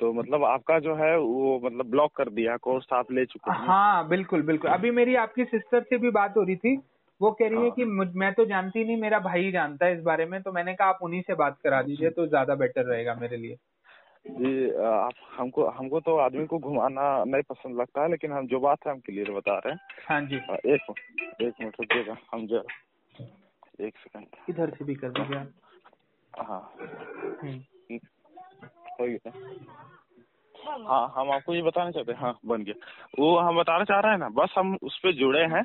तो 0.00 0.12
मतलब 0.12 0.44
आपका 0.44 0.78
जो 0.78 0.94
है 0.94 1.16
वो 1.18 1.60
मतलब 1.64 1.86
ब्लॉक 1.86 2.12
कर 2.16 2.28
दिया 2.28 2.56
कोर्स 2.56 2.86
आप 2.92 3.12
ले 3.12 3.24
चुके 3.24 3.50
हैं। 3.50 3.66
हाँ 3.66 4.08
बिल्कुल 4.08 4.42
बिल्कुल। 4.42 4.70
अभी 4.70 4.90
मेरी 4.90 5.14
आपकी 5.14 5.44
सिस्टर 5.44 5.82
से 5.82 5.98
भी 5.98 6.10
बात 6.10 6.36
हो 6.36 6.42
रही 6.42 6.56
थी। 6.56 6.76
वो 7.20 7.30
कह 7.30 7.48
रही 7.48 7.58
है 7.58 7.64
हाँ। 7.64 7.70
कि 7.70 7.84
मैं 8.18 8.32
तो 8.34 8.44
जानती 8.44 8.84
नहीं 8.84 8.96
मेरा 8.96 9.18
भाई 9.18 9.50
जानता 9.50 9.86
है 9.86 9.96
इस 9.96 10.02
बारे 10.02 10.26
में 10.26 10.42
तो 10.42 10.52
मैंने 10.52 10.74
कहा 10.74 10.88
आप 10.88 10.98
उन्हीं 11.02 11.22
से 11.22 11.34
बात 11.34 11.58
करा 11.64 11.82
दीजिए 11.82 12.10
तो 12.10 12.26
ज़्यादा 12.26 12.54
बेटर 12.54 12.84
रहेगा 12.84 13.14
मेरे 13.14 13.36
लिए। 13.36 13.56
जी 14.30 14.70
आप 14.84 15.14
हमको 15.38 15.66
हमको 15.68 16.00
तो 16.00 16.16
आदमी 16.16 16.46
को 16.46 16.58
घुमाना 16.58 17.24
नहीं 17.24 17.42
पसंद 17.42 17.80
लगता 17.80 18.02
है 18.02 18.10
लेकिन 18.10 18.32
हम 18.32 18.46
जो 18.46 18.60
बात 18.60 18.86
है 18.86 18.92
हम 18.92 18.98
क्लियर 19.00 19.30
बता 19.30 19.58
रहे 19.58 19.72
हैं। 19.72 19.80
हाँ 20.08 20.20
जी। 20.20 20.36
आ, 20.36 20.54
एक 20.54 20.80
मिनट 20.90 21.42
एक 21.42 21.54
मिनट 21.60 21.76
रुकिएगा 21.80 22.16
हम 22.32 22.46
जरा 22.46 22.62
एक 23.86 23.96
सेकंड। 23.98 24.26
इधर 24.50 24.70
से 24.70 24.84
भी 24.84 24.94
कर 24.94 25.08
दीजिए 25.08 25.38
हाँ। 26.34 26.74
हम्म। 27.42 27.98
हो 29.00 29.06
गया। 29.06 29.32
हाँ 30.88 31.12
हम 31.16 31.30
आपको 31.32 31.54
ये 31.54 31.62
बताना 31.62 31.90
चाहते 31.90 32.12
हैं 32.12 32.20
हाँ 32.20 32.38
बन 32.46 32.62
गया। 32.62 32.74
वो 33.18 33.38
हम 33.38 33.56
बताना 33.56 33.84
चाह 33.84 34.00
रहे 34.00 34.12
हैं 34.12 34.18
ना 34.18 34.28
बस 34.28 34.54
हम 34.58 34.76
उस 34.82 34.98
पे 35.02 35.12
जुड़े 35.12 35.44
हैं 35.44 35.62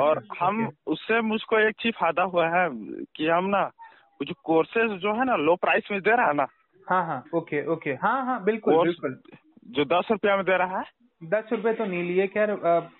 और 0.00 0.18
अच्छा, 0.18 0.44
हम 0.46 0.70
उससे 0.86 1.20
मुझको 1.20 1.58
एक 1.58 1.74
चीज़ 1.80 1.94
फ़ायदा 1.94 2.22
हुआ 2.22 2.48
है 2.48 2.68
कि 3.16 3.28
हम 3.28 3.44
ना 3.44 3.70
जो 4.22 4.34
कोर्सेज 4.44 4.90
जो 4.90 5.14
है 5.14 5.24
ना 5.24 5.36
लो 5.36 5.56
प्राइस 5.56 5.90
में 5.90 6.00
दे 6.00 6.10
रहा 6.10 6.26
है 6.26 6.34
ना 6.34 6.46
हाँ 6.88 7.04
हाँ 7.06 7.22
ओके 7.34 7.64
ओके 7.66 7.90
हाँ 8.02 8.24
हाँ 8.26 8.42
बिल्कुल 8.44 8.76
बिल्कुल। 8.76 9.18
जो 9.70 9.84
दस 9.86 10.08
रुपया 10.10 10.36
में 10.36 10.44
दे 10.44 10.56
रहा 10.58 10.78
है? 10.78 10.84
दस 11.22 11.48
रुपए 11.52 11.72
तो 11.72 11.84
नहीं 11.84 12.02
लिए 12.02 12.26
खैर 12.26 12.54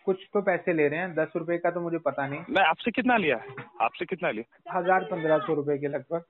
कुछ 0.05 0.25
तो 0.35 0.41
पैसे 0.43 0.73
ले 0.73 0.89
रहे 0.89 1.01
हैं। 1.01 1.15
दस 1.15 1.33
रुपए 1.37 1.57
का 1.59 1.71
तो 1.71 1.81
मुझे 1.81 1.99
पता 1.99 2.27
नहीं। 2.27 2.41
नहीं 2.41 2.65
आपसे 2.65 2.91
कितना 2.91 3.17
लिया 3.17 3.37
है? 3.37 3.55
आपसे 3.83 4.05
कितना 4.05 4.31
लिया? 4.31 4.79
हज़ार 4.79 5.05
पंद्रह 5.05 5.39
सौ 5.39 5.55
रुपए 5.55 5.79
के 5.79 5.89
लगभग। 5.89 6.25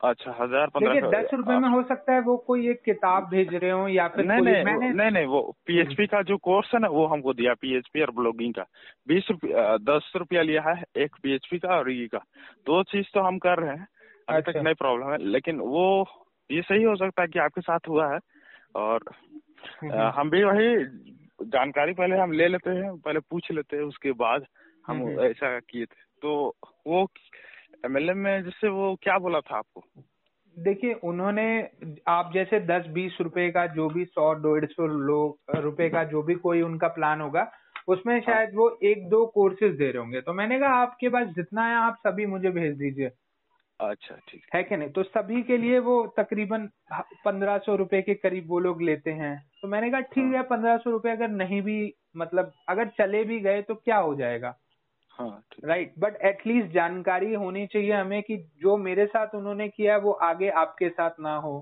अच्छा 0.00 0.36
हज़ार 0.40 0.66
पंद्रह 0.68 1.08
दस 1.12 1.30
रुपए 1.34 1.56
में 1.58 1.68
हो 1.68 1.82
सकता 1.82 2.12
है 2.12 2.20
वो 2.20 2.36
कोई 2.46 2.68
एक 2.70 2.80
किताब 2.84 3.28
भेज 3.30 3.54
रहे 3.54 3.70
हो 3.70 3.86
या 3.88 4.06
फिर 4.08 4.24
नहीं 4.24 4.42
नहीं 4.42 4.64
मैंने 4.64 4.90
नहीं 4.92 5.10
नहीं 5.10 5.26
वो 5.26 5.40
पीएचपी 5.66 6.06
का 6.06 6.22
जो 6.22 6.36
कोर्स 6.38 6.70
है 6.74 6.80
ना 6.80 6.88
वो 6.88 7.06
हमको 7.06 7.32
दिया 7.32 7.54
पीएचपी 7.54 8.02
और 8.02 8.10
ब्लॉगिंग 8.10 8.54
का। 8.54 8.66
बीस 9.08 9.26
रुपया 9.30 9.76
दस 9.88 10.12
रुपया 10.16 10.42
लिया 10.42 10.62
है 10.62 10.82
एक 10.96 11.16
पीएचपी 11.22 11.58
का 11.58 11.76
और 11.78 11.90
ई 11.92 12.06
का। 12.06 12.18
दो 12.66 12.82
चीज़ 12.84 13.06
तो 13.14 13.20
हम 13.20 13.38
कर 13.38 13.58
रहे 13.58 13.76
हैं। 13.76 13.86
अभी 14.28 14.40
तक 14.40 14.48
अच्छा। 14.48 14.62
नहीं 14.62 14.74
प्रॉब्लम 14.74 15.10
है 15.12 15.18
लेकिन 15.26 15.60
वो 15.66 15.84
ये 16.52 16.62
सही 16.62 16.82
हो 16.82 16.96
सकता 16.96 17.22
है 17.22 17.28
कि 17.28 17.38
आपके 17.38 17.60
साथ 17.60 17.78
हुआ 17.88 18.12
है 18.12 18.18
और 18.74 19.00
अ, 19.92 20.12
हम 20.16 20.30
भी 20.30 20.44
वही 20.44 20.84
जानकारी 21.46 21.92
पहले 21.92 22.16
हम 22.16 22.32
ले 22.32 22.48
लेते 22.48 22.70
हैं 22.70 22.96
पहले 22.98 23.20
पूछ 23.20 23.52
लेते 23.52 23.76
हैं 23.76 23.82
उसके 23.82 24.12
बाद 24.12 24.46
हम। 24.86 25.20
ऐसा 25.20 25.58
किए 25.58 25.84
थे। 25.84 26.02
तो 26.22 26.56
वो 26.86 27.08
एमएलएम 27.84 28.18
में 28.18 28.44
जिससे 28.44 28.68
वो 28.68 28.96
क्या 29.02 29.18
बोला 29.18 29.40
था 29.40 29.56
आपको? 29.56 29.84
देखिए 30.58 30.92
उन्होंने 30.92 31.68
आप 32.08 32.30
जैसे 32.34 32.60
दस 32.60 32.86
बीस 32.88 33.18
रुपए 33.20 33.50
का 33.50 33.66
जो 33.66 33.88
भी 33.88 34.04
सौ 34.04 34.34
डेढ़ 34.34 34.64
सौ 34.64 34.86
लोग 34.86 35.38
रुपए 35.56 35.88
का 35.88 36.04
जो 36.04 36.22
भी 36.22 36.34
कोई 36.34 36.62
उनका 36.62 36.88
प्लान 36.88 37.20
होगा 37.20 37.52
उसमें 37.88 38.20
शायद 38.20 38.50
वो 38.54 38.78
एक 38.82 39.08
दो 39.08 39.26
कोर्सेज 39.26 39.76
दे 39.76 39.90
रहे 39.90 39.98
होंगे। 39.98 40.20
तो 40.20 40.32
मैंने 40.32 40.58
कहा 40.58 40.68
आपके 40.68 41.08
पास 41.08 41.26
जितना 41.26 41.66
है 41.66 41.74
आप 41.74 41.96
सभी 42.06 42.26
मुझे 42.26 42.50
भेज 42.50 42.76
दीजिए। 42.76 43.10
अच्छा 43.80 44.14
ठीक। 44.28 44.44
है 44.54 44.62
कि 44.62 44.76
नहीं? 44.76 44.88
तो 44.90 45.02
सभी 45.02 45.42
के 45.42 45.56
लिए 45.56 45.78
वो 45.78 45.96
तकरीबन 46.18 46.68
पंद्रह 47.24 47.58
सौ 47.58 47.74
रुपए 47.76 48.00
के 48.02 48.14
करीब 48.14 48.48
वो 48.48 48.58
लोग 48.58 48.82
लेते 48.82 49.10
हैं। 49.14 49.36
तो 49.62 49.68
मैंने 49.68 49.90
कहा 49.90 50.00
ठीक 50.08 50.34
है 50.34 50.42
पंद्रह 50.44 50.76
सौ 50.78 50.90
रुपए 50.90 51.10
अगर 51.10 51.28
नहीं 51.30 51.60
भी 51.62 51.78
मतलब 52.16 52.52
अगर 52.68 52.88
चले 52.98 53.22
भी 53.24 53.38
गए 53.40 53.62
तो 53.62 53.74
क्या 53.76 53.96
हो 53.98 54.14
जाएगा? 54.14 54.54
हाँ 55.18 55.42
राइट 55.64 55.94
बट 55.98 56.16
एटलीस्ट 56.24 56.70
जानकारी 56.72 57.32
होनी 57.34 57.66
चाहिए 57.66 57.92
हमें 57.92 58.22
कि 58.22 58.36
जो 58.62 58.76
मेरे 58.78 59.06
साथ 59.06 59.34
उन्होंने 59.34 59.68
किया 59.68 59.92
है 59.94 60.00
वो 60.00 60.12
आगे 60.24 60.48
आपके 60.58 60.88
साथ 60.90 61.20
ना 61.20 61.34
हो 61.38 61.54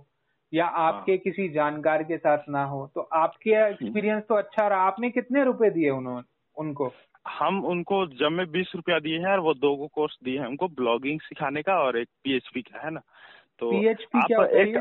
या 0.53 0.67
आपके 0.81 1.17
किसी 1.19 1.49
जानकार 1.51 2.03
के 2.05 2.19
साथ 2.19 2.49
ना 2.49 2.65
हो। 2.65 2.87
तो 2.95 3.01
आपके 3.17 3.51
एक्सपीरियंस 3.71 4.23
तो 4.29 4.35
अच्छा 4.35 4.67
रहा। 4.69 4.81
आपने 4.83 5.11
कितने 5.11 5.45
रुपए 5.45 5.71
दिए 5.71 5.91
उन्होंने 5.91 6.23
उनको? 6.57 6.97
हम 7.29 7.65
उनको 7.65 8.07
जब 8.07 8.29
में 8.29 8.51
बीस 8.51 8.73
रुपया 8.77 8.99
दिए 8.99 9.19
हैं 9.19 9.27
और 9.27 9.39
वो 9.39 9.55
दो 9.55 9.77
को 9.77 9.87
कोर्स 9.87 10.19
दिए 10.25 10.39
हैं 10.39 10.47
उनको 10.47 10.69
ब्लॉगिंग 10.69 11.21
सिखाने 11.21 11.63
का 11.63 11.79
और 11.79 11.99
एक 11.99 12.09
पीएचपी 12.25 12.63
का 12.63 12.81
है 12.85 12.91
ना? 12.91 13.01
तो 13.59 13.71
पीएचपी 13.71 14.21
क्या 14.23 14.39
होता 14.39 14.61
एक? 14.63 14.79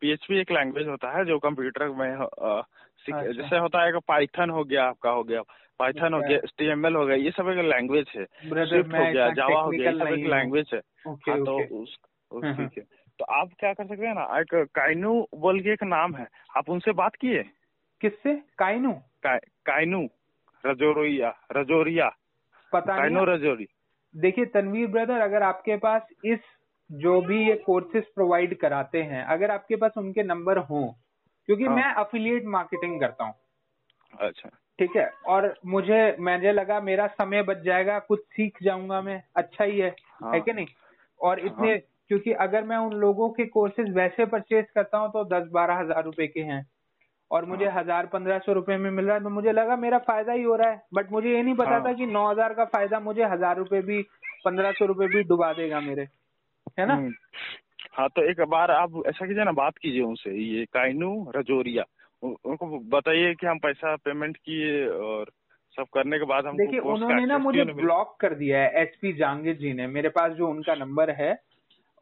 पीएचपी 0.00 0.38
एक 0.38 0.50
लैंग्वेज 0.50 0.88
होता 0.88 1.18
है 1.18 1.24
जो 1.24 1.38
कंप्यूटर 1.38 1.88
में 1.88 2.16
सीख- 2.96 3.18
अच्छा। 3.18 3.42
जैसे 3.42 3.56
होता 3.56 3.82
है 3.82 3.92
पाइथन 3.98 4.50
हो 4.50 4.64
गया 4.64 4.84
आपका 4.84 5.10
हो 5.10 5.24
गया। 5.24 5.42
पाइथन 5.78 6.14
हो 6.14 6.18
अच्छा। 6.18 6.28
गया 6.28 6.38
एचटीएमएल 6.38 6.94
हो 6.94 7.06
गया 7.06 7.16
ये 7.16 7.30
सब 7.30 7.48
एक 7.48 7.58
लैंग्वेज 7.58 8.06
है। 8.16 8.24
स्विफ्ट 8.24 8.94
हो 8.94 9.12
गया 9.12 9.30
जावा 9.30 9.60
हो 9.60 9.70
गया 9.70 9.90
ये 9.90 9.98
सब 9.98 10.06
एक 10.06 10.26
लैंग्वेज 10.26 10.70
है। 10.74 10.80
हाँ। 11.06 11.16
तो 11.18 11.62
ठीक 12.40 12.78
है। 12.78 12.84
तो 13.18 13.24
आप 13.24 13.50
क्या 13.58 13.72
कर 13.72 13.86
सकते 13.86 14.06
हैं 14.06 14.14
ना 14.14 14.40
एक 14.40 14.54
काइनू 14.54 15.28
बोल 15.34 15.60
के 15.60 15.72
एक 15.72 15.82
नाम 15.82 16.14
है। 16.16 16.26
आप 16.56 16.70
उनसे 16.70 16.92
बात 16.92 17.14
किए? 17.14 17.42
किससे? 18.00 18.34
काइनू 18.34 18.92
काइनू 19.26 20.08
रजोरिया 20.64 21.34
रजोरिया। 21.52 22.08
पता 22.72 22.92
नहीं 22.92 23.02
काइनू 23.02 23.24
रजोरी 23.24 23.66
देखिए 24.14 24.44
तनवीर 24.44 24.86
ब्रदर 24.86 25.20
अगर 25.20 25.42
आपके 25.42 25.76
पास 25.76 26.08
इस 26.24 26.38
जो 26.90 27.20
भी 27.20 27.46
ये 27.48 27.54
कोर्सेज 27.56 28.04
प्रोवाइड 28.14 28.56
कराते 28.58 29.02
हैं 29.02 29.24
अगर 29.24 29.50
आपके 29.50 29.76
पास 29.76 29.92
उनके 29.96 30.22
नंबर 30.22 30.58
हों 30.58 30.86
क्योंकि 31.48 31.64
हाँ। 31.64 31.76
मैं 31.76 31.92
अफिलिएट 31.94 32.44
मार्केटिंग 32.46 33.00
करता 33.00 33.24
हूँ। 33.24 33.34
अच्छा। 34.20 34.48
ठीक 34.78 34.96
है? 34.96 35.06
और 35.26 35.54
मुझे 35.66 36.16
मुझे 36.20 36.52
लगा 36.52 36.80
मेरा 36.80 37.06
समय 37.06 37.42
बच 37.42 37.56
जाएगा 37.56 37.98
कुछ 37.98 38.20
सीख 38.20 38.58
जाऊँगा 38.62 39.00
मैं। 39.02 39.22
अच्छा 39.36 39.64
ही 39.64 39.78
है। 39.78 39.94
हाँ। 40.22 40.32
है 40.34 40.40
कि 40.40 40.52
नहीं? 40.52 40.66
और 41.20 41.40
इतने 41.40 41.70
हाँ। 41.70 41.78
क्योंकि 42.08 42.32
अगर 42.32 42.64
मैं 42.64 42.76
उन 42.76 42.92
लोगों 42.92 43.28
के 43.30 43.46
कोर्सेज 43.46 43.92
वैसे 43.94 44.26
परचेज 44.26 44.70
करता 44.70 44.98
हूँ 44.98 45.10
तो 45.10 45.24
दस 45.24 45.48
बारह 45.50 45.74
हज़ार 45.74 46.04
रुपए 46.04 46.26
के 46.26 46.40
हैं। 46.40 46.62
और 47.30 47.44
मुझे 47.44 47.66
हाँ। 47.66 47.80
हज़ार 47.80 48.06
पंद्रह 48.06 48.38
सौ 48.38 48.52
रुपए 48.52 48.76
में 48.76 48.90
मिल 48.90 49.04
रहा 49.04 49.16
है 49.16 49.22
तो 49.22 49.30
मुझे 49.30 49.52
लगा 49.52 49.76
मेरा 49.76 49.98
फ़ायदा 49.98 50.32
ही 50.32 50.42
हो 50.42 50.56
रहा 50.56 50.70
है 50.70 50.82
बट 50.94 51.12
मुझे 51.12 51.28
ये 51.28 51.42
नहीं 51.42 51.54
पता 51.54 51.70
हाँ। 51.70 51.84
था 51.84 51.92
कि 51.92 52.06
नौ 52.06 52.30
हज़ार 52.30 52.54
का 52.54 52.64
फ़ायदा 52.64 53.00
मुझे 53.00 53.24
हज़ार 53.24 53.56
रुपए 53.56 53.80
भी 53.82 54.02
पंद्रह 54.44 54.72
सौ 54.72 54.86
रुपए 54.86 55.06
भी 55.06 55.22
डुबा 55.22 55.52
देगा 55.52 55.80
मेरे 55.80 56.06
है 56.78 56.86
ना 56.86 56.94
हम्म। 56.94 57.12
हाँ 57.92 58.08
तो 58.08 58.22
एक 58.22 58.40
बार 58.48 58.70
आप 58.70 59.02
ऐसा 59.06 59.26
कीजिए 59.26 59.44
ना 59.44 59.52
बात 59.52 59.78
कीजिए 59.78 60.02
उनसे 60.02 60.30
ये 60.30 60.64
काइनू 60.72 61.10
रजोरिया 61.36 61.84
उनको 62.22 62.78
बताइए 62.88 63.34
कि 63.34 63.46
हम 63.46 63.58
पैसा 63.58 63.94
पेमेंट 63.96 64.36
किए 64.36 64.86
और 64.88 65.30
सब 65.76 65.86
करने 65.94 66.18
के 66.18 66.24
बाद 66.24 66.46
हमको 66.46 66.64
देखिए 66.64 66.80
उन्होंने 66.80 67.26
ना 67.26 67.38
मुझे? 67.38 67.64
ब्लॉक 67.64 68.16
कर 68.20 68.34
दिया 68.34 68.60
है 68.60 68.82
एसपी 68.82 69.12
जहांगीर 69.12 69.56
जी 69.56 69.72
ने 69.72 69.86
मेरे 69.86 70.08
पास 70.08 70.32
जो 70.32 70.48
उनका 70.48 70.74
नंबर 70.74 71.10
है 71.10 71.32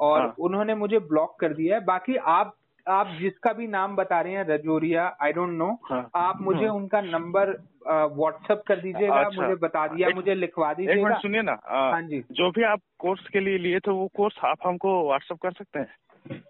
और 0.00 0.20
हाँ। 0.20 0.34
उन्होंने 0.38 0.74
मुझे 0.74 0.98
ब्लॉक 0.98 1.36
कर 1.40 1.54
दिया 1.54 1.76
है 1.76 1.84
बाकी 1.84 2.16
आप 2.16 2.54
आप 2.88 3.06
जिसका 3.20 3.52
भी 3.52 3.66
नाम 3.66 3.96
बता 3.96 4.20
रहे 4.20 4.32
हैं 4.32 4.44
रजोरिया 4.44 5.04
आई 5.22 5.32
डोंट 5.32 5.50
नो। 5.52 5.68
आप 6.16 6.40
मुझे 6.40 6.64
हाँ। 6.66 6.74
उनका 6.74 7.00
नंबर 7.00 7.50
व्हाट्सएप 7.86 8.62
कर 8.68 8.80
दीजिएगा 8.80 9.14
अच्छा। 9.14 9.42
मुझे 9.42 9.54
बता 9.56 9.86
दिया 9.86 10.08
एक- 10.08 10.16
मुझे 10.16 10.34
लिखवा 10.34 10.70
एक 10.70 10.76
दीजिएगा 10.76 11.02
मिनट 11.04 11.20
सुनिए 11.22 11.42
ना 11.42 11.52
आ, 11.52 11.90
हाँ 11.90 12.02
जी 12.02 12.22
जो 12.32 12.50
भी 12.50 12.62
आप 12.62 12.80
कोर्स 12.98 13.26
के 13.28 13.40
लिए 13.40 13.58
लिए 13.58 13.78
थे 13.78 13.90
वो 13.90 14.08
कोर्स 14.16 14.38
आप 14.44 14.66
हमको 14.66 15.06
व्हाट्सअप 15.06 15.38
कर 15.42 15.52
सकते 15.52 15.78
हैं 15.78 16.40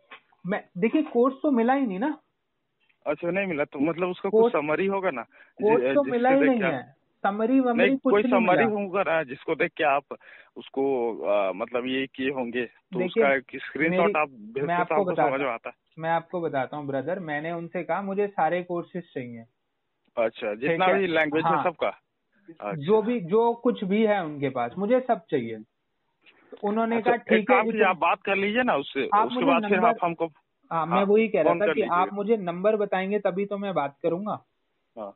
मैं 0.46 0.62
देखिए 0.78 1.02
कोर्स 1.02 1.34
तो 1.42 1.50
मिला 1.50 1.72
ही 1.72 1.86
नहीं 1.86 1.98
ना 1.98 2.16
अच्छा 3.06 3.30
नहीं 3.30 3.46
मिला 3.46 3.64
तो 3.64 3.78
मतलब 3.80 4.08
उसका 4.08 4.28
कोर्स- 4.28 4.52
कुछ 4.52 4.62
समरी 4.62 4.86
होगा 4.86 5.10
ना 5.10 5.22
कोर्स 5.58 5.94
तो 5.94 6.02
मिला 6.04 6.30
ही 6.30 6.40
नहीं 6.40 6.62
है 6.62 6.97
समरी 7.22 7.60
वमरी 7.60 7.86
नहीं 7.86 7.98
कुछ 7.98 8.14
कोई 8.14 8.22
नहीं 8.22 8.32
समरी 8.32 8.64
होगा 8.64 9.02
ना 9.02 9.22
जिसको 9.22 9.54
देख 9.54 9.72
के 9.72 9.84
आप 9.84 10.04
उसको 10.56 10.84
आ, 11.24 11.52
मतलब 11.52 11.86
ये 11.86 12.06
किए 12.06 12.30
होंगे 12.30 12.64
तो 12.66 13.04
उसका 13.04 13.38
स्क्रीनशॉट 13.38 14.16
आप 14.16 14.28
मैं 14.30 14.66
तो 14.66 14.72
आपको 14.72 15.04
बताता 15.04 15.36
हूँ। 15.36 15.46
आता 15.46 15.72
मैं 15.98 16.10
आपको 16.10 16.40
बताता 16.40 16.76
हूँ 16.76 16.86
ब्रदर 16.86 17.18
मैंने 17.18 17.52
उनसे 17.52 17.82
कहा 17.82 18.02
मुझे 18.02 18.26
सारे 18.26 18.62
कोर्सेज 18.62 19.02
चाहिए 19.14 19.44
अच्छा 20.16 20.54
जितना 20.54 20.92
भी 20.92 21.06
लैंग्वेज 21.06 21.44
हाँ। 21.44 21.56
है 21.56 21.64
सबका 21.64 21.88
अच्छा। 22.48 22.72
जो 22.72 23.02
भी 23.02 23.20
जो 23.20 23.54
कुछ 23.54 23.84
भी 23.84 24.06
है 24.06 24.24
उनके 24.24 24.48
पास 24.48 24.72
मुझे 24.78 25.00
सब 25.00 25.26
चाहिए 25.30 25.58
उन्होंने 26.64 26.96
अच्छा, 26.96 27.16
कहा 27.16 27.36
ठीक 27.36 27.50
है 27.50 27.82
आप 27.82 27.96
बात 27.96 28.22
कर 28.22 28.36
लीजिए 28.36 28.62
ना 28.62 28.76
उससे 28.76 29.10
आप 29.14 29.26
उसके 29.26 29.44
बाद 29.44 29.68
फिर 29.68 29.78
आप 29.78 29.96
हमको 30.02 30.26
हाँ 30.72 30.86
मैं 30.86 30.96
हाँ, 30.96 31.04
वही 31.04 31.28
कह 31.28 31.42
रहा 31.42 31.54
था 31.54 31.72
कि 31.72 31.82
आप 31.82 32.12
मुझे 32.12 32.36
नंबर 32.36 32.76
बताएँगे 32.76 33.18
तभी 33.18 33.46
तो 33.46 33.58
मैं 33.58 33.74
बात 33.74 33.96
करूँगा 34.02 34.44
हाँ। 34.98 35.14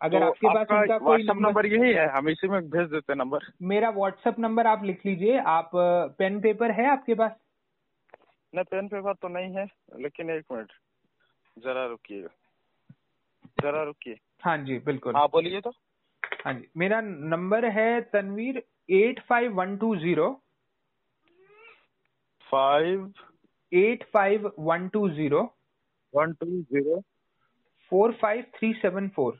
अगर 0.00 0.18
तो 0.18 0.26
आपके 0.26 0.48
पास 0.48 0.66
उनका 0.72 0.98
कोई 0.98 1.22
नंबर 1.24 1.66
यही 1.66 1.92
है 1.92 2.06
हम 2.08 2.28
इसी 2.28 2.48
में 2.48 2.60
भेज 2.70 2.88
देते 2.90 3.12
हैं 3.12 3.18
नंबर। 3.18 3.46
मेरा 3.64 3.90
व्हाट्सएप 3.90 4.38
नंबर 4.38 4.66
आप 4.66 4.84
लिख 4.84 5.04
लीजिए 5.06 5.38
आप 5.48 5.70
पेन 6.18 6.40
पेपर 6.40 6.70
है 6.70 6.86
आपके 6.90 7.14
पास? 7.14 7.32
नहीं 8.52 8.64
पेन 8.64 8.88
पेपर 8.88 9.14
तो 9.14 9.28
नहीं 9.28 9.54
है 9.54 9.66
लेकिन 10.00 10.30
एक 10.30 10.44
मिनट 10.52 10.72
जरा 11.56 11.86
रुकिएगा 11.86 12.28
जरा 13.58 13.82
रुकिए। 13.82 14.18
हाँ 14.42 14.56
जी 14.58 14.78
बिल्कुल। 14.78 15.14
हाँ 15.14 15.26
बोलिए 15.28 15.60
तो। 15.60 15.70
हाँ 16.44 16.52
जी 16.54 16.68
मेरा 16.76 17.00
नंबर 17.00 17.64
है 17.70 18.00
Tanveer 18.12 18.62
eight 18.90 19.20
five 19.28 19.54
one 19.54 19.76
two 19.76 19.94
zero. 19.96 20.30
Five. 22.46 23.12
Eight 23.72 24.04
five 24.12 24.50
one 24.60 24.88
two 24.88 25.08
zero. 25.10 25.42
One 26.14 26.32
two 26.32 26.46
zero. 26.46 27.00
Four 27.92 28.12
five 28.12 28.44
three 28.54 28.72
seven 28.72 29.08
four. 29.08 29.38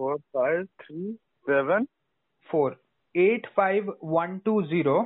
Four 0.00 0.16
five 0.16 0.64
three 0.80 1.12
seven 1.46 1.84
four 2.48 2.76
eight 3.14 3.46
five 3.46 3.96
one 4.04 4.38
two 4.38 4.62
zero 4.62 5.02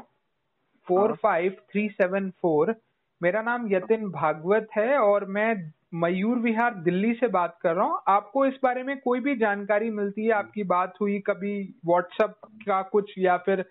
four. 0.87 1.13
Five 1.13 1.57
three 1.71 1.89
seven 1.89 2.31
four 2.31 2.75
मेरा 3.23 3.43
नाम 3.43 3.67
यतिन 3.73 4.09
भागवत 4.11 4.69
है 4.77 4.99
और 4.99 5.25
मैं 5.25 5.73
मयूर 5.95 6.39
विहार 6.39 6.75
दिल्ली 6.75 7.13
से 7.15 7.29
बात 7.29 7.59
कर 7.63 7.75
रहा 7.75 7.87
हूँ। 7.87 8.01
आपको 8.09 8.47
इस 8.47 8.55
बारे 8.63 8.83
में 8.83 9.01
कोई 9.01 9.21
भी 9.21 9.37
जानकारी 9.37 9.91
मिलती 9.91 10.25
है 10.25 10.31
आपकी 10.33 10.63
बात 10.65 10.95
हुई 11.01 11.19
कभी 11.19 11.75
व्हाट्सएप 11.87 12.35
का 12.47 12.83
कुछ 12.83 13.15
या 13.19 13.37
फिर 13.37 13.65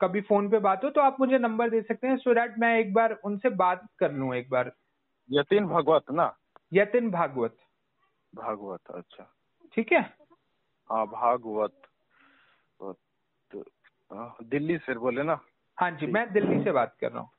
कभी 0.00 0.20
फ़ोन 0.20 0.48
पे 0.48 0.58
बात 0.58 0.84
हो 0.84 0.90
तो 0.90 1.00
आप 1.00 1.16
मुझे 1.20 1.38
नंबर 1.38 1.70
दे 1.70 1.82
सकते 1.82 2.06
हैं 2.06 2.16
सो 2.16 2.34
दैट 2.34 2.58
मैं 2.58 2.78
एक 2.80 2.92
बार 2.94 3.18
उनसे 3.24 3.48
बात 3.48 3.86
कर 3.98 4.12
लूँ 4.12 4.34
एक 4.34 4.50
बार। 4.50 4.72
यतिन 5.30 5.66
भागवत 5.66 6.10
ना? 6.10 6.36
यतिन 6.72 7.10
भागवत। 7.10 7.56
भागवत 8.34 8.80
अच्छा। 8.94 9.34
ठीक 9.74 9.92
हाँ? 9.92 10.04
भागवत 10.92 11.72
हाँ, 14.12 14.36
दिल्ली 14.44 14.78
से 14.78 14.94
बोले 14.94 15.22
ना? 15.22 15.40
हाँ 15.80 15.90
जी 15.90 16.06
मैं 16.06 16.32
दिल्ली 16.32 16.64
से 16.64 16.72
बात 16.72 16.96
कर 17.00 17.12
रहा 17.12 17.20
हूँ। 17.20 17.30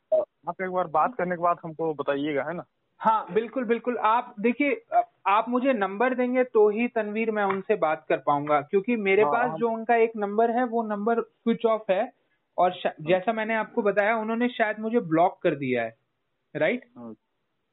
आप 0.50 0.62
एक 0.62 0.70
बार 0.70 0.88
बात 0.88 1.16
करने 1.16 1.36
के 1.36 1.42
बाद 1.42 1.58
हमको 1.64 1.94
बताइएगा 1.94 2.44
है 2.44 2.54
ना? 2.54 2.64
हाँ 2.98 3.34
बिल्कुल 3.34 3.64
बिल्कुल। 3.64 3.98
आप 3.98 4.36
देखिए 4.40 4.86
आप 5.28 5.46
मुझे 5.50 5.74
नंबर 5.74 6.16
देंगे 6.16 6.44
तो 6.44 6.70
ही 6.70 6.88
तनवीर 6.88 7.32
मैं 7.32 7.44
उनसे 7.44 7.76
बात 7.76 8.06
कर 8.10 8.18
पाऊँगा 8.18 8.62
क्योंकि 8.62 8.96
मेरे 8.96 9.24
हाँ, 9.24 9.32
पास 9.32 9.50
हाँ। 9.50 9.58
जो 9.58 9.70
उनका 9.70 9.96
एक 9.96 10.12
नंबर 10.16 10.52
है 10.52 10.64
वो 10.64 10.84
नंबर 10.84 11.22
स्विच 11.22 11.66
ऑफ़ 11.66 11.92
है 11.92 12.14
और 12.58 12.82
जैसा 13.02 13.34
मैंने 13.34 13.56
आपको 13.56 13.82
बताया 13.82 14.18
उन्होंने 14.18 14.50
शायद 14.50 14.80
मुझे 14.80 15.00
ब्लॉक 15.00 15.42
कर 15.42 15.56
दिया 15.56 15.84
है 15.84 15.98
राइट? 16.56 16.86
हाँ। 16.98 17.16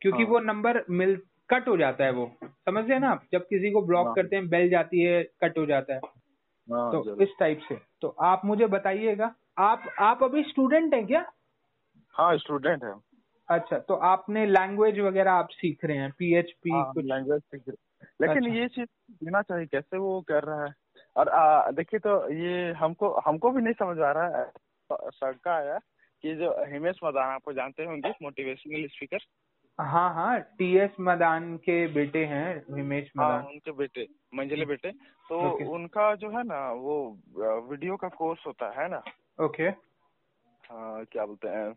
क्योंकि 0.03 0.23
हाँ। 0.23 0.31
वो 0.31 0.39
नंबर 0.39 0.85
मिल 0.91 1.23
कट 1.51 1.69
हो 1.69 1.77
जाता 1.77 2.05
है 2.05 2.11
वो। 2.11 2.37
समझ 2.45 2.91
रहे 2.91 2.99
ना 2.99 3.11
आप? 3.11 3.23
जब 3.33 3.43
किसी 3.43 3.71
को 3.71 3.83
ब्लॉक 3.83 4.07
हाँ। 4.07 4.15
करते 4.15 4.37
हैं 4.37 4.49
बेल 4.49 4.71
जाती 4.71 5.03
है 5.03 5.23
कट 5.23 5.59
हो 5.59 5.67
जाता 5.67 5.95
है। 5.95 6.01
हाँ, 6.73 6.93
तो 6.93 7.21
इस 7.21 7.29
टाइप 7.41 7.61
से। 7.69 7.79
तो 8.01 8.09
आप 8.09 8.43
मुझे 8.45 8.67
बताइएगा 8.67 9.35
आप 9.59 9.83
आप 9.99 10.23
अभी 10.23 10.43
स्टूडेंट 10.43 10.95
हैं 10.95 11.07
क्या? 11.07 11.33
हाँ 12.11 12.39
स्टूडेंट 12.39 12.85
है। 12.85 12.95
अच्छा 13.49 13.79
तो 13.79 13.95
आपने 13.95 14.47
लैंग्वेज 14.47 14.99
वगैरह 14.99 15.33
आप 15.33 15.49
सीख 15.51 15.85
रहे 15.85 15.97
हैं 15.97 16.11
पीएचपी 16.19 16.71
हाँ, 16.71 16.93
कुछ? 16.93 17.05
लैंग्वेज 17.05 17.43
सीख 17.43 17.63
रहे- 17.69 18.07
लेकिन 18.21 18.45
अच्छा। 18.45 18.55
ये 18.55 18.69
चीज़ 18.69 19.15
देना 19.25 19.43
चाहिए 19.43 19.67
कैसे 19.67 19.99
वो 19.99 20.21
कर 20.29 20.43
रहा 20.43 20.65
है? 20.65 20.75
और 21.17 21.31
देखिए 21.73 22.01
तो 22.01 22.33
ये 22.33 22.73
हमको 22.73 23.21
हमको 23.21 23.51
भी 23.51 23.63
नहीं 23.63 23.75
समझ 23.75 23.99
आ 23.99 24.13
रहा 24.13 24.39
है। 24.39 24.51
शंका 25.11 25.55
आया 25.55 25.79
कि 26.23 26.35
जो 26.35 26.65
हिमेश 26.65 26.99
मदान 27.05 27.25
आपको 27.25 27.53
जानते 27.53 27.85
होंगे 27.85 28.13
मोटिवेशनल 28.23 28.87
स्पीकर 28.87 29.19
हाँ 29.79 30.15
हाँ 30.15 30.41
टी 30.41 30.77
एस 30.77 30.91
मदान 31.01 31.57
के 31.57 31.87
बेटे 31.87 32.25
हैं 32.25 32.77
हिमेश 32.77 33.11
हाँ 33.19 33.43
उनके 33.43 33.73
बेटे 33.73 34.07
मंजिले 34.35 34.65
बेटे। 34.65 34.93
तो 35.29 35.53
ओके। 35.53 35.65
उनका 35.65 36.15
जो 36.15 36.31
है 36.31 36.43
ना 36.43 36.73
वो 36.73 36.97
वीडियो 37.71 37.97
का 37.97 38.09
कोर्स 38.09 38.47
होता 38.47 38.83
है 38.83 38.89
ना? 38.89 39.03
ओके। 39.45 39.71
okay. 39.71 39.81
हाँ, 40.71 41.05
क्या 41.05 41.27
बोलते 41.27 41.49
हैं? 41.49 41.75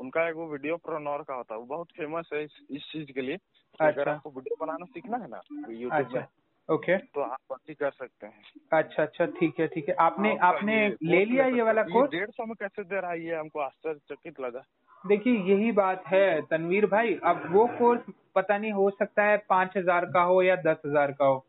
उनका 0.00 0.28
एक 0.28 0.34
वो 0.34 0.46
वीडियो 0.48 0.76
प्रोनोर 0.76 1.22
का 1.22 1.34
होता 1.34 1.54
है। 1.54 1.60
वो 1.60 1.66
बहुत 1.66 1.88
फ़ेमस 1.96 2.30
है 2.34 2.44
इस, 2.44 2.66
इस 2.70 2.82
चीज़ 2.82 3.12
के 3.12 3.20
लिए 3.20 3.36
कि 3.36 3.86
अगर 3.86 4.00
अच्छा। 4.00 4.10
आपको 4.10 4.30
वीडियो 4.30 4.66
बनाना 4.66 4.86
सीखना 4.86 5.16
है 5.16 5.28
ना 5.28 5.40
यूट्यूब 5.70 5.92
अच्छा। 5.92 6.18
में 6.18 6.26
ओके। 6.68 6.98
तो 6.98 7.20
आप 7.20 7.52
अति 7.52 7.74
कर 7.74 7.90
सकते 7.90 8.26
हैं। 8.26 8.42
अच्छा 8.72 9.02
अच्छा 9.02 9.26
ठीक 9.26 9.60
है 9.60 9.66
ठीक 9.66 9.88
है। 9.88 9.94
आपने 9.94 10.36
आपने 10.36 10.88
ले 11.02 11.24
लिया 11.24 11.46
ये 11.46 11.62
वाला 11.62 11.82
कोर्स 11.82 12.10
डेढ़ 12.10 12.30
सौ 12.30 12.46
में 12.46 12.54
कैसे 12.60 12.84
दे 12.84 13.00
रहा 13.00 13.10
है 13.10 13.24
ये? 13.26 13.34
हमको 13.34 13.60
आश्चर्यचकित 13.60 14.40
लगा। 14.40 14.64
देखिए 15.04 15.38
यही 15.46 15.72
बात 15.72 16.04
है 16.06 16.40
तनवीर 16.42 16.86
भाई। 16.86 17.14
अब 17.24 17.42
वो 17.52 17.66
कोर्स 17.78 18.12
पता 18.34 18.56
नहीं 18.58 18.72
हो 18.72 18.88
सकता 18.90 19.22
है 19.22 19.36
पाँच 19.48 19.76
हज़ार 19.76 20.04
का 20.06 20.22
हो 20.22 20.40
या 20.42 20.56
दस 20.58 20.76
हज़ार 20.86 21.12
का 21.12 21.24
हो 21.24 21.44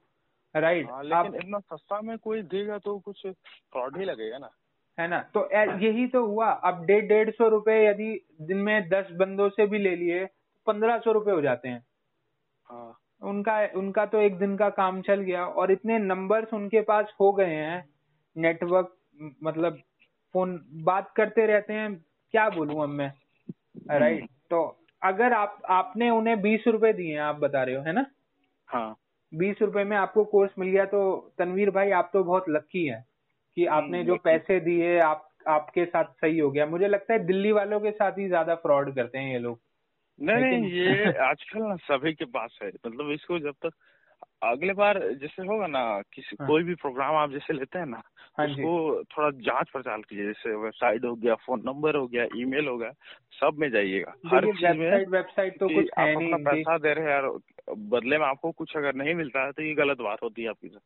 राइट 0.55 0.89
हाँ, 0.89 1.03
आप 1.13 1.33
इतना 1.35 1.59
सस्ता 1.59 1.99
में 2.01 2.17
कोई 2.17 2.41
देगा 2.43 2.77
तो 2.77 2.97
कुछ 2.99 3.25
फ्रॉड 3.25 3.97
ही 3.97 4.05
लगेगा 4.05 4.37
ना। 4.37 4.49
है 4.97 5.07
ना? 5.07 5.19
तो 5.33 5.49
यही 5.53 6.05
तो 6.07 6.25
हुआ। 6.25 6.49
अब 6.49 6.85
डेढ़ 6.85 7.05
डेढ़ 7.05 7.29
सौ 7.31 7.47
रुपये 7.49 7.85
यदि 7.87 8.11
दिन 8.41 8.57
में 8.57 8.87
दस 8.89 9.07
बंदों 9.11 9.49
से 9.49 9.65
भी 9.67 9.79
ले 9.79 9.95
लिए 9.95 10.25
पंद्रह 10.67 10.97
सौ 10.99 11.11
रुपये 11.11 11.33
हो 11.33 11.41
जाते 11.41 11.69
हैं। 11.69 11.83
हाँ। 12.69 12.97
उनका 13.21 13.57
उनका 13.75 14.05
तो 14.05 14.21
एक 14.21 14.37
दिन 14.39 14.55
का 14.57 14.69
काम 14.71 15.01
चल 15.01 15.21
गया 15.21 15.45
और 15.45 15.71
इतने 15.71 15.97
नंबर्स 15.99 16.53
उनके 16.53 16.81
पास 16.83 17.13
हो 17.21 17.31
गए 17.33 17.53
हैं। 17.55 17.83
नेटवर्क 18.35 18.95
मतलब 19.43 19.81
फ़ोन 20.35 20.59
बात 20.83 21.11
करते 21.17 21.45
रहते 21.47 21.73
हैं। 21.73 21.93
क्या 22.33 22.49
बोलूँ 22.49 22.81
अब 22.83 22.89
मैं? 22.91 23.11
राइट 23.91 24.25
तो 24.49 24.77
अगर 25.03 25.33
आप 25.33 25.61
आपने 25.69 26.09
उन्हें 26.09 26.41
बीस 26.41 26.63
रुपए 26.67 26.93
दिए 26.93 27.17
आप 27.17 27.35
बता 27.35 27.63
रहे 27.63 27.75
हो 27.75 27.81
है 27.81 27.93
ना? 27.93 28.05
हाँ। 28.67 28.95
बीस 29.33 29.61
रुपए 29.61 29.83
में 29.83 29.97
आपको 29.97 30.23
कोर्स 30.23 30.51
मिल 30.59 30.69
गया 30.69 30.85
तो 30.85 31.33
तनवीर 31.37 31.69
भाई 31.69 31.91
आप 31.91 32.09
तो 32.13 32.23
बहुत 32.23 32.45
लकी 32.49 32.85
हैं 32.85 33.05
कि 33.57 33.65
आपने 33.65 34.03
जो 34.03 34.15
पैसे 34.15 34.59
दिए 34.59 34.99
आप 34.99 35.29
आपके 35.47 35.85
साथ 35.85 36.03
सही 36.03 36.39
हो 36.39 36.51
गया। 36.51 36.65
मुझे 36.65 36.87
लगता 36.87 37.13
है 37.13 37.25
दिल्ली 37.25 37.51
वालों 37.51 37.79
के 37.79 37.91
साथ 37.91 38.11
ही 38.11 38.27
ज़्यादा 38.27 38.55
फ्रॉड 38.55 38.95
करते 38.95 39.17
हैं 39.17 39.33
ये 39.33 39.39
लोग। 39.39 39.59
नहीं 40.19 40.41
नहीं? 40.41 40.71
ये 40.71 41.17
आजकल 41.17 41.59
ना 41.59 41.75
सभी 41.75 42.13
के 42.13 42.25
पास 42.25 42.59
है। 42.63 42.67
मतलब 42.67 43.11
इसको 43.11 43.39
जब 43.39 43.51
तक 43.51 43.71
अगले 44.43 44.73
बार 44.73 44.99
जैसे 45.13 45.41
होगा 45.41 45.67
ना 45.67 46.01
किसी 46.13 46.35
हाँ। 46.41 46.47
कोई 46.47 46.63
भी 46.63 46.75
प्रोग्राम 46.75 47.15
आप 47.15 47.31
जैसे 47.31 47.53
लेते 47.53 47.79
हैं 47.79 47.85
ना 47.85 48.01
हाँ 48.37 48.45
उसको 48.45 49.03
थोड़ा 49.03 49.29
जाँच 49.31 49.69
पड़ताल 49.73 50.01
कीजिए 50.01 50.25
जैसे 50.25 50.55
वेबसाइट 50.55 51.05
हो 51.05 51.15
गया 51.15 51.35
फ़ोन 51.35 51.63
नंबर 51.65 51.95
हो 51.95 52.07
गया 52.07 52.25
ईमेल 52.35 52.67
हो 52.67 52.77
गया 52.77 52.91
सब 53.31 53.57
में 53.59 53.69
जाइएगा। 53.71 54.13
हर 54.27 54.45
चीज़ 54.45 54.77
में 54.77 55.05
वेबसाइट 55.05 55.59
तो 55.59 55.69
कुछ 55.69 55.89
आप 55.99 56.09
अपना 56.15 56.37
पैसा 56.37 56.77
दे 56.77 56.93
रहे 56.93 57.11
हैं 57.11 57.21
और 57.21 57.39
बदले 57.77 58.17
में 58.17 58.25
आपको 58.25 58.51
कुछ 58.51 58.77
अगर 58.77 58.95
नहीं 58.95 59.13
मिलता 59.13 59.45
है 59.45 59.51
तो 59.51 59.61
ये 59.61 59.73
गलत 59.73 59.97
बात 59.97 60.23
होती 60.23 60.43
है 60.43 60.49
आपकी 60.49 60.67
तरफ़। 60.67 60.81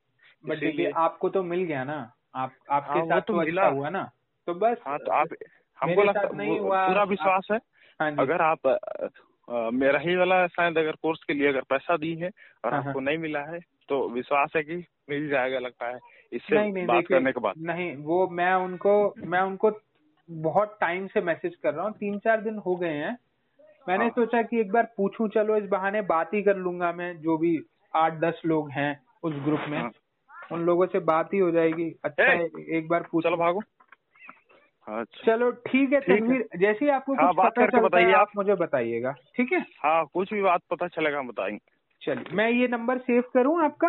बट 0.46 0.60
देखिए 0.60 0.92
आपको 0.98 1.30
तो 1.30 1.44
मिल 1.44 1.64
गया 1.64 1.84
ना। 1.84 2.12
आप 2.36 2.56
आपके 2.72 3.00
हाँ, 3.00 3.06
साथ 3.06 3.22
तो 3.22 3.34
तो 3.34 3.40
मिला। 3.40 3.62
अच्छा 3.62 3.68
हुआ 3.68 3.90
ना। 3.90 4.12
तो 4.48 4.54
बस 4.54 4.78
हाँ 4.88 4.98
तो 5.00 5.12
आप 5.12 5.28
हमको 5.80 6.72
पूरा 6.88 7.04
विश्वास 7.04 7.48
है। 7.52 7.60
हाँ 8.00 8.12
अगर 8.12 8.42
आप 8.42 8.68
मेरा 9.50 10.00
ही 10.00 10.16
वाला 10.16 10.46
शायद 10.48 10.78
अगर 10.78 10.92
कोर्स 10.92 11.24
के 11.24 11.34
लिए 11.34 11.48
अगर 11.48 11.62
पैसा 11.70 11.98
दी 11.98 12.14
है 12.16 12.30
और 12.66 12.74
हाँ, 12.74 12.80
आपको 12.80 13.00
हाँ। 13.00 13.06
नहीं 13.06 13.18
मिला 13.18 13.40
है 13.40 13.60
तो 13.90 14.08
विश्वास 14.10 14.52
है 14.56 14.64
कि 14.64 14.76
मिल 15.10 15.28
जाएगा 15.30 15.60
लगता 15.60 15.88
है। 15.88 16.00
इससे 16.32 16.56
नहीं 16.56 16.74
नहीं 16.74 16.86
बात 16.86 17.04
करने 17.10 17.32
के 17.32 17.40
बाद। 17.40 17.56
नहीं 17.58 17.96
वो 17.96 18.28
मैं 18.28 18.54
उनको 18.54 19.14
मैं 19.26 19.42
उनको 19.42 19.72
बहुत 20.30 20.78
टाइम 20.82 21.08
से 21.08 21.22
मैसेज 21.22 21.56
कर 21.56 21.74
रहा 21.74 21.86
हूँ 21.86 21.94
तीन 21.94 22.18
चार 22.20 22.42
दिन 22.42 22.58
हो 22.58 22.76
गए 22.76 22.94
हैं। 22.94 23.18
मैंने 23.90 24.04
हाँ। 24.04 24.12
सोचा 24.12 24.42
कि 24.42 24.60
एक 24.60 24.72
बार 24.72 24.94
पूछूँ 24.98 25.28
चलो 25.28 25.58
इस 25.58 25.64
बहाने 25.64 26.02
बात 26.02 26.34
ही 26.34 26.42
कर 26.44 26.58
लूँगा 26.58 26.92
मैं 26.92 27.18
जो 27.22 27.38
भी 27.38 27.58
आठ 27.96 28.20
दस 28.20 28.42
लोग 28.46 28.70
हैं 28.72 28.92
उस 29.24 29.34
ग्रुप 29.34 29.66
में। 29.70 29.78
हाँ। 29.80 29.92
उन 30.52 30.62
लोगों 30.62 30.86
से 30.86 31.00
बात 31.00 31.34
ही 31.34 31.40
हो 31.40 31.52
जाएगी। 31.52 31.90
अच्छा 32.04 32.32
एक 32.78 32.88
बार 32.90 33.06
पूछ। 33.12 33.24
चलो 33.24 33.38
भागो। 33.38 33.62
अच्छा। 34.90 35.26
चलो 35.26 35.52
ठीक 35.52 35.94
है 35.94 36.00
तनवीर 36.02 36.48
जैसे 36.58 36.86
ही 36.86 36.92
आपको 36.92 37.16
हाँ, 37.16 37.28
कुछ 37.28 37.38
बात 37.38 37.52
पता 37.52 37.78
है 37.78 37.84
बताइए 37.84 38.14
आप। 38.14 38.32
मुझे 38.36 38.56
बताइएगा 38.56 39.12
ठीक 39.36 39.52
है? 39.54 39.60
हाँ 39.84 40.06
कुछ 40.06 40.34
भी 40.34 40.42
बात 40.42 40.62
पता 40.70 40.88
चलेगा 40.88 41.20
हम 41.20 41.28
बताएँगे। 41.28 41.60
चलिए 42.02 42.36
मैं 42.36 42.50
ये 42.50 42.68
नंबर 42.68 42.98
सेव 42.98 43.24
करूँ 43.34 43.64
आपका? 43.64 43.88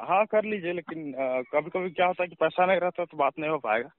हाँ 0.00 0.26
कर 0.26 0.44
लीजिए 0.44 0.72
लेकिन 0.72 1.12
कभी 1.52 1.70
कभी 1.70 1.90
क्या 1.90 2.06
होता 2.06 2.22
है 2.22 2.28
कि 2.28 2.34
पैसा 2.34 2.66
नहीं 2.66 2.80
रहता 2.80 3.04
तो 3.04 3.16
बात 3.16 3.32
नहीं 3.38 3.50
हो 3.50 3.58
पाएगा। 3.58 3.90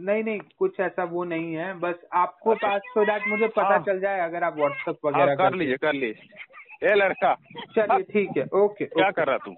नहीं 0.00 0.24
नहीं 0.24 0.40
कुछ 0.58 0.80
ऐसा 0.80 1.04
वो 1.04 1.24
नहीं 1.24 1.54
है 1.54 1.72
बस 1.78 1.94
आपको 2.12 2.54
पास 2.54 2.80
सो 2.84 3.04
दैट 3.04 3.26
मुझे 3.28 3.46
पता 3.48 3.68
हाँ। 3.68 3.78
चल 3.78 4.00
जाए 4.00 4.20
अगर 4.20 4.44
आप 4.44 4.56
व्हाट्सएप 4.56 4.98
हाँ 5.06 5.12
वगैरह 5.12 5.34
कर 5.34 5.54
लीजिए 5.54 5.76
कर 5.76 5.92
लीजिए। 5.92 6.90
ए 6.90 6.94
लड़का। 6.94 7.34
चलिए 7.76 8.02
ठीक 8.02 8.36
है 8.36 8.46
ओके 8.54 8.84
क्या 8.84 9.10
कर 9.10 9.26
रहा 9.26 9.38
तू? 9.38 9.54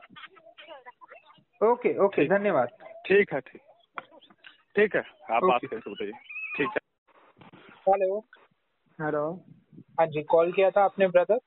ओके 1.73 1.97
ओके 1.99 2.27
धन्यवाद। 2.29 2.69
ठीक 3.07 3.33
है 3.33 3.41
ठीक। 3.41 3.61
ठीक 4.77 4.97
है 4.97 5.03
आप 5.31 5.45
बात। 5.45 5.61
करके 5.65 5.91
बताइए। 5.91 6.13
ठीक 6.57 6.69
है। 6.69 6.81
हेलो। 7.89 8.19
हेलो। 9.01 9.45
हाँ 10.01 10.07
जी 10.07 10.23
कॉल 10.23 10.53
किया 10.53 10.71
था 10.71 10.85
आपने 10.85 11.09
ब्रदर? 11.09 11.39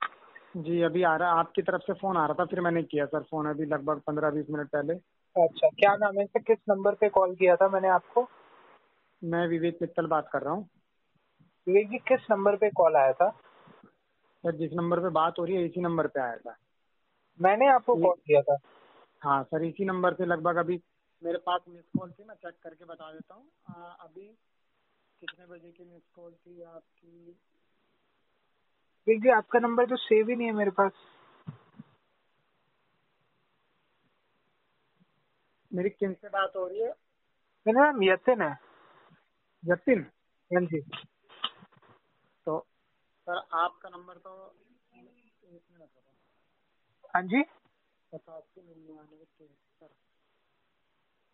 जी 0.57 0.81
अभी 0.81 1.03
आ 1.03 1.15
रहा 1.15 1.29
आपकी 1.31 1.61
तरफ़ 1.61 1.81
से 1.81 1.93
फ़ोन 1.93 2.17
आ 2.17 2.25
रहा 2.25 2.33
था 2.33 2.45
फिर 2.45 2.61
मैंने 2.61 2.83
किया 2.83 3.05
सर 3.05 3.23
फ़ोन 3.23 3.49
अभी 3.49 3.65
लगभग 3.65 3.99
पंद्रह 3.99 4.29
बीस 4.29 4.45
मिनट 4.49 4.67
पहले। 4.67 4.93
अच्छा 5.43 5.67
क्या 5.67 5.95
नाम 5.95 6.19
है 6.19 6.25
सर? 6.25 6.39
किस 6.39 6.57
नंबर 6.69 6.95
पे 6.95 7.09
कॉल 7.09 7.35
किया 7.35 7.55
था 7.55 7.67
मैंने 7.69 7.87
आपको? 7.87 8.27
मैं 9.23 9.47
विवेक 9.47 9.77
मित्तल 9.81 10.05
बात 10.05 10.29
कर 10.33 10.41
रहा 10.41 10.53
हूँ। 10.53 10.69
विवेक 11.67 11.89
जी 11.89 11.97
किस 11.97 12.19
नंबर 12.31 12.55
पे 12.55 12.69
कॉल 12.69 12.95
आया 12.95 13.13
था? 13.13 13.29
सर 14.43 14.55
जिस 14.55 14.73
नंबर 14.73 14.99
पे 14.99 15.09
बात 15.09 15.39
हो 15.39 15.45
रही 15.45 15.55
है 15.55 15.65
इसी 15.65 15.81
नंबर 15.81 16.07
पे 16.07 16.21
आया 16.21 16.37
था। 16.37 16.55
मैंने 17.41 17.67
आपको 17.67 17.95
कॉल 17.95 18.15
किया 18.27 18.41
था। 18.41 18.57
हाँ 19.23 19.43
सर 19.43 19.63
इसी 19.63 19.85
नंबर 19.85 20.13
से 20.13 20.25
लगभग 20.25 20.55
अभी 20.55 20.77
मेरे 21.23 21.37
पास 21.37 21.61
मिस 21.69 21.85
कॉल 21.97 22.11
थी 22.11 22.23
मैं 22.23 22.35
चेक 22.35 22.59
करके 22.63 22.85
बता 22.85 23.11
देता 23.13 23.33
हूँ। 23.33 23.49
अभी 23.99 24.27
कितने 25.21 25.45
बजे 25.45 25.71
की 25.71 25.83
मिस 25.83 26.03
कॉल 26.15 26.33
थी 26.33 26.61
आपकी? 26.61 27.37
जी 29.07 29.29
आपका 29.29 29.59
नंबर 29.59 29.85
तो 29.85 29.95
सेव 29.95 30.29
ही 30.29 30.35
नहीं 30.35 30.47
है 30.47 30.53
मेरे 30.53 30.71
पास। 30.71 30.91
मेरी 35.71 35.89
किन 35.89 36.13
से 36.13 36.29
बात 36.29 36.53
हो 36.55 36.67
रही 36.67 36.79
है? 36.79 36.93
मेरा 37.65 37.85
नाम 37.85 38.03
यतिन 38.03 38.41
है। 38.41 38.53
जतिन 39.63 40.01
हाँ 40.51 40.61
जी। 40.65 40.81
तो 42.47 42.59
सर 43.27 43.41
आपका 43.53 43.89
नंबर 43.89 44.17
तो 44.17 44.33
एक 44.93 45.63
मिनट। 45.71 45.89
हाँ 47.15 47.21
जी। 47.23 47.43
पचासी 48.11 48.61
निन्यानवे 48.61 49.25
तिहत्तर 49.25 49.68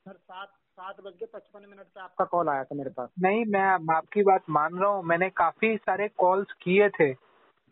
सर 0.05 0.13
सात 0.13 0.47
सात 0.47 0.95
बज 1.03 1.13
के 1.19 1.25
पचपन 1.25 1.61
मिनट 1.69 1.85
पे 1.85 1.99
आपका 2.01 2.25
कॉल 2.25 2.49
आया 2.49 2.63
था 2.63 2.75
मेरे 2.75 2.89
पास। 2.89 3.09
नहीं 3.21 3.45
मैं 3.53 3.93
आपकी 3.95 4.23
बात 4.23 4.43
मान 4.49 4.75
रहा 4.79 4.89
हूँ। 4.89 5.03
मैंने 5.03 5.29
काफ़ी 5.29 5.75
सारे 5.77 6.07
कॉल्स 6.17 6.51
किए 6.61 6.89
थे। 6.89 7.11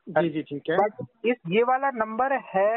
जी 0.08 0.30
जी 0.30 0.42
ठीक 0.42 0.70
है। 0.70 0.78
बट 0.78 1.06
इस 1.26 1.38
ये 1.48 1.64
वाला 1.64 1.92
नंबर 1.96 2.34
है 2.56 2.70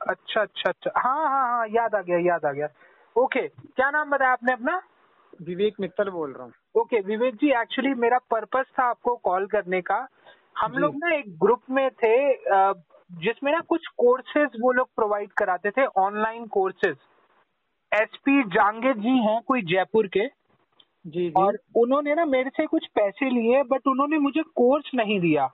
अच्छा 0.00 0.40
अच्छा 0.40 0.70
अच्छा 0.70 0.90
हाँ 0.96 1.28
हाँ 1.28 1.46
हाँ 1.48 1.66
याद 1.68 1.94
आ 1.94 2.00
गया 2.02 2.18
याद 2.26 2.44
आ 2.44 2.52
गया। 2.52 2.68
ओके 3.16 3.46
क्या 3.48 3.90
नाम 3.90 4.10
बताया 4.10 4.32
आपने 4.32 4.52
अपना? 4.52 4.80
विवेक 5.42 5.80
मित्तल 5.80 6.10
बोल 6.10 6.32
रहा 6.32 6.44
हूँ। 6.44 6.52
ओके 6.74 7.00
विवेक 7.00 7.34
जी 7.34 7.50
एक्चुअली 7.60 7.94
मेरा 8.00 8.18
पर्पस 8.30 8.66
था 8.78 8.84
आपको 8.84 9.16
कॉल 9.24 9.46
करने 9.46 9.80
का। 9.82 10.06
हम 10.58 10.72
लोग 10.78 10.96
ना 10.96 11.14
एक 11.16 11.36
ग्रुप 11.38 11.62
में 11.70 11.88
थे 12.02 12.16
जिसमें 13.22 13.52
ना 13.52 13.60
कुछ 13.68 13.86
कोर्सेज 13.98 14.60
वो 14.62 14.72
लोग 14.72 14.88
प्रोवाइड 14.96 15.32
कराते 15.32 15.70
थे 15.70 15.84
online 15.98 16.46
courses 16.48 16.96
SP 17.92 18.42
Jangir 18.42 18.96
ji 18.96 19.16
हैं 19.18 19.40
कोई 19.42 19.62
जयपुर 19.62 20.06
के। 20.06 20.26
जी 21.06 21.30
जी। 21.30 21.32
और 21.36 21.58
उन्होंने 21.76 22.14
ना 22.14 22.24
मेरे 22.24 22.50
से 22.50 22.66
कुछ 22.66 22.86
पैसे 22.86 23.30
लिए 23.30 23.62
बट 23.62 23.86
उन्होंने 23.86 24.18
मुझे 24.18 24.42
कोर्स 24.42 24.90
नहीं 24.94 25.20
दिया। 25.20 25.44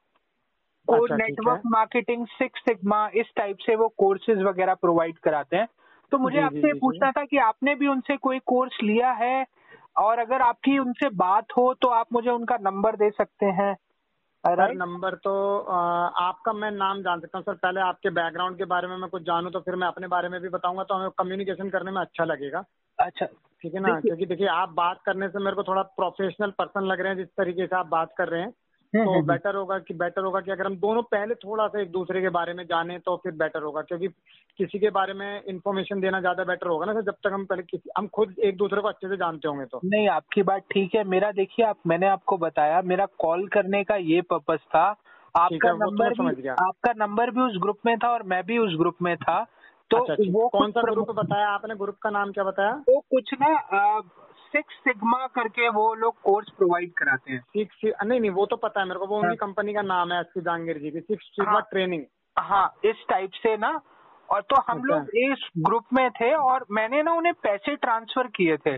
अच्छा, 0.88 1.16
नेटवर्क 1.16 1.60
मार्केटिंग 1.66 2.26
सिक्स 2.26 2.60
सिग्मा 2.60 3.08
इस 3.14 3.32
टाइप 3.36 3.56
से 3.56 3.76
वो 3.76 3.88
कोर्सेज 3.98 4.42
वगैरह 4.42 4.74
प्रोवाइड 4.74 5.18
कराते 5.18 5.56
हैं। 5.56 5.68
तो 6.12 6.18
मुझे 6.18 6.40
आपसे। 6.40 6.72
पूछना 6.74 7.10
था 7.10 7.24
कि 7.24 7.36
आपने 7.36 7.74
भी 7.74 7.86
उनसे 7.86 8.16
कोई 8.16 8.38
कोर्स 8.38 8.78
लिया 8.82 9.10
है? 9.12 9.46
और 9.96 10.18
अगर 10.18 10.40
आपकी 10.40 10.78
उनसे 10.78 11.08
बात 11.08 11.52
हो 11.56 11.74
तो 11.74 11.88
आप 11.88 12.06
मुझे 12.12 12.30
उनका 12.30 12.56
नंबर 12.60 12.96
दे 12.96 13.10
सकते 13.10 13.46
हैं। 13.46 13.76
सर 14.46 14.72
नंबर 14.74 15.14
तो 15.14 15.32
आपका 16.20 16.52
मैं 16.52 16.70
नाम 16.70 17.00
जान 17.02 17.20
सकता 17.20 17.38
हूँ 17.38 17.44
सर। 17.44 17.54
पहले 17.54 17.80
आपके 17.80 18.10
बैकग्राउंड 18.10 18.58
के 18.58 18.64
बारे 18.64 18.88
में 18.88 18.96
मैं 18.96 19.10
कुछ 19.10 19.22
जानूँ 19.22 19.50
तो 19.52 19.60
फिर 19.60 19.76
मैं 19.76 19.88
अपने 19.88 20.06
बारे 20.06 20.28
में 20.28 20.40
भी 20.40 20.48
बताऊँगा 20.48 20.82
तो 20.82 20.94
हमें 20.94 21.10
कम्युनिकेशन 21.10 21.70
करने 21.70 21.90
में 21.90 22.00
अच्छा 22.00 22.24
लगेगा। 22.24 22.64
अच्छा। 22.98 23.26
ठीक 23.62 23.74
है 23.74 23.80
ना? 23.80 24.00
क्योंकि 24.00 24.26
देखिए 24.26 24.46
आप 24.46 24.68
बात 24.68 25.00
करने 25.06 25.28
से 25.28 25.38
मेरे 25.38 25.56
को 25.56 25.62
थोड़ा 25.62 25.82
प्रोफेशनल 25.82 26.50
पर्सन 26.50 26.86
लग 26.86 27.00
रहे 27.00 27.08
हैं 27.08 27.18
जिस 27.18 27.28
तरीके 27.28 27.66
से 27.66 27.76
आप 27.76 27.86
बात 27.86 28.14
कर 28.18 28.28
रहे 28.28 28.42
हैं। 28.42 28.52
तो 29.04 29.12
हम्म, 29.12 29.26
बेटर 29.26 29.54
होगा 29.54 29.78
कि 29.78 29.94
बेटर 29.94 30.22
होगा 30.22 30.40
कि 30.40 30.50
अगर 30.50 30.66
हम 30.66 30.76
दोनों 30.76 31.02
पहले 31.02 31.34
थोड़ा 31.34 31.66
सा 31.68 31.80
एक 31.80 31.90
दूसरे 31.90 32.20
के 32.20 32.28
बारे 32.28 32.54
में 32.54 32.64
जाने 32.64 32.98
तो 32.98 33.16
फिर 33.16 33.32
बेटर 33.32 33.62
होगा 33.62 33.82
क्योंकि 33.82 34.08
किसी 34.58 34.78
के 34.78 34.90
बारे 34.90 35.12
में 35.12 35.42
इन्फॉर्मेशन 35.44 36.00
देना 36.00 36.20
ज़्यादा 36.20 36.44
बेटर 36.44 36.66
होगा 36.66 36.86
ना 36.86 36.92
सर 36.92 37.02
जब 37.02 37.14
तक 37.24 37.30
हम 37.32 37.44
पहले 37.44 37.62
किसी 37.62 37.90
हम 37.98 38.06
खुद 38.06 38.34
एक 38.38 38.56
दूसरे 38.56 38.80
को 38.80 38.88
अच्छे 38.88 39.08
से 39.08 39.16
जानते 39.16 39.48
होंगे 39.48 39.64
तो। 39.64 39.80
नहीं 39.84 40.08
आपकी 40.08 40.42
बात 40.42 40.62
ठीक 40.70 40.94
है। 40.94 41.04
मेरा 41.04 41.30
देखिए 41.32 41.66
आप 41.66 41.76
मैंने 41.86 42.06
आपको 42.06 42.36
बताया 42.36 42.82
मेरा 42.82 43.06
कॉल 43.18 43.46
करने 43.48 43.84
का 43.84 43.96
ये 43.96 44.20
पर्पज 44.20 44.58
था। 44.58 44.84
आपका 45.36 45.72
तो 45.72 45.76
नंबर 45.76 46.32
भी 46.32 46.42
गया। 46.42 46.52
आपका 46.52 46.92
नंबर 46.96 47.30
भी 47.30 47.40
उस 47.40 47.58
ग्रुप 47.62 47.78
में 47.86 47.98
था 47.98 48.08
और 48.08 48.22
मैं 48.22 48.42
भी 48.46 48.58
उस 48.58 48.76
ग्रुप 48.78 48.96
में 49.02 49.16
था। 49.16 49.46
तो 49.90 49.96
अच्छा 49.96 50.32
वो 50.32 50.48
कौन 50.48 50.70
सा 50.70 50.82
ग्रुप 50.82 51.10
बताया 51.10 51.48
आपने? 51.48 51.74
ग्रुप 51.74 51.96
का 52.02 52.10
नाम 52.10 52.32
क्या 52.32 52.44
बताया? 52.44 52.70
वो 52.88 53.00
कुछ 53.00 53.34
ना 53.42 53.54
सिक्स 54.52 54.74
सिग्मा 54.74 55.26
करके 55.26 55.68
वो 55.68 55.94
लोग 55.94 56.20
कोर्स 56.22 56.50
प्रोवाइड 56.50 56.92
कराते 56.92 57.32
हैं। 57.32 57.40
सिक्स 57.40 57.80
नहीं 58.04 58.20
नहीं 58.20 58.30
वो 58.30 58.46
तो 58.46 58.56
पता 58.56 58.80
है 58.80 58.86
मेरे 58.86 59.00
को 59.00 59.06
वो 59.06 59.16
उनकी 59.16 59.26
हाँ। 59.26 59.36
कंपनी 59.36 59.74
का 59.74 59.82
नाम 59.82 60.12
है 60.12 60.20
एस 60.20 60.32
जहांगीर 60.38 60.78
जी 60.78 60.90
की 60.90 61.00
सिक्स 61.00 61.24
सिग्मा। 61.24 61.60
ट्रेनिंग 61.60 62.02
हाँ 62.38 62.66
इस 62.84 63.04
टाइप 63.08 63.30
से 63.34 63.56
ना। 63.56 63.80
और 64.28 64.40
तो 64.40 64.56
हम 64.60 64.78
अच्छा। 64.78 64.94
लोग 64.94 65.32
इस 65.32 65.48
ग्रुप 65.58 65.84
में 65.92 66.10
थे 66.10 66.32
और 66.34 66.64
मैंने 66.70 67.02
ना 67.02 67.12
उन्हें 67.12 67.34
पैसे 67.34 67.76
ट्रांसफ़र 67.76 68.26
किए 68.26 68.56
थे। 68.56 68.76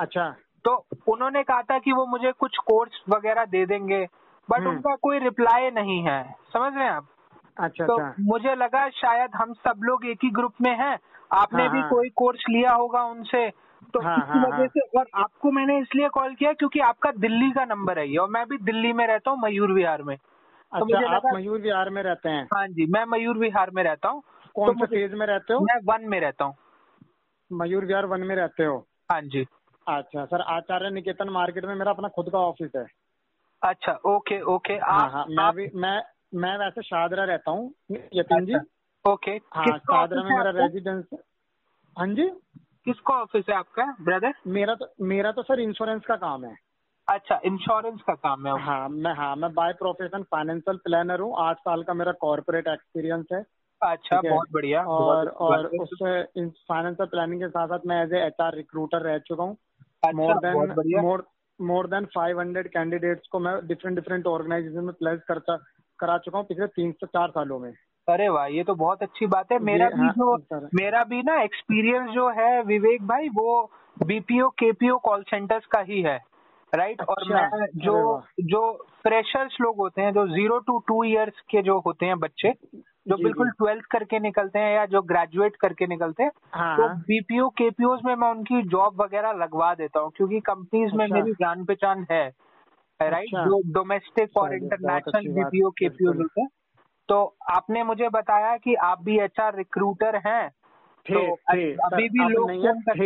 अच्छा। 0.00 0.28
तो 0.64 0.74
उन्होंने 1.08 1.42
कहा 1.42 1.62
था 1.62 1.78
कि 1.78 1.92
वो 1.92 2.06
मुझे 2.06 2.32
कुछ 2.32 2.56
कोर्स 2.56 3.02
वगैरह 3.08 3.44
दे 3.44 3.66
देंगे 3.66 4.06
बट 4.48 4.58
हम्म। 4.58 4.70
उनका 4.70 4.94
कोई 4.96 5.18
रिप्लाई 5.18 5.70
नहीं 5.70 6.02
है। 6.02 6.22
समझ 6.52 6.74
रहे 6.74 6.84
हैं 6.84 6.92
आप? 6.92 7.08
अच्छा 7.60 7.86
तो 7.86 7.96
अच्छा। 7.96 8.14
मुझे 8.20 8.54
लगा 8.54 8.88
शायद 8.88 9.30
हम 9.34 9.52
सब 9.52 9.80
लोग 9.82 10.06
एक 10.06 10.18
ही 10.24 10.30
ग्रुप 10.30 10.54
में 10.60 10.70
हैं। 10.70 10.98
आपने 11.32 11.62
हाँ, 11.62 11.72
भी 11.72 11.78
हाँ। 11.78 11.90
कोई 11.90 12.08
कोर्स 12.08 12.44
लिया 12.50 12.72
होगा 12.72 13.02
उनसे। 13.04 13.48
तो 13.94 14.00
हाँ, 14.00 14.26
हाँ, 14.26 14.40
वजह 14.40 14.56
हाँ। 14.56 14.66
से 14.66 14.80
और 14.98 15.06
आपको 15.14 15.50
मैंने 15.50 15.78
इसलिए 15.78 16.08
कॉल 16.08 16.34
किया 16.34 16.52
क्योंकि 16.52 16.80
आपका 16.80 17.10
दिल्ली 17.12 17.50
का 17.50 17.64
नंबर 17.64 17.98
है 17.98 18.08
ये 18.10 18.16
और 18.16 18.28
मैं 18.30 18.46
भी 18.46 18.58
दिल्ली 18.58 18.92
में 18.92 19.06
रहता 19.06 19.30
हूँ 19.30 19.38
मयूर 19.42 19.72
विहार 19.72 20.02
में। 20.02 20.16
तो 20.16 20.26
अच्छा 20.72 20.98
आप 21.08 21.22
मयूर 21.34 21.60
विहार 21.60 21.90
में 21.90 22.02
रहते 22.02 22.28
हैं? 22.28 22.44
हाँ 22.54 22.66
जी 22.68 22.86
मैं 22.86 23.04
मयूर 23.04 23.38
विहार 23.38 23.70
में 23.70 23.82
रहता 23.82 24.08
हूँ। 24.08 24.22
कौन 24.54 24.74
तो 24.74 24.86
से 24.86 24.86
फ़ेज़ 24.86 25.14
में 25.14 25.26
रहते 25.26 25.54
हो? 25.54 25.60
मैं 25.60 25.78
वन 25.84 26.08
में 26.08 26.20
रहता 26.20 26.44
हूँ। 26.44 26.54
मयूर 27.50 27.84
विहार 27.84 28.06
वन 28.06 28.20
में 28.20 28.36
रहते 28.36 28.64
हो? 28.64 28.86
हाँ 29.12 29.20
जी। 29.22 29.46
अच्छा 29.86 30.24
सर 30.24 30.40
आचार्य 30.40 30.90
निकेतन 30.90 31.28
मार्केट 31.28 31.64
में 31.64 31.74
मेरा 31.74 31.90
अपना 31.90 32.08
खुद 32.08 32.30
का 32.32 32.38
ऑफ़िस 32.38 32.70
है। 32.76 32.86
अच्छा 33.62 33.92
ओके 34.06 34.40
ओके। 34.42 34.74
हाँ 34.74 35.10
हाँ 35.10 35.24
मैं 35.28 35.52
भी 35.54 35.66
मैं 35.74 36.00
मैं 36.34 36.56
वैसे 36.58 36.82
शादरा 36.82 37.24
रहता 37.24 37.50
हूँ 37.50 37.72
यतीन 38.14 38.46
जी। 38.46 38.52
अच्छा, 38.52 38.64
ओके। 39.04 39.36
हाँ 39.54 39.78
शादरा 39.78 40.22
में 40.22 40.30
मेरा? 40.30 40.50
रेजिडेंस 40.50 41.04
हाँ 41.96 42.06
जी? 42.08 42.28
किसका 42.86 43.14
ऑफ़िस 43.14 43.44
है 43.50 43.54
आपका 43.56 43.84
ब्रदर 44.00 44.34
मेरा 44.48 44.74
तो 44.74 44.86
मेरा 45.06 45.32
तो 45.32 45.42
सर 45.42 45.60
इंश्योरेंस 45.60 46.02
का 46.08 46.16
काम 46.16 46.44
है। 46.44 46.54
अच्छा 47.08 47.40
इंश्योरेंस 47.44 48.00
का 48.06 48.14
काम 48.14 48.46
है 48.46 48.52
हाँ 48.62 48.88
मैं 48.88 49.14
हाँ 49.14 49.34
मैं 49.36 49.52
बाय 49.54 49.72
प्रोफेशन 49.72 50.22
फाइनेंशियल 50.22 50.76
प्लानर 50.84 51.20
हूँ। 51.20 51.34
आठ 51.38 51.58
साल 51.58 51.82
का 51.82 51.94
मेरा 51.94 52.12
कॉर्पोरेट 52.20 52.68
एक्सपीरियंस 52.68 53.26
है। 53.32 53.42
अच्छा 53.82 54.20
बहुत 54.20 54.48
बढ़िया 54.52 54.82
और 54.84 55.24
बहुत 55.24 55.36
और। 55.40 55.66
उससे 55.80 56.22
फाइनेंशियल 56.68 57.08
प्लानिंग 57.08 57.40
के 57.42 57.48
साथ 57.48 57.68
साथ 57.68 57.86
मैं 57.86 58.02
as 58.04 58.12
a 58.12 58.26
H 58.26 58.40
R 58.40 58.56
recruiter 58.56 59.02
रह 59.02 59.18
चुका 59.18 59.44
हूँ। 59.44 59.56
More 60.14 60.38
than 60.38 61.00
more 61.00 61.26
more 61.60 61.86
than 61.86 62.04
five 62.14 62.40
hundred 62.40 62.68
candidates 62.68 63.28
को 63.32 63.38
मैं 63.38 63.54
डिफरेंट 63.66 63.96
डिफरेंट 63.96 64.26
ऑर्गेनाइजेशन 64.26 64.84
में 64.84 64.94
प्लेस 64.94 65.20
करता 65.28 65.56
करा 65.98 66.18
चुका 66.18 66.38
हूँ 66.38 66.46
पिछले 66.46 66.66
तीन 66.66 66.92
से 66.92 67.06
चार 67.06 67.30
सालों 67.30 67.58
में। 67.58 67.72
अरे 68.08 68.28
वाह 68.28 68.46
ये 68.46 68.62
तो 68.64 68.74
बहुत 68.74 69.02
अच्छी 69.02 69.26
बात 69.26 69.52
है 69.52 69.58
मेरा 69.58 69.88
भी 69.88 70.02
हाँ, 70.02 70.12
जो 70.12 70.36
मेरा 70.74 71.04
भी 71.04 71.22
ना 71.22 71.42
एक्सपीरियंस 71.42 72.10
जो 72.10 72.28
है 72.30 72.62
विवेक 72.62 73.02
भाई 73.02 73.28
वो 73.28 73.70
बीपीओ 74.02 74.48
केपीओ 74.48 74.98
कॉल 74.98 75.22
सेंटर्स 75.22 75.66
का 75.66 75.80
ही 75.80 76.02
है 76.02 76.18
राइट 76.74 77.02
और 77.02 77.16
अच्छा, 77.18 77.34
मैं 77.34 77.66
जो 77.76 78.22
जो 78.40 78.72
फ्रेशर्स 79.02 79.56
लोग 79.60 79.76
होते 79.76 80.02
हैं 80.02 80.12
जो 80.12 80.26
ज़ीरो 80.26 80.58
टू 80.58 80.78
टू 80.78 81.04
इयर्स 81.04 81.40
के 81.50 81.62
जो 81.62 81.78
होते 81.78 82.06
हैं 82.06 82.18
बच्चे 82.18 82.52
जो 83.08 83.16
बिल्कुल 83.16 83.50
ट्वेल्थ 83.50 83.84
करके 83.84 84.18
निकलते 84.18 84.58
हैं 84.58 84.74
या 84.74 84.86
जो 84.86 85.02
ग्रेजुएट 85.02 85.56
करके 85.56 85.86
निकलते 85.86 86.22
हैं 86.22 86.30
हाँ 86.54 86.76
तो। 86.76 86.88
बीपीओ 86.88 87.48
केपीओ 87.48 87.96
में 88.04 88.14
मैं 88.14 88.30
उनकी 88.30 88.62
जॉब 88.62 89.02
वगैरह 89.02 89.32
लगवा 89.32 89.74
देता 89.74 90.00
हूँ 90.00 90.10
क्योंकि 90.16 90.40
कंपनीज़ 90.40 90.94
में 90.94 91.04
अच्छा। 91.04 91.14
मेरी 91.14 91.32
जान 91.32 91.64
पहचान 91.64 92.06
है 92.10 92.26
राइट 93.02 93.34
अच्छा। 93.34 93.44
जो 93.44 93.60
डोमेस्टिक 93.72 94.36
और 94.36 94.54
इंटरनेशनल 94.54 95.32
बीपीओ 95.32 95.70
केपीओ। 95.70 96.12
होते 96.12 96.40
हैं 96.40 96.48
तो 97.08 97.36
आपने 97.50 97.82
मुझे 97.82 98.08
बताया 98.08 98.56
कि 98.56 98.74
आप 98.74 99.02
भी 99.02 99.18
एचआर 99.20 99.56
रिक्रूटर 99.56 100.16
हैं। 100.16 100.50
थे 101.06 101.14
तो 101.14 101.36
थे 101.36 101.72
अभी 101.72 102.08
भी 102.08 102.28
लोग 102.28 102.50
फ़ोन 102.50 102.80
कर 102.80 102.98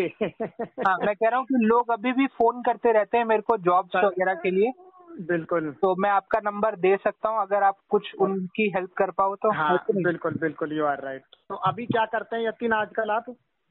हाँ 0.89 0.97
मैं 0.98 1.14
कह 1.16 1.28
रहा 1.28 1.36
हूँ 1.36 1.47
कि 1.47 1.55
लोग 1.59 1.90
अभी 1.90 2.12
भी 2.12 2.27
फ़ोन 2.27 2.62
करते 2.62 2.93
रहते 2.93 3.18
हैं 3.18 3.24
मेरे 3.24 3.43
को 3.43 3.56
जॉब्स 3.56 3.90
सर, 3.93 4.06
वगैरह 4.06 4.35
के 4.35 4.51
लिए। 4.51 4.73
बिल्कुल। 5.20 5.70
तो 5.82 5.94
मैं 5.98 6.10
आपका 6.10 6.40
नंबर 6.44 6.77
दे 6.77 6.97
सकता 6.97 7.28
हूँ 7.28 7.40
अगर 7.40 7.62
आप 7.62 7.77
कुछ 7.89 8.14
उनकी 8.14 8.73
हेल्प 8.77 8.93
कर 8.93 9.10
पाओ 9.10 9.35
तो। 9.35 9.52
हाँ 9.52 9.85
है 9.90 10.02
बिल्कुल 10.02 10.35
बिल्कुल 10.35 10.73
यू 10.73 10.85
आर 10.85 11.01
राइट 11.01 11.23
तो 11.48 11.55
अभी 11.55 11.86
क्या 11.86 12.05
करते 12.05 12.36
हैं 12.36 12.48
यतीन 12.48 12.73
आजकल 12.73 13.10
आप? 13.10 13.24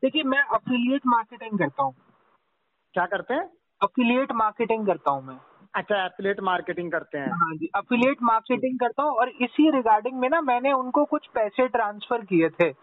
देखिए 0.03 0.23
मैं 0.23 0.41
अफिलिएट 0.41 1.01
मार्केटिंग 1.05 1.59
करता 1.59 1.83
हूँ। 1.83 1.93
क्या 2.93 3.05
करते 3.05 3.33
हैं? 3.33 3.49
अफिलिएट 3.81 4.31
मार्केटिंग 4.31 4.87
करता 4.87 5.11
हूँ 5.11 5.23
मैं। 5.23 5.39
अच्छा 5.75 6.05
एफिलेट 6.05 6.39
मार्केटिंग 6.41 6.91
करते 6.91 7.17
हैं। 7.17 7.31
हाँ 7.31 7.55
जी 7.55 7.69
अफिलिएट 7.75 8.17
मार्केटिंग 8.21 8.79
करता 8.79 9.03
हूँ 9.03 9.11
और 9.11 9.29
इसी 9.29 9.71
रिगार्डिंग 9.71 10.19
में 10.19 10.29
ना 10.29 10.41
मैंने 10.41 10.71
उनको 10.71 11.05
कुछ 11.05 11.27
पैसे 11.27 11.67
ट्रांसफ़र 11.67 12.21
किए 12.21 12.49
थे। 12.49 12.73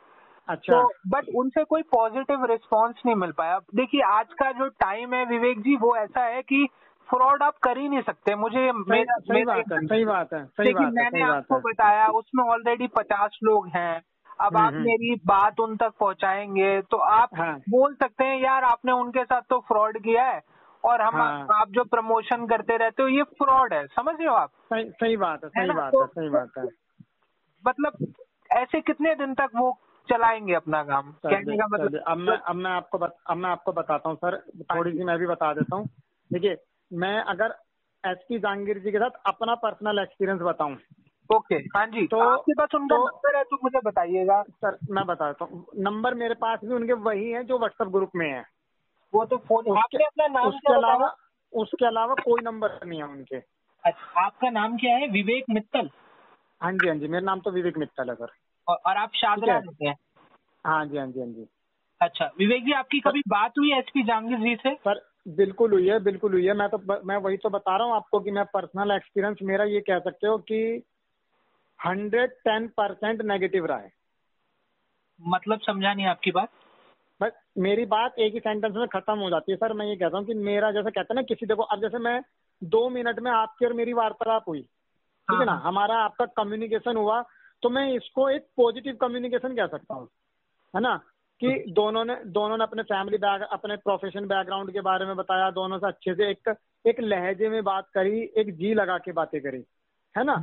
अच्छा। 0.48 0.82
तो 0.82 0.92
बट 1.08 1.24
उनसे 1.36 1.64
कोई 1.64 1.82
पॉजिटिव 1.82 2.44
रिस्पांस 2.44 2.94
नहीं 3.06 3.16
मिल 3.16 3.32
पाया। 3.32 3.58
देखिए 3.74 4.00
आज 4.00 4.26
का 4.32 4.52
जो 4.52 4.68
टाइम 4.68 5.14
है 5.14 5.24
विवेक 5.24 5.60
जी 5.60 5.76
वो 5.76 5.96
ऐसा 5.96 6.24
है 6.24 6.42
कि 6.42 6.68
फ्रॉड 7.08 7.42
आप 7.42 7.54
कर 7.62 7.78
ही 7.78 7.88
नहीं 7.88 8.02
सकते। 8.02 8.34
मुझे 8.34 8.72
सही 8.72 8.90
मेरा 8.90 9.18
सही 9.18 9.44
बात 9.44 9.72
है 9.72 9.86
सही 9.86 10.04
बात 10.04 10.32
है 10.32 10.44
सही 10.46 10.72
बात 10.72 10.92
मैंने 10.92 11.22
आपको 11.22 11.58
बताया 11.58 12.06
उसमें 12.06 12.44
ऑलरेडी 12.44 12.86
पचास 12.86 13.38
लोग 13.44 13.68
हैं। 13.68 14.02
अब 14.40 14.56
हम्म, 14.56 14.66
आप 14.66 14.72
हम्म। 14.72 14.82
मेरी 14.82 15.14
बात 15.26 15.60
उन 15.60 15.76
तक 15.76 15.92
पहुंचाएँगे 16.00 16.80
तो 16.80 16.96
आप 16.96 17.28
हाँ। 17.38 17.58
बोल 17.58 17.94
सकते 17.94 18.24
हैं 18.24 18.40
यार 18.42 18.64
आपने 18.64 18.92
उनके 18.92 19.24
साथ 19.24 19.40
तो 19.50 19.58
फ्रॉड 19.60 19.98
किया 19.98 20.24
है। 20.24 20.40
और 20.84 21.00
हम 21.02 21.16
हाँ। 21.16 21.46
आप 21.54 21.68
जो 21.68 21.84
प्रमोशन 21.84 22.46
करते 22.46 22.76
रहते 22.76 23.02
हो 23.02 23.08
ये 23.08 23.22
फ्रॉड 23.22 23.72
है 23.74 23.86
समझ 23.86 24.14
रहे 24.18 24.28
हो 24.28 24.34
आप? 24.34 24.50
सही 24.72 24.90
सही 24.90 25.16
बात 25.16 25.44
है 25.44 25.50
है 25.56 25.66
सही 25.66 25.74
ना? 25.74 25.80
बात 25.80 25.92
तो- 25.92 26.02
है 26.02 26.06
सही 26.06 26.28
बात 26.28 26.48
है। 26.58 26.64
मतलब 27.66 28.12
ऐसे 28.52 28.80
कितने 28.80 29.14
दिन 29.14 29.34
तक 29.34 29.50
वो 29.56 29.78
चलाएँगे 30.08 30.54
अपना 30.54 30.82
काम? 30.84 31.12
कहने 31.12 31.56
का 31.56 31.66
मतलब 31.66 32.00
अब 32.06 32.16
मैं 32.16 32.38
अब 32.38 32.56
मैं 32.56 32.70
आपको 32.70 32.98
बत, 32.98 33.16
अब 33.26 33.36
मैं 33.36 33.50
आपको 33.50 33.72
बताता 33.72 34.08
हूँ 34.08 34.16
सर 34.16 34.36
थोड़ी 34.62 34.92
सी 34.92 35.04
मैं 35.04 35.18
भी 35.18 35.26
बता 35.26 35.54
देता 35.54 35.76
हूँ। 35.76 35.86
देखिए 36.32 36.56
मैं 36.92 37.20
अगर 37.20 37.54
एस 38.06 38.18
पी 38.28 38.38
जहांगीर 38.38 38.78
जी 38.78 38.90
के 38.92 38.98
साथ 38.98 39.10
अपना 39.26 39.54
पर्सनल 39.54 39.98
एक्सपीरियंस 39.98 40.40
बताऊँ। 40.40 40.76
ओके 41.36 41.54
हाँ 41.54 41.86
जी। 41.86 42.06
तो- 42.06 42.20
तो 42.22 42.28
आपके 42.28 42.52
पास 42.52 42.68
उनका 42.74 42.96
तो- 42.96 43.06
नंबर 43.06 43.36
है 43.36 43.44
तो 43.44 43.56
मुझे 43.64 43.80
बताइएगा। 43.84 44.42
सर 44.42 44.78
मैं 44.90 45.04
बताता 45.06 45.44
हूँ। 45.44 45.66
नंबर 45.78 46.14
मेरे 46.14 46.34
पास 46.34 46.58
भी 46.64 46.74
उनके 46.74 46.92
वही 46.92 47.30
है 47.30 47.44
जो 47.44 47.58
व्हाट्सएप 47.58 47.88
ग्रुप 47.88 48.10
में 48.16 48.30
है। 48.32 48.44
वो 49.14 49.24
तो 49.24 49.36
फ़ोन 49.36 49.58
उसके- 49.58 49.78
आपने 49.78 50.04
अपना 50.04 50.40
नाम 50.40 50.48
उसके 50.48 50.74
अलावा 50.74 51.16
उसके 51.52 51.86
अलावा 51.86 52.14
कोई 52.14 52.42
नंबर 52.42 52.80
नहीं 52.84 52.98
है 52.98 53.08
उनके। 53.08 53.36
अच्छा 53.84 54.26
आपका 54.26 54.50
नाम 54.50 54.76
क्या 54.76 54.96
है? 54.96 55.08
विवेक 55.08 55.44
मित्तल। 55.50 55.90
हाँ 56.62 56.72
जी 56.72 56.88
हाँ 56.88 56.96
जी 56.96 57.08
मेरा 57.08 57.24
नाम 57.24 57.40
तो 57.40 57.50
विवेक 57.50 57.78
मित्तल 57.78 58.08
है 58.08 58.14
सर। 58.14 58.28
और, 58.68 58.76
और 58.76 58.96
आप 58.96 59.10
शादरा 59.14 59.54
है। 59.54 59.60
रहते 59.60 59.86
हैं? 59.86 59.96
हाँ 60.66 60.86
जी 60.86 60.96
हाँ 60.96 61.06
जी 61.06 61.20
हाँ 61.20 61.28
जी। 61.28 61.46
अच्छा 62.00 62.30
विवेक 62.38 62.64
जी 62.64 62.72
आपकी 62.72 63.00
कभी 63.00 63.20
बात 63.28 63.50
हुई 63.58 63.72
एसपी 63.72 64.02
जहांगीर 64.02 64.38
जी 64.38 64.56
से? 64.56 64.74
सर 64.74 65.08
बिल्कुल 65.28 65.72
हुई 65.72 65.88
है 65.88 66.00
बिल्कुल 66.00 66.32
हुई 66.32 66.46
है। 66.46 66.52
मैं 66.52 66.68
तो 66.68 67.04
मैं 67.04 67.16
वही 67.16 67.36
तो 67.36 67.48
बता 67.50 67.76
रहा 67.76 67.86
हूँ 67.86 67.94
आपको 67.94 68.20
कि 68.20 68.30
मैं 68.30 68.44
पर्सनल 68.44 68.90
एक्सपीरियंस 68.90 69.38
मेरा 69.42 69.64
ये 69.64 69.80
कह 69.80 69.98
सकते 69.98 70.26
हो 70.26 70.38
कि 70.38 70.82
हंड्रेड 71.86 72.30
टेन 72.30 72.68
परसेंट 72.68 73.22
नेगेटिव 73.22 73.66
रहा 73.66 73.78
है। 73.78 73.92
मतलब 75.20 75.60
समझा 75.60 75.94
नहीं 75.94 76.06
आपकी 76.06 76.30
बात? 76.30 76.48
बस 77.22 77.32
मेरी 77.58 77.84
बात 77.86 78.18
एक 78.18 78.34
ही 78.34 78.40
सेंटेंस 78.40 78.74
में 78.74 78.86
खत्म 78.88 79.18
हो 79.18 79.30
जाती 79.30 79.52
है। 79.52 79.56
सर 79.56 79.72
मैं 79.72 79.86
ये 79.86 79.96
कहता 79.96 80.18
हूँ 80.18 80.26
कि 80.26 80.34
मेरा 80.34 80.70
जैसे 80.72 80.90
कहते 80.90 81.14
हैं 81.14 81.14
ना 81.14 81.22
किसी 81.22 81.46
देखो 81.46 81.62
अब 81.62 81.80
जैसे 81.80 81.98
मैं 81.98 82.20
दो 82.62 82.88
मिनट 82.88 83.20
में 83.20 83.30
आपकी 83.30 83.66
और 83.66 83.72
मेरी 83.72 83.92
वार्तालाप 83.92 84.48
हुई 84.48 84.60
ठीक 84.60 85.38
है 85.40 85.44
ना? 85.46 85.52
हाँ। 85.52 85.62
हमारा 85.62 85.96
आपका 85.96 86.26
कम्युनिकेशन 86.36 86.96
हुआ 86.96 87.22
तो 87.62 87.70
मैं 87.70 87.92
इसको 87.92 88.28
एक 88.30 88.46
पॉजिटिव 88.56 88.96
कम्युनिकेशन 89.00 89.54
कह 89.56 89.66
सकता 89.66 89.94
हूँ 89.94 90.08
है 90.74 90.80
ना? 90.80 90.96
कि 91.40 91.64
दोनों 91.68 92.04
ने 92.04 92.14
दोनों 92.26 92.56
ने 92.56 92.64
अपने 92.64 92.82
फैमिली 92.82 93.18
बैक 93.18 93.42
अपने 93.42 93.76
प्रोफेशन 93.76 94.26
बैकग्राउंड 94.26 94.72
के 94.72 94.80
बारे 94.80 95.06
में 95.06 95.16
बताया 95.16 95.50
दोनों 95.50 95.78
से 95.78 95.86
अच्छे 95.86 96.14
से 96.14 96.30
एक 96.30 96.54
एक 96.86 97.00
लहजे 97.00 97.48
में 97.48 97.62
बात 97.64 97.88
करी 97.94 98.20
एक 98.36 98.54
जी 98.56 98.74
लगा 98.74 98.98
के 98.98 99.12
बातें 99.12 99.40
करी 99.40 99.64
है 100.16 100.24
ना? 100.24 100.36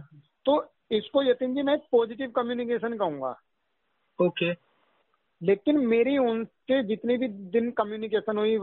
तो 0.45 0.63
इसको 0.91 1.23
यतीन 1.23 1.55
जी 1.55 1.61
मैं 1.61 1.73
एक 1.73 1.83
पॉजिटिव 1.91 2.31
कम्युनिकेशन 2.31 2.97
कहूँगा। 2.97 3.35
ओके। 4.21 4.68
लेकिन 5.43 5.77
मेरी 5.77 6.17
उनसे 6.17 6.83
जितनी 6.83 7.17
भी 7.17 7.27
दिन 7.27 7.71
कम्युनिकेशन 7.71 8.37
हुई 8.37 8.53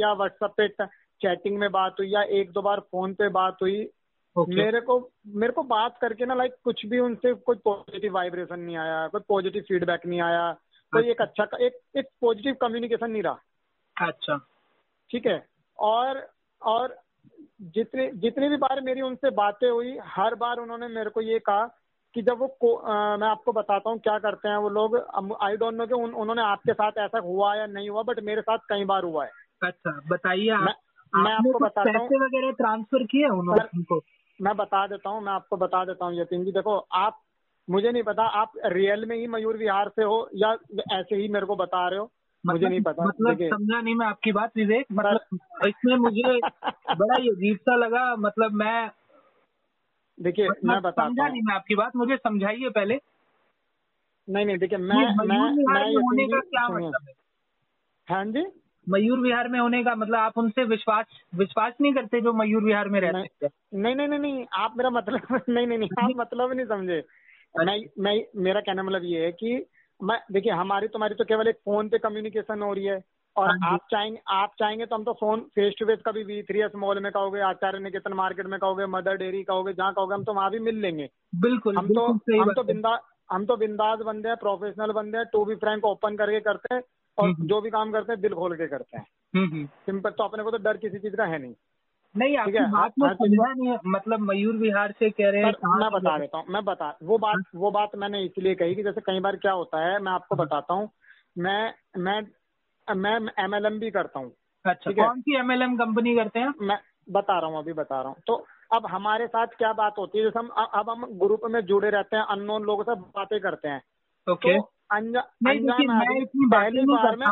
या 0.00 0.12
व्हाट्सएप 0.12 0.54
पे 0.60 0.68
चैटिंग 1.22 1.58
में 1.58 1.70
बात 1.70 1.96
हुई 1.98 2.08
या 2.08 2.22
एक 2.22 2.50
दो 2.50 2.62
बार 2.62 2.80
फ़ोन 2.80 3.14
पे 3.14 3.28
बात 3.28 3.56
हुई 3.62 3.90
ओके 4.38 4.54
मेरे 4.54 4.80
को 4.80 5.10
मेरे 5.26 5.52
को 5.52 5.62
बात 5.62 5.98
करके 6.00 6.26
ना 6.26 6.34
लाइक 6.34 6.54
कुछ 6.64 6.86
भी 6.86 6.98
उनसे 6.98 7.34
कोई 7.34 7.56
पॉजिटिव 7.56 8.12
वाइब्रेशन 8.12 8.60
नहीं 8.60 8.76
आया 8.76 9.08
कोई 9.08 9.20
पॉजिटिव 9.28 9.62
फीडबैक 9.62 10.06
नहीं 10.06 10.20
आया 10.20 10.52
कोई 10.92 11.10
एक 11.10 11.22
अच्छा। 11.22 11.44
एक 11.60 11.78
एक 11.96 12.04
पॉजिटिव 12.20 12.54
कम्युनिकेशन 12.54 13.10
नहीं 13.10 13.22
रहा। 13.22 13.38
अच्छा। 14.08 14.36
ठीक 15.10 15.26
है? 15.26 15.46
और 15.78 16.30
और 16.62 16.98
जितने 17.62 18.10
जितनी 18.14 18.48
भी 18.48 18.56
बार 18.56 18.80
मेरी 18.80 19.00
उनसे 19.00 19.30
बातें 19.30 19.70
हुई 19.70 19.98
हर 20.02 20.34
बार 20.34 20.56
उन्होंने 20.56 20.88
मेरे 20.88 21.10
को 21.10 21.20
ये 21.20 21.38
कहा 21.38 21.83
कि 22.14 22.22
जब 22.22 22.38
वो 22.38 22.74
अ, 22.74 23.16
मैं 23.16 23.28
आपको 23.28 23.52
बताता 23.52 23.90
हूँ 23.90 23.98
क्या 23.98 24.18
करते 24.18 24.48
हैं 24.48 24.56
वो 24.56 24.68
लोग 24.68 24.96
आई 25.42 25.56
डोंट 25.56 25.74
नो 25.74 25.86
कि 25.86 25.94
उन, 25.94 26.12
उन्होंने 26.12 26.42
आपके 26.42 26.72
साथ 26.72 26.92
ऐसा 26.98 27.18
हुआ 27.18 27.54
या 27.54 27.66
नहीं 27.66 27.88
हुआ 27.90 28.02
बट 28.02 28.20
मेरे 28.20 28.40
साथ 28.40 28.58
कई 28.58 28.84
बार 28.84 29.02
हुआ 29.04 29.24
है। 29.24 29.30
अच्छा 29.62 30.00
बताइए 30.10 30.48
आप। 30.48 30.60
मैं 30.60 30.74
मैं 31.22 31.32
आपको 31.32 31.58
बताता 31.58 31.98
हूँ। 31.98 32.08
पैसे 32.08 32.24
वगैरह 32.24 32.52
ट्रांसफ़र 32.52 33.04
किए 33.04 33.28
उन्होंने 33.28 34.00
मैं 34.40 34.56
बता 34.56 34.86
देता 34.86 35.10
हूँ 35.10 35.22
मैं 35.22 35.32
आपको 35.32 35.56
बता 35.56 35.84
देता 35.84 36.04
हूँ 36.04 36.20
यतीन 36.20 36.44
जी 36.44 36.52
देखो 36.52 36.76
आप 36.92 37.20
मुझे 37.70 37.90
नहीं 37.92 38.02
पता 38.02 38.22
आप 38.22 38.52
रियल 38.66 39.04
में 39.04 39.16
ही 39.16 39.26
मयूर 39.26 39.56
विहार 39.56 39.88
से 39.88 40.02
हो 40.02 40.28
या 40.34 40.52
ऐसे 40.92 41.16
ही 41.16 41.28
मेरे 41.28 41.46
को 41.46 41.56
बता 41.56 41.88
रहे 41.88 41.98
हो 41.98 42.10
मुझे 42.46 42.56
मतलब- 42.56 42.70
नहीं 42.70 42.80
पता। 42.82 43.04
मतलब 43.04 43.36
समझा 43.42 43.80
नहीं 43.80 43.94
मैं 43.94 44.06
आपकी 44.06 44.32
बात 44.32 44.50
विवेक 44.56 44.86
मतलब 44.92 45.20
इसमें 45.66 45.96
मुझे 45.96 46.22
बड़ा 46.98 47.14
अजीब 47.14 47.56
सा 47.56 47.76
लगा 47.76 48.16
मतलब 48.16 48.52
मैं 48.52 48.90
देखिए 50.20 50.48
मैं 50.64 50.82
बताता 50.82 51.08
समझा 51.08 51.28
नहीं 51.28 51.42
मैं 51.42 51.54
आपकी 51.54 51.74
बात 51.74 51.96
मुझे 51.96 52.16
समझाइए 52.16 52.68
पहले। 52.68 53.00
नहीं 54.30 54.46
नहीं 54.46 54.58
देखिए 54.58 54.78
मैं 54.78 54.96
मैं 55.26 55.72
मैं 55.74 55.96
होने 55.96 56.26
का 56.26 56.40
क्या 56.40 56.68
मतलब 56.68 57.06
है? 57.08 57.14
हाँ 58.08 58.24
जी? 58.24 58.46
मयूर 58.88 59.18
विहार 59.18 59.48
में 59.48 59.60
होने 59.60 59.84
का 59.84 59.94
मतलब 59.94 60.14
आप 60.14 60.38
उनसे 60.38 60.64
विश्वास 60.64 61.06
विश्वास 61.34 61.72
नहीं 61.80 61.94
करते 61.94 62.20
जो 62.20 62.32
मयूर 62.32 62.64
विहार 62.64 62.88
में 62.88 63.00
रहते 63.00 63.18
हैं? 63.18 63.50
नहीं 63.74 63.94
नहीं 63.94 64.08
नहीं 64.08 64.18
नहीं 64.18 64.46
आप 64.52 64.74
मेरा 64.76 64.90
मतलब 64.90 65.20
नहीं 65.48 65.66
नहीं 65.66 65.78
नहीं 65.78 65.88
आप 66.04 66.10
मतलब 66.16 66.52
नहीं 66.52 66.66
समझे। 66.66 67.04
मैं 67.58 67.84
मैं 67.98 68.24
मेरा 68.36 68.60
कहना 68.60 68.82
मतलब 68.82 69.04
ये 69.04 69.24
है 69.24 69.32
कि 69.32 69.66
मैं 70.02 70.20
देखिए 70.32 70.52
हमारी 70.52 70.88
तुम्हारी 70.88 71.14
तो 71.14 71.24
केवल 71.24 71.48
एक 71.48 71.56
फ़ोन 71.56 71.88
पे 71.88 71.98
कम्युनिकेशन 71.98 72.62
हो 72.62 72.72
रही 72.72 72.84
है। 72.84 73.04
और 73.36 73.50
हाँ 73.50 73.72
आप 73.72 73.80
चाहेंगे 73.90 74.20
आप 74.28 74.52
चाहेंगे 74.58 74.86
तो 74.86 74.96
हम 74.96 75.04
तो 75.04 75.12
फ़ोन 75.12 75.40
फेस 75.40 75.74
टू 75.78 75.86
फेस 75.86 75.98
कभी 76.06 76.22
वी 76.24 76.42
थ्री 76.42 76.60
एस 76.60 76.72
मॉल 76.76 77.00
में 77.00 77.12
कहोगे 77.12 77.40
आचार्य 77.40 77.78
निकेतन 77.78 78.12
मार्केट 78.12 78.46
में 78.46 78.58
कहोगे 78.60 78.86
मदर 78.86 79.16
डेयरी 79.16 79.42
कहोगे 79.42 79.72
जहाँ 79.72 79.92
कहोगे 79.92 80.14
हम 80.14 80.24
तो 80.24 80.34
वहाँ 80.34 80.50
भी 80.50 80.58
मिल 80.58 80.80
लेंगे। 80.80 81.08
बिल्कुल 81.34 81.76
हम 81.76 81.88
तो 81.88 82.06
बिल्कुल 82.08 82.40
हम 82.40 82.52
तो 82.52 82.62
बिंदा 82.62 82.98
हम 83.32 83.44
तो 83.46 83.56
बिंदास 83.56 83.98
बंदे 83.98 84.28
हैं 84.28 84.36
प्रोफेशनल 84.36 84.92
बंदे 84.92 85.18
हैं 85.18 85.26
टू 85.32 85.44
बी 85.44 85.54
फ्रैंक 85.54 85.84
ओपन 85.84 86.16
करके 86.16 86.40
करते 86.40 86.74
हैं 86.74 86.82
और 87.18 87.28
हम्म। 87.28 87.46
जो 87.46 87.60
भी 87.60 87.70
काम 87.70 87.92
करते 87.92 88.12
हैं 88.12 88.20
दिल 88.20 88.34
खोल 88.34 88.56
के 88.56 88.66
करते 88.66 88.96
हैं। 88.98 89.06
हम्म, 89.34 89.46
हम्म। 89.46 89.66
सिंपल 89.66 90.10
तो 90.10 90.24
अपने 90.24 90.42
को 90.42 90.50
तो 90.50 90.58
डर 90.58 90.76
किसी 90.76 90.98
चीज़ 90.98 91.16
का 91.16 91.24
है 91.24 91.38
नहीं। 91.38 91.54
नहीं 92.14 92.36
आपकी 92.36 92.52
है, 92.52 92.70
बात 92.70 92.92
में 92.98 93.08
समझा 93.14 93.52
नहीं 93.52 93.68
है 93.68 93.78
मतलब 93.86 94.20
मयूर 94.20 94.56
विहार 94.56 94.92
से 94.98 95.10
कह 95.10 95.30
रहे 95.30 95.42
हैं 95.42 95.52
मैं 95.80 95.90
बता 95.90 96.18
देता 96.18 96.38
हूँ 96.38 96.46
मैं 96.48 96.64
बता 96.64 96.98
वो 97.02 97.18
बात 97.18 97.44
वो 97.54 97.70
बात 97.70 97.96
मैंने 97.96 98.22
इसलिए 98.24 98.54
कही 98.54 98.74
कि 98.74 98.82
जैसे 98.82 99.00
कई 99.00 99.20
बार 99.20 99.36
क्या 99.36 99.52
होता 99.52 99.80
है 99.86 99.98
मैं 99.98 100.12
आपको 100.12 100.36
बताता 100.36 100.74
हूँ 100.74 100.88
मैं 101.38 101.74
मैं 101.98 102.20
मैं 102.88 103.44
एमएलएम 103.44 103.78
भी 103.78 103.90
करता 103.90 104.18
हूँ। 104.18 104.32
अच्छा। 104.64 104.90
कौन 104.92 105.20
सी 105.20 105.38
एमएलएम 105.38 105.76
कंपनी 105.76 106.14
करते 106.16 106.40
हैं 106.40 106.52
मैं 106.60 106.78
बता 107.10 107.38
रहा 107.38 107.50
हूँ 107.50 107.58
अभी 107.58 107.72
बता 107.72 108.00
रहा 108.00 108.08
हूँ। 108.08 108.16
तो 108.26 108.46
अब 108.72 108.86
हमारे 108.86 109.26
साथ 109.26 109.46
क्या 109.46 109.72
बात 109.72 109.94
होती 109.98 110.18
है? 110.18 110.24
जैसे 110.24 110.38
हम 110.38 110.48
अब 110.48 110.90
हम 110.90 111.04
ग्रुप 111.18 111.40
में 111.50 111.60
जुड़े 111.60 111.90
रहते 111.90 112.16
हैं 112.16 112.24
अननोन 112.24 112.62
लोगों 112.62 112.84
से 112.84 112.94
बातें 112.94 113.40
करते 113.40 113.68
हैं। 113.68 113.82
ओके 114.26 114.58
तो 114.58 114.70
अनजा, 114.92 115.20
अनजान 115.20 115.90
आदमी 115.90 116.46
पहली 116.46 116.84
बार 116.84 117.16
में 117.16 117.26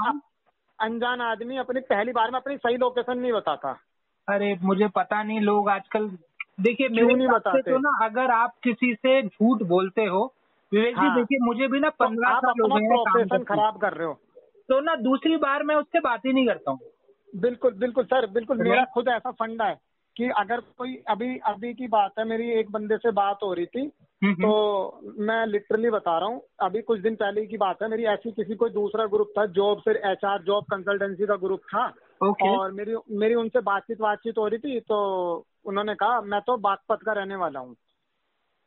अनजान 0.79 1.21
आदमी 1.21 1.57
अपनी 1.57 1.81
पहली 1.81 2.13
बार 2.13 2.31
में 2.31 2.39
अपनी 2.41 2.57
सही 2.57 2.77
लोकेशन 2.77 3.19
नहीं 3.19 3.33
बताता। 3.33 3.79
अरे 4.29 4.59
मुझे 4.63 4.89
पता 4.89 5.23
नहीं 5.23 5.41
लोग 5.41 5.69
आजकल 5.69 6.09
देखिए 6.61 6.89
मेरे 6.89 7.15
नहीं 7.15 7.29
बताते? 7.29 7.63
तो 7.63 7.79
ना 7.79 8.05
अगर 8.05 8.31
आप 8.31 8.55
किसी 8.63 8.95
से 8.95 9.23
झूठ 9.23 9.63
बोलते 9.63 10.05
हो 10.05 10.35
विवेक 10.73 10.95
जी 10.95 11.01
हाँ। 11.01 11.17
देखिए 11.17 11.39
मुझे 11.43 11.69
भी 11.69 11.81
ना 11.81 11.89
तो 11.89 12.05
पंद्रह 12.05 12.39
साल 12.39 12.61
हो 12.61 12.69
गए 12.69 12.87
काम 12.87 13.13
प्रोफेशन 13.13 13.45
खराब 13.45 13.81
कर 13.81 13.93
रहे 13.93 14.07
हो। 14.07 14.19
तो 14.69 14.81
ना 14.81 14.95
दूसरी 14.95 15.37
बार 15.37 15.63
मैं 15.63 15.77
उससे 15.77 16.01
बात 16.01 16.21
ही 16.27 16.33
नहीं 16.33 16.47
करता 16.47 16.71
हूँ। 16.71 16.79
बिल्कुल 17.37 17.73
बिल्कुल 17.73 18.05
सर 18.05 18.27
बिल्कुल 18.27 18.59
मेरा 18.59 18.85
खुद 18.85 19.09
ऐसा 19.09 19.31
फंडा 19.31 19.65
है 19.65 19.79
कि 20.17 20.29
अगर 20.29 20.61
कोई 20.61 20.97
अभी 21.09 21.39
अभी 21.39 21.75
की 21.75 21.87
बात 21.89 22.13
है 22.19 22.25
मेरी 22.25 22.51
एक 22.51 22.71
बंदे 22.71 22.97
से 22.97 23.11
बात 23.11 23.39
हो 23.43 23.53
रही 23.55 23.67
थी 23.67 23.91
हम्म, 24.25 24.35
तो 24.35 25.01
मैं 25.19 25.47
लिटरली 25.47 25.91
बता 25.91 26.19
रहा 26.19 26.29
हूँ 26.29 26.43
अभी 26.61 26.83
कुछ 26.83 27.01
दिन 27.01 27.15
पहले 27.15 27.47
की 27.47 27.57
बात 27.57 27.83
है 27.83 27.89
मेरी 27.89 28.05
ऐसी 28.05 28.31
किसी 28.31 28.55
कोई 28.55 28.71
दूसरा 28.71 29.07
ग्रुप 29.07 29.33
था 29.39 29.47
जॉब 29.47 29.81
फिर 29.81 29.97
एचआर 29.97 30.43
जॉब 30.43 30.65
कंसल्टेंसी 30.65 31.27
का 31.27 31.37
ग्रुप 31.37 31.61
था। 31.61 31.87
ओके 32.25 32.57
और 32.57 32.73
मेरी 32.73 32.95
मेरी 33.11 33.35
उनसे 33.35 33.61
बातचीत 33.61 34.01
बातचीत 34.01 34.39
हो 34.39 34.49
रही 34.49 34.59
थी 34.59 34.81
तो 34.81 34.99
उन्होंने 35.65 35.95
कहा 35.95 36.21
मैं 36.21 36.41
तो 36.41 36.57
बागपत 36.57 36.99
का 37.07 37.13
रहने 37.13 37.37
वाला 37.37 37.61
हूँ। 37.61 37.75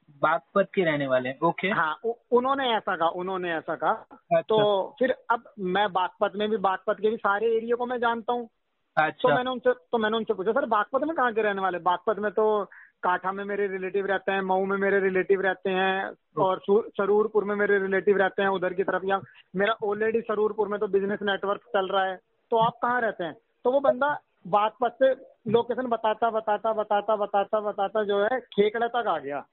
बागपत 0.10 0.68
के 0.76 0.84
रहने 0.84 1.08
वाले 1.08 1.30
हैं। 1.30 1.40
ओके 1.40 1.68
हाँ 1.68 2.00
उ, 2.06 2.12
उन्होंने 2.32 2.76
ऐसा 2.76 2.96
कहा 2.96 3.08
उन्होंने 3.08 3.54
ऐसा 3.54 3.76
कहा। 3.76 3.92
अच्छा। 3.92 4.42
तो 4.42 4.96
फिर 5.00 5.16
अब 5.30 5.54
मैं 5.60 5.94
बागपत 5.94 6.32
में 6.36 6.50
भी 6.50 6.58
बागपत 6.58 6.98
के 7.02 7.10
भी 7.10 7.18
सारे 7.18 7.56
एरिया 7.56 7.76
को 7.76 7.86
मैं 7.86 7.98
जानता 7.98 8.34
हूँ। 8.34 8.44
अच्छा। 8.44 9.10
तो 9.10 9.28
अच्छा। 9.28 9.36
मैंने 9.36 9.50
उनसे 9.50 9.74
तो 9.74 9.98
मैंने 9.98 10.18
उनसे 10.18 10.34
पूछा 10.34 10.52
सर 10.52 10.66
बागपत 10.66 11.02
में 11.02 11.16
कहाँ 11.16 11.34
के 11.34 11.42
रहने 11.42 11.62
वाले? 11.62 11.78
बागपत 11.78 12.20
में 12.20 12.32
तो 12.32 12.66
काठा 13.04 13.32
में 13.32 13.44
मेरे 13.44 13.68
रिलेटिव 13.68 14.06
रहते 14.06 14.32
हैं 14.32 14.42
मऊ 14.42 14.66
में 14.66 14.78
मेरे 14.78 15.00
रिलेटिव 15.00 15.42
रहते 15.42 15.70
हैं 15.70 16.12
और 16.38 16.60
सू- 16.60 16.90
सरूरपुर 16.98 17.44
में 17.44 17.56
मेरे 17.56 17.80
रिलेटिव 17.80 18.18
रहते 18.18 18.42
हैं 18.42 18.50
उधर 18.50 18.74
की 18.74 18.84
तरफ़ 18.84 19.06
या 19.06 19.22
मेरा 19.56 19.74
ऑलरेडी 19.84 20.22
सरूरपुर 20.22 20.68
में 20.68 20.80
तो 20.80 20.88
बिज़नेस 20.88 21.20
नेटवर्क 21.22 21.62
चल 21.62 21.88
रहा 21.88 22.04
है। 22.04 22.20
तो 22.52 22.58
आप 22.58 22.74
कहाँ 22.82 23.02
रहते 23.02 23.24
हैं? 23.24 23.38
तो 23.64 23.72
वो 23.72 23.80
बंदा 23.80 24.20
बागपत 24.48 24.98
से 25.04 25.12
लोकेशन 25.52 25.88
बताता 25.88 26.30
बताता 26.30 26.74
बताता 26.74 27.16
बताता 27.16 27.60
बताता 27.60 28.04
जो 28.04 28.24
है 28.24 28.40
खेकड़ा 28.40 28.88
तक 28.88 29.08
आ 29.08 29.18
गया। 29.20 29.46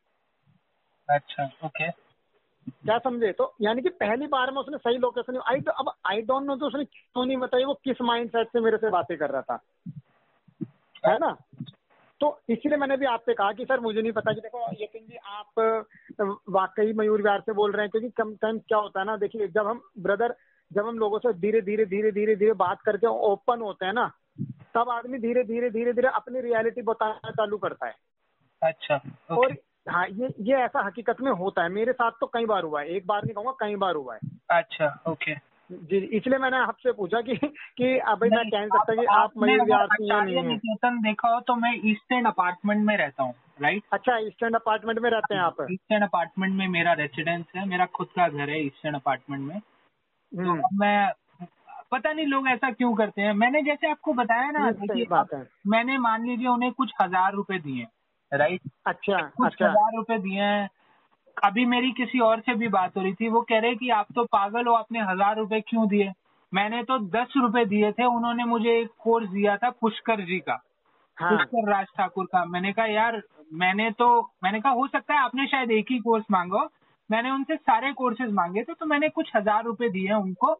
अच्छा 1.08 1.50
ओके 1.64 1.90
क्या 2.84 2.98
समझे? 2.98 3.32
तो 3.32 3.54
यानी 3.60 3.82
कि 3.82 3.88
पहली 3.90 4.26
बार 4.26 4.50
में 4.50 4.58
उसने 4.58 4.78
सही 4.78 4.98
लोकेशन 4.98 5.40
आई 5.46 5.60
अब 5.78 5.92
आई 6.06 6.20
डोंट 6.22 6.46
नो 6.46 6.56
तो 6.56 6.66
उसने 6.66 6.84
क्यों 6.84 7.24
नहीं 7.26 7.36
बताई? 7.36 7.64
वो 7.64 7.74
किस 7.84 8.00
माइंड 8.02 8.30
सेट 8.30 8.48
से 8.48 8.60
मेरे 8.60 8.76
से 8.76 8.90
बातें 8.90 9.16
कर 9.18 9.30
रहा 9.30 9.42
था। 9.42 9.58
है 11.06 11.18
ना? 11.18 11.36
तो 12.20 12.38
इसलिए 12.48 12.76
मैंने 12.76 12.96
भी 12.96 13.06
आपसे 13.06 13.34
कहा 13.34 13.52
कि 13.52 13.64
सर 13.64 13.80
मुझे 13.80 14.02
नहीं 14.02 14.12
पता 14.12 14.32
कि 14.32 14.40
देखो 14.40 14.66
यतिन 14.82 15.06
जी 15.06 15.16
आप 15.16 15.60
वाकई 16.48 16.92
मयूर 16.92 17.22
विहार 17.22 17.40
से 17.40 17.52
बोल 17.52 17.72
रहे 17.72 17.82
हैं 17.82 17.90
क्योंकि 17.90 18.10
कम 18.10 18.34
टाइम 18.36 18.58
क्या 18.58 18.78
होता 18.78 19.00
है 19.00 19.06
ना 19.06 19.16
देखिए 19.16 19.48
जब 19.48 19.66
हम 19.66 19.82
ब्रदर 19.98 20.34
जब 20.70 20.86
हम 20.86 20.98
लोगों 20.98 21.18
से 21.18 21.32
धीरे 21.32 21.60
धीरे 21.60 21.84
धीरे 21.84 22.12
धीरे 22.12 22.36
धीरे 22.36 22.52
बात 22.52 22.80
करके 22.80 23.06
ओपन 23.06 23.60
होते 23.60 23.86
हैं 23.86 23.92
ना 23.92 24.06
तब 24.74 24.90
आदमी 24.90 25.18
धीरे 25.18 25.42
धीरे 25.44 25.70
धीरे 25.70 25.92
धीरे 25.92 26.08
अपनी 26.08 26.40
रियलिटी 26.40 26.82
बताना 26.82 27.30
चालू 27.30 27.58
करता 27.58 27.86
है। 27.86 27.94
अच्छा 28.62 29.00
और 29.30 29.56
हाँ 29.88 30.06
ये 30.08 30.34
ये 30.40 30.54
ऐसा 30.54 30.86
हकीकत 30.86 31.16
में 31.20 31.32
होता 31.32 31.62
है। 31.62 31.68
मेरे 31.68 31.92
साथ 31.92 32.10
तो 32.20 32.26
कई 32.26 32.46
बार 32.46 32.62
हुआ 32.62 32.80
है। 32.80 32.88
एक 32.88 33.06
बार 33.06 33.24
नहीं 33.24 33.34
कहूँगा 33.34 33.52
कई 33.60 33.76
बार 33.76 33.94
हुआ 33.94 34.14
है। 34.14 34.20
अच्छा 34.50 35.02
ओके। 35.08 35.34
जी 35.72 35.96
इसलिए 35.96 36.38
मैंने 36.38 36.56
आपसे 36.56 36.92
पूछा 36.92 37.20
कि 37.20 37.36
कि 37.76 37.98
अभी 37.98 38.28
मैं 38.30 38.50
कह 38.50 38.66
सकता 38.66 38.94
कि 38.94 39.04
आप- 39.04 39.42
मयूर 39.42 39.60
विहार 39.62 40.02
या 40.02 40.42
नहीं 40.42 40.58
देखा 41.02 41.28
हो 41.28 41.40
तो 41.40 41.54
मैं 41.54 41.80
ईस्टर्न 41.84 42.24
अपार्टमेंट 42.24 42.84
में 42.86 42.96
रहता 42.96 43.22
हूँ 43.22 43.34
राइट? 43.62 43.82
अच्छा 43.92 44.18
ईस्टर्न 44.18 44.54
अपार्टमेंट 44.54 44.98
में 44.98 45.10
रहते 45.10 45.34
हैं 45.34 45.42
आप। 45.42 45.56
ईस्टर्न 45.70 46.02
अपार्टमेंट 46.02 46.54
में 46.54 46.68
मेरा 46.68 46.92
रेसिडेंस 46.92 47.44
है 47.56 47.66
मेरा 47.68 47.86
खुद 47.86 48.06
का 48.06 48.28
घर 48.28 48.50
है 48.50 48.66
ईस्टर्न 48.66 48.94
अपार्टमेंट 48.94 49.42
में। 49.42 49.60
तो 49.60 50.42
हम्म, 50.42 50.62
मैं 50.74 51.12
पता 51.92 52.12
नहीं 52.12 52.26
लोग 52.26 52.48
ऐसा 52.48 52.70
क्यों 52.70 52.94
करते 52.94 53.22
हैं। 53.22 53.32
मैंने 53.32 53.62
जैसे 53.62 53.90
आपको 53.90 54.12
बताया 54.12 54.50
ना 54.50 54.58
है। 55.34 55.46
मैंने 55.66 55.98
मान 55.98 56.26
लीजिए 56.26 56.48
उन्हें 56.48 56.72
कुछ 56.72 56.92
हज़ार 57.02 57.32
रुपए 57.32 57.58
दिए। 57.58 57.86
राइट 58.32 58.60
अच्छा 58.86 59.20
कुछ 59.28 59.46
अच्छा। 59.46 59.66
हज़ार 59.66 59.96
रुपए 59.96 60.18
दिए 60.18 60.40
हैं। 60.40 60.68
अभी 61.36 61.64
मेरी 61.66 61.90
किसी 61.92 62.18
और 62.20 62.40
से 62.40 62.54
भी 62.54 62.68
बात 62.70 62.96
हो 62.96 63.02
रही 63.02 63.12
थी। 63.14 63.28
वो 63.28 63.40
कह 63.42 63.58
रहे 63.60 63.74
कि 63.76 63.88
आप 63.90 64.06
तो 64.14 64.24
पागल 64.32 64.66
हो 64.66 64.72
आपने 64.74 65.00
हज़ार 65.02 65.36
रुपए 65.36 65.60
क्यों 65.60 65.86
दिए? 65.88 66.12
मैंने 66.52 66.82
तो 66.82 66.98
दस 67.10 67.32
रुपए 67.36 67.64
दिए 67.66 67.90
थे 67.92 68.04
उन्होंने 68.06 68.44
मुझे 68.44 68.78
एक 68.80 68.90
कोर्स 68.98 69.28
दिया 69.30 69.56
था 69.56 69.70
पुष्कर 69.72 70.20
जी 70.22 70.38
का। 70.40 70.60
हाँ। 71.18 71.30
पुष्कर 71.30 71.70
राज 71.70 71.86
ठाकुर 71.96 72.26
का। 72.26 72.44
मैंने 72.46 72.72
कहा 72.72 72.86
यार 72.86 73.20
मैंने 73.54 73.90
तो 73.92 74.08
मैंने 74.44 74.60
कहा 74.60 74.72
हो 74.72 74.86
सकता 74.88 75.14
है 75.14 75.20
आपने 75.20 75.46
शायद 75.46 75.70
एक 75.70 75.90
ही 75.90 75.98
कोर्स 76.00 76.24
मांगा 76.30 76.60
हो। 76.60 76.68
मैंने 77.10 77.30
उनसे 77.30 77.56
सारे 77.56 77.92
कोर्सेज 77.92 78.30
मांगे 78.32 78.62
थे 78.62 78.74
तो 78.74 78.86
मैंने 78.86 79.08
कुछ 79.10 79.30
हज़ार 79.36 79.64
रुपए 79.64 79.88
दिए 79.88 80.08
हैं 80.08 80.14
उनको। 80.16 80.56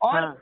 और 0.00 0.16
हाँ। 0.16 0.34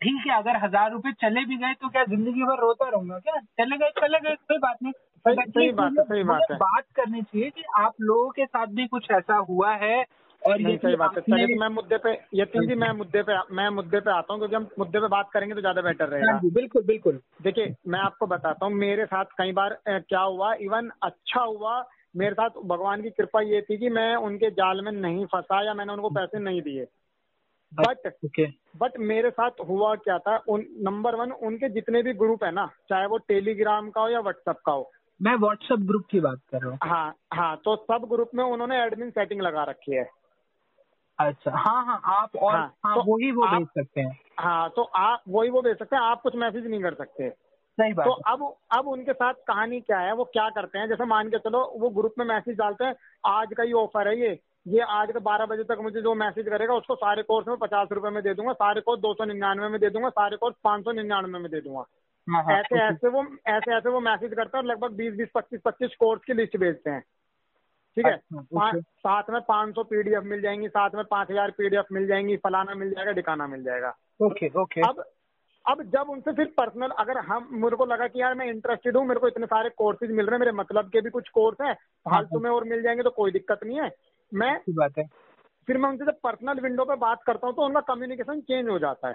ठीक 0.00 0.26
है 0.26 0.36
अगर 0.36 0.56
हज़ार 0.64 0.90
रुपए 0.92 1.12
चले 1.20 1.44
भी 1.44 1.56
गए 1.56 1.74
तो 1.74 1.88
क्या 1.88 2.04
ज़िंदगी 2.04 2.42
भर 2.42 2.60
रोता 2.60 2.88
रहूँगा 2.88 3.18
क्या? 3.18 3.40
चले 3.58 3.76
गए 3.76 3.90
चले 3.98 4.20
गए 4.20 4.34
कोई 4.34 4.58
बात 4.58 4.82
नहीं। 4.82 4.92
सही- 5.28 5.48
सही 5.48 5.72
बात 5.72 5.92
है, 5.98 6.04
सही 6.04 6.22
बात 6.22 6.42
है। 6.50 6.56
बात 6.56 6.84
करनी 6.94 7.22
चाहिए 7.22 7.50
कि 7.50 7.62
आप 7.76 7.92
लोगों 8.00 8.30
के 8.30 8.46
साथ 8.46 8.66
भी 8.66 8.86
कुछ 8.86 9.10
ऐसा 9.10 9.34
हुआ 9.34 9.74
है 9.74 10.04
और 10.42 10.60
ये 10.60 10.76
सही 10.76 10.96
बात 10.96 11.16
है। 11.16 11.22
चलिए 11.22 11.58
मैं 11.58 11.68
मुद्दे 11.68 11.96
पे 11.96 12.18
यतिन 12.34 12.66
जी 12.66 12.74
मैं 12.74 12.92
मुद्दे 12.92 13.22
पे 13.22 13.54
मैं 13.54 13.68
मुद्दे 13.68 14.00
पे 14.00 14.10
आता 14.10 14.32
हूँ 14.32 14.40
क्योंकि 14.40 14.56
हम 14.56 14.68
मुद्दे 14.78 15.00
पे 15.00 15.08
बात 15.08 15.30
करेंगे 15.32 15.54
तो 15.54 15.60
ज़्यादा 15.60 15.82
बेटर 15.82 16.08
रहेगा। 16.08 16.32
हाँ 16.32 16.40
बिल्कुल 16.44 16.82
बिल्कुल। 16.82 17.20
देखिए 17.42 17.74
मैं 17.88 18.00
आपको 18.00 18.26
बताता 18.26 18.66
हूँ 18.66 18.74
मेरे 18.74 19.06
साथ 19.06 19.24
कई 19.24 19.52
बार 19.52 19.78
क्या 19.88 20.20
हुआ 20.20 20.54
इवन 20.54 20.90
अच्छा 21.02 21.40
हुआ 21.40 21.84
मेरे 22.16 22.34
साथ 22.34 22.50
भगवान 22.64 23.02
की 23.02 23.10
कृपा 23.10 23.40
ये 23.40 23.60
थी 23.60 23.76
कि 23.76 23.88
मैं 23.88 24.16
उनके 24.16 24.50
जाल 24.50 24.80
में 24.80 24.92
नहीं 24.92 25.26
फंसा 25.26 25.62
या 25.66 25.74
मैंने 25.74 25.92
उनको 25.92 26.08
पैसे 26.08 26.38
नहीं 26.38 26.62
दिए। 26.62 26.86
But 27.72 28.12
okay. 28.24 28.46
बट 28.76 28.98
मेरे 28.98 29.30
साथ 29.30 29.50
हुआ 29.68 29.94
क्या 29.94 30.18
था 30.18 30.36
उन 30.48 30.66
नंबर 30.80 31.14
वन 31.14 31.32
उनके 31.32 31.68
जितने 31.68 32.02
भी 32.02 32.12
ग्रुप 32.12 32.44
है 32.44 32.50
ना 32.50 32.66
चाहे 32.88 33.06
वो 33.06 33.18
टेलीग्राम 33.18 33.90
का 33.90 34.00
हो 34.00 34.08
या 34.08 34.20
व्हाट्सएप 34.20 34.56
का 34.66 34.72
हो 34.72 34.90
मैं 35.22 35.34
व्हाट्सएप 35.36 35.78
ग्रुप 35.78 36.04
की 36.10 36.20
बात 36.20 36.38
कर 36.50 36.60
रहा 36.60 36.70
हूँ। 36.70 36.78
हाँ 36.82 37.14
हाँ 37.34 37.56
तो 37.56 37.76
सब 37.76 38.06
ग्रुप 38.10 38.30
में 38.34 38.44
उन्होंने 38.44 38.82
एडमिन 38.82 39.10
सेटिंग 39.10 39.40
लगा 39.40 39.64
रखी 39.64 39.94
है। 39.94 40.10
अच्छा 41.18 41.50
हाँ 41.50 41.84
हाँ 41.86 42.00
आप 42.04 42.36
और 42.36 42.54
हाँ, 42.54 42.74
हाँ, 42.86 42.94
तो 42.94 43.00
वही 43.00 43.30
वो 43.30 43.44
आप- 43.44 43.58
भेज 43.58 43.68
सकते 43.68 44.00
हैं। 44.00 44.20
हाँ 44.40 44.70
तो 44.70 44.82
आप 44.82 45.22
वही 45.28 45.50
वो 45.50 45.62
भेज 45.62 45.78
सकते 45.78 45.96
हैं 45.96 46.02
आप 46.02 46.22
कुछ 46.22 46.36
मैसेज 46.36 46.66
नहीं 46.66 46.82
कर 46.82 46.94
सकते। 46.94 47.30
सही 47.78 47.92
बात 47.92 48.06
तो 48.06 48.12
अब 48.12 48.56
अब 48.72 48.88
उनके 48.88 49.12
साथ 49.12 49.34
कहानी 49.34 49.80
क्या 49.80 49.98
है 49.98 50.14
वो 50.14 50.24
क्या 50.24 50.50
करते 50.50 50.78
हैं? 50.78 50.88
जैसे 50.88 51.04
मान 51.04 51.28
के 51.28 51.38
चलो 51.38 51.72
वो 51.76 51.90
ग्रुप 51.90 52.14
में 52.18 52.26
मैसेज 52.26 52.56
डालते 52.58 52.84
हैं 52.84 52.94
आज 53.26 53.48
का 53.56 53.62
ये 53.62 53.72
ऑफ़र 53.72 54.08
है 54.08 54.20
ये 54.20 54.40
ये 54.68 54.80
आज 54.80 55.12
का 55.12 55.20
बारह 55.20 55.46
बजे 55.46 55.64
तक 55.64 55.78
मुझे 55.82 56.02
जो 56.02 56.14
मैसेज 56.14 56.48
करेगा 56.48 56.74
उसको 56.74 56.94
सारे 56.94 57.22
कोर्स 57.22 57.48
में 57.48 57.56
पचास 57.56 57.88
रुपए 57.92 58.10
में 58.10 58.22
दे 58.22 58.34
दूँगा 58.34 58.52
सारे 58.52 58.80
कोर्स 58.80 59.00
दो 59.00 59.14
सौ 59.14 59.24
निन्यानवे 59.24 59.68
में 59.68 59.80
दे 59.80 59.90
दूँगा 59.90 60.08
सारे 60.08 60.36
कोर्स 60.36 60.56
पाँच 60.64 60.84
सौ 60.84 60.92
निन्यानवे 60.92 61.38
में 61.38 61.50
दे 61.50 61.60
दूँगा। 61.60 61.84
ऐसे 62.50 62.78
ऐसे 62.82 63.08
वो 63.08 63.26
ऐसे 63.46 63.76
ऐसे 63.76 63.88
वो 63.88 64.00
मैसेज 64.00 64.34
करते 64.34 64.58
हैं 64.58 64.64
और 64.64 64.70
लगभग 64.70 64.90
बीस 64.90 65.14
बीस 65.14 65.28
पच्चीस 65.34 65.60
पच्चीस 65.64 65.90
कोर्स 65.98 66.22
की 66.24 66.32
लिस्ट 66.32 66.56
भेजते 66.56 66.90
हैं। 66.90 67.00
ठीक 67.96 68.06
है? 68.06 68.12
अच्छा, 68.12 68.80
साथ 68.80 69.22
में 69.30 69.40
पाँच 69.40 69.74
सौ 69.74 69.82
पीडीएफ 69.82 70.22
मिल 70.22 70.40
जाएँगी 70.40 70.68
साथ 70.68 70.90
में 70.94 71.04
पाँच 71.04 71.30
हज़ार 71.30 71.50
पीडीएफ 71.50 71.84
मिल 71.92 72.06
जाएँगी 72.06 72.36
फलाना 72.36 72.74
मिल 72.74 72.90
जाएगा 72.90 73.12
ठिकाना 73.12 73.46
मिल 73.46 73.62
जाएगा। 73.62 73.96
Okay 74.24 74.48
okay. 74.60 74.80
अब 74.80 75.04
अब 75.68 75.82
जब 75.82 76.10
उनसे 76.10 76.32
फिर 76.32 76.46
पर्सनल 76.56 76.88
अगर 76.88 77.18
हम 77.18 77.48
मेरे 77.52 77.76
को 77.76 77.84
लगा 77.84 78.06
कि 78.06 78.20
यार 78.20 78.34
मैं 78.34 78.46
इंटरेस्टेड 78.46 78.96
हूँ 78.96 79.06
मेरे 79.06 79.20
को 79.20 79.28
इतने 79.28 79.46
सारे 79.46 79.70
कोर्सेज 79.70 80.10
मिल 80.10 80.26
रहे 80.26 80.34
हैं 80.34 80.38
मेरे 80.38 80.52
मतलब 80.52 80.88
के 80.88 81.00
भी 81.00 81.10
कुछ 81.10 81.28
कोर्स 81.28 81.56
है 81.60 81.74
फालतू 81.74 82.38
में 82.38 82.50
और 82.50 82.64
मिल 82.64 82.82
जाएँगे 82.82 83.02
तो 83.02 83.10
कोई 83.10 83.30
दिक्कत 83.30 83.60
नहीं 83.64 83.80
है। 83.80 83.90
मैं 84.34 84.60
बात 84.70 84.92
है। 84.98 85.04
फिर 85.66 85.78
मैं 85.78 85.88
उनसे 85.88 86.04
जब 86.04 86.18
पर्सनल 86.22 86.60
विंडो 86.60 86.84
पे 86.84 86.96
बात 86.96 87.18
करता 87.26 87.46
हूँ 87.46 87.56
तो 87.56 87.62
उनका 87.62 87.80
कम्युनिकेशन 87.80 88.40
चेंज 88.40 88.68
हो 88.68 88.78
जाता 88.78 89.08
है। 89.08 89.14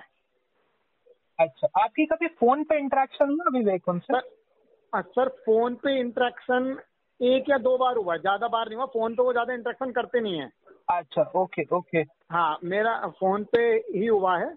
अच्छा 1.39 1.67
आपकी 1.81 2.05
कभी 2.05 2.27
फ़ोन 2.27 2.63
पे 2.63 2.77
इंटरेक्शन 2.79 3.29
हुआ 3.29 3.57
विवेक 3.59 3.89
उनसे? 3.89 4.19
सर 4.19 5.01
सर 5.01 5.29
फ़ोन 5.45 5.75
पे 5.75 5.99
इंटरेक्शन 5.99 6.77
एक 7.19 7.49
या 7.49 7.57
दो 7.57 7.77
बार 7.77 7.97
हुआ 7.97 8.13
है 8.13 8.19
ज़्यादा 8.19 8.47
बार 8.47 8.65
नहीं 8.65 8.75
हुआ 8.77 8.85
फ़ोन 8.85 9.15
पे 9.15 9.23
वो 9.23 9.31
ज़्यादा 9.31 9.53
इंटरेक्शन 9.53 9.91
करते 9.91 10.19
नहीं 10.19 10.39
है। 10.39 10.49
अच्छा 10.89 11.31
ओके 11.35 11.63
ओके। 11.73 11.99
हाँ 12.31 12.57
मेरा 12.63 13.07
फ़ोन 13.07 13.43
पे 13.43 13.61
ही 13.95 14.05
हुआ 14.05 14.37
है 14.37 14.53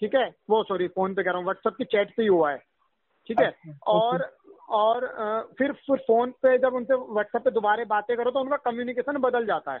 ठीक 0.00 0.14
है? 0.14 0.34
वो 0.50 0.62
सॉरी 0.64 0.88
फ़ोन 0.88 1.14
पे 1.14 1.22
कह 1.22 1.30
रहा 1.30 1.38
हूँ 1.38 1.44
व्हाट्सएप 1.44 1.74
की 1.78 1.84
चैट 1.84 2.14
पे 2.16 2.22
ही 2.22 2.28
हुआ 2.28 2.50
है 2.52 2.58
ठीक 3.28 3.40
है? 3.40 3.46
अच्छा, 3.46 3.72
और 3.86 4.32
और 4.68 5.06
फिर 5.58 5.72
फिर 5.72 5.96
फ़ोन 5.98 6.30
पे 6.30 6.58
जब 6.58 6.74
उनसे 6.74 6.94
व्हाट्सएप 6.94 7.42
पे 7.42 7.50
दोबारा 7.50 7.84
बातें 7.84 8.16
करो 8.16 8.30
तो 8.30 8.40
उनका 8.40 8.56
कम्युनिकेशन 8.56 9.18
बदल 9.18 9.46
जाता 9.46 9.72
है। 9.72 9.80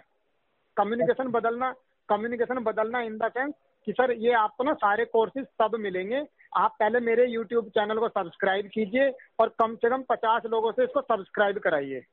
कम्युनिकेशन 0.76 1.28
बदलना 1.28 1.74
कम्युनिकेशन 2.08 2.58
बदलना 2.58 3.00
इन 3.00 3.16
द 3.18 3.28
सेंस 3.28 3.54
कि 3.86 3.92
सर 3.92 4.12
ये 4.12 4.32
आपको 4.32 4.64
ना 4.64 4.72
सारे 4.74 5.04
कोर्सेज 5.04 5.46
तब 5.58 5.74
मिलेंगे 5.74 6.20
आप 6.56 6.76
पहले 6.80 7.00
मेरे 7.00 7.26
यूट्यूब 7.26 7.68
चैनल 7.68 7.98
को 7.98 8.08
सब्सक्राइब 8.08 8.66
कीजिए 8.66 9.12
और 9.38 9.48
कम 9.48 9.76
से 9.76 9.90
कम 9.90 10.02
पचास 10.02 10.42
लोगों 10.46 10.72
से 10.72 10.84
इसको 10.84 11.00
सब्सक्राइब 11.00 11.58
कराइए। 11.58 12.04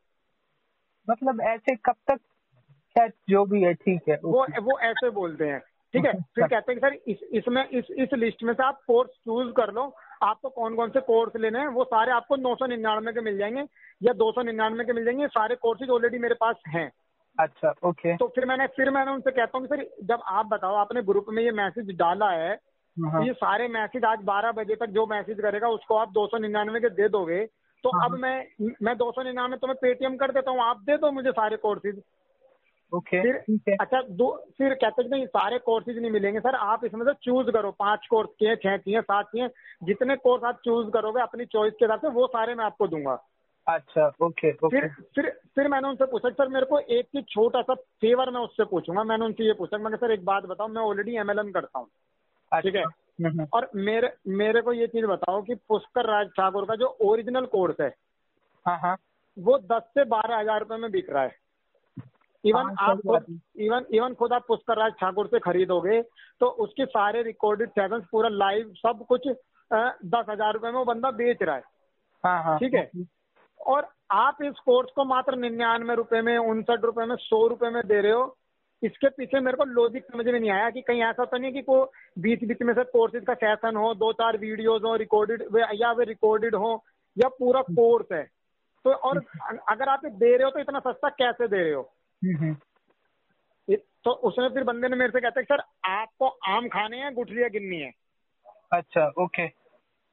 मतलब 1.09 1.41
ऐसे 1.41 1.75
कब 1.75 1.95
तक 2.07 2.19
शायद 2.97 3.11
जो 3.29 3.45
भी 3.45 3.63
है 3.63 3.73
ठीक 3.73 4.01
है 4.09 4.19
वो 4.23 4.45
वो 4.61 4.79
ऐसे 4.79 5.09
बोलते 5.09 5.45
हैं 5.45 5.59
ठीक 5.93 6.05
है? 6.05 6.13
फिर 6.13 6.47
कहते 6.47 6.71
हैं 6.71 6.81
कि 6.81 6.87
सर 6.87 7.11
इस 7.11 7.23
इसमें 7.31 7.69
इस 7.69 7.85
इस 7.91 8.09
लिस्ट 8.13 8.43
में 8.43 8.53
से 8.53 8.63
आप 8.63 8.81
कोर्स 8.87 9.09
चूज़ 9.09 9.53
कर 9.53 9.73
लो। 9.73 9.95
आपको 10.23 10.49
कौन 10.49 10.75
कौन 10.75 10.89
से 10.89 11.01
कोर्स 11.01 11.35
लेने 11.35 11.59
हैं 11.59 11.67
वो 11.67 11.83
सारे 11.83 12.11
आपको 12.11 12.35
नौ 12.35 12.55
सौ 12.55 12.65
निन्यानवे 12.65 13.13
के 13.13 13.21
मिल 13.21 13.37
जाएँगे 13.37 13.61
या 14.03 14.13
दो 14.13 14.31
सौ 14.31 14.41
निन्यानवे 14.41 14.85
के 14.85 14.93
मिल 14.93 15.05
जाएँगे। 15.05 15.27
सारे 15.27 15.55
कोर्सेज 15.55 15.89
ऑलरेडी 15.89 16.17
मेरे 16.17 16.35
पास 16.35 16.55
हैं। 16.67 16.91
अच्छा 17.39 17.73
ओके। 17.83 18.17
तो 18.17 18.27
फिर 18.27 18.45
मैंने 18.45 18.67
फिर 18.67 18.89
मैंने 18.89 19.11
उनसे 19.11 19.31
कहता 19.31 19.57
हूँ 19.57 19.67
कि 19.67 19.75
सर 19.75 20.05
जब 20.05 20.21
आप 20.25 20.45
बताओ 20.45 20.75
आपने 20.75 21.01
ग्रुप 21.01 21.25
में 21.29 21.43
ये 21.43 21.51
मैसेज 21.51 21.97
डाला 21.97 22.25
हाँ, 22.25 22.55
ये 22.97 23.33
सारे 23.33 23.67
मैसेज 23.69 24.05
आज 24.05 24.23
बारह 24.23 24.51
बजे 24.51 24.75
तक 24.75 24.89
जो 24.89 25.05
मैसेज 25.07 25.41
करेगा 25.41 25.67
उसको 25.69 25.95
आप 25.95 26.11
दो 26.11 26.25
सौ 26.27 26.37
निन्यानवे 26.37 26.79
के 26.79 26.89
दे 26.91 27.07
दोगे। 27.09 27.45
तो 27.83 27.89
हाँ, 27.89 28.05
अब 28.05 28.17
मैं 28.17 28.73
मैं 28.83 28.95
दो 28.97 29.11
सौ 29.11 29.23
निन्यानवे 29.23 29.57
तो 29.57 29.67
मैं 29.67 29.75
पेटीएम 29.75 30.15
कर 30.17 30.31
देता 30.31 30.51
हूँ 30.51 30.61
आप 30.61 30.81
दे 30.81 30.97
दो 30.97 31.11
मुझे 31.11 31.31
सारे 31.31 31.57
कोर्सेज। 31.57 32.01
ओके 32.91 33.21
फिर 33.21 33.75
अच्छा 33.81 34.01
दो 34.01 34.27
फिर 34.57 34.73
कहते 34.73 35.03
हैं 35.03 35.09
नहीं 35.09 35.25
सारे 35.27 35.57
कोर्सेज 35.59 35.97
नहीं 35.97 36.11
मिलेंगे। 36.11 36.39
सर 36.39 36.55
आप 36.57 36.85
इसमें 36.85 37.05
से 37.05 37.13
चूज़ 37.23 37.51
करो 37.51 37.71
पाँच 37.79 38.07
कोर्स 38.09 38.29
किए 38.39 38.55
छह 38.55 38.77
किए 38.77 39.01
सात 39.01 39.29
किए 39.31 39.47
जितने 39.83 40.15
कोर्स 40.17 40.43
आप 40.43 40.59
चूज़ 40.65 40.89
करोगे 40.93 41.21
अपनी 41.21 41.45
चॉइस 41.47 41.73
के 41.73 41.85
हिसाब 41.85 41.99
से 41.99 42.09
वो 42.09 42.27
सारे 42.27 42.55
मैं 42.55 42.65
आपको 42.65 42.87
दूँगा। 42.87 43.13
अच्छा 43.67 44.07
ओके 44.23 44.51
फिर 44.53 44.87
फिर 45.15 45.29
फिर 45.55 45.67
मैंने 45.67 45.87
उनसे 45.87 46.05
पूछा 46.11 46.29
सर 46.29 46.47
मेरे 46.49 46.65
को 46.65 46.79
एक 46.79 47.05
चीज़ 47.05 47.25
छोटा 47.31 47.61
सा 47.61 47.73
फेवर 47.73 48.29
मैं 48.29 48.41
उससे 48.41 48.65
पूछूँगा। 48.65 49.03
मैंने 49.03 49.25
उनसे 49.25 49.47
ये 49.47 49.53
पूछा 49.53 49.77
मैंने 49.77 49.97
सर 49.97 50.11
एक 50.11 50.25
बात 50.25 50.45
बताओ 50.45 50.67
मैं 50.67 50.81
ऑलरेडी 50.81 51.15
एमएलएम 51.17 51.51
करता 51.51 51.79
हूँ। 51.79 51.87
ठीक 52.51 52.75
है? 52.75 52.83
और 53.53 53.69
मेरे 53.77 54.11
मेरे 54.29 54.61
को 54.61 54.73
ये 54.73 54.87
चीज़ 54.87 55.05
बताओ 55.05 55.41
कि 55.41 55.55
पुष्कर 55.69 56.09
राज 56.11 56.27
ठाकुर 56.37 56.65
का 56.65 56.75
जो 56.75 56.87
ओरिजिनल 57.01 57.45
कोर्स 57.47 57.79
है 57.81 57.93
हाँ 58.65 58.77
हाँ। 58.79 58.95
वो 59.37 59.57
दस 59.61 59.83
से 59.89 60.03
बारह 60.05 60.37
हज़ार 60.37 60.59
रुपए 60.59 60.77
में 60.77 60.89
बिक 60.91 61.09
रहा 61.09 61.23
है। 61.23 61.39
इवन 62.43 62.59
हाँ, 62.59 62.75
आप 62.81 62.99
खुद 62.99 63.39
इवन 63.57 63.85
इवन 63.93 64.13
खुद 64.13 64.33
आप 64.33 64.45
पुष्कर 64.47 64.77
राज 64.77 64.91
ठाकुर 64.99 65.27
से 65.27 65.39
खरीदोगे 65.39 66.01
तो 66.41 66.47
उसके 66.65 66.85
सारे 66.87 67.21
रिकॉर्डेड 67.23 67.69
सेशंस 67.69 68.03
पूरा 68.11 68.29
लाइव 68.29 68.73
सब 68.77 69.05
कुछ 69.09 69.27
दस 69.27 70.25
हज़ार 70.29 70.53
रुपए 70.53 70.67
में 70.67 70.73
वो 70.73 70.85
बंदा 70.85 71.11
बेच 71.13 71.41
रहा 71.41 71.55
है। 71.55 71.63
हाँ 72.23 72.43
हाँ। 72.43 72.57
ठीक 72.59 72.73
है? 72.73 72.89
और 73.59 73.87
आप 74.11 74.37
इस 74.43 74.59
कोर्स 74.65 74.89
को 74.95 75.03
मात्र 75.05 75.35
निन्यानवे 75.37 75.95
रुपए 75.95 76.21
में 76.21 76.37
उनसठ 76.37 76.85
रुपए 76.85 77.05
में 77.05 77.15
सौ 77.17 77.45
रुपए 77.47 77.69
में 77.69 77.81
दे 77.87 78.01
रहे 78.01 78.11
हो 78.11 78.25
इसके 78.83 79.09
पीछे 79.09 79.39
मेरे 79.39 79.57
को 79.57 79.63
लॉजिक 79.63 80.03
समझ 80.03 80.25
में 80.25 80.39
नहीं 80.39 80.51
आया 80.51 80.69
कि 80.69 80.81
कहीं 80.81 81.03
ऐसा 81.03 81.25
तो 81.25 81.37
नहीं 81.37 81.53
कि 81.53 81.61
को 81.61 81.91
बीच 82.19 82.43
बीच 82.43 82.61
में 82.61 82.73
से 82.73 82.83
कोर्सेज 82.83 83.25
का 83.25 83.33
सेशन 83.33 83.75
हो 83.75 83.93
दो 83.93 84.13
चार 84.13 84.37
वीडियोज़ 84.37 84.83
हो 84.83 84.95
रिकॉर्डेड 84.95 85.41
या 85.55 85.91
वे 85.91 86.05
रिकॉर्डेड 86.05 86.55
हो 86.55 86.85
या 87.17 87.29
पूरा 87.29 87.61
कोर्स 87.61 88.05
है। 88.11 88.23
तो 88.83 88.93
और 88.93 89.17
अगर 89.69 89.89
आप 89.89 90.01
ये 90.05 90.11
दे 90.11 90.35
रहे 90.35 90.43
हो 90.43 90.49
तो 90.49 90.59
इतना 90.59 90.79
सस्ता 90.79 91.09
कैसे 91.09 91.47
दे 91.47 91.57
रहे 91.57 91.73
हो? 91.73 91.93
हम्म, 92.25 92.37
हम्म, 92.37 92.55
तो 93.75 94.11
उसने 94.11 94.49
फिर 94.49 94.63
बंदे 94.63 94.87
ने 94.87 94.95
मेरे 94.95 95.11
से 95.11 95.21
कहते 95.21 95.43
सर 95.43 95.61
आपको 95.85 96.27
आम 96.27 96.67
खाने 96.67 96.97
हैं 96.97 97.13
गुठलियाँ 97.13 97.49
गिननी 97.49 97.77
है। 97.77 97.91
अच्छा 98.73 99.11
ओके। 99.19 99.47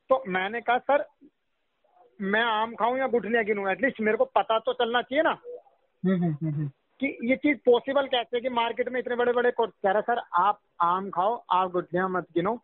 तो 0.08 0.24
मैंने 0.28 0.60
कहा 0.60 0.78
सर 0.78 1.06
मैं 2.20 2.42
आम 2.42 2.74
खाऊं 2.74 2.98
या 2.98 3.06
गुठलियाँ 3.06 3.44
गिनूं? 3.44 3.70
एटलीस्ट 3.70 4.00
मेरे 4.00 4.16
को 4.16 4.24
पता 4.24 4.58
तो 4.58 4.72
चलना 4.72 5.02
चाहिए 5.02 5.22
ना? 5.22 5.40
कि 7.00 7.18
ये 7.22 7.36
चीज़ 7.36 7.58
पॉसिबल 7.58 8.06
कैसे 8.06 8.36
है 8.36 8.40
कि 8.40 8.48
मार्केट 8.48 8.88
में 8.88 9.00
इतने 9.00 9.16
बड़े 9.16 9.32
बड़े 9.32 9.50
कोर्स 9.50 9.72
कह 9.82 9.90
रहा 9.90 10.00
सर 10.00 10.20
आप 10.34 10.58
आम 10.82 11.10
खाओ 11.10 11.44
आप 11.50 11.70
गुठलियाँ 11.70 12.08
मत 12.08 12.26
गिनो। 12.34 12.58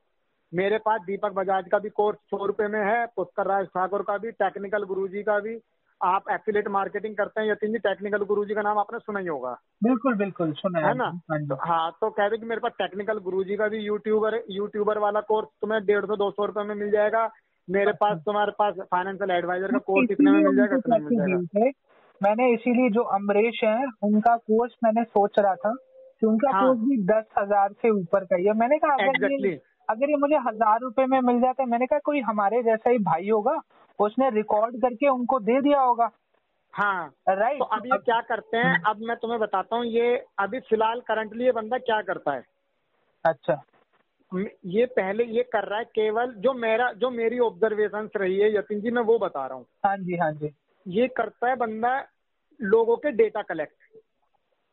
मेरे 0.54 0.78
पास 0.78 1.00
दीपक 1.00 1.32
बजाज 1.32 1.64
का 1.72 1.78
भी 1.78 1.88
कोर्स 1.88 2.18
सौ 2.18 2.46
रुपए 2.46 2.66
में 2.66 2.80
है 2.80 3.06
पुष्कर 3.06 3.46
राज 3.46 3.66
ठाकुर 3.66 4.02
का 4.02 4.18
भी 4.18 4.30
टेक्निकल 4.30 4.84
गुरुजी 4.84 5.22
का 5.22 5.38
भी। 5.40 5.58
आप 6.02 6.24
एफिलेट 6.30 6.68
मार्केटिंग 6.68 7.16
करते 7.16 7.40
हैं 7.40 7.50
यतीन 7.50 7.72
जी 7.72 7.78
टेक्निकल 7.78 8.24
गुरुजी 8.24 8.54
का 8.54 8.62
नाम 8.62 8.78
आपने 8.78 8.98
सुना 8.98 9.20
ही 9.20 9.26
होगा। 9.26 9.50
बिल्कुल 9.84 10.14
बिल्कुल 10.14 10.52
सुना 10.52 10.78
है। 10.78 10.94
ना? 10.94 11.04
हाँ 11.04 11.46
तो 11.46 11.54
हाँ 11.54 11.90
तो 12.00 12.10
कह 12.10 12.26
रहे 12.26 12.38
कि 12.38 12.46
मेरे 12.46 12.60
पास 12.60 12.72
टेक्निकल 12.78 13.18
गुरुजी 13.18 13.56
का 13.56 13.68
भी 13.68 13.78
यूट्यूबर 13.78 14.42
यूट्यूबर 14.50 14.98
वाला 14.98 15.20
कोर्स 15.20 15.48
तुम्हें 15.60 15.84
डेढ़ 15.86 16.04
सौ 16.04 16.16
दो 16.16 16.30
सौ 16.30 16.44
रुपए 16.44 16.62
में 16.62 16.74
मिल 16.74 16.90
जाएगा। 16.90 17.30
मेरे 17.70 17.92
पास 17.92 18.18
तुम्हारे 18.18 18.52
पास 18.58 18.74
फाइनेंशियल 18.80 19.30
एडवाइजर 19.30 19.72
का 19.72 19.78
कोर्स 19.78 20.10
इतने 20.10 20.30
में 20.30 20.42
मिल 20.42 20.56
जाएगा 20.56 20.76
इतने 20.76 20.98
में 20.98 21.10
मिल 21.10 21.18
जाएगा। 21.18 21.70
मैंने 22.20 22.52
इसीलिए 22.54 22.90
जो 22.90 23.02
अमरीश 23.14 23.60
है 23.64 23.86
उनका 24.04 24.36
कोर्स 24.36 24.72
मैंने 24.84 25.04
सोच 25.04 25.38
रहा 25.38 25.54
था 25.54 25.72
कि 26.22 26.26
उनका 26.26 26.50
हाँ। 26.50 26.66
कोर्स 26.66 26.80
भी 26.80 26.96
दस 27.04 27.24
हज़ार 27.38 27.72
से 27.72 27.90
ऊपर 27.90 28.24
का 28.24 28.36
ही 28.36 28.44
है। 28.46 28.52
मैंने 28.54 28.78
कहा 28.78 28.92
अगर 28.94 29.16
Exactly. 29.18 29.50
ये 29.50 29.60
अगर 29.88 30.10
ये 30.10 30.16
मुझे 30.16 30.36
हज़ार 30.46 30.78
रुपए 30.80 31.06
में 31.06 31.20
मिल 31.20 31.40
जाता 31.40 31.62
है 31.62 31.68
मैंने 31.68 31.86
कहा 31.86 31.98
कोई 32.04 32.20
हमारे 32.22 32.62
जैसा 32.62 32.90
ही 32.90 32.98
भाई 33.04 33.28
होगा 33.28 33.60
उसने 33.98 34.30
रिकॉर्ड 34.30 34.80
करके 34.82 35.08
उनको 35.08 35.38
दे 35.40 35.60
दिया 35.60 35.80
होगा। 35.80 36.10
हाँ। 36.74 37.12
राइट 37.30 37.58
तो 37.58 37.64
अब 37.66 37.86
ये 37.86 37.98
क्या 37.98 38.20
करते 38.20 38.56
हैं? 38.56 38.82
अब 38.82 39.00
मैं 39.00 39.16
तुम्हें 39.16 39.38
बताता 39.40 39.76
हूँ 39.76 39.84
ये 39.86 40.16
अभी 40.38 40.60
फ़िलहाल 40.60 41.00
करंटली 41.00 41.44
ये 41.44 41.52
बंदा 41.52 41.78
क्या 41.80 42.00
करता 42.02 42.32
है? 42.32 42.42
अच्छा। 43.24 43.62
ये 44.66 44.86
पहले 44.92 45.24
ये 45.26 45.42
कर 45.42 45.68
रहा 45.68 45.78
है 45.78 45.84
केवल 45.84 46.32
जो 46.38 46.52
मेरा 46.54 46.90
जो 46.92 47.10
मेरी 47.10 47.38
ऑब्जर्वेशन 47.38 48.08
रही 48.16 48.38
है 48.38 48.54
यतीन 48.56 48.80
जी 48.80 48.90
मैं 48.90 49.02
वो 49.02 49.18
बता 49.18 49.46
रहा 49.46 49.56
हूँ। 49.56 49.64
हाँ 49.86 49.96
जी 49.96 50.16
हाँ 50.16 50.32
जी। 50.32 50.54
ये 50.86 51.08
करता 51.08 51.48
है 51.48 51.56
बंदा 51.56 51.98
लोगों 52.60 52.96
के 52.96 53.10
data 53.12 53.42
collect 53.42 53.98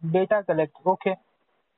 data 0.01 0.41
collect 0.41 0.87
okay 0.87 1.13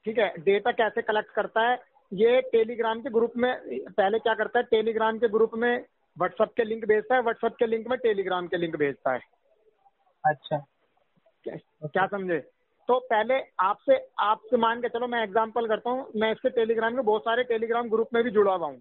ठीक 0.06 0.18
है 0.20 0.34
डेटा 0.40 0.72
कैसे 0.72 1.02
कलेक्ट 1.02 1.32
करता 1.32 1.62
है? 1.62 1.78
ये 2.12 2.42
टेलीग्राम 2.42 3.02
के 3.02 3.10
ग्रुप 3.10 3.34
में 3.38 3.54
पहले 3.90 4.20
क्या 4.20 4.34
करता 4.34 4.60
है? 4.60 4.66
टेलीग्राम 4.66 5.20
के 5.20 5.28
ग्रुप 5.28 5.52
में 5.56 5.86
व्हाट्सएप 6.18 6.52
के 6.58 6.64
लिंक 6.64 6.86
भेजता 6.86 7.16
है 7.16 7.22
व्हाट्सएप 7.22 7.56
के 7.60 7.68
लिंक 7.68 7.88
में 7.88 7.98
टेलीग्राम 8.00 8.48
के 8.48 8.58
लिंक 8.58 8.76
भेजता 8.76 9.14
है। 9.14 9.20
अच्छा। 10.24 10.58
क्या 11.46 11.56
क्या 11.88 12.06
समझे? 12.08 12.40
तो 12.90 13.00
पहले 13.10 13.40
आपसे 13.60 13.98
आपसे 14.20 14.58
मान 14.58 14.82
के 14.82 14.90
चलो 14.90 15.08
मैं 15.08 15.24
एग्जांपल 15.24 15.68
करता 15.68 15.90
हूँ 15.90 16.08
मैं 16.16 16.32
इसके 16.32 16.50
टेलीग्राम 16.50 16.96
में 16.96 17.04
बहुत 17.06 17.22
सारे 17.22 17.44
टेलीग्राम 17.44 17.90
ग्रुप 17.90 18.10
में 18.14 18.24
भी 18.24 18.32
जुड़ा 18.32 18.54
हुआ 18.54 18.68
हूँ। 18.68 18.78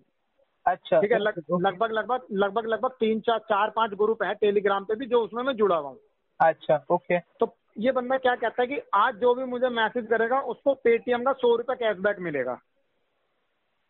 अच्छा 0.66 1.00
ठीक 1.00 1.12
है 1.12 1.18
लगभग 1.18 1.92
लगभग 1.92 2.20
लगभग 2.32 2.66
लगभग 2.66 2.90
तीन 2.90 3.20
चार 3.20 3.38
चार 3.38 3.70
पाँच 3.70 3.90
ग्रुप 3.90 4.22
है 4.22 4.34
टेलीग्राम 4.34 4.84
पे 4.84 4.94
भी 4.94 5.06
जो 5.06 5.20
उसमें 5.20 5.42
मैं 5.42 5.54
जुड़ा 5.54 5.76
हुआ 5.76 5.88
हूँ। 5.88 5.98
अच्छा 6.40 6.84
ओके। 6.90 7.18
तो 7.18 7.56
ये 7.78 7.92
बंदा 7.92 8.16
क्या 8.16 8.34
कहता 8.34 8.62
है 8.62 8.68
कि 8.68 8.78
आज 8.94 9.14
जो 9.14 9.34
भी 9.34 9.44
मुझे 9.44 9.68
मैसेज 9.68 10.06
करेगा 10.06 10.40
उसको 10.40 10.74
पेटीएम 10.74 11.22
का 11.22 11.32
सौ 11.32 11.56
रुपए 11.56 11.74
कैशबैक 11.74 12.16
मिलेगा। 12.20 12.58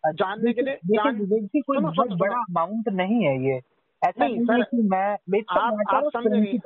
जानने 0.07 0.53
के 0.53 0.63
लिए 0.63 0.75
जान- 0.75 1.19
कोई 1.19 1.47
सुनो, 1.61 1.93
सुनो, 1.93 2.17
बड़ा 2.17 2.37
अमाउंट 2.37 2.89
नहीं 2.89 3.25
है 3.25 3.45
ये। 3.45 3.61
ऐसा 4.05 4.25
नहीं, 4.25 4.37
नहीं 4.37 4.47
सर, 4.47 4.63
कि 4.63 4.77
मैं 4.77 5.17
आप 5.51 5.79
आप 5.89 6.05
समझे 6.05 6.59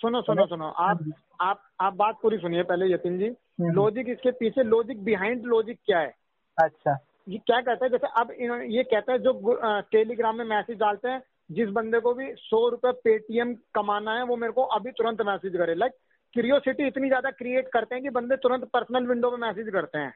सुनो 0.00 0.22
सुनो 0.22 0.46
सुनो। 0.46 0.66
आप 0.66 1.10
आप 1.40 1.60
आप 1.80 1.94
बात 1.94 2.16
पूरी 2.22 2.38
सुनिए 2.38 2.62
पहले 2.62 2.94
यतिन 2.94 3.18
जी। 3.18 3.26
हम्म। 3.26 3.72
लॉजिक 3.72 4.08
इसके 4.08 4.30
पीछे 4.30 4.62
लॉजिक 4.62 5.04
बिहाइंड 5.04 5.44
लॉजिक 5.44 5.78
क्या 5.84 5.98
है? 5.98 6.14
अच्छा। 6.58 6.98
ये 7.26 7.38
क्या 7.38 7.60
कहता 7.60 7.84
है? 7.84 7.90
जैसे 7.90 8.06
अब 8.16 8.30
इन्होंने 8.32 8.66
ये 8.66 8.82
कहता 8.84 9.12
है 9.12 9.18
जो 9.18 9.82
टेलीग्राम 9.92 10.36
में 10.36 10.44
मैसेज 10.46 10.78
डालते 10.78 11.08
हैं 11.08 11.22
जिस 11.50 11.68
बंदे 11.70 12.00
को 12.00 12.12
भी 12.14 12.32
सौ 12.38 12.68
रुपए 12.68 12.92
पेटीएम 13.04 13.54
कमाना 13.74 14.14
है 14.16 14.24
वो 14.24 14.36
मेरे 14.36 14.52
को 14.52 14.62
अभी 14.76 14.90
तुरंत 14.92 15.22
मैसेज 15.22 15.56
करे। 15.56 15.74
लाइक 15.74 15.92
क्यूरियोसिटी 16.34 16.86
इतनी 16.86 17.08
ज़्यादा 17.08 17.30
क्रिएट 17.32 17.68
करते 17.72 17.94
हैं 17.94 18.02
कि 18.04 18.10
बंदे 18.10 18.36
तुरंत 18.36 18.64
पर्सनल 18.72 19.06
विंडो 19.06 19.30
में 19.30 19.38
मैसेज 19.38 19.68
करते 19.72 19.98
हैं। 19.98 20.14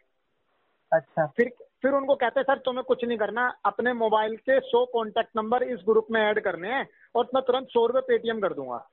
अच्छा। 0.93 1.27
फिर 1.27 1.51
फिर 1.83 1.93
उनको 1.93 2.15
कहते 2.15 2.41
हैं 2.41 2.45
सर 2.45 2.59
तुम्हें 2.59 2.85
कुछ 2.85 3.05
नहीं 3.05 3.19
करना 3.19 3.47
अपने 3.65 3.93
मोबाइल 3.93 4.37
के 4.39 4.59
सौ 4.61 4.85
कॉन्टेक्ट 4.87 5.31
नंबर 5.37 5.63
इस 5.65 5.79
ग्रुप 5.85 6.07
में 6.11 6.21
ऐड 6.21 6.41
करने 6.45 6.69
हैं 6.69 6.87
और 7.15 7.29
मैं 7.35 7.43
तुरंत 7.43 7.69
सौ 7.69 7.87
रुपए 7.87 8.01
पेटीएम 8.09 8.41
कर 8.41 8.55
दूँगा। 8.55 8.87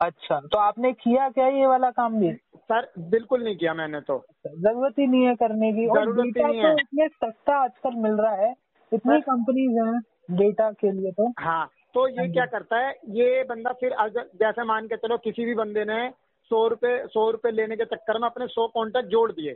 अच्छा 0.00 0.38
तो 0.42 0.58
आपने 0.58 0.92
किया 0.94 1.28
क्या 1.30 1.46
ये 1.48 1.66
वाला 1.66 1.90
काम 1.90 2.20
भी? 2.20 2.30
सर 2.72 2.92
बिल्कुल 2.98 3.44
नहीं 3.44 3.56
किया 3.56 3.74
मैंने 3.74 4.00
तो। 4.00 4.26
ज़रूरत 4.46 4.94
ही 4.98 5.06
नहीं 5.06 5.24
है 5.24 5.34
करने 5.34 5.72
की। 5.72 5.86
और 5.86 6.02
ज़रूरत 6.02 6.24
ही 6.24 6.30
डेटा 6.30 6.48
नहीं 6.48 6.62
तो 6.62 6.68
है। 6.68 6.74
इतने 6.74 7.08
सस्ता 7.08 7.56
आजकल 7.56 7.94
मिल 7.94 8.12
रहा 8.12 8.34
है। 8.34 8.54
इतनी 8.92 9.20
कंपनीज़ 9.20 9.70
हैं 9.70 10.00
डेटा 10.38 10.70
के 10.72 10.92
लिए 10.92 11.12
तो। 11.12 11.32
हाँ 11.38 11.70
तो 11.94 12.08
ये 12.08 12.28
क्या 12.32 12.46
करता 12.46 12.76
है 12.76 12.94
ये 13.08 13.44
बंदा 13.48 13.72
फिर 13.72 13.92
अगर- 13.92 14.38
जैसे 14.40 14.64
मान 14.64 14.86
के 14.86 14.96
चलो 14.96 15.18
किसी 15.18 15.44
भी 15.44 15.54
बंदे 15.54 15.84
ने 15.84 16.10
सौ 16.42 16.68
रुपए 16.68 17.06
सौ 17.06 17.30
रुपए 17.30 17.50
लेने 17.50 17.76
के 17.76 17.84
चक्कर 17.84 18.18
में 18.18 18.28
अपने 18.28 18.46
सौ 18.46 18.68
कॉन्टेक्ट 18.68 19.08
जोड़ 19.08 19.32
दिए। 19.32 19.54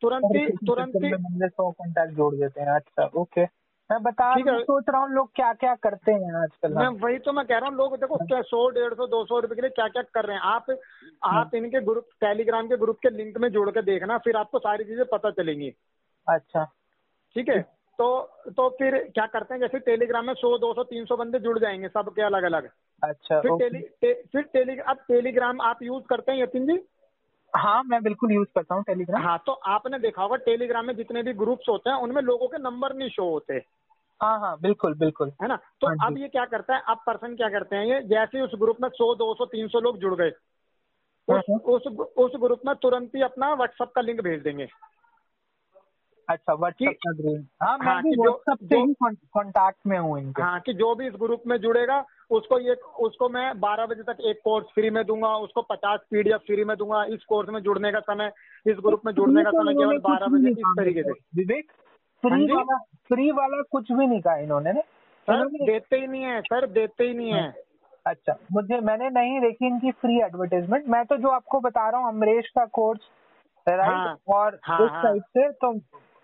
तुरंत 0.00 0.22
ही 0.24 0.46
तुरंत 0.46 0.92
ही 0.96 1.10
सौ 1.48 1.70
कॉन्टैक्ट 1.70 2.12
जोड़ 2.14 2.34
देते 2.34 2.60
हैं 2.60 2.68
अच्छा 2.68 3.10
ओके। 3.16 3.44
मैं 3.90 4.02
बता 4.02 4.24
है। 4.24 4.62
सोच 4.62 4.84
रहा 4.88 5.00
हूँ 5.00 5.10
लोग 5.10 5.30
क्या 5.34 5.52
क्या 5.52 5.74
करते 5.74 6.12
हैं 6.12 6.32
आजकल 6.34 6.72
मैं 6.72 6.88
वही 6.88 7.18
तो 7.18 7.32
मैं 7.32 7.44
कह 7.46 7.58
रहा 7.58 7.68
हूँ 7.68 7.76
लोग 7.76 7.96
देखो 7.96 8.16
क्या 8.16 8.40
सौ 8.42 8.68
डेढ़ 8.70 8.94
सौ 8.94 9.06
दो 9.06 9.24
सौ 9.24 9.38
रुपए 9.38 9.54
के 9.54 9.60
लिए 9.60 9.70
क्या 9.70 9.88
क्या 9.88 10.02
कर 10.14 10.24
रहे 10.24 10.36
हैं। 10.36 10.42
आप 10.42 10.66
आप 11.24 11.54
इनके 11.54 11.80
ग्रुप 11.80 12.08
टेलीग्राम 12.20 12.68
के 12.68 12.76
ग्रुप 12.76 12.98
के 13.02 13.10
लिंक 13.10 13.38
में 13.38 13.48
जोड़ 13.48 13.70
के 13.70 13.82
देखना 13.82 14.18
फिर 14.18 14.36
आपको 14.36 14.58
सारी 14.58 14.84
चीज़ें 14.84 15.04
पता 15.12 15.30
चलेंगी। 15.30 15.72
अच्छा। 16.28 16.64
ठीक 17.34 17.48
है? 17.48 17.60
तो 17.98 18.08
तो 18.56 18.68
फिर 18.68 18.96
क्या 19.14 19.26
करते 19.26 19.54
हैं 19.54 19.60
जैसे 19.60 19.78
टेलीग्राम 19.78 20.26
में 20.26 20.34
सौ 20.34 20.58
दो 20.58 20.74
सौ 20.74 20.82
तीन 20.84 21.04
सौ 21.04 21.16
बंदे 21.16 21.38
जुड़ 21.38 21.58
जाएँगे 21.58 21.88
सबके 21.88 22.22
अलग 22.22 22.42
अलग 22.42 22.68
अच्छा 23.02 23.40
फिर 23.40 23.52
टेली 23.52 23.80
फिर 24.32 24.42
टेली 24.42 24.78
अब 24.78 24.96
टेलीग्राम 25.08 25.60
आप 25.60 25.82
यूज़ 25.82 26.04
करते 26.04 26.32
हैं 26.32 26.42
यतिन 26.42 26.66
जी? 26.66 26.78
हाँ 27.56 27.82
मैं 27.82 28.02
बिल्कुल 28.02 28.32
यूज़ 28.32 28.48
करता 28.54 28.74
हूँ 28.74 28.82
टेलीग्राम 28.84 29.22
हाँ 29.22 29.42
तो 29.46 29.52
आपने 29.52 29.98
देखा 29.98 30.22
होगा 30.22 30.36
टेलीग्राम 30.36 30.86
में 30.86 30.96
जितने 30.96 31.22
भी 31.22 31.32
ग्रुप्स 31.32 31.68
होते 31.68 31.90
हैं 31.90 31.96
उनमें 31.96 32.22
लोगों 32.22 32.48
के 32.48 32.58
नंबर 32.58 32.94
नहीं 32.94 33.08
शो 33.08 33.30
होते। 33.30 33.54
हाँ 34.22 34.40
हाँ 34.40 34.58
बिल्कुल 34.60 34.94
बिल्कुल। 34.94 35.32
है 35.42 35.48
ना? 35.48 35.56
तो 35.56 35.86
हाँ 35.86 36.10
अब 36.10 36.18
ये 36.18 36.28
क्या 36.28 36.44
करता 36.44 36.74
है 36.74 36.82
अब 36.88 36.96
पर्सन 37.06 37.36
क्या 37.36 37.48
करते 37.48 37.76
हैं 37.76 37.86
ये 37.86 38.02
जैसे 38.02 38.38
ही 38.38 38.44
उस 38.44 38.50
ग्रुप 38.54 38.76
में 38.82 38.88
सौ 38.88 39.14
दो 39.14 39.34
सौ 39.34 39.44
तीन 39.44 39.68
सौ 39.68 39.80
लोग 39.80 39.98
जुड़ 39.98 40.14
गए 40.14 40.32
हाँ, 41.30 41.38
उस 41.38 41.82
उस 41.86 42.08
उस 42.16 42.32
ग्रुप 42.40 42.60
में 42.66 42.74
तुरंत 42.76 43.10
ही 43.14 43.22
अपना 43.22 43.54
व्हाट्सएप 43.54 43.92
का 43.94 44.00
लिंक 44.00 44.20
भेज 44.20 44.42
देंगे। 44.42 44.66
अच्छा 46.28 46.54
व्हाट्सएप 46.54 46.96
का 47.06 47.66
हाँ 47.66 47.78
मैं 47.78 47.86
हाँ, 47.86 48.02
भी 48.02 48.10
कि 48.10 48.16
जो- 48.16 48.26
व्हाट्सएप 48.26 48.68
से 48.68 48.76
जो- 48.76 48.86
ही 48.86 48.92
कांटेक्ट 48.92 49.78
में 49.86 49.98
हूँ 49.98 50.32
हाँ 50.40 50.60
कि 50.60 50.72
जो 50.72 50.94
भी 50.94 51.06
इस 51.06 51.12
ग्रुप 51.14 51.42
में 51.46 51.56
जुड़ेगा 51.56 52.04
उसको 52.30 52.58
ये 52.58 52.74
उसको 53.00 53.28
मैं 53.28 53.48
बारह 53.60 53.86
बजे 53.86 54.02
तक 54.02 54.20
एक 54.20 54.40
कोर्स 54.44 54.66
फ्री 54.74 54.90
में 54.90 55.04
दूँगा 55.06 55.28
उसको 55.38 55.62
पचास 55.64 56.00
पीडीएफ 56.10 56.40
फ्री 56.46 56.64
में 56.64 56.76
दूँगा 56.76 57.04
इस 57.14 57.24
कोर्स 57.24 57.48
में 57.48 57.60
जुड़ने 57.62 57.92
का 57.92 58.00
समय 58.02 58.32
इस 58.66 58.76
ग्रुप 58.78 59.02
में 59.06 59.12
जुड़ने 59.12 59.44
का 59.44 59.50
समय 59.52 59.74
केवल 59.74 59.98
कुछ 59.98 60.10
बारह 60.10 60.26
भी 60.26 60.38
बजे 60.38 60.50
इस 60.50 60.74
तरीके 60.78 61.02
से। 61.02 61.12
विवेक 61.36 61.72
हाँ 62.22 62.30
फ्री 62.30 62.52
वाला 62.52 62.78
फ्री 63.08 63.30
वाला 63.32 63.62
कुछ 63.70 63.92
भी 63.92 64.06
नहीं 64.06 64.20
कहा 64.20 64.36
इन्होंने 64.38 64.72
ने 64.72 64.80
सर 65.28 65.46
देते 65.64 65.96
ही 65.96 66.06
नहीं 66.06 66.22
है 66.22 66.40
सर 66.42 66.66
देते 66.72 67.04
ही 67.04 67.14
नहीं 67.14 67.32
है। 67.32 67.48
अच्छा 68.06 68.36
मुझे 68.52 68.80
मैंने 68.82 69.08
नहीं 69.10 69.40
देखी 69.40 69.66
इनकी 69.66 69.90
फ्री 70.00 70.20
एडवर्टाइजमेंट 70.22 70.88
मैं 70.88 71.04
तो 71.04 71.16
जो 71.16 71.28
आपको 71.30 71.60
बता 71.60 71.88
रहा 71.88 72.00
हूँ 72.00 72.08
अमरेश 72.08 72.48
का 72.48 72.64
कोर्स 72.74 73.08
राइट 73.66 73.88
हाँ, 73.88 74.16
और 74.28 74.58
हाँ, 74.64 74.84
इस 74.84 74.90
हाँ। 74.90 75.02
साइड 75.02 75.22
से 75.22 75.50
तो 75.54 75.72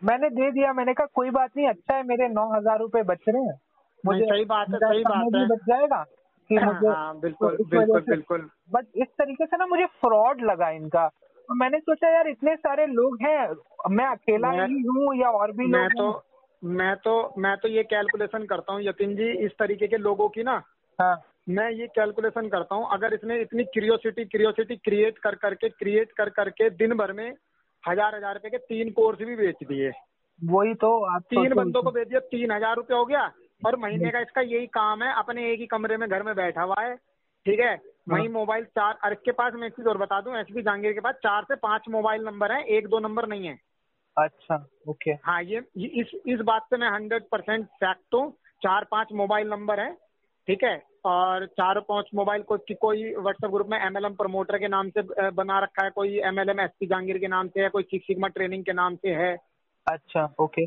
मैंने 0.02 0.28
दे 0.30 0.50
दिया 0.50 0.72
मैंने 0.72 0.94
कहा 0.94 1.06
कोई 1.14 1.30
बात 1.30 1.50
नहीं 1.56 1.68
अच्छा 1.68 1.96
है 1.96 2.02
मेरे 2.06 2.28
नौ 2.28 2.44
हज़ार 2.52 2.78
रूपए 2.78 3.02
बच 3.04 3.28
रहे 3.28 3.42
हैं। 3.42 3.58
नहीं, 4.04 4.22
सही 4.22 4.44
बात 4.46 4.68
है, 4.68 4.78
सही 4.78 5.02
बात 5.04 5.34
है। 5.34 5.46
बच 5.48 5.64
जाएगा 5.68 6.02
कि 6.50 6.54
मुझे 6.56 6.88
हाँ 6.88 7.18
बिल्कुल 7.20 7.56
तो 7.56 7.64
बिल्कुल 7.70 8.00
बिल्कुल। 8.02 8.48
बट 8.72 8.86
इस 8.96 9.08
तरीके 9.18 9.46
से 9.46 9.56
ना 9.56 9.66
मुझे 9.66 9.86
फ्रॉड 10.00 10.40
लगा 10.42 10.68
इनका। 10.70 11.06
तो 11.48 11.54
मैंने 11.54 11.78
सोचा 11.80 12.10
यार 12.10 12.28
इतने 12.28 12.54
सारे 12.56 12.86
लोग 12.88 13.16
हैं 13.22 13.48
मैं 13.90 14.06
अकेला 14.06 14.50
ही 14.50 14.80
हूँ 14.82 15.14
या 15.16 15.30
और 15.30 15.52
भी 15.52 15.66
मैं 15.66 15.88
तो 15.88 16.10
मैं 16.62 16.94
तो 16.96 17.12
मैं 17.38 17.56
तो 17.56 17.68
ये 17.68 17.82
कैलकुलेशन 17.84 18.44
करता 18.46 18.72
हूँ 18.72 18.82
यतिन 18.82 19.14
जी 19.16 19.30
इस 19.46 19.52
तरीके 19.58 19.86
के 19.86 19.96
लोगों 19.98 20.28
की 20.28 20.42
ना। 20.42 20.62
हाँ। 20.98 21.16
मैं 21.48 21.70
ये 21.70 21.86
कैलकुलेशन 21.86 22.48
करता 22.48 22.74
हूँ 22.74 22.86
अगर 22.92 23.14
इसने 23.14 23.40
इतनी 23.40 23.64
क्रियोसिटी 23.74 24.24
क्रियोसिटी 24.26 24.76
क्रिएट 24.78 25.18
कर 25.18 25.34
करके 25.34 25.68
क्रिएट 25.68 26.12
कर 26.12 26.28
करके 26.30 26.68
दिन 26.72 26.94
भर 26.94 27.12
में 27.12 27.28
हज़ार 27.84 28.14
हज़ार 28.14 28.34
रुपए 28.34 28.50
के 28.50 28.58
तीन 28.58 28.90
कोर्स 28.90 29.18
भी 29.18 29.36
बेच 29.36 29.64
दिए। 29.64 29.90
वही 30.40 30.74
तो 30.74 30.88
आप 31.06 31.22
तीन 31.30 31.54
बंदों 31.54 31.82
को 31.82 31.90
बेच 31.90 32.08
दिया 32.08 32.20
तीन 32.30 32.52
हज़ार 32.52 32.76
रुपये 32.76 32.96
हो 32.96 33.04
गया। 33.04 33.26
और 33.66 33.76
महीने 33.76 34.10
का 34.10 34.20
इसका 34.20 34.40
यही 34.40 34.66
काम 34.66 35.02
है 35.02 35.12
अपने 35.18 35.50
एक 35.52 35.60
ही 35.60 35.66
कमरे 35.66 35.96
में 35.96 36.08
घर 36.08 36.22
में 36.22 36.34
बैठा 36.34 36.62
हुआ 36.62 36.80
है 36.80 36.94
ठीक 37.46 37.60
है? 37.60 37.74
वही 38.08 38.28
मोबाइल 38.28 38.64
चार 38.64 38.98
और 39.04 39.12
इसके 39.12 39.32
पास 39.32 39.52
मैं 39.54 39.66
एक 39.66 39.72
चीज़ 39.72 39.88
और 39.88 39.98
बता 39.98 40.20
दूँ 40.20 40.36
एस 40.36 40.46
बी 40.52 40.62
जहांगीर 40.62 40.92
के 40.92 41.00
पास 41.00 41.14
चार 41.22 41.44
से 41.44 41.56
पाँच 41.56 41.84
मोबाइल 41.90 42.24
नंबर 42.24 42.52
है 42.52 42.62
एक 42.76 42.86
दो 42.88 42.98
नंबर 42.98 43.26
नहीं 43.28 43.46
है। 43.46 43.58
अच्छा 44.16 44.56
ओके। 44.88 45.10
हाँ 45.24 45.42
ये, 45.42 45.62
ये 45.76 45.88
इस 46.00 46.14
इस 46.26 46.40
बात 46.40 46.66
से 46.70 46.76
मैं 46.76 46.90
हंड्रेड 46.90 47.28
परसेंट 47.32 47.66
फैक्ट 47.66 48.14
हूँ 48.14 48.30
चार 48.62 48.84
पाँच 48.90 49.12
मोबाइल 49.12 49.48
नंबर 49.48 49.80
है 49.80 49.92
ठीक 50.48 50.64
है? 50.64 50.82
और 51.04 51.46
चार 51.46 51.80
पाँच 51.80 52.10
मोबाइल 52.14 52.42
को 52.42 52.56
कि 52.58 52.74
कोई 52.74 53.02
व्हाट्सएप 53.14 53.50
ग्रुप 53.50 53.68
में 53.68 53.78
एमएलएम 53.78 54.14
प्रमोटर 54.14 54.58
के 54.58 54.68
नाम 54.68 54.90
से 54.90 55.30
बना 55.30 55.58
रखा 55.58 55.84
है 55.84 55.90
कोई 55.90 56.18
एमएलएम 56.20 56.60
एसपी 56.60 56.86
जहांगीर 56.86 57.18
के 57.18 57.28
नाम 57.28 57.48
से 57.48 57.62
है 57.62 57.68
कोई 57.68 57.82
सिक्स 57.82 58.06
सिग्मा 58.06 58.28
ट्रेनिंग 58.28 58.64
के 58.64 58.72
नाम 58.72 58.96
से 58.96 59.14
है। 59.14 59.36
अच्छा 59.86 60.34
ओके। 60.40 60.66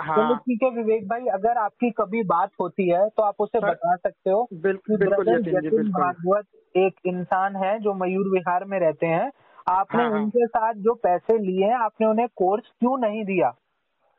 चलो 0.00 0.22
हाँ 0.22 0.36
ठीक 0.36 0.62
है 0.62 0.70
विवेक 0.70 1.08
भाई 1.08 1.26
अगर 1.26 1.58
आपकी 1.58 1.90
कभी 1.90 2.22
बात 2.22 2.50
होती 2.60 2.88
है 2.88 3.08
तो 3.08 3.22
आप 3.22 3.34
उसे 3.40 3.58
बता 3.60 3.96
सकते 3.96 4.30
हो 4.30 4.48
बिल्कुल 4.52 4.96
बिल्कुल 4.96 5.90
भागवत 5.90 6.76
एक 6.76 6.94
इंसान 7.06 7.56
है 7.56 7.78
जो 7.78 7.94
मयूर 7.94 8.28
विहार 8.28 8.64
में 8.64 8.78
रहते 8.80 9.06
हैं 9.06 9.30
आपने 9.70 10.02
हाँ, 10.02 10.10
हाँ। 10.10 10.20
उनके 10.20 10.46
साथ 10.46 10.74
जो 10.74 10.94
पैसे 10.94 11.38
लिए 11.38 11.66
हैं 11.66 11.74
आपने 11.74 12.06
उन्हें 12.06 12.28
कोर्स 12.36 12.64
क्यों 12.80 12.98
नहीं 12.98 13.24
दिया 13.24 13.54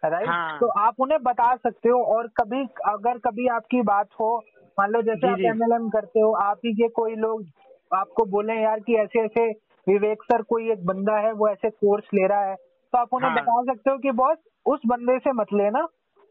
राइट 0.05 0.27
हाँ। 0.29 0.59
तो 0.59 0.67
आप 0.67 0.95
उन्हें 0.99 1.23
बता 1.23 1.55
सकते 1.55 1.89
हो 1.89 2.03
और 2.03 2.27
कभी 2.27 2.61
अगर 2.85 3.17
कभी 3.17 3.47
आपकी 3.47 3.81
बात 3.81 4.07
हो 4.19 4.37
मान 4.79 4.89
लो 4.89 5.01
जैसे 5.01 5.27
आप। 5.27 5.39
एमएलएम 5.39 5.89
करते 5.89 6.19
हो 6.19 6.31
आप 6.33 6.57
ही 6.65 6.73
के 6.73 6.87
कोई 6.87 7.15
लोग 7.15 7.45
आपको 7.95 8.25
बोले 8.25 8.53
यार 8.53 8.79
कि 8.79 8.95
ऐसे 8.95 9.19
ऐसे 9.19 9.49
विवेक 9.87 10.23
सर 10.23 10.41
कोई 10.41 10.71
एक 10.71 10.85
बंदा 10.85 11.17
है 11.17 11.31
वो 11.31 11.47
ऐसे 11.49 11.69
कोर्स 11.69 12.03
ले 12.13 12.27
रहा 12.27 12.45
है 12.45 12.55
तो 12.93 12.97
आप 12.97 13.13
उन्हें 13.13 13.31
हाँ। 13.31 13.41
बता 13.41 13.63
सकते 13.63 13.91
हो 13.91 13.97
कि 13.97 14.11
बॉस 14.11 14.37
उस 14.65 14.79
बंदे 14.87 15.17
से 15.19 15.31
मत 15.31 15.53
लेना। 15.53 15.87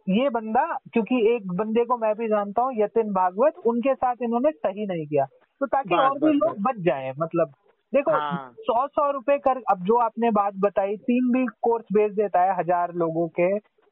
ये 0.07 0.29
बंदा 0.31 0.65
क्योंकि 0.93 1.17
एक 1.35 1.53
बंदे 1.53 1.85
को 1.85 1.97
मैं 1.97 2.15
भी 2.15 2.29
जानता 2.29 2.63
हूँ 2.63 2.73
यतिन 2.77 3.13
भागवत 3.13 3.59
उनके 3.67 3.95
साथ 3.95 4.23
इन्होंने 4.23 4.51
सही 4.51 4.87
नहीं 4.87 5.07
किया। 5.07 5.25
तो 5.61 5.67
ताकि 5.67 5.97
और 5.97 6.19
भी 6.19 6.33
लोग 6.33 6.63
बच 6.63 6.77
जाए 6.77 7.13
मतलब। 7.19 7.53
देखो 7.93 8.11
हाँ। 8.11 8.53
सौ 8.61 8.87
सौ 8.87 9.11
रुपए 9.11 9.37
कर 9.39 9.61
अब 9.71 9.85
जो 9.85 9.99
आपने 9.99 10.31
बात 10.31 10.55
बताई 10.57 10.97
तीन 10.97 11.31
भी 11.33 11.47
कोर्स 11.63 11.85
बेच 11.93 12.13
देता 12.13 12.41
है 12.41 12.59
हज़ार 12.59 12.93
लोगों 12.95 13.29
के 13.29 13.49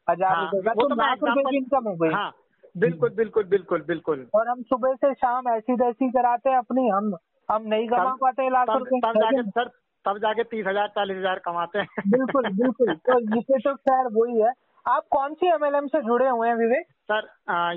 हज़ार 0.08 0.34
हाँ, 0.34 0.44
रुपए 0.44 0.62
का। 0.62 0.72
तो 0.72 0.88
तो 0.88 0.94
लाख 0.94 1.18
रुपए 1.22 1.42
की 1.50 1.56
इनकम 1.56 1.88
हो 1.88 1.94
गई 1.96 2.12
हाँ 2.12 2.30
बिल्कुल 2.76 3.10
बिल्कुल 3.10 3.44
बिल्कुल 3.44 3.82
बिल्कुल। 3.82 4.26
और 4.34 4.48
हम 4.48 4.62
सुबह 4.62 4.94
से 4.94 5.12
शाम 5.14 5.48
ऐसी 5.48 5.76
तैसी 5.76 6.10
कराते 6.10 6.50
हैं 6.50 6.56
अपनी 6.56 6.88
हम 6.88 7.12
हम 7.48 7.62
नहीं 7.62 7.88
कमा 7.88 8.14
पाते 8.20 8.48
लाख 8.50 8.68
रुपए 8.68 9.00
सर 9.42 9.70
तब 10.04 10.18
जाके 10.18 10.42
तीस 10.44 10.66
हज़ार 10.66 10.88
चालीस 10.88 11.16
हज़ार 11.16 11.38
कमाते 11.44 11.78
हैं। 11.78 12.10
बिल्कुल 12.10 12.48
बिल्कुल। 12.50 12.94
तो 13.06 13.18
ये 13.36 13.58
तो 13.58 13.74
खैर 13.76 14.06
वही 14.12 14.40
है। 14.40 14.52
आप 14.84 15.06
कौन 15.10 15.34
सी 15.34 15.46
एमएलएम 15.46 15.86
से 15.86 16.00
जुड़े 16.02 16.28
हुए 16.28 16.48
हैं 16.48 16.54
विवेक? 16.56 16.86
सर 17.10 17.28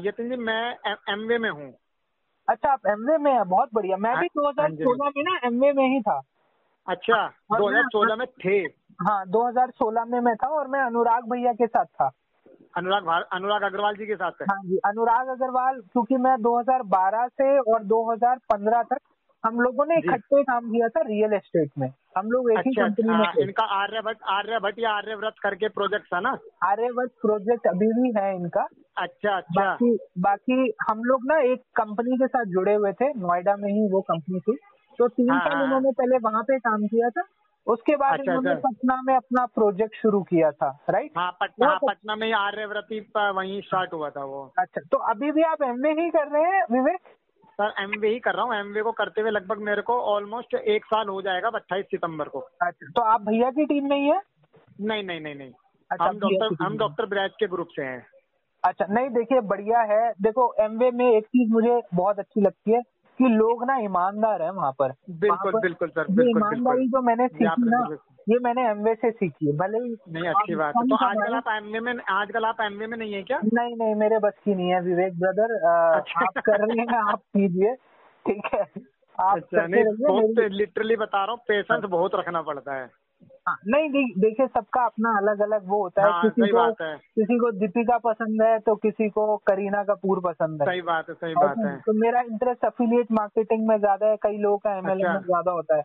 यतिन 0.07 0.29
जी 0.29 0.35
मैं 0.41 0.75
एमवे 1.13 1.37
में 1.37 1.49
हूँ। 1.49 1.71
अच्छा 2.47 2.71
आप 2.71 2.87
एमवे 2.89 3.17
में 3.17 3.31
है 3.31 3.43
बहुत 3.45 3.69
बढ़िया। 3.73 3.97
मैं 3.97 4.15
भी 4.19 4.27
दो 4.29 4.45
हाँ 4.51 4.69
जी। 4.69 4.83
2016 4.83 5.11
में 5.17 5.23
ना 5.23 5.39
एमवे 5.47 5.71
में 5.73 5.87
ही 5.87 6.01
था। 6.01 6.21
अच्छा 6.87 7.27
दो 7.51 7.67
हज़ार 7.67 7.83
सोलह 7.91 8.15
में 8.15 8.27
थे। 8.45 8.57
हाँ 8.99 9.23
2016 9.27 10.05
में 10.05 10.19
मैं 10.21 10.35
था 10.35 10.47
और 10.57 10.67
मैं 10.67 10.81
अनुराग 10.81 11.29
भैया 11.31 11.53
के 11.53 11.67
साथ 11.67 11.85
था। 11.85 12.09
अनुराग 12.77 13.07
अनुराग 13.33 13.63
अग्रवाल 13.63 13.95
जी 13.95 14.05
के 14.05 14.15
साथ 14.15 14.41
है। 14.41 14.45
हाँ 14.49 14.61
जी 14.65 14.77
अनुराग 14.85 15.27
अग्रवाल 15.29 15.79
क्योंकि 15.81 16.17
मैं 16.17 16.35
2012 16.41 17.27
से 17.31 17.57
और 17.59 17.83
2015 17.85 18.83
तक 18.83 18.99
हम 19.43 19.59
लोगों 19.61 19.85
ने 19.85 19.97
इकट्ठे 19.97 20.41
काम 20.43 20.71
किया 20.71 20.87
था 20.89 21.01
रियल 21.07 21.33
एस्टेट 21.33 21.69
में। 21.77 21.87
हम 22.17 22.31
लोग 22.31 22.51
एक 22.51 22.59
ही 22.59 22.71
कंपनी 22.71 23.09
में 23.09 23.17
अच्छा 23.17 23.31
थे। 23.31 23.43
इनका 23.43 23.63
आर्यभट्ट 23.63 24.19
आर्यभट्ट 24.29 24.79
या 24.79 24.91
आर्यव्रत 24.91 25.33
करके 25.43 25.67
प्रोजेक्ट 25.67 26.05
था 26.05 26.19
ना? 26.19 26.37
आर्यवत 26.63 27.11
प्रोजेक्ट 27.21 27.67
अभी 27.67 27.87
भी 27.87 28.13
है 28.17 28.35
इनका। 28.35 28.67
अच्छा 28.97 29.37
अच्छा। 29.37 29.61
बाकी 29.61 29.97
बाकी 30.19 30.73
हम 30.89 31.03
लोग 31.03 31.21
ना 31.25 31.37
एक 31.53 31.61
कंपनी 31.75 32.17
के 32.17 32.27
साथ 32.27 32.45
जुड़े 32.45 32.73
हुए 32.73 32.91
थे 32.93 33.09
नोएडा 33.13 33.55
में 33.55 33.69
ही 33.69 33.89
वो 33.91 34.01
कंपनी 34.01 34.39
थी। 34.39 34.57
तो 34.99 35.07
तीन 35.07 35.31
हाँ, 35.31 35.39
साल 35.39 35.53
हाँ, 35.53 35.63
उन्होंने 35.63 35.91
पहले 35.91 36.17
वहाँ 36.17 36.43
पे 36.43 36.59
काम 36.59 36.85
किया 36.87 37.09
था 37.09 37.23
उसके 37.67 37.95
बाद 37.95 38.19
अच्छा, 38.19 38.31
उन्होंने 38.31 38.51
अच्छा। 38.51 38.69
पटना 38.69 39.01
में 39.01 39.15
अपना 39.15 39.45
प्रोजेक्ट 39.45 39.95
शुरू 39.95 40.21
किया 40.23 40.51
था 40.51 40.79
राइट 40.89 41.11
हाँ 41.17 41.31
पटना 41.41 41.67
हाँ, 41.67 41.79
पटना 41.87 42.15
में 42.15 42.27
ही 42.27 42.33
आर्यव्रती 42.33 42.99
वहीं 43.17 43.61
स्टार्ट 43.61 43.93
हुआ 43.93 44.09
था 44.09 44.23
वो। 44.23 44.53
अच्छा 44.59 44.81
तो 44.91 44.97
अभी 44.97 45.31
भी 45.31 45.43
आप 45.43 45.63
एमए 45.63 45.89
ही 45.89 46.09
कर 46.09 46.27
रहे 46.27 46.43
हैं 46.43 46.63
विवेक? 46.71 46.99
सर 47.53 47.73
एमवे 47.79 48.09
ही 48.09 48.19
कर 48.19 48.33
रहा 48.33 48.45
हूँ। 48.45 48.55
एमवे 48.55 48.81
को 48.81 48.91
करते 48.91 49.21
हुए 49.21 49.31
लगभग 49.31 49.57
मेरे 49.57 49.81
को 49.81 49.99
ऑलमोस्ट 50.13 50.53
एक 50.55 50.85
साल 50.85 51.07
हो 51.07 51.21
जाएगा 51.21 51.49
अट्ठाईस 51.55 51.85
सितंबर 51.85 52.27
को। 52.27 52.39
अच्छा 52.39 52.89
तो 52.89 53.01
आप 53.01 53.21
भैया 53.21 53.49
की 53.51 53.65
टीम 53.65 53.85
नहीं 53.85 54.09
है? 54.11 54.21
नहीं 54.81 55.03
नहीं 55.03 55.19
नहीं 55.21 55.35
नहीं। 55.35 55.51
अच्छा, 55.91 56.05
हम 56.05 56.19
डॉक्टर 56.19 56.63
हम 56.63 56.77
डॉक्टर 56.77 57.05
ब्रैज 57.05 57.31
के 57.39 57.47
ग्रुप 57.47 57.67
से 57.75 57.81
हैं। 57.81 58.05
अच्छा 58.63 58.85
नहीं 58.89 59.09
देखिए 59.09 59.41
बढ़िया 59.41 59.81
है। 59.81 60.11
देखो 60.21 60.53
एमवे 60.59 60.91
में 60.91 61.05
एक 61.11 61.25
चीज़ 61.25 61.51
मुझे 61.51 61.81
बहुत 61.93 62.19
अच्छी 62.19 62.41
लगती 62.41 62.71
है 62.71 62.81
कि 63.19 63.27
लोग 63.27 63.65
ना 63.67 63.77
ईमानदार 63.77 64.41
है 64.41 64.51
वहाँ 64.51 64.71
पर। 64.71 64.93
बिल्कुल 65.09 65.59
बिल्कुल 65.61 65.89
सर 65.89 66.07
बिल्कुल 66.07 66.29
ईमानदारी 66.29 66.87
जो 66.87 67.01
मैंने 67.01 67.27
सीखी 67.27 67.69
ना 67.69 67.87
ये 68.29 68.39
मैंने 68.39 68.69
एमवे 68.69 68.95
से 68.95 69.11
सीखी 69.11 69.47
है 69.47 69.53
भले 69.57 69.77
ही 69.77 69.95
नहीं 70.09 70.27
अच्छी 70.27 70.55
बात 70.55 70.73
है। 70.77 70.87
तो 70.87 70.95
आजकल 70.95 71.33
आप 71.33 71.47
एमवे 71.47 71.79
में 71.79 71.93
आजकल 72.09 72.45
आप 72.45 72.61
एमवे 72.61 72.87
में 72.87 72.97
नहीं 72.97 73.13
है 73.13 73.23
क्या? 73.23 73.39
नहीं 73.53 73.75
नहीं 73.75 73.95
मेरे 73.95 74.19
बस 74.19 74.33
की 74.45 74.55
नहीं 74.55 74.69
है 74.69 74.81
विवेक 74.81 75.19
ब्रदर 75.19 75.55
अच्छा। 75.97 76.25
आप 76.25 76.43
कर 76.45 76.65
रहे 76.65 76.79
हैं 76.81 77.11
आप 77.11 77.19
कीजिए 77.19 77.75
ठीक 78.25 78.41
है। 78.53 78.65
आप 79.19 79.37
अच्छा 79.37 79.65
लिटरली 80.47 80.95
बता 80.95 81.23
रहा 81.23 81.31
हूँ 81.31 81.39
पेशेंस 81.47 81.83
बहुत 81.83 82.15
रखना 82.15 82.41
पड़ता 82.41 82.75
है 82.75 82.81
हाँ, 82.81 82.89
नहीं 83.49 83.89
दे- 83.89 84.21
देखिए 84.21 84.47
सबका 84.47 84.81
अपना 84.83 85.17
अलग 85.17 85.41
अलग 85.41 85.67
वो 85.67 85.83
होता 85.83 86.05
है। 86.05 86.11
हाँ, 86.11 86.21
किसी 86.21 86.51
को 86.51 86.61
है। 86.63 86.97
किसी 86.97 87.37
को 87.37 87.51
दीपिका 87.51 87.97
पसंद 87.97 88.41
है 88.41 88.59
तो 88.59 88.75
किसी 88.75 89.09
को 89.09 89.37
करीना 89.37 89.83
कपूर 89.83 90.19
पसंद 90.19 90.61
है। 90.61 90.67
सही 90.67 90.81
बात 90.81 91.09
है 91.09 91.15
सही 91.15 91.33
बात 91.33 91.57
है। 91.57 91.77
तो 91.77 91.93
मेरा 91.93 92.21
इंटरेस्ट 92.21 92.65
अफिलिएट 92.65 93.11
मार्केटिंग 93.11 93.67
में 93.67 93.77
ज़्यादा 93.79 94.07
है 94.07 94.15
कई 94.15 94.37
लोगों 94.37 94.57
का 94.57 94.71
एमएलएम 94.71 95.07
अच्छा। 95.07 95.13
में 95.13 95.21
ज़्यादा 95.21 95.51
होता 95.51 95.75
है। 95.75 95.83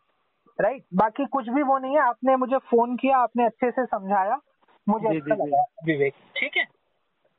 राइट 0.60 0.84
बाकी 0.94 1.26
कुछ 1.26 1.48
भी 1.48 1.62
वो 1.62 1.78
नहीं 1.78 1.92
है। 1.92 2.00
आपने 2.00 2.36
मुझे 2.36 2.56
फ़ोन 2.56 2.96
किया 2.96 3.18
आपने 3.18 3.44
अच्छे 3.44 3.70
से 3.70 3.86
समझाया। 3.86 4.40
मुझे 4.88 5.16
अच्छा। 5.16 5.34
लगा। 5.34 5.64
विवेक। 5.84 6.14
ठीक 6.36 6.56
है? 6.56 6.66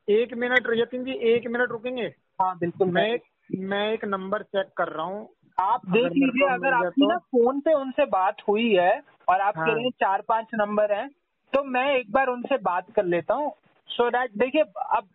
एक 0.10 0.34
मिनट 0.34 0.68
यतिन 0.74 1.04
जी 1.04 1.12
एक 1.12 1.48
मिनट 1.48 1.70
रुकेंगे? 1.70 2.14
हाँ 2.41 2.58
बिल्कुल 2.58 2.88
मैं 2.88 3.20
मैं 3.60 3.91
एक 3.94 4.06
नंबर 4.06 4.44
चेक 4.44 4.68
कर 4.78 4.88
रहा 4.88 5.06
हूँ। 5.06 5.30
आप 5.60 5.82
देख 5.90 6.12
लीजिए 6.12 6.48
अगर 6.48 6.74
आपकी 6.74 7.02
तो- 7.02 7.12
ना 7.12 7.18
फ़ोन 7.18 7.60
पे 7.60 7.74
उनसे 7.74 8.06
बात 8.06 8.36
हुई 8.50 8.76
है 8.76 9.02
और 9.30 9.41
आप 9.41 9.57
हाँ। 9.57 9.65
कह 9.65 9.73
रहे 9.73 9.84
हैं 9.84 9.91
चार 9.99 10.22
पाँच 10.27 10.47
नंबर 10.56 10.93
हैं 10.93 11.07
तो 11.53 11.64
मैं 11.65 11.85
एक 11.95 12.11
बार 12.11 12.27
उनसे 12.27 12.57
बात 12.64 12.91
कर 12.91 13.06
लेता 13.06 13.34
हूँ। 13.34 13.51
सो 13.89 14.10
दैट 14.10 14.31
देखिए 14.38 14.61
अब 14.61 15.07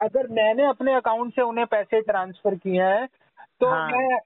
अगर 0.00 0.26
मैंने 0.32 0.64
अपने 0.64 0.94
अकाउंट 0.94 1.34
से 1.34 1.42
उन्हें 1.42 1.66
पैसे 1.66 2.00
ट्रांसफ़र 2.02 2.54
किए 2.56 2.82
हैं 2.82 3.06
तो 3.60 3.70
हाँ। 3.70 3.86
मैं 3.88 4.18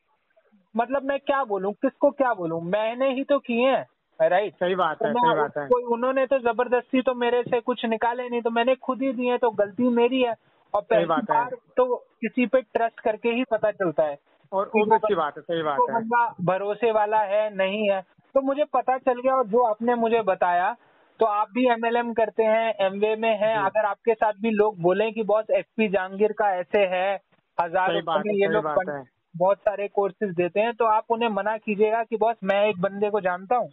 मतलब 0.75 1.03
मैं 1.03 1.19
क्या 1.21 1.43
बोलूँ? 1.45 1.73
किसको 1.75 2.11
क्या 2.13 2.33
बोलूँ? 2.35 2.61
मैंने 2.63 3.11
ही 3.15 3.25
तो 3.25 3.39
किए 3.41 3.71
हैं 3.71 4.29
राइट 4.29 4.55
सही 4.55 4.75
बात 4.75 4.99
तो 4.99 5.07
है 5.07 5.13
सही 5.13 5.35
बात 5.35 5.57
है। 5.59 5.67
कोई 5.69 5.83
उन्होंने 5.93 6.25
तो 6.27 6.39
ज़बरदस्ती 6.39 7.03
तो 7.03 7.15
मेरे 7.15 7.43
से 7.43 7.61
कुछ 7.61 7.85
निकाले 7.85 8.29
नहीं 8.29 8.41
तो 8.43 8.51
मैंने 8.51 8.75
खुद 8.83 9.03
ही 9.03 9.13
दिए 9.13 9.39
तो 9.39 9.51
गलती 9.53 9.89
मेरी 9.93 10.21
है। 10.23 10.35
और 10.75 10.83
सही 10.83 10.89
पहली 10.91 11.07
बात 11.07 11.31
है। 11.31 11.57
तो 11.77 11.95
किसी 12.21 12.47
पे 12.47 12.61
ट्रस्ट 12.63 13.01
करके 13.01 13.29
ही 13.29 13.45
पता 13.45 13.71
चलता 13.73 14.03
है 14.03 14.19
और 14.53 14.71
अच्छी 14.95 15.15
बात 15.15 15.37
है 15.37 15.43
सही 15.43 15.63
बात 15.63 15.79
वो 15.79 15.87
है। 15.89 15.95
बंदा 15.95 16.27
भरोसे 16.45 16.91
वाला 16.93 17.21
है 17.25 17.43
नहीं 17.57 17.89
है। 17.91 18.01
तो 18.35 18.41
मुझे 18.41 18.65
पता 18.65 18.97
चल 18.99 19.21
गया 19.21 19.35
और 19.35 19.47
जो 19.47 19.63
आपने 19.63 19.95
मुझे 19.95 20.23
बताया 20.23 20.75
तो 21.21 21.27
आप 21.27 21.49
भी 21.49 21.67
एमएलएम 21.71 22.13
करते 22.13 22.43
हैं 22.43 22.75
एमवे 22.87 23.15
में 23.17 23.31
हैं। 23.31 23.57
अगर 23.57 23.85
आपके 23.85 24.15
साथ 24.15 24.33
भी 24.33 24.51
लोग 24.51 24.81
बोलें 24.83 25.13
कि 25.13 25.23
बॉस 25.23 25.51
एसपी 25.51 25.89
जहांगीर 25.89 26.33
का 26.33 26.51
ऐसे 26.55 26.79
है 26.87 27.15
हज़ार 27.59 27.93
में 27.93 28.33
ये 28.35 28.49
लोग 28.49 28.65
बहुत 29.35 29.59
सारे 29.59 29.87
कोर्सेज 29.89 30.35
देते 30.35 30.61
हैं 30.61 30.73
तो 30.75 30.85
आप 30.85 31.11
उन्हें 31.11 31.29
मना 31.29 31.57
कीजिएगा 31.57 32.03
कि 32.03 32.17
बॉस 32.17 32.37
मैं 32.45 32.61
एक 32.67 32.81
बंदे 32.81 33.11
को 33.11 33.21
जानता 33.21 33.57
हूँ 33.57 33.71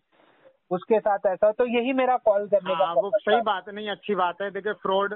उसके 0.72 1.00
साथ 1.00 1.26
ऐसा 1.28 1.52
तो 1.52 1.66
यही 1.68 1.94
मेरा 1.94 2.18
कॉल 2.18 2.48
करने 2.48 2.76
का 2.76 2.86
हाँ 2.86 2.94
वो 2.96 3.10
सही 3.10 3.42
बात 3.42 3.68
है 3.68 3.74
नहीं 3.76 3.90
अच्छी 3.90 4.16
बात 4.16 4.42
है। 4.42 4.50
देखिए 4.52 4.74
फ्रॉड 4.82 5.16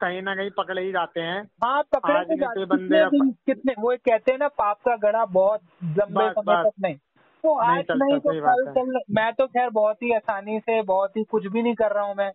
कहीं 0.00 0.20
ना 0.22 0.34
कहीं 0.34 0.50
पकड़े 0.50 0.82
ही 0.82 0.92
जाते 0.92 1.20
हैं। 1.20 1.42
हाँ 1.64 1.82
पकड़े 1.92 2.36
जाते 2.36 2.64
बंदे 2.64 3.04
कितने 3.46 3.74
वो 3.78 3.96
कहते 3.98 4.32
हैं 4.32 4.38
ना 4.38 4.48
पाप 4.58 4.78
का 4.80 4.96
गड़ा 4.96 5.24
बहुत 5.24 5.60
लंबे 5.98 6.28
समय 6.30 6.56
तक 6.56 6.72
नहीं। 6.80 6.96
तो 7.44 7.54
आज 7.54 7.84
चलता, 7.84 7.94
नहीं 7.96 8.18
तो 8.18 8.40
कल 8.40 8.64
चल 8.72 9.00
मैं 9.10 9.32
तो 9.32 9.46
खैर 9.46 9.70
बहुत 9.70 10.02
ही 10.02 10.12
आसानी 10.12 10.58
से 10.58 10.80
बहुत 10.82 11.16
ही 11.16 11.24
कुछ 11.24 11.46
भी 11.46 11.62
नहीं 11.62 11.74
कर 11.74 11.92
रहा 11.92 12.04
हूँ 12.04 12.14
मैं। 12.14 12.30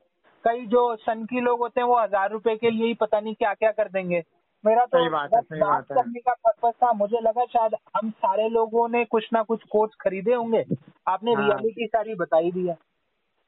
कई 0.46 0.66
जो 0.66 0.96
सनकी 0.96 1.42
लोग 1.42 1.60
होते 1.60 1.82
हैं 1.82 1.88
वो 1.88 2.00
हज़ार 2.00 2.32
रुपए 2.32 2.56
के 2.56 2.70
लिए 2.70 2.88
ही 2.88 2.94
पता 2.94 3.20
नहीं 3.20 3.36
क्या 3.36 3.54
क्या 3.54 3.72
कर 3.72 3.90
देंगे। 3.90 4.24
मेरा 4.64 4.86
तो 4.86 5.10
बात 5.10 5.34
है, 5.34 5.40
है। 5.40 5.82
करने 5.92 6.20
का 6.20 6.34
पर्पज 6.46 6.74
था। 6.74 6.92
मुझे 6.94 7.20
लगा 7.22 7.46
शायद 7.46 7.76
हम 7.98 8.10
सारे 8.10 8.48
लोगों 8.50 8.88
ने 8.90 9.04
कुछ 9.06 9.28
ना 9.34 9.42
कुछ 9.44 9.64
कोर्स 9.64 9.92
खरीदे 10.02 10.34
होंगे। 10.34 10.64
आपने 11.08 11.34
हाँ। 11.34 11.44
रियलिटी 11.44 11.86
सारी 11.86 12.16
बताई 12.16 12.52
दी 12.52 12.68
है। 12.68 12.78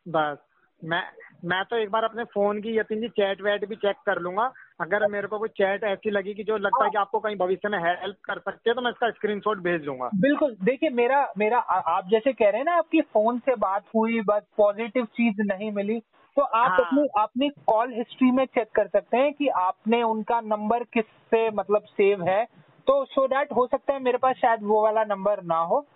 बस 0.06 0.38
मैं 0.82 1.04
मैं 1.46 1.64
तो 1.66 1.76
एक 1.76 1.92
बार 1.92 2.04
अपने 2.04 2.24
फ़ोन 2.24 2.62
की 2.62 2.78
यतीन 2.78 3.02
जी 3.02 3.08
चैट 3.10 3.42
वैट 3.42 3.68
भी 3.70 3.76
चेक 3.76 3.96
कर 4.06 4.20
लूँगा। 4.20 4.52
अगर 4.82 5.08
मेरे 5.08 5.28
को 5.28 5.40
कोई 5.40 5.50
चैट 5.50 5.84
ऐसी 5.84 6.10
लगी 6.10 6.34
कि 6.34 6.44
जो 6.44 6.58
लगता 6.58 6.84
है 6.84 6.90
कि 6.90 6.98
आपको 6.98 7.20
कहीं 7.20 7.36
भविष्य 7.36 7.70
में 7.70 7.80
हेल्प 7.80 8.18
कर 8.24 8.40
सकती 8.40 8.70
है 8.70 8.74
तो 8.74 8.82
मैं 8.82 8.92
इसका 8.92 9.10
स्क्रीनशॉट 9.10 9.58
भेज 9.58 9.82
दूँगा। 9.82 10.10
बिल्कुल 10.16 10.58
देखिए 10.64 10.90
मेरा 10.90 11.34
मेरा 11.38 11.60
आ- 11.60 11.98
आप 11.98 12.08
जैसे 12.08 12.34
कह 12.34 12.50
रहे 12.50 12.58
हैं 12.58 12.66
ना 12.66 12.76
आपकी 12.76 13.02
फ़ोन 13.02 13.40
से 13.40 13.56
बात 13.56 13.84
हुई 13.96 14.22
बस 14.22 14.44
पॉजिटिव 14.58 15.06
चीज़ 15.06 15.42
नहीं 15.42 15.72
मिली 15.72 16.00
तो 16.38 16.42
आप 16.42 16.72
हाँ। 16.72 16.80
अपनी 16.80 17.08
अपनी 17.20 17.50
कॉल 17.50 17.94
हिस्ट्री 17.94 18.32
में 18.32 18.46
चेक 18.46 18.68
कर 18.76 18.88
सकते 18.88 19.18
हैं 19.18 19.34
कि 19.34 19.48
आपने 19.48 20.04
उनका 20.04 20.42
नंबर 20.42 20.84
किससे 20.84 21.50
मतलब 21.50 21.82
सेव 21.82 22.30
है। 22.30 22.46
तो 22.88 23.06
सो 23.06 23.28
दैट 23.28 23.52
हो 23.52 23.68
सकता 23.68 23.94
है 23.94 24.00
मेरे 24.00 24.18
पास 24.18 24.36
शायद 24.36 24.60
वो 24.64 24.84
वाला 24.84 25.04
नंबर 25.04 25.44
ना 25.44 25.58
हो 25.58 25.88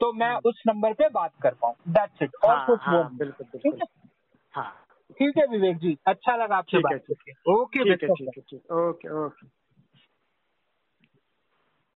तो 0.00 0.12
मैं 0.12 0.36
उस 0.44 0.62
नंबर 0.66 0.92
पे 0.92 1.08
बात 1.08 1.32
कर 1.42 1.54
पाऊँ। 1.54 1.74
दैट्स 1.88 2.22
इट 2.22 2.36
और 2.44 2.56
हाँ, 2.56 2.66
कुछ 2.66 2.78
हाँ, 2.82 2.94
बोल। 2.94 3.18
बिल्कुल 3.18 3.46
ठीक 3.58 3.74
है? 3.74 3.86
हाँ। 4.52 4.74
ठीक 5.10 5.36
है 5.38 5.46
विवेक 5.46 5.76
जी। 5.78 5.96
अच्छा 6.06 6.36
लगा 6.36 6.56
आपसे 6.56 6.70
ठीक 6.70 6.84
है 6.92 6.98
बात 6.98 7.04
करके। 7.08 7.32
Okay 7.52 7.84
okay 8.80 9.08
okay. 9.08 9.48